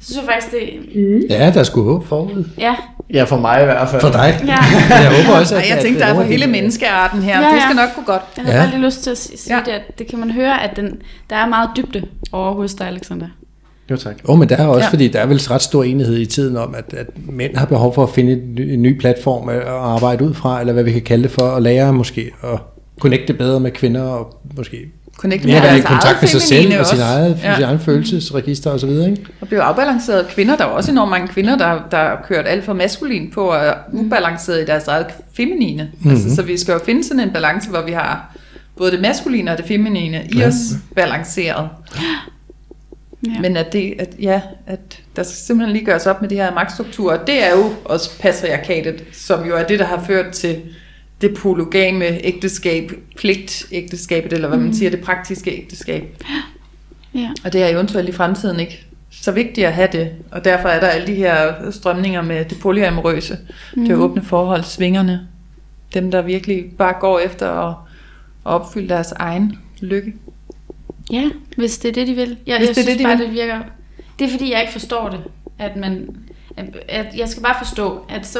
Så 0.01 0.05
synes 0.05 0.17
jeg 0.25 0.33
faktisk, 0.33 0.51
det... 0.51 1.25
Ja, 1.29 1.51
der 1.53 1.63
skulle 1.63 1.91
håb 1.91 2.07
forud. 2.07 2.43
Ja, 2.57 2.75
Ja, 3.13 3.23
for 3.23 3.37
mig 3.37 3.61
i 3.61 3.65
hvert 3.65 3.89
fald. 3.89 4.01
For 4.01 4.09
dig. 4.09 4.39
ja. 4.47 4.57
Jeg 5.03 5.23
håber 5.23 5.39
også, 5.39 5.55
Ej, 5.55 5.61
at... 5.61 5.69
jeg 5.69 5.77
at 5.77 5.83
tænkte, 5.83 6.01
der 6.03 6.07
er 6.07 6.15
for 6.15 6.21
hele 6.21 6.47
menneskearten 6.47 7.21
her. 7.21 7.41
Ja, 7.41 7.47
Det 7.47 7.55
ja. 7.55 7.61
skal 7.61 7.75
nok 7.75 7.95
gå 7.95 8.01
godt. 8.01 8.21
Jeg 8.37 8.45
havde 8.45 8.57
Ja. 8.57 8.61
ja. 8.63 8.67
bare 8.69 8.75
lige 8.77 8.85
lyst 8.85 9.03
til 9.03 9.09
at 9.09 9.17
sige 9.17 9.39
Ja. 9.49 9.55
ja. 9.57 9.63
det, 9.65 9.71
at 9.71 9.99
det 9.99 10.07
kan 10.07 10.19
man 10.19 10.31
høre, 10.31 10.63
at 10.63 10.75
den, 10.75 11.01
der 11.29 11.35
er 11.35 11.47
meget 11.47 11.69
dybde 11.77 12.03
over 12.31 12.53
hos 12.53 12.73
dig, 12.73 12.87
Alexander. 12.87 13.27
Jo, 13.91 13.97
tak. 13.97 14.15
Jo, 14.29 14.35
men 14.35 14.49
der 14.49 14.55
er 14.57 14.65
også, 14.67 14.85
Ja. 14.85 14.89
fordi 14.89 15.07
der 15.07 15.19
er 15.19 15.25
vel 15.25 15.37
ret 15.39 15.61
stor 15.61 15.83
enighed 15.83 16.17
i 16.17 16.25
tiden 16.25 16.57
om, 16.57 16.75
at, 16.77 16.93
at 16.93 17.07
mænd 17.29 17.55
har 17.55 17.65
behov 17.65 17.95
for 17.95 18.03
at 18.03 18.09
finde 18.09 18.31
en 18.31 18.55
ny, 18.55 18.61
en 18.73 18.81
ny 18.81 18.99
platform 18.99 19.49
at 19.49 19.61
arbejde 19.67 20.25
ud 20.25 20.33
fra, 20.33 20.59
eller 20.59 20.73
hvad 20.73 20.83
vi 20.83 20.91
kan 20.91 21.01
kalde 21.01 21.23
det 21.23 21.31
for, 21.31 21.43
at 21.43 21.61
lære 21.63 21.93
måske 21.93 22.31
at 22.43 22.59
connecte 22.99 23.33
bedre 23.33 23.59
med 23.59 23.71
kvinder, 23.71 24.01
og 24.01 24.37
måske 24.57 24.77
Connecte 25.17 25.47
mere 25.47 25.61
være 25.61 25.77
i 25.77 25.81
kontakt 25.81 26.21
med 26.21 26.29
sig 26.29 26.41
selv 26.41 26.79
og 26.79 26.85
sin, 26.85 26.99
eget, 26.99 27.39
Ja. 27.43 27.55
sin 27.55 27.63
egen 27.63 27.79
følelsesregister 27.79 28.71
osv. 28.71 28.89
Ikke? 28.89 29.17
Og 29.41 29.47
blive 29.47 29.61
afbalanceret 29.61 30.27
kvinder. 30.27 30.55
Der 30.57 30.63
er 30.63 30.67
også 30.67 30.91
enormt 30.91 31.11
mange 31.11 31.27
kvinder, 31.27 31.57
der, 31.57 31.79
der 31.91 31.97
har 31.97 32.25
kørt 32.27 32.47
alt 32.47 32.63
for 32.65 32.73
maskulin 32.73 33.31
på 33.33 33.41
og 33.41 33.57
er 33.57 33.73
ubalanceret 33.93 34.61
i 34.61 34.65
deres 34.65 34.87
eget 34.87 35.05
feminine. 35.33 35.83
Mhm. 35.83 35.91
Mm-hmm. 35.99 36.11
Altså, 36.11 36.35
så 36.35 36.41
vi 36.41 36.57
skal 36.57 36.73
jo 36.73 36.79
finde 36.85 37.03
sådan 37.03 37.19
en 37.19 37.29
balance, 37.33 37.69
hvor 37.69 37.81
vi 37.81 37.91
har 37.91 38.35
både 38.77 38.91
det 38.91 39.01
maskuline 39.01 39.51
og 39.51 39.57
det 39.57 39.65
feminine 39.65 40.21
i 40.31 40.37
Ja. 40.37 40.47
os 40.47 40.55
balanceret. 40.95 41.69
Ja. 43.27 43.39
Men 43.41 43.57
at, 43.57 43.73
det, 43.73 43.93
at, 43.99 44.15
ja, 44.19 44.41
at 44.67 45.01
der 45.15 45.23
skal 45.23 45.35
simpelthen 45.35 45.73
lige 45.73 45.85
gøres 45.85 46.07
op 46.07 46.21
med 46.21 46.29
de 46.29 46.35
her 46.35 46.53
magtstrukturer. 46.53 47.25
Det 47.25 47.43
er 47.43 47.57
jo 47.57 47.73
også 47.85 48.19
patriarkatet, 48.19 49.03
som 49.11 49.47
jo 49.47 49.55
er 49.55 49.63
det, 49.63 49.79
der 49.79 49.85
har 49.85 50.03
ført 50.03 50.33
til 50.33 50.61
det 51.21 51.33
polygame 51.37 52.05
ægteskab, 52.05 52.91
pligtægteskabet, 53.17 54.33
eller 54.33 54.47
hvad 54.47 54.57
man 54.57 54.73
siger, 54.73 54.91
det 54.91 55.01
praktiske 55.01 55.51
ægteskab. 55.51 56.23
Ja. 57.13 57.29
Og 57.45 57.53
det 57.53 57.63
er 57.63 57.67
eventuelt 57.67 58.09
i 58.09 58.11
fremtiden 58.11 58.59
ikke 58.59 58.85
så 59.11 59.31
vigtigt 59.31 59.67
at 59.67 59.73
have 59.73 59.89
det. 59.91 60.11
Og 60.31 60.45
derfor 60.45 60.69
er 60.69 60.79
der 60.79 60.87
alle 60.87 61.07
de 61.07 61.15
her 61.15 61.71
strømninger 61.71 62.21
med 62.21 62.45
det 62.45 62.59
polyamorøse, 62.59 63.37
mm. 63.75 63.85
det 63.85 63.95
åbne 63.95 64.23
forhold, 64.23 64.63
svingerne. 64.63 65.27
Dem, 65.93 66.11
der 66.11 66.21
virkelig 66.21 66.65
bare 66.77 66.93
går 66.99 67.19
efter 67.19 67.51
at, 67.51 67.75
at 68.45 68.51
opfylde 68.51 68.89
deres 68.89 69.11
egen 69.11 69.57
lykke. 69.81 70.13
Ja, 71.11 71.29
hvis 71.57 71.77
det 71.77 71.89
er 71.89 71.93
det, 71.93 72.07
de 72.07 72.13
vil. 72.13 72.37
Jeg, 72.47 72.57
Hvis 72.57 72.67
jeg 72.67 72.75
det 72.75 72.75
synes 72.75 72.87
det, 72.87 72.99
de 72.99 73.03
bare, 73.03 73.17
vil. 73.17 73.25
det 73.25 73.33
virker... 73.33 73.59
Det 74.19 74.27
er 74.27 74.31
fordi, 74.31 74.51
jeg 74.51 74.61
ikke 74.61 74.71
forstår 74.71 75.09
det. 75.09 75.19
At 75.59 75.75
man... 75.75 76.15
At, 76.57 76.65
at 76.89 77.05
jeg 77.17 77.29
skal 77.29 77.43
bare 77.43 77.55
forstå, 77.57 78.05
at 78.09 78.25
så, 78.25 78.39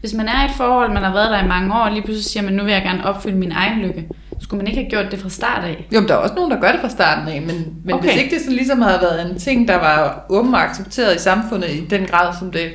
hvis 0.00 0.14
man 0.14 0.28
er 0.28 0.42
i 0.42 0.44
et 0.44 0.50
forhold, 0.56 0.92
man 0.92 1.02
har 1.02 1.12
været 1.12 1.30
der 1.30 1.44
i 1.44 1.48
mange 1.48 1.74
år, 1.74 1.78
og 1.78 1.92
lige 1.92 2.02
pludselig 2.02 2.24
siger 2.24 2.42
man, 2.42 2.52
nu 2.52 2.64
vil 2.64 2.72
jeg 2.72 2.82
gerne 2.82 3.04
opfylde 3.04 3.36
min 3.36 3.52
egen 3.52 3.80
lykke. 3.80 4.08
Skulle 4.40 4.58
man 4.58 4.66
ikke 4.66 4.80
have 4.80 4.90
gjort 4.90 5.12
det 5.12 5.18
fra 5.18 5.28
start 5.28 5.64
af? 5.64 5.86
Jo, 5.94 6.00
men 6.00 6.08
der 6.08 6.14
er 6.14 6.18
også 6.18 6.34
nogen, 6.34 6.50
der 6.50 6.60
gør 6.60 6.72
det 6.72 6.80
fra 6.80 6.88
starten 6.88 7.28
af, 7.28 7.42
men, 7.42 7.74
men 7.84 7.94
okay. 7.94 8.08
Hvis 8.08 8.22
ikke 8.22 8.34
det 8.34 8.40
sådan 8.40 8.56
ligesom 8.56 8.82
havde 8.82 8.98
været 9.02 9.30
en 9.30 9.38
ting, 9.38 9.68
der 9.68 9.76
var 9.76 10.26
åben 10.28 10.54
og 10.54 10.62
accepteret 10.62 11.16
i 11.16 11.18
samfundet 11.18 11.70
i 11.70 11.86
den 11.90 12.06
grad, 12.06 12.34
som 12.38 12.50
det 12.50 12.70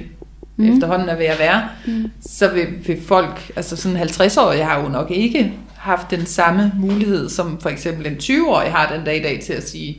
mm. 0.58 0.74
efterhånden 0.74 1.10
er 1.10 1.16
ved 1.16 1.26
at 1.26 1.40
være, 1.40 1.64
mm. 1.86 2.12
så 2.22 2.48
vil, 2.48 2.68
vil 2.88 3.02
folk, 3.08 3.52
altså 3.56 3.76
sådan 3.76 3.98
50-årige 3.98 4.64
har 4.64 4.82
jo 4.82 4.90
nok 4.90 5.12
ikke 5.12 5.54
haft 5.86 6.12
den 6.12 6.26
samme 6.26 6.72
mulighed, 6.80 7.30
som 7.30 7.60
for 7.62 7.70
eksempel 7.70 8.08
en 8.08 8.16
20-årig 8.16 8.72
har 8.72 8.94
den 8.96 9.06
dag 9.06 9.18
i 9.20 9.24
dag 9.24 9.40
til 9.46 9.54
at 9.54 9.70
sige, 9.70 9.98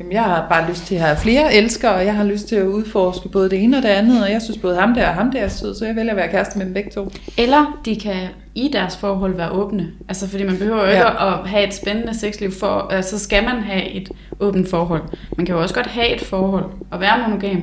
jamen 0.00 0.12
jeg 0.12 0.22
har 0.22 0.46
bare 0.48 0.70
lyst 0.70 0.86
til 0.86 0.94
at 0.94 1.00
have 1.00 1.16
flere 1.16 1.54
elskere, 1.54 1.94
og 1.94 2.04
jeg 2.04 2.14
har 2.14 2.24
lyst 2.24 2.48
til 2.48 2.56
at 2.56 2.66
udforske 2.66 3.28
både 3.28 3.50
det 3.50 3.62
ene 3.62 3.76
og 3.76 3.82
det 3.82 3.88
andet, 3.88 4.22
og 4.24 4.30
jeg 4.32 4.42
synes 4.42 4.58
både 4.58 4.76
ham 4.80 4.94
der 4.94 5.08
og 5.08 5.14
ham 5.14 5.30
der 5.32 5.40
er 5.40 5.48
sød, 5.48 5.74
så 5.74 5.86
jeg 5.86 5.96
vælger 5.96 6.10
at 6.10 6.16
være 6.16 6.28
kæreste 6.28 6.58
med 6.58 6.66
dem 6.66 6.74
begge 6.74 6.90
to. 6.90 7.10
Eller 7.38 7.80
de 7.84 7.96
kan 8.00 8.28
i 8.54 8.70
deres 8.72 8.96
forhold 8.96 9.36
være 9.36 9.50
åbne. 9.50 9.86
Altså, 10.08 10.28
fordi 10.28 10.44
man 10.44 10.56
behøver 10.58 10.76
jo 10.82 10.90
ikke 10.90 10.98
Ja. 10.98 11.28
at 11.42 11.48
have 11.48 11.66
et 11.68 11.74
spændende 11.74 12.18
sexliv, 12.18 12.52
for, 12.52 12.88
altså, 12.90 13.18
så 13.18 13.24
skal 13.24 13.44
man 13.44 13.56
have 13.62 13.88
et 13.90 14.08
åbent 14.40 14.70
forhold. 14.70 15.02
Man 15.36 15.46
kan 15.46 15.54
jo 15.54 15.60
også 15.62 15.74
godt 15.74 15.86
have 15.86 16.14
et 16.14 16.20
forhold 16.20 16.64
og 16.90 17.00
være 17.00 17.28
monogam, 17.28 17.62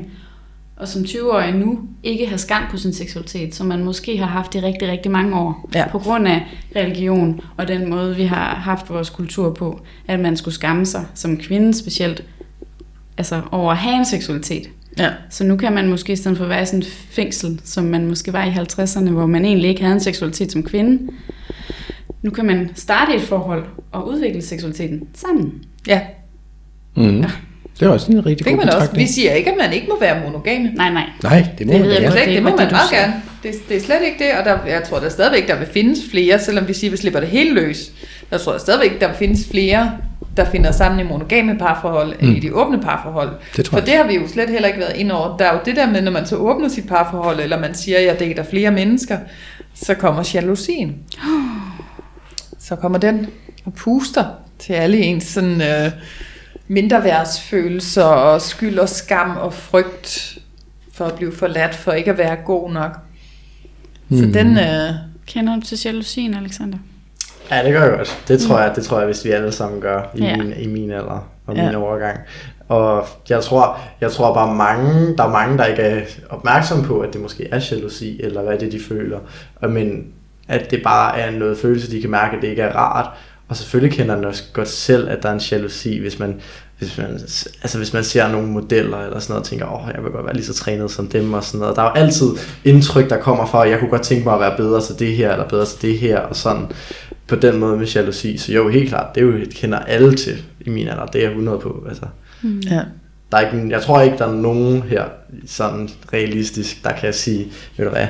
og 0.78 0.88
som 0.88 1.02
20-årig 1.02 1.56
nu 1.56 1.80
ikke 2.04 2.28
have 2.28 2.38
skam 2.38 2.62
på 2.72 2.78
sin 2.78 2.94
seksualitet, 2.94 3.56
som 3.56 3.68
man 3.68 3.84
måske 3.84 4.18
har 4.18 4.26
haft 4.26 4.56
i 4.56 4.60
rigtig, 4.60 4.88
rigtig 4.88 5.12
mange 5.12 5.36
år, 5.40 5.70
Ja. 5.76 5.88
på 5.92 6.00
grund 6.00 6.28
af 6.28 6.42
religion 6.76 7.42
og 7.58 7.68
den 7.68 7.90
måde, 7.90 8.16
vi 8.16 8.24
har 8.24 8.56
haft 8.56 8.90
vores 8.90 9.10
kultur 9.10 9.54
på, 9.54 9.82
at 10.08 10.20
man 10.20 10.38
skulle 10.38 10.56
skamme 10.56 10.86
sig 10.86 11.06
som 11.14 11.38
kvinde 11.38 11.74
specielt, 11.74 12.24
altså 13.18 13.42
over 13.52 13.72
at 13.72 13.78
have 13.78 13.96
en 13.96 14.06
seksualitet. 14.06 14.70
Ja. 15.00 15.10
Så 15.30 15.44
nu 15.44 15.58
kan 15.58 15.74
man 15.74 15.88
måske 15.90 16.14
i 16.14 16.16
stedet 16.16 16.38
for 16.38 16.46
være 16.46 16.62
i 16.64 16.66
sådan 16.66 16.80
et 16.80 16.88
fængsel, 17.10 17.62
som 17.64 17.84
man 17.84 18.08
måske 18.08 18.34
var 18.34 18.44
i 18.46 18.50
50'erne, 18.50 19.10
hvor 19.10 19.26
man 19.26 19.46
egentlig 19.46 19.70
ikke 19.70 19.82
havde 19.82 19.94
en 19.94 20.00
seksualitet 20.02 20.52
som 20.52 20.64
kvinde. 20.64 21.12
Nu 22.22 22.32
kan 22.32 22.46
man 22.46 22.70
starte 22.76 23.16
et 23.16 23.22
forhold 23.22 23.64
og 23.92 24.08
udvikle 24.10 24.42
seksualiteten 24.42 25.08
sammen. 25.14 25.64
Ja, 25.88 26.02
Mm. 26.98 27.20
Ja. 27.22 27.32
Det 27.80 27.86
er 27.86 27.90
også 27.90 28.12
en 28.12 28.26
rigtig 28.26 28.38
det 28.38 28.46
kan 28.46 28.58
god 28.58 28.66
man 28.66 28.76
også. 28.76 28.92
Vi 28.96 29.08
siger 29.08 29.34
ikke, 29.34 29.52
at 29.52 29.58
man 29.58 29.74
ikke 29.74 29.88
må 29.88 30.00
være 30.00 30.22
monogame. 30.24 30.72
Nej, 30.76 30.90
nej. 30.90 31.10
Nej, 31.24 31.46
det 31.58 31.68
må 31.68 31.74
Det 31.74 31.82
man 31.82 31.90
jeg 31.90 32.12
det 32.12 32.20
ikke, 32.20 32.36
det 32.36 32.44
var 32.44 32.50
må 32.50 32.58
det, 32.58 32.58
man 32.58 32.70
du 32.70 32.76
meget 32.76 32.92
gerne. 32.92 33.14
Det, 33.44 33.70
det 33.70 33.78
er 33.78 33.82
slet 33.82 34.02
ikke 34.06 34.24
det, 34.24 34.32
og 34.40 34.46
der, 34.46 34.58
jeg 34.68 34.84
tror 34.84 35.00
der 35.00 35.10
stadigvæk, 35.10 35.48
der 35.48 35.56
vil 35.58 35.68
findes 35.68 36.00
flere, 36.12 36.40
selvom 36.40 36.68
vi 36.68 36.74
siger, 36.74 36.90
at 36.90 36.92
vi 36.92 36.98
slipper 36.98 37.20
det 37.20 37.30
helt 37.30 37.54
løs. 37.54 37.92
Der 38.30 38.38
tror 38.38 38.52
jeg 38.52 38.62
stadigvæk, 38.62 39.02
der 39.02 39.08
vil 39.08 39.16
findes 39.16 39.48
flere, 39.52 39.92
der 40.38 40.46
finder 40.46 40.72
sammen 40.72 41.00
i 41.00 41.04
monogame 41.04 41.58
parforhold, 41.58 42.14
mm. 42.22 42.28
end 42.28 42.38
i 42.38 42.40
de 42.40 42.56
åbne 42.56 42.82
parforhold. 42.82 43.30
Det 43.56 43.66
tror 43.66 43.70
For 43.70 43.78
jeg. 43.78 43.88
det 43.88 43.96
har 43.96 44.08
vi 44.08 44.16
jo 44.16 44.28
slet 44.28 44.50
heller 44.50 44.68
ikke 44.68 44.80
været 44.80 44.98
ind 44.98 45.12
over. 45.12 45.38
Der 45.38 45.46
er 45.46 45.54
jo 45.54 45.60
det 45.66 45.76
der 45.76 45.92
med, 45.92 46.02
når 46.02 46.12
man 46.12 46.26
så 46.26 46.36
åbner 46.36 46.68
sit 46.68 46.88
parforhold, 46.88 47.40
eller 47.40 47.60
man 47.60 47.74
siger, 47.76 47.98
at 47.98 48.06
jeg 48.06 48.20
dater 48.20 48.44
flere 48.44 48.72
mennesker, 48.72 49.18
så 49.74 49.94
kommer 49.94 50.32
jalousien. 50.34 50.96
Så 52.60 52.76
kommer 52.76 52.98
den 52.98 53.28
og 53.66 53.74
puster 53.74 54.24
til 54.60 54.74
alle 54.74 54.98
ens 54.98 55.24
sådan, 55.24 55.62
øh, 55.62 55.92
mindreværdsfølelser 56.68 58.04
og 58.04 58.42
skyld 58.42 58.80
og 58.80 58.90
skam 58.90 59.38
og 59.38 59.54
frygt 59.54 60.38
for 60.94 61.06
at 61.06 61.14
blive 61.14 61.32
forladt, 61.36 61.76
for 61.76 61.92
ikke 61.92 62.12
at 62.12 62.18
være 62.18 62.36
god 62.46 62.72
nok. 62.72 62.92
Så 64.12 64.26
Mm. 64.26 64.34
den, 64.34 64.58
øh, 64.58 64.90
Kender 65.28 65.56
du 65.56 65.62
til 65.62 65.78
jalousien, 65.86 66.34
Alexander? 66.34 66.78
Ja, 67.52 67.64
det 67.64 67.74
gør 67.74 67.84
jeg 67.84 67.98
godt. 67.98 68.24
Det 68.28 68.40
tror 68.42 68.60
jeg, 68.60 68.76
det 68.76 68.84
tror 68.86 68.98
jeg, 68.98 69.06
hvis 69.06 69.26
vi 69.26 69.30
alle 69.30 69.52
sammen 69.52 69.82
gør 69.82 70.02
i, 70.16 70.24
Ja. 70.24 70.38
min, 70.38 70.54
i 70.60 70.68
min 70.68 70.92
alder 70.92 71.28
og 71.48 71.56
Ja. 71.56 71.66
min 71.66 71.76
overgang. 71.76 72.20
Og 72.70 73.08
jeg 73.30 73.44
tror, 73.44 73.80
jeg 74.02 74.12
tror 74.12 74.34
bare 74.34 74.56
mange, 74.56 75.18
der 75.18 75.24
er 75.24 75.30
mange, 75.32 75.58
der 75.58 75.66
ikke 75.66 75.82
er 75.82 76.02
opmærksomme 76.30 76.84
på, 76.84 77.00
at 77.00 77.14
det 77.14 77.22
måske 77.22 77.48
er 77.52 77.68
jalousi, 77.72 78.22
eller 78.24 78.42
hvad 78.42 78.58
det 78.58 78.68
er, 78.68 78.72
de 78.72 78.80
føler. 78.90 79.20
Og 79.56 79.70
men 79.70 80.04
at 80.48 80.72
det 80.72 80.82
bare 80.84 81.20
er 81.20 81.32
noget 81.32 81.58
følelse, 81.58 81.92
de 81.92 82.02
kan 82.02 82.10
mærke, 82.10 82.36
at 82.36 82.42
det 82.42 82.48
ikke 82.48 82.62
er 82.62 82.76
rart. 82.76 83.10
Og 83.48 83.58
selvfølgelig 83.58 83.98
kender 83.98 84.16
man 84.16 84.26
også 84.26 84.44
godt 84.54 84.68
selv, 84.70 85.10
at 85.10 85.24
der 85.24 85.30
er 85.30 85.34
en 85.34 85.40
jalousi, 85.52 86.00
hvis 86.00 86.20
man, 86.20 86.42
hvis 86.78 86.98
man, 86.98 87.12
altså 87.62 87.78
hvis 87.78 87.94
man 87.94 88.04
ser 88.04 88.28
nogle 88.28 88.48
modeller 88.48 88.98
eller 88.98 89.20
sådan 89.20 89.32
noget, 89.32 89.42
og 89.44 89.48
tænker, 89.50 89.66
åh, 89.66 89.90
jeg 89.96 90.04
vil 90.04 90.12
godt 90.12 90.26
være 90.26 90.36
lige 90.36 90.46
så 90.46 90.54
trænet 90.54 90.92
som 90.92 91.08
dem 91.08 91.34
og 91.34 91.44
sådan 91.44 91.60
noget. 91.60 91.76
Der 91.76 91.82
er 91.82 91.86
jo 91.86 91.94
altid 92.06 92.28
indtryk, 92.64 93.10
der 93.10 93.18
kommer 93.20 93.46
fra, 93.46 93.66
at 93.66 93.72
jeg 93.72 93.80
kunne 93.80 93.90
godt 93.90 94.02
tænke 94.02 94.24
mig 94.24 94.34
at 94.34 94.40
være 94.40 94.58
bedre 94.58 94.82
til 94.82 95.00
det 95.00 95.16
her, 95.16 95.32
eller 95.32 95.48
bedre 95.48 95.66
til 95.66 95.82
det 95.82 96.00
her, 96.00 96.20
og 96.20 96.36
sådan 96.36 96.66
på 97.28 97.36
den 97.36 97.60
måde 97.60 97.78
med 97.78 97.88
jalousi. 97.88 98.38
Så 98.38 98.52
jo, 98.52 98.70
helt 98.70 98.90
klart, 98.90 99.16
det 99.16 99.22
er 99.22 99.26
jo, 99.26 99.34
det 99.34 99.50
kender 99.50 99.80
alle 99.80 100.16
til 100.16 100.44
i 100.62 100.70
min 100.70 100.88
alder, 100.88 101.06
det 101.06 101.20
er 101.20 101.24
jeg 101.24 101.32
100 101.32 101.60
på. 101.60 101.86
Altså, 101.90 102.06
Ja. 102.70 102.82
der 103.32 103.38
er 103.38 103.42
ikke, 103.54 103.70
jeg 103.70 103.82
tror 103.82 104.02
ikke, 104.02 104.18
der 104.18 104.28
er 104.28 104.34
nogen 104.36 104.82
her 104.82 105.04
sådan 105.48 105.90
realistisk, 106.14 106.84
der 106.84 106.92
kan 106.92 107.14
sige, 107.14 107.48
ved 107.78 107.86
du 107.86 107.92
hvad, 107.92 108.08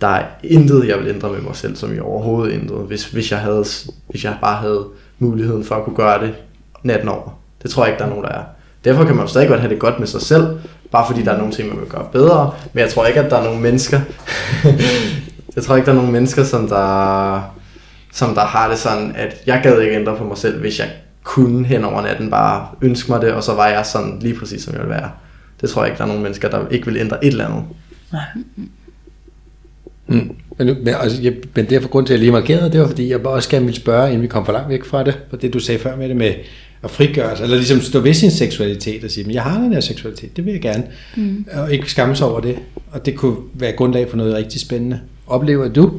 der 0.00 0.08
er 0.08 0.24
intet, 0.42 0.88
jeg 0.88 0.98
vil 0.98 1.08
ændre 1.08 1.32
med 1.32 1.40
mig 1.40 1.56
selv, 1.56 1.76
som 1.76 1.94
jeg 1.94 2.02
overhovedet 2.02 2.54
ændrede, 2.54 2.80
hvis, 2.80 3.06
hvis, 3.06 3.30
jeg 3.30 3.38
havde, 3.38 3.64
hvis 4.08 4.24
jeg 4.24 4.36
bare 4.40 4.56
havde 4.56 4.86
muligheden 5.18 5.64
for 5.64 5.74
at 5.74 5.84
kunne 5.84 5.96
gøre 5.96 6.26
det 6.26 6.34
natten 6.82 7.08
over. 7.08 7.38
Det 7.62 7.70
tror 7.70 7.84
jeg 7.84 7.92
ikke, 7.92 7.98
der 7.98 8.04
er 8.04 8.10
nogen, 8.10 8.24
der 8.24 8.30
er. 8.30 8.42
Derfor 8.84 9.04
kan 9.04 9.14
man 9.14 9.24
jo 9.24 9.28
stadig 9.28 9.48
godt 9.48 9.60
have 9.60 9.72
det 9.72 9.80
godt 9.80 9.98
med 9.98 10.06
sig 10.06 10.20
selv, 10.20 10.58
bare 10.90 11.06
fordi 11.06 11.22
der 11.22 11.32
er 11.32 11.38
nogle 11.38 11.52
ting, 11.52 11.68
man 11.68 11.80
vil 11.80 11.88
gøre 11.88 12.06
bedre, 12.12 12.52
men 12.72 12.80
jeg 12.80 12.90
tror 12.90 13.06
ikke, 13.06 13.20
at 13.20 13.30
der 13.30 13.36
er 13.38 13.44
nogen 13.44 13.62
mennesker, 13.62 14.00
jeg 15.56 15.64
tror 15.64 15.76
ikke, 15.76 15.86
der 15.86 15.92
er 15.92 15.96
nogen 15.96 16.12
mennesker, 16.12 16.44
som 16.44 16.68
der, 16.68 17.40
som 18.12 18.34
der 18.34 18.44
har 18.44 18.68
det 18.68 18.78
sådan, 18.78 19.16
at 19.16 19.36
jeg 19.46 19.60
gad 19.62 19.80
ikke 19.80 19.94
ændre 19.94 20.16
på 20.16 20.24
mig 20.24 20.38
selv, 20.38 20.60
hvis 20.60 20.78
jeg 20.78 20.90
kunne 21.22 21.66
hen 21.66 21.84
over 21.84 22.02
natten 22.02 22.30
bare 22.30 22.66
ønske 22.82 23.12
mig 23.12 23.20
det, 23.20 23.32
og 23.32 23.42
så 23.42 23.54
var 23.54 23.66
jeg 23.66 23.86
sådan 23.86 24.18
lige 24.20 24.38
præcis, 24.38 24.62
som 24.62 24.74
jeg 24.74 24.80
ville 24.80 24.94
være. 24.94 25.10
Det 25.60 25.70
tror 25.70 25.82
jeg 25.82 25.90
ikke, 25.90 25.98
der 25.98 26.04
er 26.04 26.08
nogen 26.08 26.22
mennesker, 26.22 26.48
der 26.48 26.68
ikke 26.68 26.86
vil 26.86 26.96
ændre 26.96 27.24
et 27.24 27.30
eller 27.32 27.46
andet. 27.46 27.64
Nej. 28.12 28.22
Mm. 30.08 30.30
Men, 30.58 30.66
men, 30.66 30.94
altså, 31.00 31.22
jeg, 31.22 31.32
men 31.54 31.64
derfor 31.64 31.88
grund 31.88 32.06
til, 32.06 32.14
at 32.14 32.16
jeg 32.16 32.24
lige 32.24 32.32
markerede, 32.32 32.72
det 32.72 32.80
var, 32.80 32.88
fordi 32.88 33.10
jeg 33.10 33.26
også 33.26 33.50
gerne 33.50 33.64
ville 33.64 33.80
spørge, 33.80 34.08
inden 34.08 34.22
vi 34.22 34.26
kom 34.26 34.44
for 34.44 34.52
langt 34.52 34.68
væk 34.68 34.84
fra 34.84 35.04
det, 35.04 35.18
på 35.30 35.36
det 35.36 35.54
du 35.54 35.58
sagde 35.58 35.80
før 35.80 35.96
med 35.96 36.08
det 36.08 36.16
med 36.16 36.34
at 36.84 36.90
frigøre 36.90 37.36
sig, 37.36 37.44
eller 37.44 37.56
ligesom 37.56 37.80
stå 37.80 38.00
ved 38.00 38.14
sin 38.14 38.30
seksualitet 38.30 39.04
og 39.04 39.10
sige, 39.10 39.24
men 39.24 39.34
jeg 39.34 39.42
har 39.42 39.60
den 39.60 39.72
her 39.72 39.80
seksualitet, 39.80 40.36
det 40.36 40.44
vil 40.44 40.52
jeg 40.52 40.62
gerne, 40.62 40.84
mm. 41.16 41.46
og 41.52 41.72
ikke 41.72 41.90
skamme 41.90 42.16
sig 42.16 42.26
over 42.26 42.40
det. 42.40 42.56
Og 42.90 43.06
det 43.06 43.14
kunne 43.14 43.36
være 43.54 43.72
grundlag 43.72 44.10
for 44.10 44.16
noget 44.16 44.34
rigtig 44.34 44.60
spændende. 44.60 45.00
Oplever 45.26 45.68
du, 45.68 45.92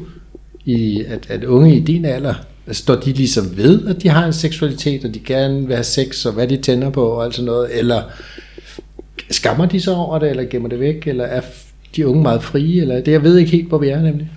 i, 0.64 1.04
at, 1.08 1.26
at 1.28 1.44
unge 1.44 1.76
i 1.76 1.80
din 1.80 2.04
alder, 2.04 2.34
står 2.72 2.94
de 2.94 3.12
ligesom 3.12 3.56
ved, 3.56 3.86
at 3.86 4.02
de 4.02 4.08
har 4.08 4.26
en 4.26 4.32
seksualitet, 4.32 5.04
og 5.04 5.14
de 5.14 5.20
gerne 5.20 5.66
vil 5.66 5.76
have 5.76 5.84
sex, 5.84 6.26
og 6.26 6.32
hvad 6.32 6.48
de 6.48 6.56
tænder 6.56 6.90
på, 6.90 7.04
og 7.04 7.24
alt 7.24 7.34
sådan 7.34 7.46
noget, 7.46 7.78
eller 7.78 8.02
skammer 9.30 9.66
de 9.66 9.80
sig 9.80 9.94
over 9.94 10.18
det, 10.18 10.30
eller 10.30 10.44
gemmer 10.44 10.68
det 10.68 10.80
væk, 10.80 11.06
eller 11.06 11.24
er 11.24 11.40
de 11.96 12.06
unge 12.06 12.22
meget 12.22 12.42
frie, 12.42 12.80
eller 12.80 13.00
det, 13.00 13.12
jeg 13.12 13.22
ved 13.22 13.36
ikke 13.36 13.50
helt, 13.50 13.68
hvor 13.68 13.78
vi 13.78 13.88
er 13.88 14.02
nemlig. 14.02 14.30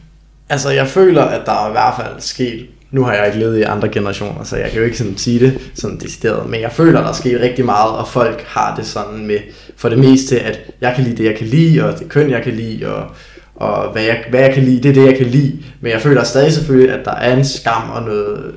Altså, 0.50 0.70
jeg 0.70 0.88
føler, 0.88 1.22
at 1.22 1.42
der 1.46 1.52
er 1.52 1.70
i 1.70 1.72
hvert 1.72 1.94
fald 1.98 2.20
sket, 2.20 2.66
nu 2.92 3.04
har 3.04 3.14
jeg 3.14 3.28
ikke 3.28 3.40
levet 3.40 3.60
i 3.60 3.62
andre 3.62 3.90
generationer, 3.90 4.44
så 4.44 4.58
jeg 4.58 4.70
kan 4.70 4.80
jo 4.80 4.86
ikke 4.86 4.98
sådan 4.98 5.18
sige 5.18 5.40
det 5.40 5.72
sådan 5.74 5.98
decideret, 5.98 6.50
men 6.50 6.62
jeg 6.62 6.72
føler, 6.72 7.02
der 7.02 7.10
er 7.10 7.14
sket 7.14 7.42
rigtig 7.42 7.66
meget, 7.66 7.92
og 7.92 8.08
folk 8.08 8.44
har 8.48 8.76
det 8.76 8.86
sådan 8.86 9.26
med, 9.26 9.38
for 9.76 9.90
det 9.90 9.98
meste, 9.98 10.40
at 10.40 10.60
jeg 10.82 10.94
kan 10.96 11.04
lide 11.04 11.16
det, 11.16 11.26
jeg 11.26 11.36
kan 11.36 11.48
lide, 11.48 11.86
og 11.86 12.00
det 12.00 12.10
køn, 12.10 12.30
jeg 12.30 12.44
kan 12.44 12.54
lide, 12.54 12.96
og, 12.96 13.08
og 13.56 13.92
hvad, 13.92 14.04
jeg, 14.04 14.24
hvad 14.30 14.40
jeg 14.40 14.54
kan 14.54 14.64
lide, 14.64 14.84
det 14.84 14.90
er 14.90 14.94
det, 14.94 15.06
jeg 15.06 15.18
kan 15.18 15.28
lide. 15.28 15.60
Men 15.82 15.92
jeg 15.92 16.02
føler 16.02 16.24
stadig 16.24 16.54
selvfølgelig, 16.54 16.92
at 16.94 17.06
der 17.06 17.16
er 17.16 17.38
en 17.38 17.46
skam 17.46 17.90
og 17.90 18.04
noget 18.04 18.54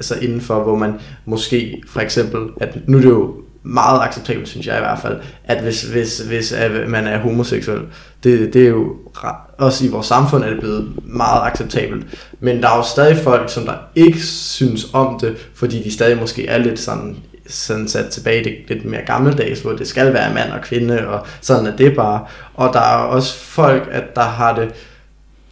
altså 0.00 0.14
altså 0.14 0.26
indenfor, 0.26 0.62
hvor 0.62 0.76
man 0.76 0.92
måske 1.24 1.82
for 1.86 2.00
eksempel, 2.00 2.40
at 2.60 2.78
nu 2.86 2.96
er 2.96 3.00
det 3.00 3.08
jo 3.08 3.34
meget 3.62 4.00
acceptabelt, 4.02 4.48
synes 4.48 4.66
jeg 4.66 4.76
i 4.76 4.80
hvert 4.80 4.98
fald, 4.98 5.20
at 5.44 5.62
hvis, 5.62 5.82
hvis, 5.82 6.18
hvis 6.18 6.52
at 6.52 6.88
man 6.88 7.06
er 7.06 7.18
homoseksuel, 7.18 7.80
det, 8.24 8.54
det 8.54 8.64
er 8.64 8.68
jo 8.68 8.96
også 9.58 9.84
i 9.84 9.88
vores 9.88 10.06
samfund 10.06 10.44
er 10.44 10.50
det 10.50 10.60
blevet 10.60 10.92
meget 11.04 11.40
acceptabelt. 11.42 12.06
Men 12.40 12.62
der 12.62 12.68
er 12.68 12.76
jo 12.76 12.82
stadig 12.82 13.16
folk, 13.16 13.50
som 13.50 13.64
der 13.64 13.74
ikke 13.94 14.20
synes 14.22 14.86
om 14.92 15.20
det, 15.20 15.36
fordi 15.54 15.82
de 15.82 15.92
stadig 15.92 16.18
måske 16.18 16.46
er 16.46 16.58
lidt 16.58 16.80
sådan, 16.80 17.16
sådan 17.46 17.88
sat 17.88 18.06
tilbage 18.06 18.40
i 18.40 18.44
det 18.44 18.54
lidt 18.68 18.84
mere 18.84 19.02
gammeldags, 19.06 19.60
hvor 19.60 19.72
det 19.72 19.86
skal 19.88 20.12
være 20.12 20.34
mand 20.34 20.50
og 20.50 20.60
kvinde, 20.60 21.08
og 21.08 21.26
sådan 21.40 21.66
er 21.66 21.76
det 21.76 21.96
bare. 21.96 22.24
Og 22.54 22.72
der 22.72 22.80
er 22.80 22.96
også 22.96 23.38
folk, 23.38 23.88
at 23.92 24.16
der 24.16 24.22
har 24.22 24.54
det, 24.54 24.70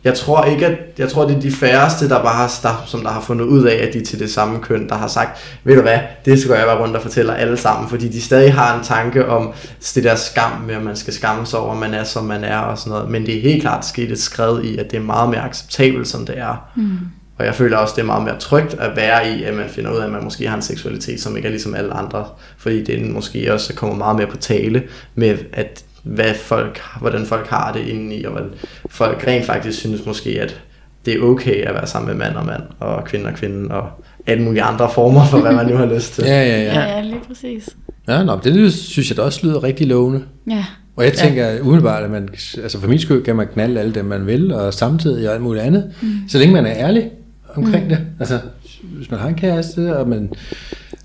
jeg 0.08 0.16
tror 0.16 0.44
ikke, 0.44 0.66
at 0.66 0.78
jeg 0.98 1.08
tror, 1.08 1.26
det 1.26 1.36
er 1.36 1.40
de 1.40 1.52
færreste, 1.52 2.08
der 2.08 2.22
bare 2.22 2.34
har, 2.34 2.58
der, 2.62 2.84
som 2.86 3.00
der 3.00 3.10
har 3.10 3.20
fundet 3.20 3.44
ud 3.44 3.64
af, 3.64 3.74
at 3.74 3.94
de 3.94 3.98
er 3.98 4.04
til 4.04 4.18
det 4.18 4.30
samme 4.30 4.58
køn, 4.58 4.88
der 4.88 4.94
har 4.94 5.08
sagt, 5.08 5.58
ved 5.64 5.76
du 5.76 5.82
hvad, 5.82 5.98
det 6.24 6.40
skal 6.40 6.54
jeg 6.54 6.66
bare 6.66 6.80
rundt 6.80 6.96
og 6.96 7.02
fortæller 7.02 7.34
alle 7.34 7.56
sammen, 7.56 7.88
fordi 7.88 8.08
de 8.08 8.22
stadig 8.22 8.54
har 8.54 8.78
en 8.78 8.84
tanke 8.84 9.28
om 9.28 9.52
det 9.94 10.04
der 10.04 10.14
skam 10.14 10.50
med, 10.66 10.74
at 10.74 10.82
man 10.82 10.96
skal 10.96 11.12
skamme 11.12 11.46
sig 11.46 11.58
over, 11.58 11.72
at 11.72 11.78
man 11.78 11.94
er, 11.94 12.04
som 12.04 12.24
man 12.24 12.44
er 12.44 12.58
og 12.58 12.78
sådan 12.78 12.90
noget. 12.90 13.10
Men 13.10 13.26
det 13.26 13.36
er 13.36 13.42
helt 13.42 13.62
klart 13.62 13.86
sket 13.86 14.10
et 14.10 14.20
skred 14.20 14.62
i, 14.62 14.78
at 14.78 14.90
det 14.90 14.96
er 14.96 15.02
meget 15.02 15.30
mere 15.30 15.40
acceptabelt, 15.40 16.08
som 16.08 16.26
det 16.26 16.38
er. 16.38 16.70
Mm. 16.76 16.98
Og 17.38 17.44
jeg 17.44 17.54
føler 17.54 17.76
også, 17.76 17.92
det 17.96 18.02
er 18.02 18.06
meget 18.06 18.24
mere 18.24 18.38
trygt 18.38 18.74
at 18.74 18.96
være 18.96 19.30
i, 19.30 19.42
at 19.42 19.54
man 19.54 19.68
finder 19.68 19.90
ud 19.92 19.96
af, 19.96 20.04
at 20.04 20.12
man 20.12 20.24
måske 20.24 20.48
har 20.48 20.56
en 20.56 20.62
seksualitet, 20.62 21.20
som 21.20 21.36
ikke 21.36 21.46
er 21.46 21.50
ligesom 21.50 21.74
alle 21.74 21.94
andre. 21.94 22.26
Fordi 22.56 22.84
det 22.84 23.10
måske 23.10 23.52
også 23.52 23.74
kommer 23.74 23.96
meget 23.96 24.16
mere 24.16 24.26
på 24.26 24.36
tale 24.36 24.82
med, 25.14 25.38
at 25.52 25.84
hvad 26.02 26.34
folk, 26.34 26.80
hvordan 27.00 27.26
folk 27.26 27.46
har 27.46 27.72
det 27.72 27.80
indeni, 27.80 28.24
og 28.24 28.32
hvordan 28.32 28.50
folk 28.90 29.24
rent 29.26 29.46
faktisk 29.46 29.78
synes 29.78 30.06
måske, 30.06 30.40
at 30.40 30.60
det 31.04 31.14
er 31.14 31.22
okay 31.22 31.64
at 31.64 31.74
være 31.74 31.86
sammen 31.86 32.08
med 32.16 32.26
mand 32.26 32.36
og 32.36 32.46
mand, 32.46 32.62
og 32.80 33.04
kvinde 33.04 33.26
og 33.26 33.34
kvinde, 33.34 33.74
og 33.74 33.90
alle 34.26 34.44
mulige 34.44 34.62
andre 34.62 34.90
former 34.94 35.26
for, 35.26 35.40
hvad 35.40 35.52
man 35.52 35.66
nu 35.66 35.76
har 35.76 35.86
lyst 35.94 36.14
til. 36.14 36.24
Ja, 36.24 36.46
ja, 36.46 36.62
Ja, 36.62 36.96
ja, 36.96 37.00
lige 37.00 37.20
præcis. 37.28 37.68
Ja, 38.08 38.22
nå, 38.22 38.40
det 38.44 38.72
synes 38.72 39.10
jeg 39.10 39.16
da 39.16 39.22
også 39.22 39.46
lyder 39.46 39.62
rigtig 39.62 39.86
lovende. 39.86 40.22
Ja. 40.50 40.64
Og 40.96 41.04
jeg 41.04 41.12
tænker 41.12 41.48
ja. 41.48 41.60
umiddelbart, 41.60 42.04
at 42.04 42.10
man, 42.10 42.28
altså 42.62 42.80
for 42.80 42.88
min 42.88 42.98
skyld 42.98 43.24
kan 43.24 43.36
man 43.36 43.46
knalde 43.46 43.80
alle 43.80 43.94
dem, 43.94 44.04
man 44.04 44.26
vil, 44.26 44.52
og 44.52 44.74
samtidig 44.74 45.28
og 45.28 45.34
alt 45.34 45.42
muligt 45.42 45.64
andet, 45.64 45.92
mm. 46.02 46.28
så 46.28 46.38
længe 46.38 46.54
man 46.54 46.66
er 46.66 46.74
ærlig 46.76 47.10
omkring 47.54 47.84
mm. 47.84 47.88
det. 47.88 47.98
Altså, 48.20 48.38
hvis 48.82 49.10
man 49.10 49.20
har 49.20 49.28
en 49.28 49.34
kæreste, 49.34 49.96
og 49.96 50.08
man, 50.08 50.32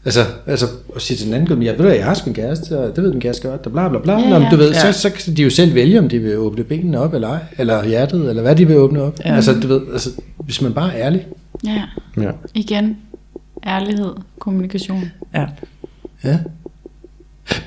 altså, 0.05 0.25
altså 0.47 0.65
at 0.95 1.01
sige 1.01 1.17
til 1.17 1.25
den 1.25 1.33
anden, 1.33 1.63
ja, 1.63 1.71
ved 1.71 1.77
hvad, 1.79 1.95
jeg 1.95 2.05
har 2.05 2.13
sgu 2.13 2.29
en 2.29 2.33
kæreste, 2.35 2.79
og 2.79 2.95
det 2.95 3.03
ved 3.03 3.11
den 3.11 3.21
kæreste 3.21 3.47
godt, 3.47 3.65
og 3.65 3.71
bla 3.71 3.89
bla 3.89 3.99
bla, 3.99 4.13
Ja, 4.13 4.19
ja, 4.29 4.39
Nå, 4.39 4.45
du 4.51 4.55
ved, 4.55 4.71
Ja. 4.73 4.91
så, 4.91 4.99
så 4.99 5.09
kan 5.09 5.37
de 5.37 5.43
jo 5.43 5.49
selv 5.49 5.75
vælge, 5.75 5.99
om 5.99 6.09
de 6.09 6.19
vil 6.19 6.37
åbne 6.37 6.63
benene 6.63 6.99
op, 6.99 7.13
eller 7.13 7.27
ej, 7.29 7.39
eller 7.57 7.85
hjertet, 7.85 8.29
eller 8.29 8.41
hvad 8.41 8.55
de 8.55 8.67
vil 8.67 8.77
åbne 8.77 9.01
op. 9.01 9.19
Ja. 9.25 9.35
Altså, 9.35 9.53
du 9.59 9.67
ved, 9.67 9.81
altså, 9.93 10.09
hvis 10.37 10.61
man 10.61 10.73
bare 10.73 10.93
er 10.97 11.05
ærlig. 11.05 11.27
Ja. 11.65 11.81
Ja. 12.21 12.31
Igen. 12.53 12.97
Ærlighed. 13.67 14.11
Kommunikation. 14.39 15.11
Ja. 15.35 15.45
Ja. 16.23 16.37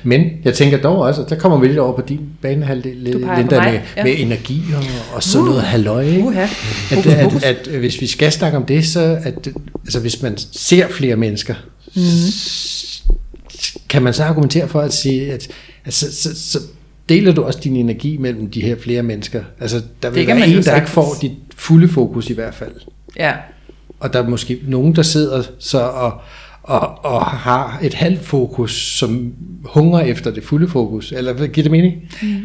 Men 0.03 0.23
jeg 0.45 0.53
tænker 0.53 0.77
dog 0.81 0.97
også, 0.99 1.21
at 1.23 1.29
der 1.29 1.35
kommer 1.35 1.57
vi 1.59 1.67
lidt 1.67 1.77
over 1.79 1.95
på 1.95 2.01
din 2.07 2.19
banehalvdel, 2.41 2.95
Linda, 2.95 3.21
med, 3.71 3.79
ja. 3.97 4.03
med 4.03 4.13
energi 4.17 4.61
og, 4.75 4.83
og 5.15 5.23
sådan 5.23 5.41
Uh. 5.41 5.47
noget 5.47 5.63
halløj. 5.63 6.01
ikke? 6.03 6.23
Uha. 6.23 6.41
At, 6.41 7.21
fokus. 7.23 7.43
at, 7.43 7.67
at, 7.67 7.79
hvis 7.79 8.01
vi 8.01 8.07
skal 8.07 8.31
snakke 8.31 8.57
om 8.57 8.65
det, 8.65 8.85
så 8.87 9.19
at, 9.23 9.47
altså 9.83 9.99
hvis 9.99 10.21
man 10.21 10.37
ser 10.37 10.87
flere 10.87 11.15
mennesker. 11.15 11.53
Mm. 11.97 12.03
kan 13.89 14.01
man 14.01 14.13
så 14.13 14.23
argumentere 14.23 14.67
for 14.67 14.81
at 14.81 14.93
sige, 14.93 15.31
at, 15.31 15.47
at 15.85 15.93
så, 15.93 16.15
så, 16.15 16.51
så 16.51 16.59
deler 17.09 17.33
du 17.33 17.43
også 17.43 17.59
din 17.63 17.75
energi 17.75 18.17
mellem 18.17 18.49
de 18.49 18.61
her 18.61 18.75
flere 18.79 19.03
mennesker. 19.03 19.43
Altså 19.59 19.81
der 20.01 20.09
vil 20.09 20.19
Det 20.19 20.27
være 20.27 20.35
en, 20.35 20.41
der 20.41 20.47
ikke 20.47 20.63
sagtens. 20.63 20.89
får 20.91 21.15
dit 21.21 21.31
fulde 21.55 21.87
fokus 21.87 22.29
i 22.29 22.33
hvert 22.33 22.55
fald. 22.55 22.71
Ja. 23.19 23.33
Og 23.99 24.13
der 24.13 24.23
er 24.23 24.29
måske 24.29 24.59
nogen, 24.67 24.95
der 24.95 25.01
sidder 25.01 25.43
så 25.59 25.79
og, 25.79 26.21
og, 26.63 27.05
og 27.05 27.25
har 27.25 27.79
et 27.83 27.93
halvt 27.93 28.25
fokus, 28.25 28.97
som 28.97 29.33
hungrer 29.65 30.01
efter 30.01 30.31
det 30.31 30.43
fulde 30.43 30.67
fokus. 30.67 31.11
Eller 31.11 31.47
giver 31.47 31.63
det 31.63 31.71
mening? 31.71 31.93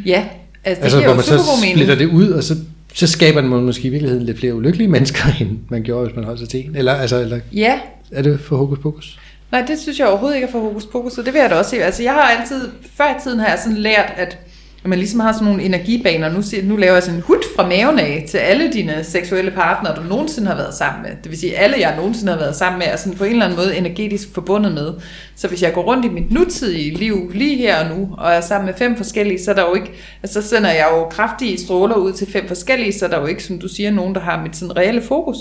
Ja, 0.06 0.26
altså 0.64 0.80
det 0.80 0.84
altså, 0.84 0.98
giver 0.98 1.00
hvor 1.00 1.10
jo 1.10 1.16
man 1.16 1.24
så 1.24 1.68
splitter 1.72 1.94
det 1.94 2.06
ud, 2.06 2.28
og 2.28 2.42
så, 2.42 2.56
så 2.94 3.06
skaber 3.06 3.42
man 3.42 3.62
måske 3.62 3.88
i 3.88 3.90
virkeligheden 3.90 4.26
lidt 4.26 4.38
flere 4.38 4.54
ulykkelige 4.54 4.88
mennesker, 4.96 5.24
end 5.40 5.58
man 5.68 5.82
gjorde, 5.82 6.04
hvis 6.06 6.16
man 6.16 6.24
holdt 6.24 6.40
sig 6.40 6.48
til 6.48 6.64
en. 6.66 6.76
Eller, 6.76 6.92
altså, 6.92 7.20
eller 7.20 7.40
Ja, 7.52 7.80
er 8.10 8.22
det 8.22 8.40
for 8.40 8.56
hokus 8.56 8.78
pokus? 8.78 9.18
Nej, 9.52 9.64
det 9.66 9.78
synes 9.80 9.98
jeg 9.98 10.08
overhovedet 10.08 10.36
ikke 10.36 10.48
er 10.48 10.52
for 10.52 10.60
hokus 10.60 10.86
pokus, 10.86 11.12
så 11.12 11.22
det 11.22 11.32
vil 11.32 11.40
jeg 11.40 11.50
da 11.50 11.54
også 11.54 11.70
se. 11.70 11.84
Altså, 11.84 12.02
jeg 12.02 12.12
har 12.12 12.20
altid, 12.20 12.70
før 12.96 13.04
i 13.04 13.20
tiden 13.22 13.38
har 13.38 13.48
jeg 13.48 13.58
sådan 13.58 13.78
lært, 13.78 14.12
at 14.16 14.38
at 14.84 14.88
man 14.88 14.98
ligesom 14.98 15.20
har 15.20 15.32
sådan 15.32 15.46
nogle 15.46 15.62
energibaner. 15.62 16.32
Nu, 16.32 16.42
siger, 16.42 16.62
nu 16.64 16.76
laver 16.76 16.92
jeg 16.92 17.02
sådan 17.02 17.18
en 17.18 17.22
hud 17.22 17.42
fra 17.56 17.68
maven 17.68 17.98
af 17.98 18.24
til 18.28 18.38
alle 18.38 18.72
dine 18.72 19.04
seksuelle 19.04 19.50
partnere, 19.50 19.96
du 19.96 20.02
nogensinde 20.02 20.48
har 20.48 20.56
været 20.56 20.74
sammen 20.74 21.02
med. 21.02 21.10
Det 21.22 21.30
vil 21.30 21.38
sige, 21.38 21.56
alle 21.56 21.76
jeg 21.80 21.96
nogensinde 21.96 22.32
har 22.32 22.38
været 22.38 22.56
sammen 22.56 22.78
med, 22.78 22.86
er 22.86 22.96
sådan 22.96 23.18
på 23.18 23.24
en 23.24 23.32
eller 23.32 23.44
anden 23.44 23.58
måde 23.58 23.76
energetisk 23.76 24.34
forbundet 24.34 24.72
med. 24.72 24.92
Så 25.36 25.48
hvis 25.48 25.62
jeg 25.62 25.72
går 25.72 25.82
rundt 25.82 26.04
i 26.04 26.08
mit 26.08 26.30
nutidige 26.30 26.94
liv 26.94 27.30
lige 27.34 27.56
her 27.56 27.84
og 27.84 27.96
nu, 27.96 28.08
og 28.18 28.32
er 28.32 28.40
sammen 28.40 28.66
med 28.66 28.74
fem 28.74 28.96
forskellige, 28.96 29.44
så 29.44 29.50
er 29.50 29.54
der 29.54 29.68
jo 29.68 29.74
ikke, 29.74 29.92
altså, 30.22 30.42
så 30.42 30.48
sender 30.48 30.70
jeg 30.70 30.88
jo 30.92 31.04
kraftige 31.04 31.58
stråler 31.58 31.94
ud 31.94 32.12
til 32.12 32.32
fem 32.32 32.48
forskellige, 32.48 32.92
så 32.92 33.04
er 33.04 33.10
der 33.10 33.20
jo 33.20 33.26
ikke, 33.26 33.44
som 33.44 33.58
du 33.58 33.68
siger, 33.68 33.90
nogen, 33.90 34.14
der 34.14 34.20
har 34.20 34.42
mit 34.42 34.56
sådan 34.56 34.76
reelle 34.76 35.02
fokus. 35.02 35.36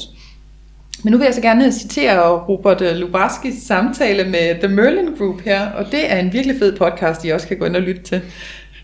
Men 1.04 1.12
nu 1.12 1.18
vil 1.18 1.26
jeg 1.26 1.34
så 1.34 1.41
gerne 1.41 1.72
citere 1.72 2.39
Robert 2.39 2.97
Lubarskis 2.97 3.54
samtale 3.64 4.24
med 4.30 4.60
The 4.60 4.68
Merlin 4.76 5.16
Group 5.18 5.41
her, 5.41 5.66
og 5.68 5.86
det 5.91 6.12
er 6.12 6.18
en 6.20 6.34
virkelig 6.34 6.60
fed 6.60 6.78
podcast, 6.78 7.26
I 7.26 7.30
også 7.30 7.47
kan 7.47 7.58
gå 7.58 7.66
ind 7.66 7.76
og 7.76 7.82
lytte 7.82 8.02
til. 8.04 8.22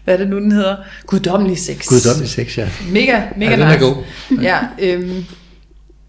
Hvad 0.04 0.14
er 0.14 0.18
det 0.18 0.30
nu, 0.30 0.40
den 0.40 0.52
hedder? 0.52 0.76
Guddommelig 1.06 1.58
sex. 1.58 1.88
Guddommelig 1.88 2.30
sex, 2.30 2.58
ja. 2.58 2.70
Mega, 2.92 3.22
mega 3.38 3.50
Ja, 3.52 3.56
den 3.56 3.62
er 3.68 3.74
nice. 3.74 3.86
god. 3.86 3.96
Ja, 4.42 4.58
øhm, 4.82 5.26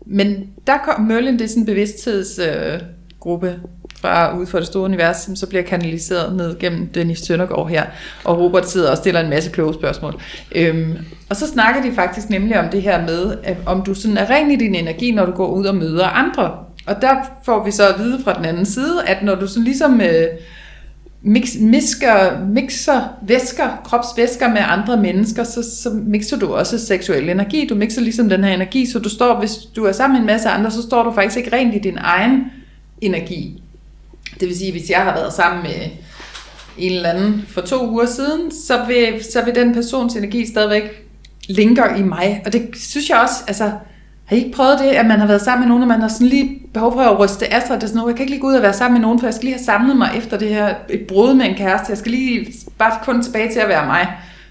men 0.06 0.46
der 0.66 0.78
kom 0.84 1.00
Merlin, 1.00 1.34
det 1.38 1.44
er 1.44 1.48
sådan 1.48 1.62
en 1.62 1.66
bevidsthedsgruppe 1.66 2.74
øh, 2.74 2.80
gruppe 3.20 3.54
fra 4.00 4.38
ud 4.38 4.46
fra 4.46 4.58
det 4.58 4.66
store 4.66 4.84
univers, 4.84 5.16
som 5.16 5.36
så 5.36 5.46
bliver 5.46 5.62
kanaliseret 5.62 6.36
ned 6.36 6.58
gennem 6.58 6.86
Dennis 6.86 7.18
Søndergaard 7.18 7.68
her, 7.68 7.84
og 8.24 8.38
Robert 8.38 8.70
sidder 8.70 8.90
og 8.90 8.96
stiller 8.96 9.20
en 9.20 9.30
masse 9.30 9.50
kloge 9.50 9.74
spørgsmål. 9.74 10.20
Øhm, 10.54 10.96
og 11.30 11.36
så 11.36 11.46
snakker 11.46 11.82
de 11.82 11.92
faktisk 11.94 12.30
nemlig 12.30 12.58
om 12.58 12.68
det 12.68 12.82
her 12.82 13.06
med, 13.06 13.34
at 13.42 13.56
om 13.66 13.82
du 13.82 13.94
sådan 13.94 14.16
er 14.16 14.30
ren 14.30 14.50
i 14.50 14.56
din 14.56 14.74
energi, 14.74 15.10
når 15.10 15.26
du 15.26 15.32
går 15.32 15.46
ud 15.46 15.66
og 15.66 15.74
møder 15.74 16.06
andre. 16.06 16.58
Og 16.86 17.02
der 17.02 17.14
får 17.44 17.64
vi 17.64 17.70
så 17.70 17.88
at 17.88 17.98
vide 17.98 18.22
fra 18.24 18.34
den 18.34 18.44
anden 18.44 18.66
side, 18.66 19.02
at 19.06 19.22
når 19.22 19.34
du 19.34 19.46
sådan 19.46 19.64
ligesom 19.64 20.00
øh, 20.00 20.26
mix, 21.22 21.48
misker, 21.60 22.46
mixer 22.46 23.00
væsker, 23.22 23.80
kropsvæsker 23.84 24.48
med 24.48 24.60
andre 24.64 24.96
mennesker, 24.96 25.44
så, 25.44 25.62
så 25.82 25.90
mixer 25.90 26.38
du 26.38 26.54
også 26.54 26.86
seksuel 26.86 27.30
energi. 27.30 27.66
Du 27.66 27.74
mixer 27.74 28.00
ligesom 28.00 28.28
den 28.28 28.44
her 28.44 28.54
energi, 28.54 28.86
så 28.86 28.98
du 28.98 29.08
står, 29.08 29.38
hvis 29.38 29.56
du 29.56 29.84
er 29.84 29.92
sammen 29.92 30.14
med 30.14 30.20
en 30.20 30.26
masse 30.26 30.48
andre, 30.48 30.70
så 30.70 30.82
står 30.82 31.02
du 31.02 31.12
faktisk 31.12 31.36
ikke 31.36 31.56
rent 31.56 31.74
i 31.74 31.78
din 31.78 31.98
egen 32.00 32.44
energi. 33.00 33.62
Det 34.40 34.48
vil 34.48 34.58
sige, 34.58 34.72
hvis 34.72 34.90
jeg 34.90 34.98
har 35.00 35.14
været 35.14 35.32
sammen 35.32 35.62
med 35.62 35.90
en 36.78 36.92
eller 36.92 37.08
anden 37.08 37.46
for 37.48 37.60
to 37.60 37.90
uger 37.90 38.06
siden, 38.06 38.50
så 38.50 38.84
vil, 38.86 39.24
så 39.32 39.44
vil 39.44 39.54
den 39.54 39.74
persons 39.74 40.14
energi 40.14 40.46
stadigvæk 40.46 41.06
linker 41.48 41.96
i 41.96 42.02
mig. 42.02 42.42
Og 42.46 42.52
det 42.52 42.68
synes 42.74 43.10
jeg 43.10 43.18
også, 43.18 43.34
altså, 43.46 43.70
har 44.24 44.36
I 44.36 44.38
ikke 44.38 44.56
prøvet 44.56 44.78
det, 44.78 44.86
at 44.86 45.06
man 45.06 45.20
har 45.20 45.26
været 45.26 45.40
sammen 45.40 45.60
med 45.60 45.68
nogen, 45.68 45.82
og 45.82 45.88
man 45.88 46.00
har 46.00 46.08
sådan 46.08 46.26
lige 46.26 46.60
behov 46.74 46.92
for 46.92 47.00
at 47.00 47.18
ryste 47.18 47.54
af 47.54 47.62
sig? 47.66 47.76
Det 47.76 47.82
er 47.82 47.86
sådan 47.86 47.96
noget, 47.98 48.10
jeg 48.10 48.16
kan 48.16 48.22
ikke 48.22 48.32
lige 48.32 48.40
gå 48.40 48.46
ud 48.46 48.54
og 48.54 48.62
være 48.62 48.72
sammen 48.72 49.00
med 49.00 49.06
nogen, 49.06 49.18
for 49.18 49.26
jeg 49.26 49.34
skal 49.34 49.44
lige 49.44 49.54
have 49.54 49.64
samlet 49.64 49.96
mig 49.96 50.10
efter 50.16 50.38
det 50.38 50.48
her 50.48 50.74
et 50.90 51.00
brud 51.08 51.34
med 51.34 51.46
en 51.46 51.54
kæreste. 51.54 51.90
Jeg 51.90 51.98
skal 51.98 52.12
lige 52.12 52.46
bare 52.78 52.92
kun 53.02 53.22
tilbage 53.22 53.52
til 53.52 53.60
at 53.60 53.68
være 53.68 53.86
mig. 53.86 54.08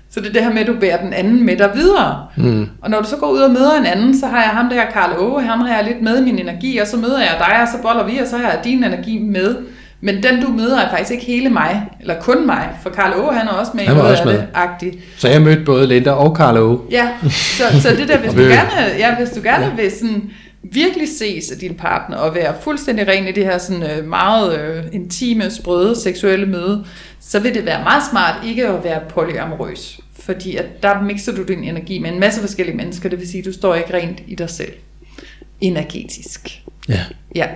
Så 0.09 0.19
det 0.19 0.29
er 0.29 0.33
det 0.33 0.43
her 0.43 0.53
med, 0.53 0.61
at 0.61 0.67
du 0.67 0.75
bærer 0.79 1.03
den 1.03 1.13
anden 1.13 1.45
med 1.45 1.57
dig 1.57 1.71
videre. 1.75 2.27
Mm. 2.37 2.67
Og 2.81 2.89
når 2.89 3.01
du 3.01 3.07
så 3.07 3.17
går 3.17 3.27
ud 3.27 3.39
og 3.39 3.51
møder 3.51 3.77
en 3.79 3.85
anden, 3.85 4.19
så 4.19 4.27
har 4.27 4.41
jeg 4.41 4.49
ham 4.49 4.69
der, 4.69 4.85
Karl 4.85 5.19
Åge, 5.19 5.43
ham 5.43 5.59
har 5.59 5.75
jeg 5.75 5.85
lidt 5.85 6.01
med 6.01 6.21
min 6.21 6.39
energi, 6.39 6.77
og 6.77 6.87
så 6.87 6.97
møder 6.97 7.19
jeg 7.19 7.35
dig, 7.39 7.61
og 7.61 7.67
så 7.67 7.81
boller 7.81 8.05
vi, 8.05 8.17
og 8.17 8.27
så 8.27 8.37
har 8.37 8.49
jeg 8.49 8.59
din 8.63 8.83
energi 8.83 9.19
med. 9.19 9.55
Men 10.01 10.23
den 10.23 10.41
du 10.41 10.47
møder 10.47 10.79
er 10.79 10.89
faktisk 10.89 11.11
ikke 11.11 11.25
hele 11.25 11.49
mig, 11.49 11.81
eller 11.99 12.19
kun 12.21 12.45
mig, 12.45 12.69
for 12.81 12.89
Karl 12.89 13.13
Åge, 13.19 13.33
han 13.33 13.47
er 13.47 13.51
også 13.51 13.71
med 13.75 13.83
i 13.83 13.87
noget 13.87 14.01
også 14.01 14.23
af 14.23 14.27
med. 14.27 14.37
det 14.37 14.47
agtigt. 14.53 14.97
Så 15.17 15.29
jeg 15.29 15.41
mødte 15.41 15.61
både 15.65 15.87
Linda 15.87 16.11
og 16.11 16.35
Karl 16.35 16.57
Åge. 16.57 16.79
Ja, 16.91 17.09
så, 17.29 17.63
så 17.81 17.89
det 17.97 18.07
der, 18.07 18.17
hvis 18.17 18.31
du 18.31 18.39
gerne, 18.39 18.95
ja, 18.97 19.15
hvis 19.15 19.29
du 19.29 19.41
gerne 19.43 19.75
vil 19.75 19.91
sådan 19.91 20.31
virkelig 20.63 21.07
ses 21.17 21.51
af 21.51 21.57
din 21.57 21.73
partner 21.75 22.17
og 22.17 22.35
være 22.35 22.53
fuldstændig 22.61 23.07
ren 23.07 23.27
i 23.27 23.31
det 23.31 23.45
her 23.45 23.57
sådan 23.57 23.83
øh, 23.83 24.07
meget 24.07 24.59
øh, 24.59 24.83
intime, 24.91 25.51
sprøde 25.51 26.01
seksuelle 26.01 26.45
møde, 26.45 26.85
så 27.19 27.39
vil 27.39 27.53
det 27.53 27.65
være 27.65 27.83
meget 27.83 28.03
smart 28.11 28.35
ikke 28.45 28.67
at 28.67 28.83
være 28.83 28.99
polyamorøs. 29.09 29.99
Fordi 30.19 30.55
at 30.55 30.83
der 30.83 31.01
mixer 31.01 31.35
du 31.35 31.43
din 31.43 31.63
energi 31.63 31.99
med 31.99 32.11
en 32.11 32.19
masse 32.19 32.41
forskellige 32.41 32.77
mennesker, 32.77 33.09
det 33.09 33.19
vil 33.19 33.27
sige, 33.27 33.39
at 33.39 33.45
du 33.45 33.53
står 33.53 33.75
ikke 33.75 33.93
rent 33.93 34.21
i 34.27 34.35
dig 34.35 34.49
selv. 34.49 34.73
Energetisk. 35.61 36.61
Ja. 36.89 36.99
Ja. 37.35 37.47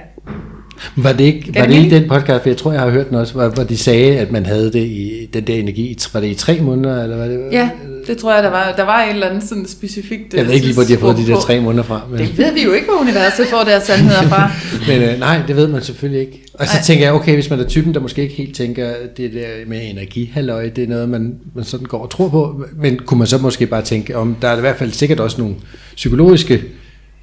Var 0.95 1.11
det 1.13 1.23
ikke, 1.23 1.55
var 1.55 1.65
det 1.65 1.75
ikke 1.75 1.95
den 1.95 2.09
podcast, 2.09 2.41
for 2.41 2.49
jeg 2.49 2.57
tror, 2.57 2.71
jeg 2.71 2.81
har 2.81 2.89
hørt 2.89 3.09
den 3.09 3.15
også, 3.17 3.33
hvor, 3.33 3.47
hvor 3.47 3.63
de 3.63 3.77
sagde, 3.77 4.19
at 4.19 4.31
man 4.31 4.45
havde 4.45 4.73
det 4.73 4.85
i 4.85 5.29
den 5.33 5.47
der 5.47 5.53
energi, 5.53 5.97
var 6.13 6.19
det 6.19 6.27
i 6.27 6.33
tre 6.33 6.59
måneder, 6.61 7.03
eller 7.03 7.17
hvad 7.17 7.29
det 7.29 7.39
Ja, 7.51 7.69
det 8.07 8.17
tror 8.17 8.33
jeg, 8.33 8.43
der 8.43 8.49
var. 8.49 8.73
Der 8.77 8.83
var 8.83 9.03
et 9.03 9.09
eller 9.09 9.27
andet 9.27 9.43
sådan 9.43 9.65
specifikt... 9.67 10.33
Jeg 10.33 10.45
ved 10.45 10.53
ikke 10.53 10.65
lige, 10.65 10.73
hvor 10.73 10.83
de 10.83 10.91
har 10.93 10.99
fået 10.99 11.17
de 11.17 11.27
der 11.27 11.39
tre 11.39 11.59
måneder 11.59 11.83
fra. 11.83 12.01
Men, 12.09 12.19
Det 12.19 12.37
ved 12.37 12.53
vi 12.53 12.63
jo 12.63 12.71
ikke, 12.71 12.87
hvor 12.87 13.01
universet 13.01 13.47
får 13.47 13.63
deres 13.63 13.83
sandheder 13.83 14.21
fra. 14.21 14.51
men 14.87 15.01
øh, 15.01 15.19
nej, 15.19 15.41
det 15.47 15.55
ved 15.55 15.67
man 15.67 15.83
selvfølgelig 15.83 16.21
ikke. 16.21 16.43
Og 16.53 16.67
så 16.67 16.73
Nej. 16.73 16.83
tænker 16.83 17.05
jeg, 17.05 17.13
okay, 17.13 17.33
hvis 17.33 17.49
man 17.49 17.59
er 17.59 17.67
typen, 17.67 17.93
der 17.93 17.99
måske 17.99 18.21
ikke 18.21 18.35
helt 18.35 18.55
tænker, 18.55 18.89
det 19.17 19.33
der 19.33 19.47
med 19.67 19.89
energihalløj, 19.89 20.69
det 20.69 20.83
er 20.83 20.87
noget, 20.87 21.09
man, 21.09 21.35
man 21.55 21.63
sådan 21.63 21.85
går 21.85 21.97
og 21.97 22.09
tror 22.09 22.29
på, 22.29 22.63
men 22.77 22.99
kunne 23.05 23.17
man 23.17 23.27
så 23.27 23.37
måske 23.37 23.65
bare 23.65 23.81
tænke, 23.81 24.17
om 24.17 24.35
der 24.41 24.47
er 24.47 24.57
i 24.57 24.61
hvert 24.61 24.77
fald 24.77 24.91
sikkert 24.91 25.19
også 25.19 25.41
nogle 25.41 25.55
psykologiske 25.95 26.63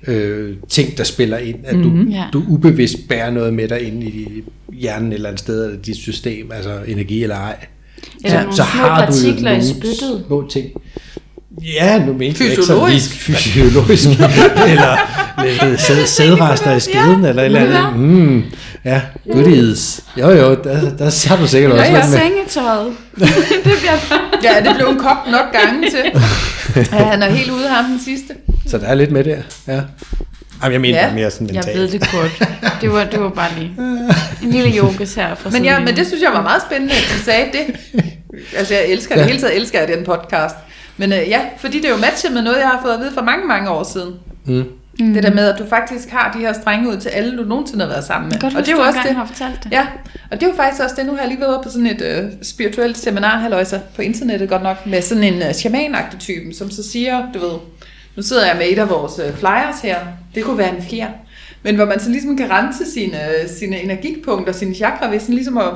øh, 0.06 0.56
ting, 0.68 0.98
der 0.98 1.04
spiller 1.04 1.38
ind, 1.38 1.56
at 1.64 1.74
du, 1.74 1.78
mm-hmm. 1.78 2.08
Ja. 2.08 2.24
du 2.32 2.42
ubevidst 2.48 3.08
bærer 3.08 3.30
noget 3.30 3.54
med 3.54 3.68
dig 3.68 3.80
ind 3.80 4.02
i 4.04 4.42
hjernen 4.72 5.08
et 5.12 5.14
eller 5.14 5.28
andet 5.28 5.40
sted, 5.40 5.64
eller 5.64 5.78
dit 5.82 5.96
system, 5.96 6.52
altså 6.52 6.78
energi 6.86 7.22
eller 7.22 7.36
ej. 7.36 7.56
Eller 8.24 8.40
nogle 8.42 8.54
små 8.56 8.64
partikler 8.88 9.52
i 9.52 9.62
spyttet. 9.68 10.24
små 10.26 10.48
ting. 10.50 10.66
Ja, 11.64 12.04
nu 12.06 12.12
mente 12.12 12.44
jeg 12.44 12.50
ikke 12.50 12.62
sådan 12.62 12.90
lige 12.90 13.00
Fysiologisk. 13.00 13.10
fysiologisk, 13.20 14.08
eller 14.72 14.96
sæd, 15.76 16.06
sædrester 16.06 16.72
i 16.76 16.80
skeden, 16.80 17.24
eller 17.24 17.42
et 17.42 17.46
eller 17.46 17.60
andet. 17.88 18.00
Mm, 18.00 18.42
ja, 18.84 19.00
goodies. 19.32 20.04
Jo, 20.18 20.30
jo, 20.30 20.54
der, 20.54 20.96
der 20.98 21.28
har 21.28 21.36
du 21.42 21.46
sikkert 21.48 21.72
også 21.72 21.84
Ja, 21.84 21.90
lidt 21.92 22.14
ja. 22.14 22.18
Sengetøjet. 22.20 22.92
det 23.64 23.72
bliver 23.80 24.18
Ja, 24.42 24.68
det 24.68 24.76
blev 24.76 24.88
en 24.88 24.98
kop 24.98 25.16
nok 25.30 25.52
gange 25.52 25.90
til. 25.90 26.20
Ja, 26.92 27.04
han 27.04 27.22
er 27.22 27.30
helt 27.30 27.50
ude 27.50 27.68
af 27.68 27.74
ham 27.74 27.84
den 27.90 28.00
sidste. 28.04 28.34
Så 28.68 28.78
der 28.78 28.86
er 28.86 28.94
lidt 28.94 29.10
med 29.12 29.24
der, 29.24 29.36
ja. 29.66 29.80
Jamen, 30.62 30.72
jeg 30.72 30.80
mener 30.80 30.98
Ja. 31.06 31.14
mere 31.14 31.30
sådan 31.30 31.46
Jeg 31.46 31.54
mentalt. 31.54 31.78
ved 31.78 31.88
det 31.88 32.00
godt. 32.12 32.48
Det 32.80 32.92
var, 32.92 33.04
det 33.04 33.20
var 33.20 33.28
bare 33.28 33.50
lige 33.58 33.72
en 34.42 34.50
lille 34.50 34.78
yogas 34.78 35.14
her. 35.14 35.34
For 35.34 35.50
Men, 35.50 35.64
ja, 35.64 35.78
men 35.80 35.96
det 35.96 36.06
synes 36.06 36.22
jeg 36.22 36.30
var 36.32 36.42
meget 36.42 36.62
spændende, 36.62 36.92
at 36.94 37.12
du 37.16 37.22
sagde 37.24 37.44
det. 37.52 37.76
Altså, 38.56 38.74
jeg 38.74 38.86
elsker 38.88 39.14
det. 39.14 39.22
Ja. 39.22 39.26
Hele 39.26 39.38
tiden 39.38 39.54
elsker 39.54 39.78
jeg 39.80 39.88
den 39.88 40.04
podcast. 40.04 40.54
Men 40.96 41.12
øh, 41.12 41.18
ja, 41.28 41.40
fordi 41.58 41.76
det 41.76 41.84
er 41.84 41.90
jo 41.90 41.96
matchet 41.96 42.32
med 42.32 42.42
noget, 42.42 42.58
jeg 42.58 42.66
har 42.68 42.80
fået 42.82 42.92
at 42.94 43.00
vide 43.00 43.10
for 43.14 43.22
mange, 43.22 43.46
mange 43.46 43.70
år 43.70 43.84
siden. 43.92 44.14
Mm. 44.46 44.64
Mm. 45.00 45.14
Det 45.14 45.22
der 45.22 45.34
med, 45.34 45.48
at 45.52 45.58
du 45.58 45.66
faktisk 45.68 46.08
har 46.10 46.32
de 46.32 46.38
her 46.38 46.52
strenge 46.52 46.88
ud 46.88 46.96
til 46.96 47.08
alle, 47.08 47.38
du 47.38 47.42
nogensinde 47.44 47.84
har 47.84 47.92
været 47.92 48.04
sammen 48.04 48.28
med. 48.28 48.40
Godt, 48.40 48.54
og 48.56 48.60
det 48.66 48.68
er 48.68 48.76
jo 48.76 48.82
også 48.82 48.98
det. 49.06 49.16
har 49.16 49.26
fortalt 49.26 49.64
det. 49.64 49.72
Ja, 49.72 49.86
og 50.30 50.40
det 50.40 50.46
er 50.46 50.50
jo 50.50 50.56
faktisk 50.56 50.82
også 50.82 50.94
det. 50.98 51.06
Nu 51.06 51.12
har 51.12 51.18
jeg 51.20 51.28
lige 51.28 51.40
været 51.40 51.60
på 51.64 51.70
sådan 51.70 51.86
et 51.86 52.02
øh, 52.02 52.24
spirituelt 52.42 52.98
seminar, 52.98 53.38
halløjsa, 53.38 53.78
på 53.96 54.02
internettet 54.02 54.48
godt 54.48 54.62
nok, 54.62 54.86
med 54.86 55.02
sådan 55.02 55.24
en 55.24 55.42
øh, 55.42 55.52
shaman 55.54 55.94
typen, 56.18 56.54
som 56.54 56.70
så 56.70 56.90
siger, 56.90 57.22
du 57.34 57.38
ved, 57.38 57.52
nu 58.16 58.22
sidder 58.22 58.46
jeg 58.46 58.56
med 58.56 58.66
et 58.68 58.78
af 58.78 58.90
vores 58.90 59.18
øh, 59.18 59.34
flyers 59.34 59.80
her, 59.82 59.98
det 60.34 60.44
kunne 60.44 60.58
være 60.58 60.76
en 60.76 60.82
fjer, 60.82 61.10
men 61.62 61.76
hvor 61.76 61.84
man 61.84 62.00
så 62.00 62.10
ligesom 62.10 62.36
kan 62.36 62.50
rense 62.50 62.92
sine, 62.92 63.28
øh, 63.28 63.48
sine 63.48 63.82
energipunkter, 63.82 64.52
sine 64.52 64.74
chakra, 64.74 65.10
ved 65.10 65.20
sådan 65.20 65.34
ligesom 65.34 65.58
at 65.58 65.72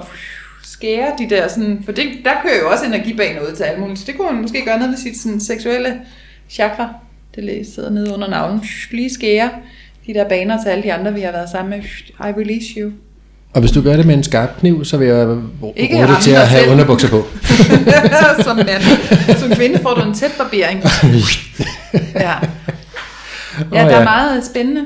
skære 0.62 1.12
de 1.18 1.30
der 1.30 1.48
sådan, 1.48 1.82
for 1.84 1.92
det, 1.92 2.06
der 2.24 2.32
kører 2.42 2.58
jo 2.62 2.70
også 2.70 2.84
energi 2.84 3.12
ud 3.12 3.56
til 3.56 3.64
alt 3.64 3.80
muligt, 3.80 3.98
så 3.98 4.04
det 4.06 4.16
kunne 4.16 4.32
man 4.32 4.42
måske 4.42 4.64
gøre 4.64 4.78
noget 4.78 4.90
ved 4.90 4.98
sit 4.98 5.18
sådan, 5.18 5.40
seksuelle 5.40 6.00
chakra, 6.48 6.94
det 7.34 7.66
sidder 7.74 7.90
nede 7.90 8.14
under 8.14 8.28
navlen, 8.28 8.64
lige 8.90 9.14
skære 9.14 9.50
de 10.06 10.14
der 10.14 10.28
baner 10.28 10.62
til 10.62 10.68
alle 10.68 10.82
de 10.82 10.92
andre, 10.92 11.14
vi 11.14 11.20
har 11.20 11.32
været 11.32 11.50
sammen 11.50 11.70
med, 11.70 11.88
I 12.20 12.40
release 12.40 12.66
you. 12.76 12.92
Og 13.54 13.60
hvis 13.60 13.72
du 13.72 13.82
gør 13.82 13.96
det 13.96 14.06
med 14.06 14.14
en 14.14 14.22
skarp 14.22 14.50
kniv, 14.60 14.84
så 14.84 14.96
vil 14.96 15.08
jeg 15.08 15.36
bruge 15.60 15.72
Ikke 15.76 15.94
det 15.96 16.02
ramme 16.04 16.16
til 16.22 16.30
at 16.30 16.48
have 16.48 16.60
selv. 16.62 16.72
underbukser 16.72 17.08
på. 17.08 17.26
som 18.44 18.56
mand. 18.56 18.82
Som 19.38 19.50
kvinde 19.50 19.78
får 19.82 19.94
du 19.94 20.00
en 20.08 20.14
tæt 20.14 20.30
barbering. 20.38 20.82
Ja, 22.14 22.32
ja 23.72 23.78
der 23.78 23.78
er 23.80 23.98
ja. 23.98 24.04
meget 24.04 24.44
spændende. 24.46 24.80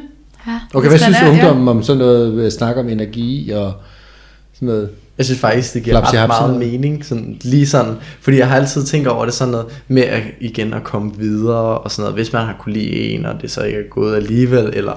Ja. 0.47 0.53
Okay, 0.75 0.89
Hvis 0.89 1.01
hvad 1.03 1.14
synes 1.14 1.23
er- 1.23 1.31
ungdommen 1.31 1.69
om 1.69 1.83
sådan 1.83 1.99
noget 1.99 2.33
øh, 2.45 2.51
snak 2.53 2.77
om 2.77 2.89
energi 2.89 3.51
og 3.51 3.73
sådan 4.55 4.67
noget? 4.69 4.91
Jeg 5.19 5.27
synes 5.27 5.41
faktisk, 5.41 5.75
det 5.75 5.83
giver 5.83 6.14
ret 6.14 6.29
meget 6.29 6.57
mening. 6.57 7.05
Sådan, 7.05 7.37
lige 7.43 7.67
sådan, 7.67 7.95
fordi 8.21 8.39
jeg 8.39 8.49
har 8.49 8.57
altid 8.57 8.85
tænkt 8.85 9.09
over 9.09 9.25
det 9.25 9.35
sådan 9.35 9.51
noget 9.53 9.67
med 9.89 10.03
at, 10.03 10.23
igen 10.41 10.75
at 10.75 10.85
komme 10.85 11.12
videre 11.19 11.79
og 11.79 11.91
sådan 11.91 12.03
noget. 12.03 12.14
Hvis 12.14 12.33
man 12.33 12.43
har 12.47 12.57
kunne 12.61 12.73
lide 12.73 12.91
en, 13.11 13.27
og 13.27 13.35
det 13.43 13.51
så 13.51 13.62
ikke 13.62 13.79
er 13.79 13.83
gået 13.91 14.17
alligevel, 14.17 14.71
eller 14.73 14.93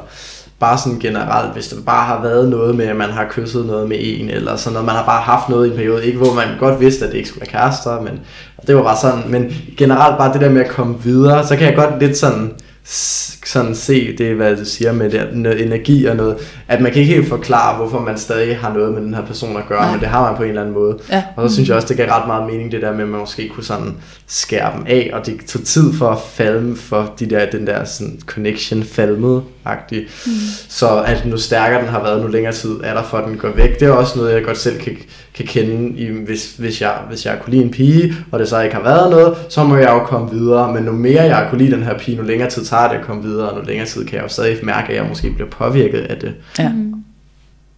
bare 0.59 0.77
sådan 0.77 0.99
generelt, 0.99 1.53
hvis 1.53 1.67
det 1.67 1.85
bare 1.85 2.05
har 2.05 2.21
været 2.21 2.49
noget 2.49 2.75
med, 2.75 2.85
at 2.85 2.95
man 2.95 3.09
har 3.09 3.27
kysset 3.29 3.65
noget 3.65 3.89
med 3.89 3.97
en, 3.99 4.29
eller 4.29 4.55
sådan 4.55 4.73
noget. 4.73 4.85
Man 4.85 4.95
har 4.95 5.05
bare 5.05 5.21
haft 5.21 5.49
noget 5.49 5.67
i 5.67 5.69
en 5.69 5.77
periode, 5.77 6.05
ikke 6.05 6.17
hvor 6.17 6.33
man 6.33 6.47
godt 6.59 6.79
vidste, 6.79 7.05
at 7.05 7.11
det 7.11 7.17
ikke 7.17 7.29
skulle 7.29 7.41
være 7.41 7.61
kærester, 7.61 8.01
men 8.01 8.19
og 8.57 8.67
det 8.67 8.75
var 8.75 8.83
bare 8.83 8.97
sådan. 9.01 9.23
Men 9.27 9.53
generelt 9.77 10.17
bare 10.17 10.33
det 10.33 10.41
der 10.41 10.49
med 10.49 10.61
at 10.61 10.69
komme 10.69 11.03
videre, 11.03 11.47
så 11.47 11.55
kan 11.55 11.67
jeg 11.67 11.75
godt 11.75 11.99
lidt 11.99 12.17
sådan 12.17 12.51
sådan 13.45 13.75
se 13.75 14.17
det, 14.17 14.35
hvad 14.35 14.55
du 14.55 14.65
siger 14.65 14.91
med 14.91 15.09
det, 15.09 15.27
noget 15.33 15.65
energi 15.65 16.05
og 16.05 16.15
noget, 16.15 16.37
at 16.67 16.81
man 16.81 16.91
kan 16.91 17.01
ikke 17.01 17.13
helt 17.13 17.27
forklare, 17.29 17.77
hvorfor 17.77 17.99
man 17.99 18.17
stadig 18.17 18.57
har 18.57 18.73
noget 18.73 18.93
med 18.93 19.01
den 19.01 19.13
her 19.13 19.25
person 19.25 19.57
at 19.57 19.63
gøre, 19.67 19.81
Nej. 19.81 19.91
men 19.91 19.99
det 19.99 20.07
har 20.07 20.21
man 20.27 20.35
på 20.37 20.43
en 20.43 20.49
eller 20.49 20.61
anden 20.61 20.75
måde. 20.75 20.97
Ja. 21.11 21.23
Og 21.35 21.49
så 21.49 21.55
synes 21.55 21.69
jeg 21.69 21.75
også, 21.75 21.87
det 21.87 21.97
gav 21.97 22.09
ret 22.09 22.27
meget 22.27 22.47
mening, 22.51 22.71
det 22.71 22.81
der 22.81 22.91
med, 22.93 23.01
at 23.01 23.07
man 23.07 23.19
måske 23.19 23.49
kunne 23.49 23.63
sådan 23.63 23.95
skære 24.31 24.77
dem 24.77 24.85
af, 24.87 25.09
og 25.13 25.25
det 25.25 25.45
tog 25.47 25.63
tid 25.63 25.93
for 25.93 26.09
at 26.09 26.17
falme 26.33 26.75
for 26.75 27.13
de 27.19 27.25
der, 27.29 27.45
den 27.49 27.67
der 27.67 27.83
sådan 27.85 28.19
connection 28.25 28.83
falmet 28.83 29.43
agtig 29.65 30.07
mm. 30.25 30.31
Så 30.69 31.01
at 31.03 31.25
nu 31.25 31.37
stærkere 31.37 31.81
den 31.81 31.89
har 31.89 32.03
været, 32.03 32.21
nu 32.21 32.27
længere 32.27 32.53
tid 32.53 32.71
er 32.83 32.93
der 32.93 33.03
for, 33.03 33.17
at 33.17 33.27
den 33.27 33.37
går 33.37 33.49
væk. 33.49 33.79
Det 33.79 33.87
er 33.87 33.91
også 33.91 34.19
noget, 34.19 34.33
jeg 34.33 34.43
godt 34.43 34.57
selv 34.57 34.79
kan, 34.79 34.97
kan 35.33 35.45
kende, 35.45 35.97
i, 35.99 36.07
hvis, 36.25 36.55
hvis, 36.57 36.81
jeg, 36.81 36.93
hvis 37.09 37.25
jeg 37.25 37.39
kunne 37.41 37.51
lide 37.51 37.63
en 37.63 37.71
pige, 37.71 38.13
og 38.31 38.39
det 38.39 38.47
så 38.47 38.61
ikke 38.61 38.75
har 38.75 38.83
været 38.83 39.09
noget, 39.11 39.37
så 39.49 39.63
må 39.63 39.75
jeg 39.77 39.89
jo 39.89 39.99
komme 40.05 40.31
videre. 40.31 40.73
Men 40.73 40.83
nu 40.83 40.91
mere 40.91 41.21
jeg 41.23 41.47
kunne 41.49 41.63
lide 41.63 41.75
den 41.75 41.83
her 41.83 41.97
pige, 41.97 42.17
nu 42.17 42.23
længere 42.23 42.49
tid 42.49 42.65
tager 42.65 42.87
det 42.87 42.95
at 42.99 43.05
komme 43.05 43.23
videre, 43.23 43.49
og 43.49 43.59
nu 43.59 43.65
længere 43.65 43.87
tid 43.87 44.05
kan 44.05 44.15
jeg 44.15 44.23
jo 44.23 44.29
stadig 44.29 44.57
mærke, 44.65 44.89
at 44.89 44.95
jeg 44.95 45.05
måske 45.09 45.31
bliver 45.31 45.49
påvirket 45.49 45.99
af 45.99 46.17
det. 46.17 46.33
Ja. 46.59 46.71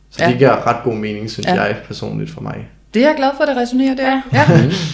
Så 0.09 0.23
Ja. 0.23 0.29
det 0.29 0.37
giver 0.37 0.67
ret 0.67 0.83
god 0.83 0.95
mening, 0.95 1.31
synes 1.31 1.47
Ja. 1.47 1.55
ja. 1.55 1.61
jeg 1.61 1.75
personligt 1.87 2.31
for 2.31 2.41
mig. 2.41 2.67
Det 2.93 3.03
er 3.03 3.07
jeg 3.07 3.15
glad 3.17 3.29
for, 3.37 3.43
at 3.43 3.49
det 3.49 3.57
resonerer 3.57 3.95
der. 3.95 4.07
Ja. 4.07 4.21
ja. 4.33 4.43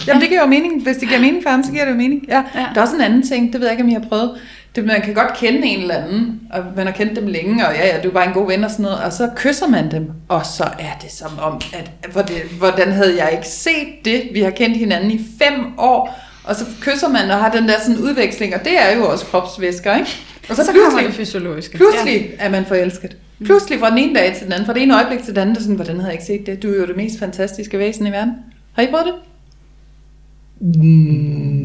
Jamen, 0.06 0.20
det 0.20 0.28
giver 0.28 0.40
jo 0.40 0.46
mening. 0.46 0.82
Hvis 0.82 0.96
det 0.96 1.08
giver 1.08 1.20
mening 1.20 1.42
for 1.42 1.50
ham, 1.50 1.62
så 1.62 1.70
giver 1.72 1.84
det 1.84 1.90
jo 1.92 1.96
mening. 1.96 2.24
Ja. 2.28 2.42
Ja. 2.54 2.60
Der 2.74 2.80
er 2.80 2.82
også 2.82 2.94
en 2.94 3.00
anden 3.00 3.28
ting, 3.28 3.52
det 3.52 3.60
ved 3.60 3.66
jeg 3.68 3.72
ikke, 3.72 3.82
om 3.84 3.88
I 3.88 3.92
har 3.92 4.04
prøvet. 4.08 4.30
Det, 4.76 4.84
man 4.86 5.00
kan 5.02 5.14
godt 5.14 5.36
kende 5.36 5.66
en 5.66 5.80
eller 5.80 5.94
anden, 5.94 6.40
og 6.52 6.64
man 6.76 6.86
har 6.86 6.92
kendt 6.92 7.16
dem 7.16 7.26
længe, 7.26 7.66
og 7.68 7.74
ja, 7.74 7.86
ja, 7.96 8.00
du 8.02 8.08
er 8.08 8.12
bare 8.12 8.26
en 8.26 8.32
god 8.32 8.46
ven 8.46 8.64
og 8.64 8.70
sådan 8.70 8.82
noget, 8.82 8.98
og 8.98 9.12
så 9.12 9.30
kysser 9.36 9.66
man 9.66 9.90
dem, 9.90 10.10
og 10.28 10.46
så 10.46 10.64
er 10.64 10.98
det 11.02 11.10
som 11.12 11.30
om, 11.42 11.60
at 11.72 11.90
hvordan, 12.12 12.36
hvordan 12.58 12.92
havde 12.92 13.16
jeg 13.24 13.32
ikke 13.32 13.46
set 13.48 13.88
det? 14.04 14.22
Vi 14.32 14.40
har 14.40 14.50
kendt 14.50 14.76
hinanden 14.76 15.10
i 15.10 15.20
fem 15.42 15.54
år, 15.78 16.18
Og 16.44 16.56
så 16.56 16.64
kysser 16.80 17.08
man 17.08 17.30
og 17.30 17.38
har 17.38 17.50
den 17.50 17.68
der 17.68 17.74
sådan 17.80 17.96
udveksling, 17.98 18.54
og 18.54 18.64
det 18.64 18.72
er 18.80 18.96
jo 18.96 19.10
også 19.10 19.24
kropsvæsker, 19.26 19.96
ikke? 19.96 20.10
Og 20.48 20.56
så, 20.56 20.64
Så 20.64 20.72
kommer 20.72 20.84
det 20.84 20.90
pludselig, 20.92 21.14
fysiologiske. 21.14 21.76
pludselig 21.76 22.30
er 22.38 22.48
man 22.48 22.64
forelsket. 22.66 23.16
Pludselig 23.44 23.80
fra 23.80 23.90
den 23.90 23.98
ene 23.98 24.14
dag 24.18 24.34
til 24.36 24.44
den 24.44 24.52
anden, 24.52 24.66
fra 24.66 24.74
det 24.74 24.82
ene 24.82 24.94
øjeblik 24.96 25.18
til 25.24 25.34
den 25.34 25.38
anden, 25.40 25.54
det 25.54 25.60
er 25.60 25.62
sådan, 25.62 25.76
hvordan 25.76 25.96
havde 25.96 26.06
jeg 26.06 26.12
ikke 26.14 26.24
set 26.24 26.46
det? 26.46 26.62
Du 26.62 26.68
er 26.72 26.76
jo 26.76 26.86
det 26.86 26.96
mest 26.96 27.18
fantastiske 27.18 27.78
væsen 27.78 28.06
i 28.06 28.10
verden. 28.10 28.32
Har 28.72 28.82
I 28.82 28.86
prøvet 28.90 29.06
det? 29.06 29.14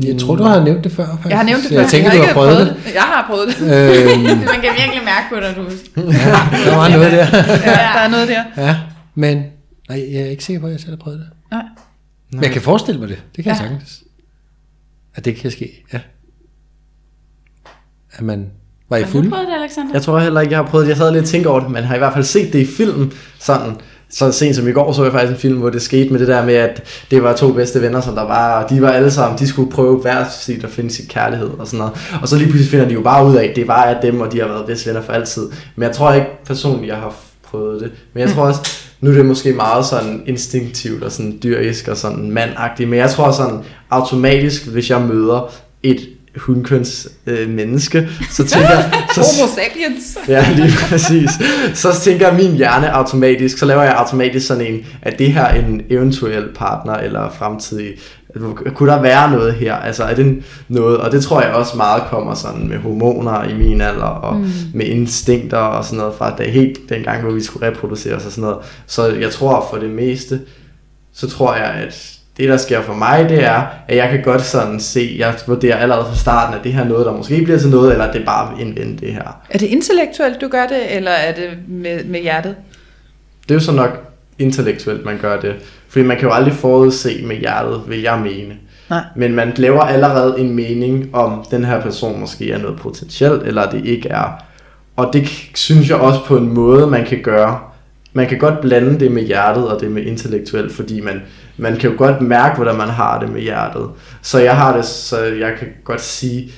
Jeg 0.07 0.19
tror, 0.19 0.35
du 0.35 0.43
har 0.43 0.63
nævnt 0.63 0.83
det 0.83 0.91
før. 0.91 1.05
Faktisk. 1.05 1.29
Jeg 1.29 1.37
har 1.37 1.43
nævnt 1.45 1.63
det 1.63 1.69
før. 1.71 1.79
Jeg 1.79 1.89
tænker, 1.89 2.11
jeg 2.11 2.21
du 2.21 2.25
har 2.25 2.33
prøvet 2.33 2.67
det. 2.85 2.93
Jeg 2.93 3.01
har 3.01 3.27
prøvet 3.29 3.47
det. 3.47 3.55
Øhm, 3.61 4.23
Man 4.51 4.61
kan 4.61 4.71
virkelig 4.81 5.01
mærke 5.05 5.25
på 5.29 5.35
dig, 5.35 5.53
du... 5.55 5.63
der 6.69 6.75
var 6.75 6.89
noget 6.89 7.11
der. 7.11 7.25
Ja, 7.71 7.71
der 7.93 7.99
er 7.99 8.09
noget 8.09 8.27
der. 8.27 8.43
Ja, 8.57 8.77
men 9.15 9.37
nej, 9.89 10.07
jeg 10.13 10.21
er 10.21 10.25
ikke 10.25 10.43
sikker 10.43 10.59
på, 10.59 10.65
at 10.67 10.71
jeg 10.71 10.79
selv 10.79 10.91
har 10.91 10.97
prøvet 10.97 11.19
det. 11.19 11.27
Nej. 11.51 11.63
Men 12.31 12.43
jeg 12.43 12.51
kan 12.51 12.61
forestille 12.61 12.99
mig 12.99 13.09
det. 13.09 13.21
Det 13.35 13.43
kan 13.43 13.53
jeg 13.53 13.61
Ja. 13.61 13.67
sagtens. 13.67 14.03
At 15.15 15.25
det 15.25 15.35
kan 15.35 15.51
ske, 15.51 15.83
ja. 15.93 15.99
At 18.13 18.21
man 18.21 18.51
var 18.89 18.97
i 18.97 19.01
Har 19.01 19.21
du 19.21 19.29
prøvet 19.29 19.47
det, 19.47 19.53
Alexander? 19.61 19.91
Jeg 19.93 20.01
tror 20.01 20.19
heller 20.19 20.41
ikke, 20.41 20.51
jeg 20.51 20.59
har 20.59 20.67
prøvet 20.67 20.85
det. 20.85 20.89
Jeg 20.89 20.97
sad 20.97 21.11
lidt 21.11 21.23
og 21.23 21.29
tænkte 21.29 21.47
over 21.47 21.59
det, 21.59 21.69
men 21.69 21.83
har 21.83 21.95
i 21.95 21.97
hvert 21.97 22.13
fald 22.13 22.23
set 22.23 22.53
det 22.53 22.59
i 22.59 22.65
film 22.65 23.11
sådan. 23.39 23.75
Så 24.09 24.31
sent 24.31 24.55
som 24.55 24.67
i 24.67 24.71
går 24.71 24.91
så 24.91 25.03
jeg 25.03 25.11
faktisk 25.11 25.31
en 25.31 25.39
film, 25.39 25.59
hvor 25.59 25.69
det 25.69 25.81
skete 25.81 26.09
med 26.09 26.19
det 26.19 26.27
der 26.27 26.45
med, 26.45 26.53
at 26.53 26.83
det 27.11 27.23
var 27.23 27.35
to 27.35 27.53
bedste 27.53 27.81
venner, 27.81 28.01
som 28.01 28.15
der 28.15 28.21
var, 28.21 28.63
og 28.63 28.69
de 28.69 28.81
var 28.81 28.89
alle 28.89 29.11
sammen, 29.11 29.39
de 29.39 29.47
skulle 29.47 29.71
prøve 29.71 30.01
hver 30.01 30.25
sit 30.41 30.63
at 30.63 30.69
finde 30.69 30.91
sin 30.91 31.05
kærlighed 31.07 31.49
og 31.59 31.67
sådan 31.67 31.77
noget. 31.77 31.93
Og 32.21 32.27
så 32.27 32.37
lige 32.37 32.49
pludselig 32.49 32.71
finder 32.71 32.87
de 32.87 32.93
jo 32.93 33.01
bare 33.01 33.25
ud 33.25 33.35
af, 33.35 33.43
at 33.43 33.55
det 33.55 33.67
bare 33.67 33.87
er 33.87 34.01
dem, 34.01 34.21
og 34.21 34.31
de 34.31 34.39
har 34.39 34.47
været 34.47 34.65
bedste 34.65 34.87
venner 34.87 35.01
for 35.01 35.13
altid. 35.13 35.49
Men 35.75 35.83
jeg 35.83 35.95
tror 35.95 36.13
ikke 36.13 36.27
personligt, 36.45 36.87
jeg 36.87 36.97
har 36.97 37.15
prøvet 37.43 37.81
det. 37.81 37.91
Men 38.13 38.21
jeg 38.21 38.29
tror 38.29 38.43
også, 38.49 38.61
nu 39.01 39.09
er 39.09 39.15
det 39.15 39.25
måske 39.25 39.53
meget 39.53 39.85
sådan 39.85 40.23
instinktivt 40.25 41.03
og 41.03 41.11
sådan 41.11 41.39
dyrisk 41.43 41.87
og 41.87 41.97
sådan 41.97 42.31
mandagtigt, 42.31 42.89
men 42.89 42.99
jeg 42.99 43.09
tror 43.09 43.31
sådan 43.31 43.59
automatisk, 43.89 44.67
hvis 44.67 44.89
jeg 44.89 45.01
møder 45.01 45.53
et 45.83 45.99
hundkøns 46.37 47.07
øh, 47.25 47.49
menneske, 47.49 48.09
så 48.31 48.47
tænker 48.47 48.81
så, 49.15 49.21
Homo 49.41 49.51
sapiens. 49.55 50.17
Ja, 50.27 50.45
lige 50.55 50.71
præcis. 50.89 51.29
Så 51.73 51.99
tænker 52.01 52.33
min 52.33 52.51
hjerne 52.51 52.91
automatisk, 52.91 53.57
så 53.57 53.65
laver 53.65 53.83
jeg 53.83 53.93
automatisk 53.95 54.47
sådan 54.47 54.65
en, 54.65 54.85
at 55.01 55.19
det 55.19 55.33
her 55.33 55.43
er 55.43 55.65
en 55.65 55.81
eventuel 55.89 56.49
partner 56.55 56.93
eller 56.93 57.29
fremtidig, 57.29 57.93
kunne 58.75 58.91
der 58.91 59.01
være 59.01 59.31
noget 59.31 59.53
her? 59.53 59.75
Altså 59.75 60.03
er 60.03 60.15
det 60.15 60.43
noget, 60.67 60.97
og 60.97 61.11
det 61.11 61.23
tror 61.23 61.41
jeg 61.41 61.53
også 61.53 61.77
meget 61.77 62.03
kommer 62.09 62.33
sådan 62.33 62.67
med 62.67 62.77
hormoner 62.77 63.43
i 63.43 63.53
min 63.53 63.81
alder, 63.81 64.03
og 64.03 64.37
mm. 64.37 64.49
med 64.73 64.85
instinkter 64.85 65.57
og 65.57 65.85
sådan 65.85 65.97
noget, 65.97 66.13
fra 66.17 66.35
da 66.35 66.49
helt 66.49 66.79
dengang, 66.89 67.21
hvor 67.21 67.31
vi 67.31 67.43
skulle 67.43 67.67
reproducere 67.67 68.15
os 68.15 68.25
og 68.25 68.31
sådan 68.31 68.41
noget. 68.41 68.57
Så 68.87 69.07
jeg 69.07 69.31
tror 69.31 69.67
for 69.71 69.77
det 69.77 69.89
meste, 69.89 70.41
så 71.13 71.29
tror 71.29 71.55
jeg, 71.55 71.65
at 71.65 72.12
det 72.37 72.49
der 72.49 72.57
sker 72.57 72.81
for 72.81 72.93
mig, 72.93 73.29
det 73.29 73.43
er, 73.43 73.61
at 73.87 73.97
jeg 73.97 74.09
kan 74.09 74.21
godt 74.21 74.41
sådan 74.41 74.79
se, 74.79 75.15
jeg 75.19 75.33
vurderer 75.47 75.77
allerede 75.77 76.05
fra 76.05 76.15
starten, 76.15 76.59
at 76.59 76.63
det 76.63 76.73
her 76.73 76.83
er 76.83 76.87
noget, 76.87 77.05
der 77.05 77.11
måske 77.11 77.41
bliver 77.43 77.59
til 77.59 77.69
noget, 77.69 77.91
eller 77.91 78.11
det 78.11 78.21
er 78.21 78.25
bare 78.25 78.61
en 78.61 78.77
ven, 78.77 78.97
det 78.97 79.13
her. 79.13 79.41
Er 79.49 79.57
det 79.57 79.65
intellektuelt, 79.65 80.41
du 80.41 80.47
gør 80.47 80.67
det, 80.67 80.95
eller 80.95 81.11
er 81.11 81.35
det 81.35 81.49
med, 81.67 82.03
med 82.03 82.19
hjertet? 82.19 82.55
Det 83.43 83.51
er 83.51 83.55
jo 83.55 83.59
så 83.59 83.71
nok 83.71 84.13
intellektuelt, 84.39 85.05
man 85.05 85.17
gør 85.21 85.39
det. 85.39 85.55
Fordi 85.87 86.05
man 86.05 86.17
kan 86.17 86.27
jo 86.27 86.33
aldrig 86.33 86.53
forudse 86.53 87.23
med 87.25 87.35
hjertet, 87.35 87.81
vil 87.87 88.01
jeg 88.01 88.19
mene. 88.19 88.53
Nej. 88.89 89.03
Men 89.15 89.35
man 89.35 89.53
laver 89.55 89.81
allerede 89.81 90.39
en 90.39 90.55
mening 90.55 91.15
om, 91.15 91.45
den 91.51 91.65
her 91.65 91.81
person 91.81 92.19
måske 92.19 92.51
er 92.51 92.57
noget 92.57 92.79
potentielt, 92.79 93.43
eller 93.43 93.69
det 93.69 93.85
ikke 93.85 94.09
er. 94.09 94.43
Og 94.95 95.09
det 95.13 95.27
synes 95.55 95.89
jeg 95.89 95.97
også 95.97 96.19
på 96.25 96.37
en 96.37 96.53
måde, 96.53 96.87
man 96.87 97.05
kan 97.05 97.21
gøre. 97.23 97.59
Man 98.13 98.27
kan 98.27 98.37
godt 98.39 98.61
blande 98.61 98.99
det 98.99 99.11
med 99.11 99.23
hjertet 99.23 99.67
og 99.67 99.81
det 99.81 99.91
med 99.91 100.03
intellektuelt, 100.03 100.71
fordi 100.71 101.01
man, 101.01 101.21
man 101.57 101.77
kan 101.77 101.91
jo 101.91 101.97
godt 101.97 102.21
mærke, 102.21 102.55
hvordan 102.55 102.75
man 102.75 102.89
har 102.89 103.19
det 103.19 103.29
med 103.29 103.41
hjertet. 103.41 103.89
Så 104.21 104.39
jeg 104.39 104.57
har 104.57 104.75
det, 104.75 104.85
så 104.85 105.23
jeg 105.23 105.53
kan 105.59 105.67
godt 105.83 106.01
sige, 106.01 106.51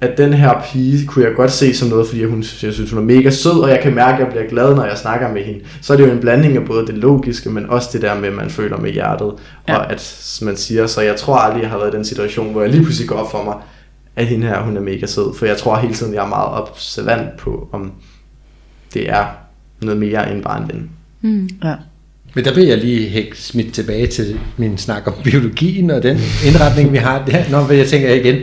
at 0.00 0.18
den 0.18 0.32
her 0.32 0.62
pige 0.72 1.06
kunne 1.06 1.24
jeg 1.24 1.34
godt 1.34 1.52
se 1.52 1.74
som 1.74 1.88
noget, 1.88 2.06
fordi 2.06 2.24
hun, 2.24 2.44
jeg 2.62 2.72
synes, 2.72 2.90
hun 2.90 2.98
er 2.98 3.16
mega 3.16 3.30
sød, 3.30 3.60
og 3.60 3.70
jeg 3.70 3.80
kan 3.82 3.94
mærke, 3.94 4.14
at 4.14 4.20
jeg 4.20 4.28
bliver 4.28 4.48
glad, 4.48 4.74
når 4.74 4.84
jeg 4.84 4.98
snakker 4.98 5.32
med 5.32 5.44
hende. 5.44 5.60
Så 5.80 5.92
er 5.92 5.96
det 5.96 6.06
jo 6.06 6.12
en 6.12 6.20
blanding 6.20 6.56
af 6.56 6.64
både 6.64 6.86
det 6.86 6.94
logiske, 6.94 7.50
men 7.50 7.66
også 7.70 7.88
det 7.92 8.02
der 8.02 8.14
med, 8.20 8.28
at 8.28 8.34
man 8.34 8.50
føler 8.50 8.76
med 8.76 8.92
hjertet. 8.92 9.32
Ja. 9.68 9.76
Og 9.76 9.92
at 9.92 10.38
man 10.42 10.56
siger, 10.56 10.86
så 10.86 11.00
jeg 11.00 11.16
tror 11.16 11.36
aldrig, 11.36 11.62
jeg 11.62 11.70
har 11.70 11.78
været 11.78 11.94
i 11.94 11.96
den 11.96 12.04
situation, 12.04 12.52
hvor 12.52 12.62
jeg 12.62 12.70
lige 12.70 12.82
pludselig 12.82 13.08
går 13.08 13.16
op 13.16 13.30
for 13.30 13.44
mig, 13.44 13.54
at 14.16 14.26
hende 14.26 14.46
her, 14.46 14.62
hun 14.62 14.76
er 14.76 14.80
mega 14.80 15.06
sød. 15.06 15.34
For 15.38 15.46
jeg 15.46 15.56
tror 15.56 15.76
hele 15.76 15.94
tiden, 15.94 16.14
jeg 16.14 16.24
er 16.24 16.28
meget 16.28 16.48
observant 16.48 17.36
på, 17.36 17.68
om 17.72 17.92
det 18.94 19.10
er 19.10 19.24
noget 19.82 20.00
mere 20.00 20.32
end 20.32 20.42
bare 20.42 20.62
en 20.62 20.68
ven. 20.68 20.90
Ja. 21.64 21.74
Men 22.36 22.44
der 22.44 22.54
vil 22.54 22.64
jeg 22.66 22.78
lige 22.78 23.08
hække 23.08 23.38
smidt 23.38 23.74
tilbage 23.74 24.06
til 24.06 24.38
min 24.56 24.78
snak 24.78 25.02
om 25.06 25.14
biologien 25.24 25.90
og 25.90 26.02
den 26.02 26.18
indretning, 26.46 26.92
vi 26.92 26.96
har 26.96 27.24
der. 27.24 27.44
Nå, 27.50 27.74
jeg 27.74 27.86
tænker 27.86 28.14
igen, 28.14 28.36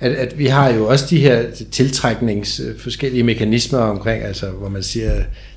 at, 0.00 0.12
at 0.12 0.38
vi 0.38 0.46
har 0.46 0.72
jo 0.72 0.86
også 0.86 1.06
de 1.10 1.18
her 1.18 1.42
tiltræknings 1.70 2.60
øh, 2.60 2.78
forskellige 2.78 3.22
mekanismer 3.22 3.78
omkring, 3.78 4.22
altså 4.22 4.46
hvor 4.46 4.68
man 4.68 4.82
siger, 4.82 5.12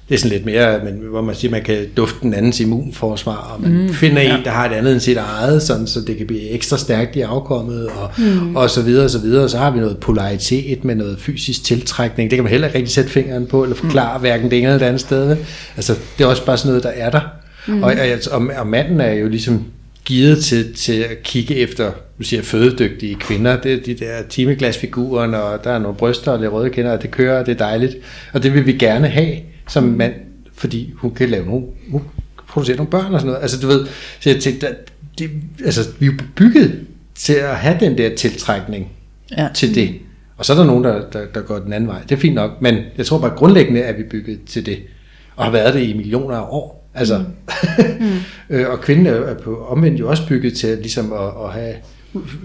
det 0.09 0.15
er 0.15 0.19
sådan 0.19 0.31
lidt 0.31 0.45
mere, 0.45 0.79
men 0.83 0.93
hvor 0.93 1.21
man 1.21 1.35
siger, 1.35 1.51
man 1.51 1.63
kan 1.63 1.85
dufte 1.97 2.17
den 2.21 2.33
andens 2.33 2.59
immunforsvar, 2.59 3.53
og 3.55 3.61
man 3.61 3.81
mm, 3.81 3.93
finder 3.93 4.21
en, 4.21 4.43
der 4.43 4.51
har 4.51 4.69
et 4.69 4.73
andet 4.73 4.93
end 4.93 5.01
sit 5.01 5.17
eget, 5.17 5.61
sådan, 5.61 5.88
så 5.88 6.01
det 6.01 6.17
kan 6.17 6.27
blive 6.27 6.49
ekstra 6.49 6.77
stærkt 6.77 7.15
i 7.15 7.21
afkommet, 7.21 7.88
og, 7.88 8.11
mm. 8.17 8.55
og 8.55 8.69
så 8.69 8.81
videre, 8.81 9.03
og 9.03 9.09
så 9.09 9.19
videre. 9.19 9.49
Så 9.49 9.57
har 9.57 9.71
vi 9.71 9.79
noget 9.79 9.97
polaritet 9.97 10.85
med 10.85 10.95
noget 10.95 11.19
fysisk 11.19 11.63
tiltrækning. 11.63 12.31
Det 12.31 12.38
kan 12.38 12.43
man 12.43 12.51
heller 12.51 12.67
ikke 12.67 12.77
rigtig 12.77 12.93
sætte 12.93 13.09
fingeren 13.09 13.45
på, 13.45 13.63
eller 13.63 13.75
forklare 13.75 14.17
mm. 14.17 14.21
hverken 14.21 14.51
det 14.51 14.59
ene 14.59 14.67
eller 14.67 14.79
det 14.79 14.85
andet 14.85 15.01
sted. 15.01 15.38
Altså, 15.75 15.95
det 16.17 16.23
er 16.23 16.27
også 16.27 16.45
bare 16.45 16.57
sådan 16.57 16.69
noget, 16.69 16.83
der 16.83 16.89
er 16.89 17.09
der. 17.09 17.36
Mm. 17.68 17.84
Og, 17.84 17.93
og, 18.32 18.41
og, 18.41 18.47
og 18.57 18.68
manden 18.68 19.01
er 19.01 19.11
jo 19.13 19.28
ligesom 19.28 19.65
givet 20.05 20.43
til, 20.43 20.74
til 20.74 20.93
at 20.93 21.24
kigge 21.24 21.55
efter, 21.55 21.91
du 22.20 22.24
siger, 22.24 22.41
fødedygtige 22.41 23.15
kvinder. 23.15 23.61
Det 23.61 23.74
er 23.74 23.84
de 23.84 23.93
der 23.93 24.22
timeglasfiguren, 24.30 25.34
og 25.34 25.63
der 25.63 25.72
er 25.72 25.80
nogle 25.80 25.97
bryster 25.97 26.32
og 26.32 26.39
lidt 26.39 26.51
røde 26.51 26.70
kinder, 26.70 26.91
og 26.91 27.01
det 27.01 27.11
kører, 27.11 27.39
og 27.39 27.45
det 27.45 27.51
er 27.51 27.57
dejligt. 27.57 27.95
Og 28.34 28.43
det 28.43 28.53
vil 28.53 28.65
vi 28.65 28.74
gerne 28.74 29.07
have 29.07 29.36
som 29.70 29.84
mand, 29.84 30.13
fordi 30.53 30.93
hun 30.95 31.13
kan 31.13 31.30
lave 31.30 31.45
nogle, 31.45 31.65
hun 31.91 32.01
kan 32.01 32.45
producere 32.49 32.76
nogle 32.76 32.89
børn 32.89 33.13
og 33.13 33.20
sådan 33.20 33.28
noget. 33.28 33.41
Altså 33.41 33.59
du 33.59 33.68
ved, 33.68 33.86
så 34.20 34.30
jeg 34.30 34.39
tænkte, 34.39 34.68
det, 35.20 35.30
altså, 35.65 35.82
vi 35.99 36.05
er 36.05 36.11
jo 36.11 36.18
bygget 36.36 36.80
til 37.15 37.34
at 37.34 37.55
have 37.55 37.78
den 37.80 37.97
der 37.97 38.15
tiltrækning 38.15 38.91
Ja. 39.38 39.47
til 39.55 39.76
det. 39.76 39.89
Og 40.38 40.45
så 40.45 40.53
er 40.53 40.57
der 40.57 40.65
nogen, 40.65 40.84
der, 40.84 41.09
der, 41.13 41.26
der 41.34 41.41
går 41.41 41.59
den 41.59 41.74
anden 41.74 41.89
vej. 41.89 42.01
Det 42.01 42.11
er 42.11 42.20
fint 42.20 42.36
nok, 42.36 42.61
men 42.61 42.78
jeg 42.97 43.05
tror 43.05 43.20
bare 43.20 43.32
grundlæggende 43.36 43.82
er 43.82 43.97
vi 43.97 44.03
bygget 44.03 44.39
til 44.45 44.65
det. 44.65 44.78
Og 45.36 45.45
har 45.45 45.51
været 45.51 45.74
det 45.74 45.82
i 45.82 45.93
millioner 45.93 46.36
af 46.36 46.45
år. 46.49 46.76
Altså, 46.97 47.23
mm. 47.99 48.05
øh, 48.55 48.69
og 48.69 48.81
kvinden 48.81 49.07
er, 49.07 49.33
på 49.33 49.65
omvendt 49.69 49.99
jo 49.99 50.09
også 50.09 50.27
bygget 50.27 50.57
til 50.57 50.77
ligesom 50.77 51.13
at, 51.13 51.45
at 51.45 51.51
have, 51.53 51.73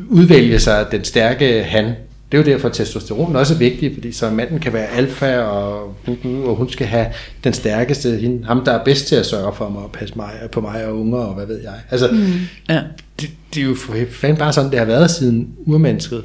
udvælge 0.09 0.59
sig 0.59 0.87
den 0.93 1.05
stærke 1.05 1.63
han. 1.63 1.85
Det 2.33 2.39
er 2.39 2.43
jo 2.43 2.53
derfor, 2.53 2.69
at 2.69 2.75
testosteron 2.75 3.37
også 3.37 3.55
er 3.55 3.59
vigtig, 3.59 3.95
fordi 3.95 4.13
så 4.13 4.31
manden 4.31 4.59
kan 4.59 4.73
være 4.73 4.87
alfa, 4.87 5.39
og, 5.39 5.97
og 6.45 6.55
hun 6.57 6.69
skal 6.69 6.87
have 6.87 7.07
den 7.45 7.53
stærkeste, 7.53 8.17
hende, 8.17 8.47
ham 8.47 8.65
der 8.65 8.73
er 8.73 8.85
bedst 8.85 9.07
til 9.07 9.17
at 9.17 9.27
sørge 9.27 9.55
for 9.55 9.69
mig 9.69 9.83
og 9.83 9.91
passe 9.93 10.15
mig, 10.17 10.31
på 10.53 10.61
mig 10.61 10.87
og 10.87 11.01
unger, 11.01 11.19
og 11.19 11.35
hvad 11.35 11.47
ved 11.47 11.63
jeg. 11.63 11.75
Altså, 11.91 12.09
mm. 12.13 12.33
Ja. 12.69 12.81
det, 13.21 13.31
det 13.55 13.61
er 13.61 13.65
jo 13.65 13.75
for 13.75 13.95
fanden 14.11 14.39
bare 14.39 14.53
sådan, 14.53 14.71
det 14.71 14.79
har 14.79 14.87
været 14.87 15.11
siden 15.11 15.49
urmennesket. 15.67 16.25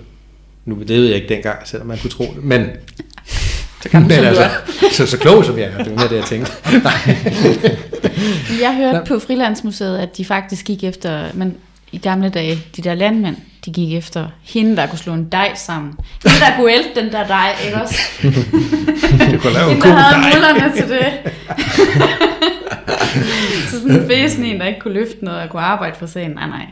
Nu 0.65 0.79
det 0.79 0.89
ved 0.89 1.05
jeg 1.05 1.15
ikke 1.15 1.33
dengang, 1.33 1.57
selvom 1.65 1.87
man 1.87 1.97
kunne 1.97 2.09
tro 2.09 2.23
det, 2.35 2.43
men 2.43 2.65
Så 3.83 3.89
kan 3.89 3.99
men 4.01 4.07
man 4.09 4.25
altså, 4.25 4.49
så, 4.91 5.05
så 5.05 5.17
klog 5.17 5.45
som 5.45 5.57
jeg 5.57 5.65
er, 5.65 5.77
det 5.83 5.91
var 5.91 5.97
mere 5.97 6.09
det, 6.09 6.15
jeg 6.15 6.25
tænkte. 6.25 6.51
Jeg 8.61 8.75
hørte 8.75 9.01
på 9.07 9.19
Frilandsmuseet, 9.19 9.97
at 9.97 10.17
de 10.17 10.25
faktisk 10.25 10.65
gik 10.65 10.83
efter, 10.83 11.25
men 11.33 11.55
i 11.91 11.97
gamle 11.97 12.29
dage, 12.29 12.59
de 12.75 12.81
der 12.81 12.93
landmænd, 12.93 13.35
de 13.65 13.71
gik 13.71 13.93
efter 13.93 14.27
hende, 14.43 14.77
der 14.77 14.87
kunne 14.87 14.99
slå 14.99 15.13
en 15.13 15.25
dej 15.31 15.51
sammen. 15.55 15.93
Hende, 16.23 16.39
der 16.39 16.55
kunne 16.57 16.71
ælte 16.71 16.89
den 17.01 17.11
der 17.11 17.27
dej, 17.27 17.55
ikke 17.65 17.81
også? 17.81 17.95
Du 19.33 19.37
kunne 19.39 19.53
lave 19.53 19.65
en 19.65 19.69
Hende, 19.71 19.81
god 19.81 19.91
der 19.91 19.95
havde 19.95 20.23
dej. 20.23 20.31
mullerne 20.33 20.75
til 20.75 20.89
det. 20.89 21.31
så 23.69 23.79
sådan 23.81 24.01
en 24.01 24.07
fæsen 24.07 24.45
en, 24.45 24.59
der 24.59 24.65
ikke 24.65 24.79
kunne 24.79 24.93
løfte 24.93 25.25
noget 25.25 25.41
og 25.41 25.49
kunne 25.49 25.61
arbejde 25.61 25.95
for 25.99 26.05
sagen. 26.05 26.31
Nej, 26.31 26.47
nej. 26.47 26.65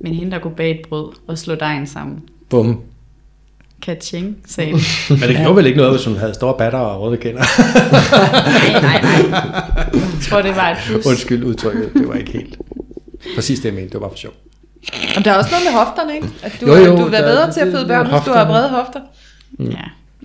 Men 0.00 0.14
hende, 0.14 0.32
der 0.32 0.38
kunne 0.38 0.54
bage 0.56 0.80
et 0.80 0.86
brød 0.88 1.12
og 1.26 1.38
slå 1.38 1.54
dejen 1.54 1.86
sammen. 1.86 2.20
Bum. 2.50 2.80
Kaching, 3.82 4.36
sagde 4.46 4.72
de. 4.72 4.78
Men 5.20 5.20
det 5.28 5.36
gjorde 5.36 5.56
vel 5.56 5.66
ikke 5.66 5.76
noget, 5.78 5.92
hvis 5.92 6.04
hun 6.04 6.16
havde 6.16 6.34
store 6.34 6.54
batter 6.58 6.78
og 6.78 7.00
røde 7.02 7.16
kender. 7.16 7.42
Nej, 8.72 8.82
nej, 8.82 9.02
nej. 9.30 9.40
Jeg 9.92 10.02
tror, 10.22 10.42
det 10.42 10.56
var 10.56 10.70
et 10.70 10.76
plus. 10.86 11.06
Undskyld 11.06 11.44
udtrykket, 11.44 11.90
det 11.94 12.08
var 12.08 12.14
ikke 12.14 12.32
helt. 12.32 12.56
Præcis 13.34 13.58
det, 13.58 13.64
jeg 13.64 13.74
mente, 13.74 13.86
det 13.88 13.94
var 13.94 14.00
bare 14.00 14.10
for 14.10 14.16
sjov. 14.18 14.32
Og 15.16 15.24
der 15.24 15.32
er 15.32 15.38
også 15.38 15.50
noget 15.50 15.64
med 15.64 15.72
hofterne, 15.84 16.14
ikke? 16.14 16.28
At 16.42 16.52
du, 16.60 16.66
Jo, 16.66 16.74
jo, 16.74 16.96
du 16.96 17.10
der- 17.12 17.22
bedre 17.22 17.52
til 17.52 17.60
at 17.60 17.72
føde 17.72 17.86
børn, 17.86 18.06
hvis 18.06 18.20
du 18.26 18.30
har 18.32 18.44
brede 18.44 18.68
hofter. 18.68 19.00
Ja. 19.60 19.66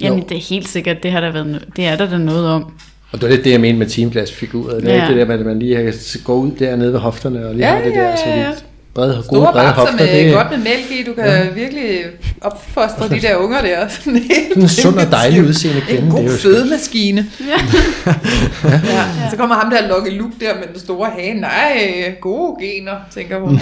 Jamen, 0.01 0.23
det 0.29 0.37
er 0.37 0.41
helt 0.41 0.67
sikkert, 0.67 1.03
det 1.03 1.11
har 1.11 1.19
der 1.21 1.31
været, 1.31 1.55
no- 1.55 1.69
det 1.75 1.85
er 1.85 1.95
der 1.95 2.09
da 2.09 2.17
noget 2.17 2.47
om. 2.49 2.63
Og 3.11 3.21
det 3.21 3.21
var 3.21 3.29
lidt 3.35 3.43
det, 3.45 3.51
jeg 3.51 3.61
mente 3.61 3.79
med 3.79 3.87
teamglasfiguret. 3.87 4.83
Det 4.83 4.91
er 4.91 4.95
Ja. 4.95 5.01
ikke 5.09 5.19
det 5.19 5.27
der 5.27 5.33
at 5.33 5.45
man 5.45 5.59
lige 5.59 5.75
kan 5.75 5.93
gå 6.23 6.33
ud 6.33 6.51
dernede 6.51 6.93
ved 6.93 6.99
hofterne 6.99 7.47
og 7.47 7.55
lige 7.55 7.67
Ja, 7.67 7.73
have 7.75 7.89
det 7.89 7.95
ja, 7.95 8.01
der 8.01 8.15
så 8.15 8.23
ja, 8.25 8.39
ja. 8.39 8.51
Lidt 9.05 9.15
brede, 9.15 9.23
gode 9.27 9.41
Store 9.41 9.51
brede 9.53 9.65
babser 9.65 9.81
hofter. 9.81 10.05
med 10.05 10.25
Det 10.25 10.33
godt 10.33 10.49
med 10.51 10.57
mælk 10.57 10.91
i. 10.91 11.03
Du 11.03 11.13
kan 11.13 11.25
ja. 11.25 11.49
virkelig 11.49 11.99
opfostre 12.41 13.09
de 13.09 13.21
der 13.21 13.35
unger 13.35 13.61
der. 13.61 13.87
Sådan 14.03 14.13
helt 14.13 14.47
sådan 14.49 14.63
en 14.63 14.69
sund 14.69 14.95
og 14.95 15.11
dejlig 15.11 15.43
udseende 15.43 15.81
kvinde. 15.81 16.01
En 16.01 16.11
det 16.11 16.23
er 16.23 16.29
god 16.29 16.37
fødemaskine. 16.37 17.25
ja. 17.51 19.05
Så 19.31 19.37
kommer 19.37 19.55
ham 19.55 19.71
der 19.71 19.87
Lucky 19.87 20.17
Luke 20.17 20.33
der 20.39 20.55
med 20.55 20.63
den 20.73 20.79
store 20.79 21.09
hage. 21.17 21.33
Nej, 21.33 22.15
gode 22.21 22.55
gener, 22.65 22.95
tænker 23.13 23.39
hun. 23.39 23.59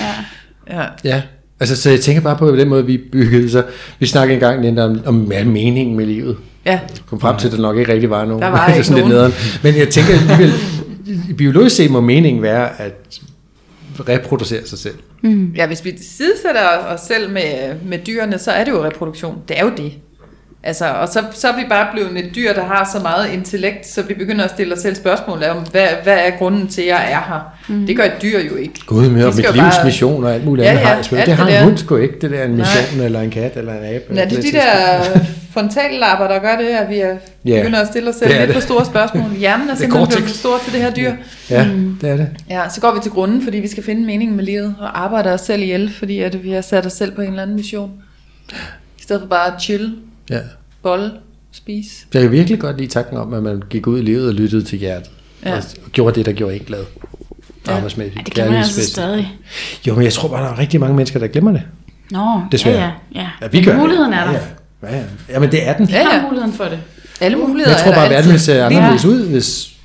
Ja. 0.70 0.78
Ja. 0.78 0.86
Ja, 1.04 1.22
Altså, 1.60 1.82
så 1.82 1.90
jeg 1.90 2.00
tænker 2.00 2.22
bare 2.22 2.38
på 2.38 2.56
den 2.56 2.70
måde, 2.70 2.86
vi 2.86 2.98
byggede. 2.98 3.52
Så 3.52 3.64
vi 4.00 4.06
snakkede 4.06 4.34
engang 4.34 4.62
lidt 4.62 4.80
om, 4.80 5.02
om 5.06 5.16
hvad 5.20 5.44
meningen 5.44 5.96
med 5.96 6.06
livet. 6.06 6.38
Ja, 6.66 6.80
Kom 7.10 7.20
frem 7.20 7.38
til, 7.38 7.48
at 7.48 7.54
der 7.54 7.60
nok 7.62 7.78
ikke 7.78 7.94
rigtig 7.94 8.10
var 8.10 8.26
nogen. 8.26 8.42
Der 8.42 8.48
var 8.58 8.68
er 8.68 8.74
ikke 8.74 8.84
sådan 8.88 9.04
lidt 9.04 9.16
nogen. 9.16 9.32
nederen. 9.32 9.60
Men 9.64 9.78
jeg 9.78 9.90
tænker 9.90 10.14
alligevel, 10.14 10.54
biologisk 11.38 11.76
set 11.76 11.92
må 11.92 12.02
meningen 12.02 12.44
være 12.44 12.82
at 12.82 12.94
reproducere 14.10 14.68
sig 14.68 14.80
selv. 14.80 14.96
Mm. 15.26 15.54
ja 15.56 15.68
hvis 15.68 15.86
vi 15.86 15.98
sidesætter 15.98 16.78
os 16.88 17.02
selv 17.02 17.32
med, 17.32 17.76
med 17.86 18.00
dyrene, 18.00 18.40
så 18.40 18.52
er 18.52 18.64
det 18.64 18.72
jo 18.72 18.84
reproduktion. 18.84 19.42
Det 19.48 19.60
er 19.60 19.64
jo 19.64 19.72
det. 19.78 19.94
Altså, 20.68 20.86
og 20.86 21.08
så, 21.08 21.24
så 21.34 21.48
er 21.48 21.56
vi 21.56 21.62
bare 21.70 21.88
blevet 21.94 22.18
et 22.26 22.36
dyr, 22.36 22.54
der 22.54 22.64
har 22.66 22.90
så 22.94 23.00
meget 23.00 23.30
intellekt, 23.34 23.88
så 23.88 24.02
vi 24.02 24.14
begynder 24.14 24.44
at 24.46 24.50
stille 24.52 24.74
os 24.74 24.80
selv 24.80 24.96
spørgsmål 24.96 25.44
om, 25.44 25.58
hvad, 25.72 25.88
hvad 26.04 26.18
er 26.18 26.30
grunden 26.38 26.68
til, 26.68 26.82
at 26.82 26.88
jeg 26.88 27.12
er 27.12 27.34
her? 27.34 27.58
Mm. 27.76 27.88
Det 27.88 27.96
gør 27.98 28.04
et 28.04 28.22
dyr 28.22 28.40
jo 28.40 28.56
ikke. 28.56 28.74
Gud 28.86 29.10
med 29.10 29.26
mit 29.26 29.36
livs 29.36 29.58
bare- 29.58 29.86
mission 29.86 30.24
og 30.24 30.34
alt 30.34 30.46
muligt 30.46 30.66
Ja, 30.66 30.70
andet 30.72 30.82
ja, 30.82 30.88
har 30.88 30.96
jeg 31.18 31.26
Det 31.26 31.36
har 31.36 31.48
en 31.48 31.64
hund 31.64 31.78
sgu 31.78 31.96
ikke, 31.96 32.16
det 32.22 32.32
der 32.32 32.44
en 32.44 32.56
mission, 32.56 33.02
eller 33.02 33.22
en 33.22 33.30
kat, 33.32 33.58
eller 33.58 33.74
en 33.74 33.96
abe. 33.96 34.04
Ja, 34.16 34.26
det 34.26 34.38
er 34.38 34.42
de 34.42 34.52
der 34.52 35.20
frontallapper, 35.54 36.28
der 36.28 36.40
gør 36.40 36.56
det, 36.58 36.66
at 36.66 36.90
vi 36.90 37.00
er, 37.00 37.16
Ja, 37.46 37.60
begynder 37.62 37.80
at 37.82 37.88
stille 37.88 38.10
os 38.10 38.16
selv 38.16 38.40
lidt 38.40 38.54
for 38.54 38.60
store 38.60 38.86
spørgsmål. 38.86 39.32
Hjernen 39.40 39.70
er 39.70 39.76
simpelthen 39.76 40.08
blevet 40.08 40.30
for 40.30 40.36
stor 40.38 40.58
til 40.64 40.74
det 40.74 40.82
her 40.82 40.92
dyr. 40.94 41.12
Ja, 41.50 41.68
det 42.02 42.10
er 42.10 42.16
det. 42.18 42.28
Ja, 42.50 42.62
så 42.70 42.82
går 42.82 42.94
vi 42.94 43.00
til 43.04 43.12
grunden, 43.12 43.44
fordi 43.44 43.58
vi 43.60 43.68
skal 43.68 43.84
finde 43.84 44.06
meningen 44.06 44.36
med 44.36 44.44
livet, 44.44 44.76
og 44.80 45.04
arbejder 45.04 45.34
os 45.34 45.42
selv 45.42 45.62
ihjel, 45.62 45.94
fordi 46.00 46.20
at 46.20 46.44
vi 46.44 46.52
har 46.52 46.62
sat 46.62 46.86
os 46.86 46.94
selv 46.94 47.12
på 47.12 47.22
en 47.22 47.28
eller 47.30 47.42
anden 47.42 47.56
mission. 47.56 47.92
I 49.00 49.04
stedet 49.04 49.22
for 49.22 49.28
bare 49.28 49.48
at 49.56 49.62
chill, 49.62 49.96
Ja. 50.30 50.40
bolle, 50.84 51.12
spise. 51.52 52.06
Jeg 52.14 52.22
kan 52.22 52.32
virkelig 52.32 52.60
godt 52.60 52.78
lide 52.78 52.90
tanken 52.90 53.18
om, 53.18 53.34
at 53.34 53.44
man 53.44 53.64
gik 53.70 53.88
ud 53.88 54.00
i 54.00 54.02
livet 54.02 54.28
og 54.28 54.34
lyttede 54.34 54.64
til 54.64 54.80
hjertet. 54.80 55.12
Ja. 55.46 55.58
Og 55.58 55.64
gjorde 55.92 56.16
det, 56.16 56.26
der 56.26 56.32
gjorde 56.32 56.56
en 56.56 56.64
glad. 56.64 56.84
Ja. 57.68 57.76
Arbejdsmæssigt. 57.76 58.18
Ej, 58.18 58.24
det 58.24 58.34
kan 58.34 58.48
man 58.48 58.56
altså 58.58 58.88
stadig. 58.88 59.38
Jo, 59.88 59.96
men 59.96 60.04
jeg 60.04 60.14
tror 60.14 60.30
bare, 60.30 60.44
der 60.44 60.52
er 60.52 60.60
rigtig 60.60 60.80
mange 60.80 60.96
mennesker, 60.96 61.20
der 61.20 61.28
glemmer 61.28 61.52
det. 61.52 61.62
Nå, 62.12 62.42
Desværre. 62.52 62.78
ja, 62.78 62.92
ja. 63.16 63.22
ja. 63.22 63.30
Ja, 63.42 63.48
vi 63.48 63.64
gør 63.64 63.78
Muligheden 63.78 64.12
det. 64.12 64.20
er 64.20 64.24
der. 64.26 64.32
Ja, 64.32 64.40
ja. 64.84 64.96
ja, 64.96 64.98
ja. 64.98 65.04
Jamen, 65.30 65.52
det 65.52 65.68
er 65.68 65.78
den. 65.78 65.90
Ja, 65.90 66.04
har 66.04 66.16
ja. 66.16 66.22
muligheden 66.22 66.54
for 66.54 66.64
det. 66.64 66.80
Alle 67.22 67.38
Men 67.38 67.48
muligheder 67.48 67.76
jeg 67.76 67.84
tror 67.84 67.92
bare, 67.92 68.00
der 68.00 68.06
at 68.06 68.12
verden 68.12 68.28
ville 68.28 68.40
se 68.40 68.64
anderledes 68.64 69.06
ud, 69.06 69.30
hvis 69.30 69.78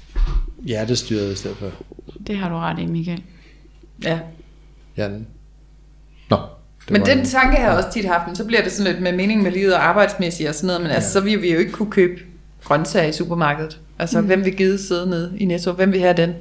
hjertet 0.66 0.98
styrede 0.98 1.32
i 1.32 1.34
stedet 1.34 1.56
for 1.56 1.66
Det 2.26 2.36
har 2.36 2.48
du 2.48 2.54
ret 2.54 2.78
i, 2.78 2.86
Michael. 2.86 3.22
Ja. 4.04 4.18
hjernen. 4.96 5.26
Det 6.90 6.98
Men 6.98 7.06
den 7.06 7.24
tanke 7.24 7.56
har 7.56 7.68
jeg 7.68 7.76
også 7.76 7.90
tit 7.92 8.04
haft, 8.04 8.26
men 8.26 8.36
så 8.36 8.44
bliver 8.44 8.62
det 8.62 8.72
sådan 8.72 8.92
lidt 8.92 9.02
med 9.02 9.12
mening 9.12 9.42
med 9.42 9.52
livet 9.52 9.74
og 9.74 9.88
arbejdsmæssigt 9.88 10.48
og 10.48 10.54
sådan 10.54 10.66
noget, 10.66 10.82
men 10.82 10.90
altså, 10.90 11.12
så 11.12 11.20
vil 11.20 11.42
vi 11.42 11.52
jo 11.52 11.58
ikke 11.58 11.72
kunne 11.72 11.90
købe 11.90 12.20
grøntsager 12.64 13.08
i 13.08 13.12
supermarkedet. 13.12 13.78
Altså, 13.98 14.20
mm. 14.20 14.26
hvem 14.26 14.44
vil 14.44 14.56
gide 14.56 14.86
sidde 14.86 15.10
nede 15.10 15.32
i 15.36 15.44
Netto? 15.44 15.72
Hvem 15.72 15.92
vil 15.92 16.00
have 16.00 16.14
den? 16.16 16.34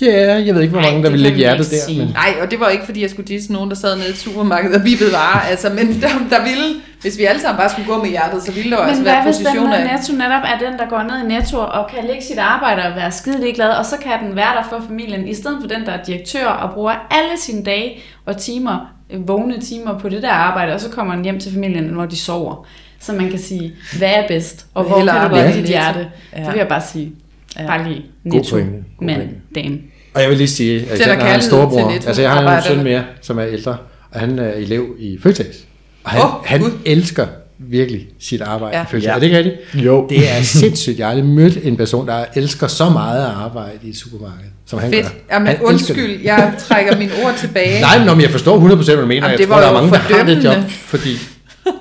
Ja, 0.00 0.42
jeg 0.46 0.54
ved 0.54 0.62
ikke, 0.62 0.72
hvor 0.72 0.80
Ej, 0.80 0.90
mange, 0.90 1.02
der 1.02 1.10
det 1.10 1.12
vil 1.12 1.20
kan 1.20 1.22
lægge 1.22 1.38
hjertet 1.38 1.70
der. 1.70 1.98
Men... 1.98 2.08
Nej, 2.08 2.34
og 2.42 2.50
det 2.50 2.60
var 2.60 2.68
ikke, 2.68 2.84
fordi 2.84 3.02
jeg 3.02 3.10
skulle 3.10 3.28
disse 3.28 3.52
nogen, 3.52 3.70
der 3.70 3.76
sad 3.76 3.96
nede 3.96 4.08
i 4.08 4.10
et 4.10 4.18
supermarked 4.18 4.74
og 4.74 4.82
bippede 4.82 5.12
varer. 5.12 5.40
Altså, 5.40 5.68
men 5.68 5.86
der, 6.02 6.08
der 6.30 6.42
ville, 6.42 6.66
hvis 7.00 7.18
vi 7.18 7.24
alle 7.24 7.40
sammen 7.40 7.58
bare 7.58 7.68
skulle 7.68 7.88
gå 7.88 8.02
med 8.02 8.10
hjertet, 8.10 8.42
så 8.42 8.52
ville 8.52 8.70
der 8.70 8.76
jo 8.76 8.82
altså 8.82 9.00
Men 9.00 9.04
være 9.04 9.22
hvad 9.22 9.32
hvis 9.32 9.36
den 9.36 9.46
positioner 9.46 9.76
der 9.76 9.92
netto 9.92 10.12
netop 10.12 10.42
er 10.52 10.58
den, 10.70 10.78
der 10.78 10.86
går 10.88 11.02
ned 11.02 11.24
i 11.24 11.26
netto 11.34 11.58
og 11.58 11.90
kan 11.94 12.04
lægge 12.04 12.22
sit 12.22 12.38
arbejde 12.38 12.82
og 12.88 12.96
være 12.96 13.12
skide 13.12 13.40
ligeglad, 13.40 13.70
og 13.70 13.86
så 13.86 13.96
kan 13.96 14.12
den 14.26 14.36
være 14.36 14.54
der 14.56 14.64
for 14.70 14.82
familien, 14.88 15.28
i 15.28 15.34
stedet 15.34 15.58
for 15.60 15.68
den, 15.68 15.86
der 15.86 15.92
er 15.92 16.02
direktør 16.04 16.46
og 16.46 16.74
bruger 16.74 16.92
alle 17.10 17.34
sine 17.38 17.64
dage 17.64 18.00
og 18.26 18.36
timer, 18.36 18.94
øh, 19.10 19.28
vågne 19.28 19.60
timer 19.60 19.98
på 19.98 20.08
det 20.08 20.22
der 20.22 20.30
arbejde, 20.30 20.72
og 20.74 20.80
så 20.80 20.90
kommer 20.90 21.14
den 21.14 21.24
hjem 21.24 21.40
til 21.40 21.52
familien, 21.52 21.84
når 21.84 22.06
de 22.06 22.16
sover. 22.16 22.66
Så 23.00 23.12
man 23.12 23.30
kan 23.30 23.38
sige, 23.38 23.74
hvad 23.98 24.08
er 24.08 24.28
bedst, 24.28 24.66
og 24.74 24.84
hvor 24.84 24.96
hellere 24.96 25.20
kan 25.20 25.30
du 25.30 25.36
i 25.36 25.60
dit 25.60 25.68
hjerte? 25.68 26.06
Ja. 26.36 26.42
Det 26.42 26.52
vil 26.52 26.58
jeg 26.58 26.68
bare 26.68 26.82
sige. 26.92 27.12
Ja. 27.56 27.66
Bare 27.66 27.88
lige 27.88 28.02
God 28.24 28.32
netto, 28.38 28.50
pointe. 28.50 28.72
God 28.98 29.06
mand, 29.06 29.18
pointe. 29.18 29.34
dame. 29.54 29.78
Og 30.14 30.20
jeg 30.22 30.30
vil 30.30 30.38
lige 30.38 30.48
sige, 30.48 30.86
at 30.90 31.00
jeg 31.00 31.16
har 31.18 31.34
en 31.34 31.40
Netto 31.40 31.88
Altså, 32.06 32.22
jeg 32.22 32.30
har 32.30 32.56
en 32.56 32.62
søn 32.62 32.84
mere, 32.84 33.04
som 33.22 33.38
er 33.38 33.46
ældre, 33.46 33.76
og 34.10 34.20
han 34.20 34.38
er 34.38 34.52
elev 34.52 34.86
i 34.98 35.18
Føtex. 35.22 35.46
Og 36.04 36.10
han, 36.10 36.22
oh, 36.22 36.28
han 36.44 36.60
Gud. 36.60 36.70
elsker 36.84 37.26
virkelig 37.58 38.06
sit 38.20 38.40
arbejde 38.40 38.76
Ja. 38.76 38.82
i 38.82 38.86
Føtex. 38.90 39.04
Ja. 39.06 39.10
Er 39.10 39.14
det 39.18 39.22
ikke 39.22 39.36
rigtigt? 39.38 39.56
Jo. 39.74 40.06
Det 40.08 40.30
er 40.30 40.42
sindssygt. 40.42 40.98
Jeg 40.98 41.06
har 41.06 41.10
aldrig 41.10 41.26
mødt 41.30 41.58
en 41.62 41.76
person, 41.76 42.06
der 42.08 42.24
elsker 42.34 42.66
så 42.66 42.90
meget 42.90 43.24
at 43.26 43.30
arbejde 43.32 43.78
i 43.82 43.88
et 43.88 43.96
supermarked, 43.96 44.44
som 44.66 44.78
han 44.78 44.90
Fedt. 44.90 45.02
gør. 45.02 45.10
Jamen, 45.34 45.46
Han 45.48 45.60
undskyld, 45.62 46.20
jeg 46.22 46.52
trækker 46.58 46.98
mine 46.98 47.12
ord 47.24 47.34
tilbage. 47.38 47.80
Nej, 47.88 47.98
men 47.98 48.08
om 48.08 48.20
jeg 48.20 48.30
forstår 48.30 48.58
100% 48.58 48.60
hvad 48.84 48.96
du 48.96 49.06
mener. 49.06 49.14
Jamen, 49.14 49.30
jeg 49.30 49.38
det 49.38 49.46
tror, 49.46 49.54
var 49.54 49.60
der 49.62 49.68
er 49.68 49.72
mange, 49.72 49.90
der 49.90 49.98
har 50.16 50.24
det 50.24 50.44
job, 50.44 50.70
fordi... 50.70 51.10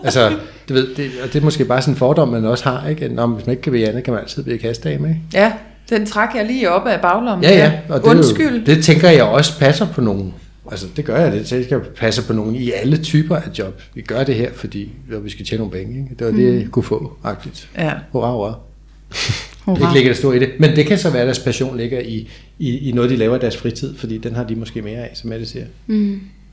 Altså, 0.04 0.32
du 0.70 0.74
ved, 0.74 0.96
det, 0.96 1.12
og 1.24 1.34
det 1.34 1.40
er 1.40 1.44
måske 1.44 1.66
bare 1.66 1.82
sådan 1.82 1.94
en 1.94 1.98
fordom, 1.98 2.28
man 2.28 2.46
også 2.46 2.64
har, 2.64 2.90
ikke? 2.90 3.08
Nå, 3.08 3.28
hvis 3.28 3.46
man 3.46 3.52
ikke 3.54 3.62
kan 3.62 3.74
være 3.74 3.90
andet, 3.90 4.04
kan 4.04 4.14
man 4.14 4.22
altid 4.22 4.44
blive 4.44 4.58
kastdame, 4.58 5.10
ikke? 5.10 5.22
Ja, 5.34 5.54
den 5.90 6.06
trak 6.06 6.30
jeg 6.36 6.46
lige 6.46 6.70
op 6.72 6.88
af 6.88 7.02
baglommen. 7.02 7.44
Ja, 7.44 7.58
ja. 7.58 7.80
Og 7.90 8.02
det, 8.02 8.08
Undskyld. 8.08 8.60
Jo, 8.60 8.66
det 8.66 8.84
tænker 8.84 9.10
jeg 9.10 9.24
også 9.24 9.60
passer 9.60 9.88
på 9.94 10.02
nogen. 10.02 10.34
Altså, 10.72 10.88
det 10.96 11.06
gør 11.06 11.18
jeg. 11.18 11.32
Det 11.32 11.46
tænker 11.46 11.78
jeg 11.78 11.86
passer 11.96 12.24
på 12.24 12.34
nogen 12.34 12.56
i 12.56 12.72
alle 12.72 12.98
typer 12.98 13.36
af 13.36 13.50
job. 13.60 13.82
Vi 13.94 14.02
gør 14.02 14.24
det 14.24 14.36
her, 14.36 14.50
fordi 14.56 14.92
vi 15.24 15.30
skal 15.30 15.46
tjene 15.46 15.64
nogle 15.64 15.72
penge. 15.72 16.00
Ikke? 16.00 16.16
Det 16.20 16.28
var 16.28 16.34
det, 16.34 16.60
jeg 16.60 16.68
kunne 16.72 16.84
få, 16.84 17.18
agtigt. 17.24 17.70
Ja. 17.78 17.92
Hurra, 18.12 18.32
hurra. 18.32 18.54
Hurra. 19.66 19.80
Ikke 19.80 19.94
ligger 19.94 20.10
det 20.10 20.18
stort 20.18 20.36
i 20.36 20.40
det. 20.40 20.50
Men 20.60 20.76
det 20.76 20.86
kan 20.86 20.98
så 20.98 21.10
være, 21.10 21.22
at 21.22 21.26
deres 21.26 21.40
passion 21.40 21.78
ligger 21.78 22.00
i, 22.00 22.30
i, 22.60 22.90
i 22.90 22.92
noget, 22.92 23.10
de 23.10 23.16
laver 23.16 23.36
i 23.36 23.40
deres 23.40 23.58
fritid, 23.58 23.96
fordi 23.98 24.18
den 24.18 24.36
har 24.36 24.44
de 24.44 24.56
måske 24.56 24.82
mere 24.82 24.98
af, 24.98 25.12
som 25.14 25.30
Mette 25.30 25.46
siger. 25.46 25.66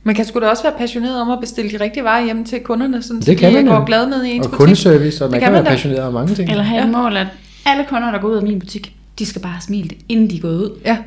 Man 0.07 0.15
kan 0.15 0.25
sgu 0.25 0.39
da 0.39 0.47
også 0.47 0.63
være 0.63 0.73
passioneret 0.77 1.21
om 1.21 1.29
at 1.31 1.39
bestille 1.39 1.71
de 1.77 1.83
rigtige 1.83 2.03
varer 2.03 2.25
hjem 2.25 2.45
til 2.45 2.59
kunderne, 2.59 3.03
sådan, 3.03 3.21
så 3.21 3.31
Det 3.31 3.37
kan 3.37 3.49
de 3.49 3.55
man 3.55 3.67
jo. 3.67 3.73
går 3.77 3.85
glad 3.85 4.07
med 4.07 4.23
i 4.23 4.31
ens 4.31 4.45
Og 4.45 4.51
butik. 4.51 4.59
kundeservice, 4.59 5.23
og 5.25 5.31
man 5.31 5.33
Det 5.33 5.41
kan, 5.41 5.47
kan 5.47 5.53
være 5.53 5.61
man 5.63 5.65
da. 5.65 5.69
passioneret 5.75 6.03
om 6.03 6.13
mange 6.13 6.35
ting. 6.35 6.49
Eller 6.49 6.63
have 6.63 6.79
Ja. 6.81 6.85
et 6.85 6.91
mål, 6.91 7.17
at 7.17 7.27
alle 7.65 7.85
kunder, 7.89 8.11
der 8.11 8.19
går 8.21 8.27
ud 8.27 8.35
af 8.35 8.43
min 8.43 8.59
butik, 8.59 8.95
de 9.19 9.25
skal 9.25 9.41
bare 9.41 9.51
have 9.51 9.61
smilt, 9.61 9.93
inden 10.09 10.29
de 10.29 10.37
er 10.37 10.41
gået 10.41 10.55
ud. 10.57 10.79
Ja. 10.85 10.97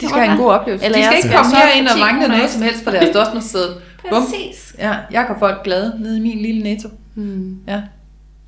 De 0.00 0.08
skal 0.08 0.20
have 0.20 0.32
en 0.32 0.38
god 0.38 0.50
oplevelse. 0.50 0.84
Eller 0.86 0.98
de 0.98 1.04
skal 1.04 1.16
ikke 1.16 1.28
skal 1.28 1.38
komme 1.38 1.56
herind 1.56 1.86
for 1.88 1.92
og 1.94 1.98
10 1.98 2.02
mangle 2.12 2.28
noget 2.36 2.50
som 2.50 2.62
helst 2.62 2.84
fra 2.84 2.90
deres. 2.90 3.16
Bum. 4.10 4.22
Præcis. 4.22 4.74
Ja, 4.78 4.92
jeg 5.10 5.24
gør 5.28 5.34
folk 5.38 5.64
glade 5.64 5.92
nede 6.00 6.16
i 6.18 6.20
min 6.20 6.38
lille 6.42 6.62
netto. 6.62 6.88
Hmm. 7.14 7.56
Ja. 7.68 7.80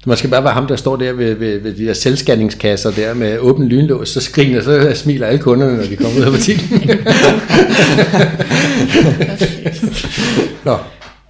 Man 0.08 0.16
skal 0.16 0.30
bare 0.30 0.44
være 0.44 0.52
ham, 0.52 0.66
der 0.66 0.76
står 0.76 0.96
der 0.96 1.12
ved, 1.12 1.34
ved, 1.34 1.60
ved 1.60 1.72
de 1.74 1.86
der 1.86 1.92
selvscanningskasser 1.92 2.90
der 2.90 3.14
med 3.14 3.38
åben 3.38 3.68
lynlås, 3.68 4.08
så 4.08 4.20
skriner, 4.20 4.62
så 4.62 4.92
smiler 4.94 5.26
alle 5.26 5.38
kunderne, 5.38 5.76
når 5.76 5.84
de 5.84 5.96
kommer 5.96 6.18
ud 6.18 6.24
af 6.24 6.32
butikken. 6.32 6.80
Nå, 10.64 10.72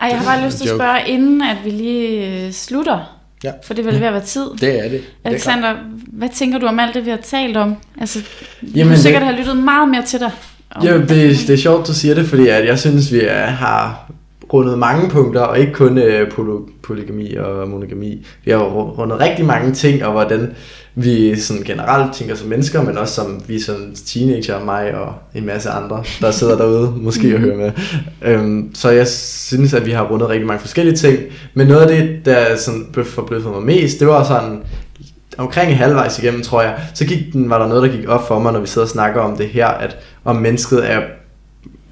Ej, 0.00 0.08
jeg 0.08 0.18
har 0.18 0.24
bare 0.36 0.46
lyst 0.46 0.56
til 0.58 0.64
at 0.68 0.74
spørge, 0.74 0.98
inden 1.08 1.42
at 1.42 1.56
vi 1.64 1.70
lige 1.70 2.26
øh, 2.46 2.52
slutter, 2.52 3.12
Ja. 3.44 3.50
for 3.64 3.74
det 3.74 3.86
er 3.86 3.90
vel 3.90 4.00
ved 4.00 4.06
at 4.06 4.12
være 4.12 4.22
tid. 4.24 4.44
det 4.60 4.84
er 4.84 4.88
det. 4.88 5.00
Alexander, 5.24 5.74
hvad 6.12 6.28
tænker 6.34 6.58
du 6.58 6.66
om 6.66 6.78
alt 6.78 6.94
det, 6.94 7.04
vi 7.06 7.10
har 7.10 7.18
talt 7.24 7.56
om? 7.56 7.74
Altså, 8.00 8.18
Jamen, 8.74 8.94
du 8.94 9.00
sikkert 9.00 9.20
det- 9.20 9.26
have 9.28 9.38
lyttet 9.38 9.56
meget 9.56 9.88
mere 9.88 10.02
til 10.02 10.20
dig. 10.20 10.30
om- 10.74 10.86
Jo, 10.86 11.00
det, 11.00 11.08
det 11.08 11.50
er 11.50 11.56
sjovt, 11.56 11.86
du 11.86 11.94
siger 11.94 12.14
det, 12.14 12.26
fordi 12.26 12.48
at 12.48 12.66
jeg 12.66 12.78
synes, 12.78 13.12
vi 13.12 13.20
er, 13.20 13.46
har 13.46 14.10
rundet 14.52 14.78
mange 14.78 15.10
punkter, 15.10 15.40
og 15.40 15.58
ikke 15.58 15.72
kun 15.72 15.98
øh, 15.98 16.30
poly, 16.30 16.60
polygami 16.82 17.34
og 17.34 17.68
monogami. 17.68 18.26
Vi 18.44 18.50
har 18.50 18.58
rundet 18.58 19.20
rigtig 19.20 19.44
mange 19.44 19.72
ting, 19.72 20.04
og 20.04 20.12
hvordan 20.12 20.54
vi 20.94 21.40
sådan 21.40 21.62
generelt 21.62 22.14
tænker 22.14 22.34
som 22.34 22.48
mennesker, 22.48 22.82
men 22.82 22.98
også 22.98 23.14
som 23.14 23.42
vi 23.48 23.60
som 23.60 23.94
teenager, 24.06 24.64
mig 24.64 24.94
og 24.94 25.14
en 25.34 25.46
masse 25.46 25.70
andre, 25.70 26.04
der 26.20 26.30
sidder 26.30 26.56
derude, 26.56 26.92
måske 27.06 27.34
og 27.34 27.40
hører 27.40 27.56
med. 27.56 27.72
Øhm, 28.22 28.74
så 28.74 28.90
jeg 28.90 29.08
synes, 29.08 29.74
at 29.74 29.86
vi 29.86 29.90
har 29.90 30.04
rundet 30.04 30.28
rigtig 30.28 30.46
mange 30.46 30.60
forskellige 30.60 30.96
ting, 30.96 31.18
men 31.54 31.66
noget 31.66 31.80
af 31.80 31.88
det, 31.88 32.24
der 32.24 32.56
sådan 32.56 32.86
forbløffede 33.04 33.54
mig 33.54 33.62
mest, 33.62 34.00
det 34.00 34.08
var 34.08 34.24
sådan, 34.24 34.58
omkring 35.38 35.76
halvvejs 35.76 36.18
igennem, 36.18 36.42
tror 36.42 36.62
jeg, 36.62 36.74
så 36.94 37.06
gik 37.06 37.32
den, 37.32 37.50
var 37.50 37.58
der 37.58 37.68
noget, 37.68 37.82
der 37.82 37.96
gik 37.96 38.08
op 38.08 38.28
for 38.28 38.38
mig, 38.38 38.52
når 38.52 38.60
vi 38.60 38.66
sidder 38.66 38.84
og 38.84 38.90
snakker 38.90 39.20
om 39.20 39.36
det 39.36 39.48
her, 39.48 39.66
at 39.66 39.96
om 40.24 40.36
mennesket 40.36 40.90
er 40.90 41.00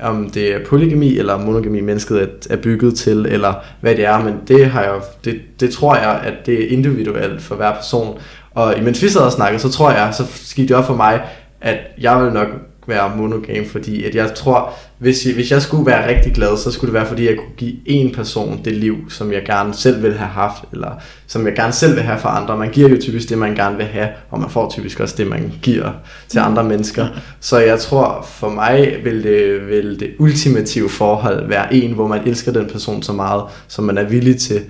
om 0.04 0.30
det 0.30 0.54
er 0.54 0.58
polygami 0.66 1.18
eller 1.18 1.38
monogami, 1.38 1.80
mennesket 1.80 2.22
er, 2.22 2.26
er 2.50 2.56
bygget 2.56 2.94
til, 2.94 3.26
eller 3.26 3.54
hvad 3.80 3.94
det 3.94 4.04
er, 4.04 4.24
men 4.24 4.34
det, 4.48 4.66
har 4.66 4.82
jeg, 4.82 4.92
det, 5.24 5.40
det 5.60 5.70
tror 5.70 5.96
jeg, 5.96 6.20
at 6.24 6.34
det 6.46 6.64
er 6.64 6.68
individuelt 6.68 7.42
for 7.42 7.54
hver 7.54 7.74
person. 7.74 8.18
Og 8.54 8.78
imens 8.78 9.02
vi 9.02 9.08
sad 9.08 9.20
og 9.20 9.32
snakkede, 9.32 9.62
så 9.62 9.70
tror 9.70 9.90
jeg, 9.90 10.14
så 10.14 10.24
gik 10.56 10.68
det 10.68 10.76
op 10.76 10.86
for 10.86 10.96
mig, 10.96 11.22
at 11.60 11.78
jeg 12.00 12.22
vil 12.22 12.32
nok 12.32 12.48
være 12.86 13.16
monogam, 13.16 13.64
fordi 13.66 14.04
at 14.04 14.14
jeg 14.14 14.34
tror, 14.34 14.72
hvis 14.98 15.26
jeg, 15.26 15.34
hvis 15.34 15.50
jeg 15.50 15.62
skulle 15.62 15.86
være 15.86 16.08
rigtig 16.08 16.34
glad, 16.34 16.56
så 16.56 16.70
skulle 16.70 16.92
det 16.92 17.00
være, 17.00 17.08
fordi 17.08 17.26
jeg 17.26 17.36
kunne 17.36 17.56
give 17.56 17.74
en 17.86 18.14
person 18.14 18.60
det 18.64 18.72
liv, 18.72 18.96
som 19.10 19.32
jeg 19.32 19.42
gerne 19.46 19.74
selv 19.74 20.02
vil 20.02 20.14
have 20.14 20.30
haft, 20.30 20.62
eller 20.72 20.90
som 21.26 21.46
jeg 21.46 21.54
gerne 21.54 21.72
selv 21.72 21.94
vil 21.94 22.02
have 22.02 22.18
for 22.18 22.28
andre. 22.28 22.56
Man 22.58 22.70
giver 22.70 22.88
jo 22.88 22.96
typisk 23.00 23.28
det, 23.28 23.38
man 23.38 23.54
gerne 23.54 23.76
vil 23.76 23.86
have, 23.86 24.08
og 24.30 24.40
man 24.40 24.50
får 24.50 24.70
typisk 24.70 25.00
også 25.00 25.14
det, 25.18 25.26
man 25.26 25.52
giver 25.62 25.90
til 26.28 26.38
andre 26.38 26.64
mennesker. 26.64 27.06
Så 27.40 27.58
jeg 27.58 27.78
tror, 27.78 28.26
for 28.30 28.48
mig 28.50 28.96
vil 29.04 29.22
det, 29.22 29.68
vil 29.68 30.00
det 30.00 30.14
ultimative 30.18 30.88
forhold 30.88 31.48
være 31.48 31.74
en, 31.74 31.92
hvor 31.92 32.06
man 32.06 32.28
elsker 32.28 32.52
den 32.52 32.66
person 32.66 33.02
så 33.02 33.12
meget, 33.12 33.42
som 33.68 33.84
man 33.84 33.98
er 33.98 34.04
villig 34.04 34.40
til 34.40 34.60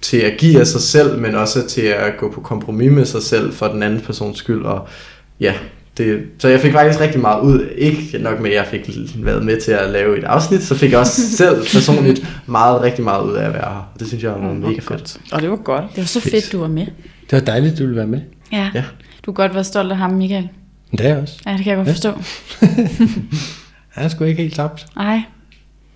til 0.00 0.16
at 0.16 0.38
give 0.38 0.60
af 0.60 0.66
sig 0.66 0.80
selv, 0.80 1.18
men 1.18 1.34
også 1.34 1.68
til 1.68 1.82
at 1.82 2.16
gå 2.18 2.30
på 2.30 2.40
kompromis 2.40 2.92
med 2.92 3.04
sig 3.04 3.22
selv 3.22 3.52
for 3.52 3.68
den 3.68 3.82
anden 3.82 4.00
persons 4.00 4.38
skyld. 4.38 4.64
Og 4.64 4.88
ja, 5.40 5.54
det, 5.98 6.22
så 6.38 6.48
jeg 6.48 6.60
fik 6.60 6.72
faktisk 6.72 7.00
rigtig 7.00 7.20
meget 7.20 7.42
ud. 7.42 7.68
Ikke 7.76 8.18
nok 8.18 8.40
med, 8.40 8.50
at 8.50 8.56
jeg 8.56 8.66
fik 8.66 8.90
været 9.16 9.44
med 9.44 9.60
til 9.60 9.72
at 9.72 9.90
lave 9.90 10.18
et 10.18 10.24
afsnit, 10.24 10.62
så 10.62 10.74
fik 10.74 10.90
jeg 10.90 10.98
også 10.98 11.22
selv 11.36 11.62
personligt 11.72 12.26
meget, 12.46 12.82
rigtig 12.82 13.04
meget 13.04 13.24
ud 13.30 13.34
af 13.34 13.44
at 13.46 13.52
være 13.52 13.62
her. 13.62 13.92
Det 13.98 14.08
synes 14.08 14.24
jeg 14.24 14.32
var 14.32 14.52
mega 14.52 14.80
fedt. 14.80 15.18
Og 15.32 15.42
det 15.42 15.50
var 15.50 15.56
godt. 15.56 15.84
Det 15.90 15.98
var 15.98 16.04
så 16.04 16.20
fedt, 16.20 16.52
du 16.52 16.60
var 16.60 16.68
med. 16.68 16.86
Det 16.86 17.32
var 17.32 17.40
dejligt, 17.40 17.78
du 17.78 17.82
ville 17.82 17.96
være 17.96 18.06
med. 18.06 18.20
Ja. 18.52 18.70
Ja. 18.74 18.84
Du 19.26 19.32
kan 19.32 19.42
godt 19.42 19.54
være 19.54 19.64
stolt 19.64 19.92
af 19.92 19.98
ham, 19.98 20.10
Michael. 20.10 20.48
Det 20.92 21.00
er 21.00 21.08
jeg 21.08 21.18
også. 21.18 21.38
Ja, 21.46 21.52
det 21.52 21.64
kan 21.64 21.70
jeg 21.70 21.76
godt 21.76 21.88
Ja. 21.88 21.92
forstå. 21.92 22.12
Han 23.94 24.04
er 24.04 24.08
sgu 24.08 24.24
ikke 24.24 24.42
helt 24.42 24.54
tabt. 24.54 24.86
Nej. 24.96 25.20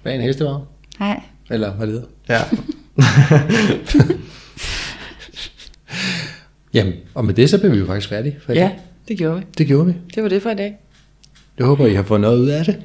Hvad 0.02 0.12
er 0.12 0.16
en 0.16 0.22
hestevogn? 0.22 0.62
Nej. 1.00 1.20
Eller 1.50 1.72
hvad 1.72 1.86
det? 1.86 2.04
Ja. 2.28 2.38
Jamen, 6.74 6.92
og 7.14 7.24
med 7.24 7.34
det 7.34 7.50
så 7.50 7.58
blev 7.58 7.72
vi 7.72 7.78
jo 7.78 7.86
faktisk 7.86 8.08
færdige. 8.08 8.36
For 8.46 8.52
Ja, 8.52 8.60
dag. 8.60 8.78
Det 9.12 9.18
gjorde 9.18 9.39
vi. 9.39 9.47
Det 9.59 9.66
gjorde 9.66 9.86
vi. 9.86 9.94
Det 10.14 10.22
var 10.22 10.28
det 10.28 10.43
for 10.43 10.51
i 10.51 10.55
dag. 10.55 10.76
Jeg 11.59 11.66
håber, 11.66 11.86
I 11.86 11.94
har 11.94 12.02
fået 12.02 12.20
noget 12.20 12.39
ud 12.39 12.48
af 12.48 12.64
det. 12.64 12.76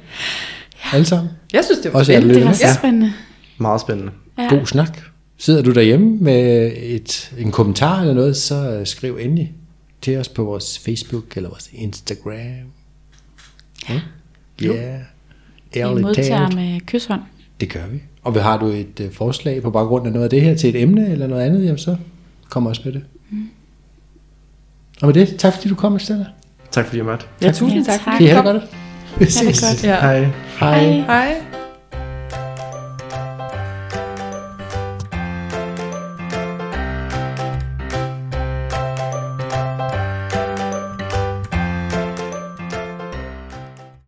Alle 0.92 1.06
sammen. 1.06 1.30
Jeg 1.52 1.64
synes, 1.64 1.78
det 1.78 1.92
var 1.92 1.98
Også 1.98 2.12
spændende. 2.12 2.34
Det 2.34 2.44
var 2.44 2.52
så 2.52 2.74
spændende. 2.78 3.12
Meget 3.58 3.80
spændende. 3.80 4.12
Ja. 4.38 4.46
God 4.48 4.66
snak. 4.66 4.98
Sidder 5.38 5.62
du 5.62 5.72
derhjemme 5.72 6.16
med 6.16 6.72
et, 6.76 7.32
en 7.38 7.52
kommentar 7.52 8.00
eller 8.00 8.14
noget, 8.14 8.36
så 8.36 8.70
øh, 8.70 8.86
skriv 8.86 9.18
endelig 9.20 9.52
til 10.02 10.16
os 10.16 10.28
på 10.28 10.44
vores 10.44 10.78
Facebook 10.78 11.36
eller 11.36 11.48
vores 11.48 11.70
Instagram. 11.72 12.32
Ja. 13.88 14.00
Yeah. 14.62 15.00
Vi 15.74 15.80
Ærligt 15.80 16.00
modtager 16.00 16.38
talt. 16.38 16.54
med 16.54 16.80
kyshånd. 16.80 17.20
Det 17.60 17.72
gør 17.72 17.86
vi. 17.86 18.02
Og 18.22 18.42
har 18.42 18.58
du 18.58 18.66
et 18.66 19.00
uh, 19.00 19.12
forslag 19.12 19.62
på 19.62 19.70
baggrund 19.70 20.06
af 20.06 20.12
noget 20.12 20.24
af 20.24 20.30
det 20.30 20.42
her 20.42 20.54
til 20.54 20.70
et 20.70 20.82
emne 20.82 21.12
eller 21.12 21.26
noget 21.26 21.42
andet, 21.42 21.64
jamen 21.64 21.78
så 21.78 21.96
kom 22.48 22.66
også 22.66 22.82
med 22.84 22.92
det. 22.92 23.02
Og 25.02 25.06
med 25.06 25.14
det, 25.14 25.36
tak 25.36 25.52
fordi 25.52 25.68
du 25.68 25.74
kom, 25.74 25.98
Stella. 25.98 26.24
Tak 26.70 26.84
fordi 26.86 26.98
I 26.98 27.02
måtte. 27.02 27.26
Ja, 27.42 27.52
tusind 27.52 27.86
Ja, 27.86 27.92
tak. 27.92 28.00
tak. 28.04 28.14
fordi 28.14 28.16
Kan 28.16 28.26
I 28.26 28.28
have 28.28 28.52
det 28.54 28.60
godt? 28.62 28.70
Vi 29.18 29.24
Ha' 29.24 29.24
det 29.24 29.56
ses. 29.56 29.60
godt. 29.60 29.84
Ja. 29.84 30.00
Hej. 30.00 30.28
Hej. 30.60 30.84
Hej. 30.90 31.34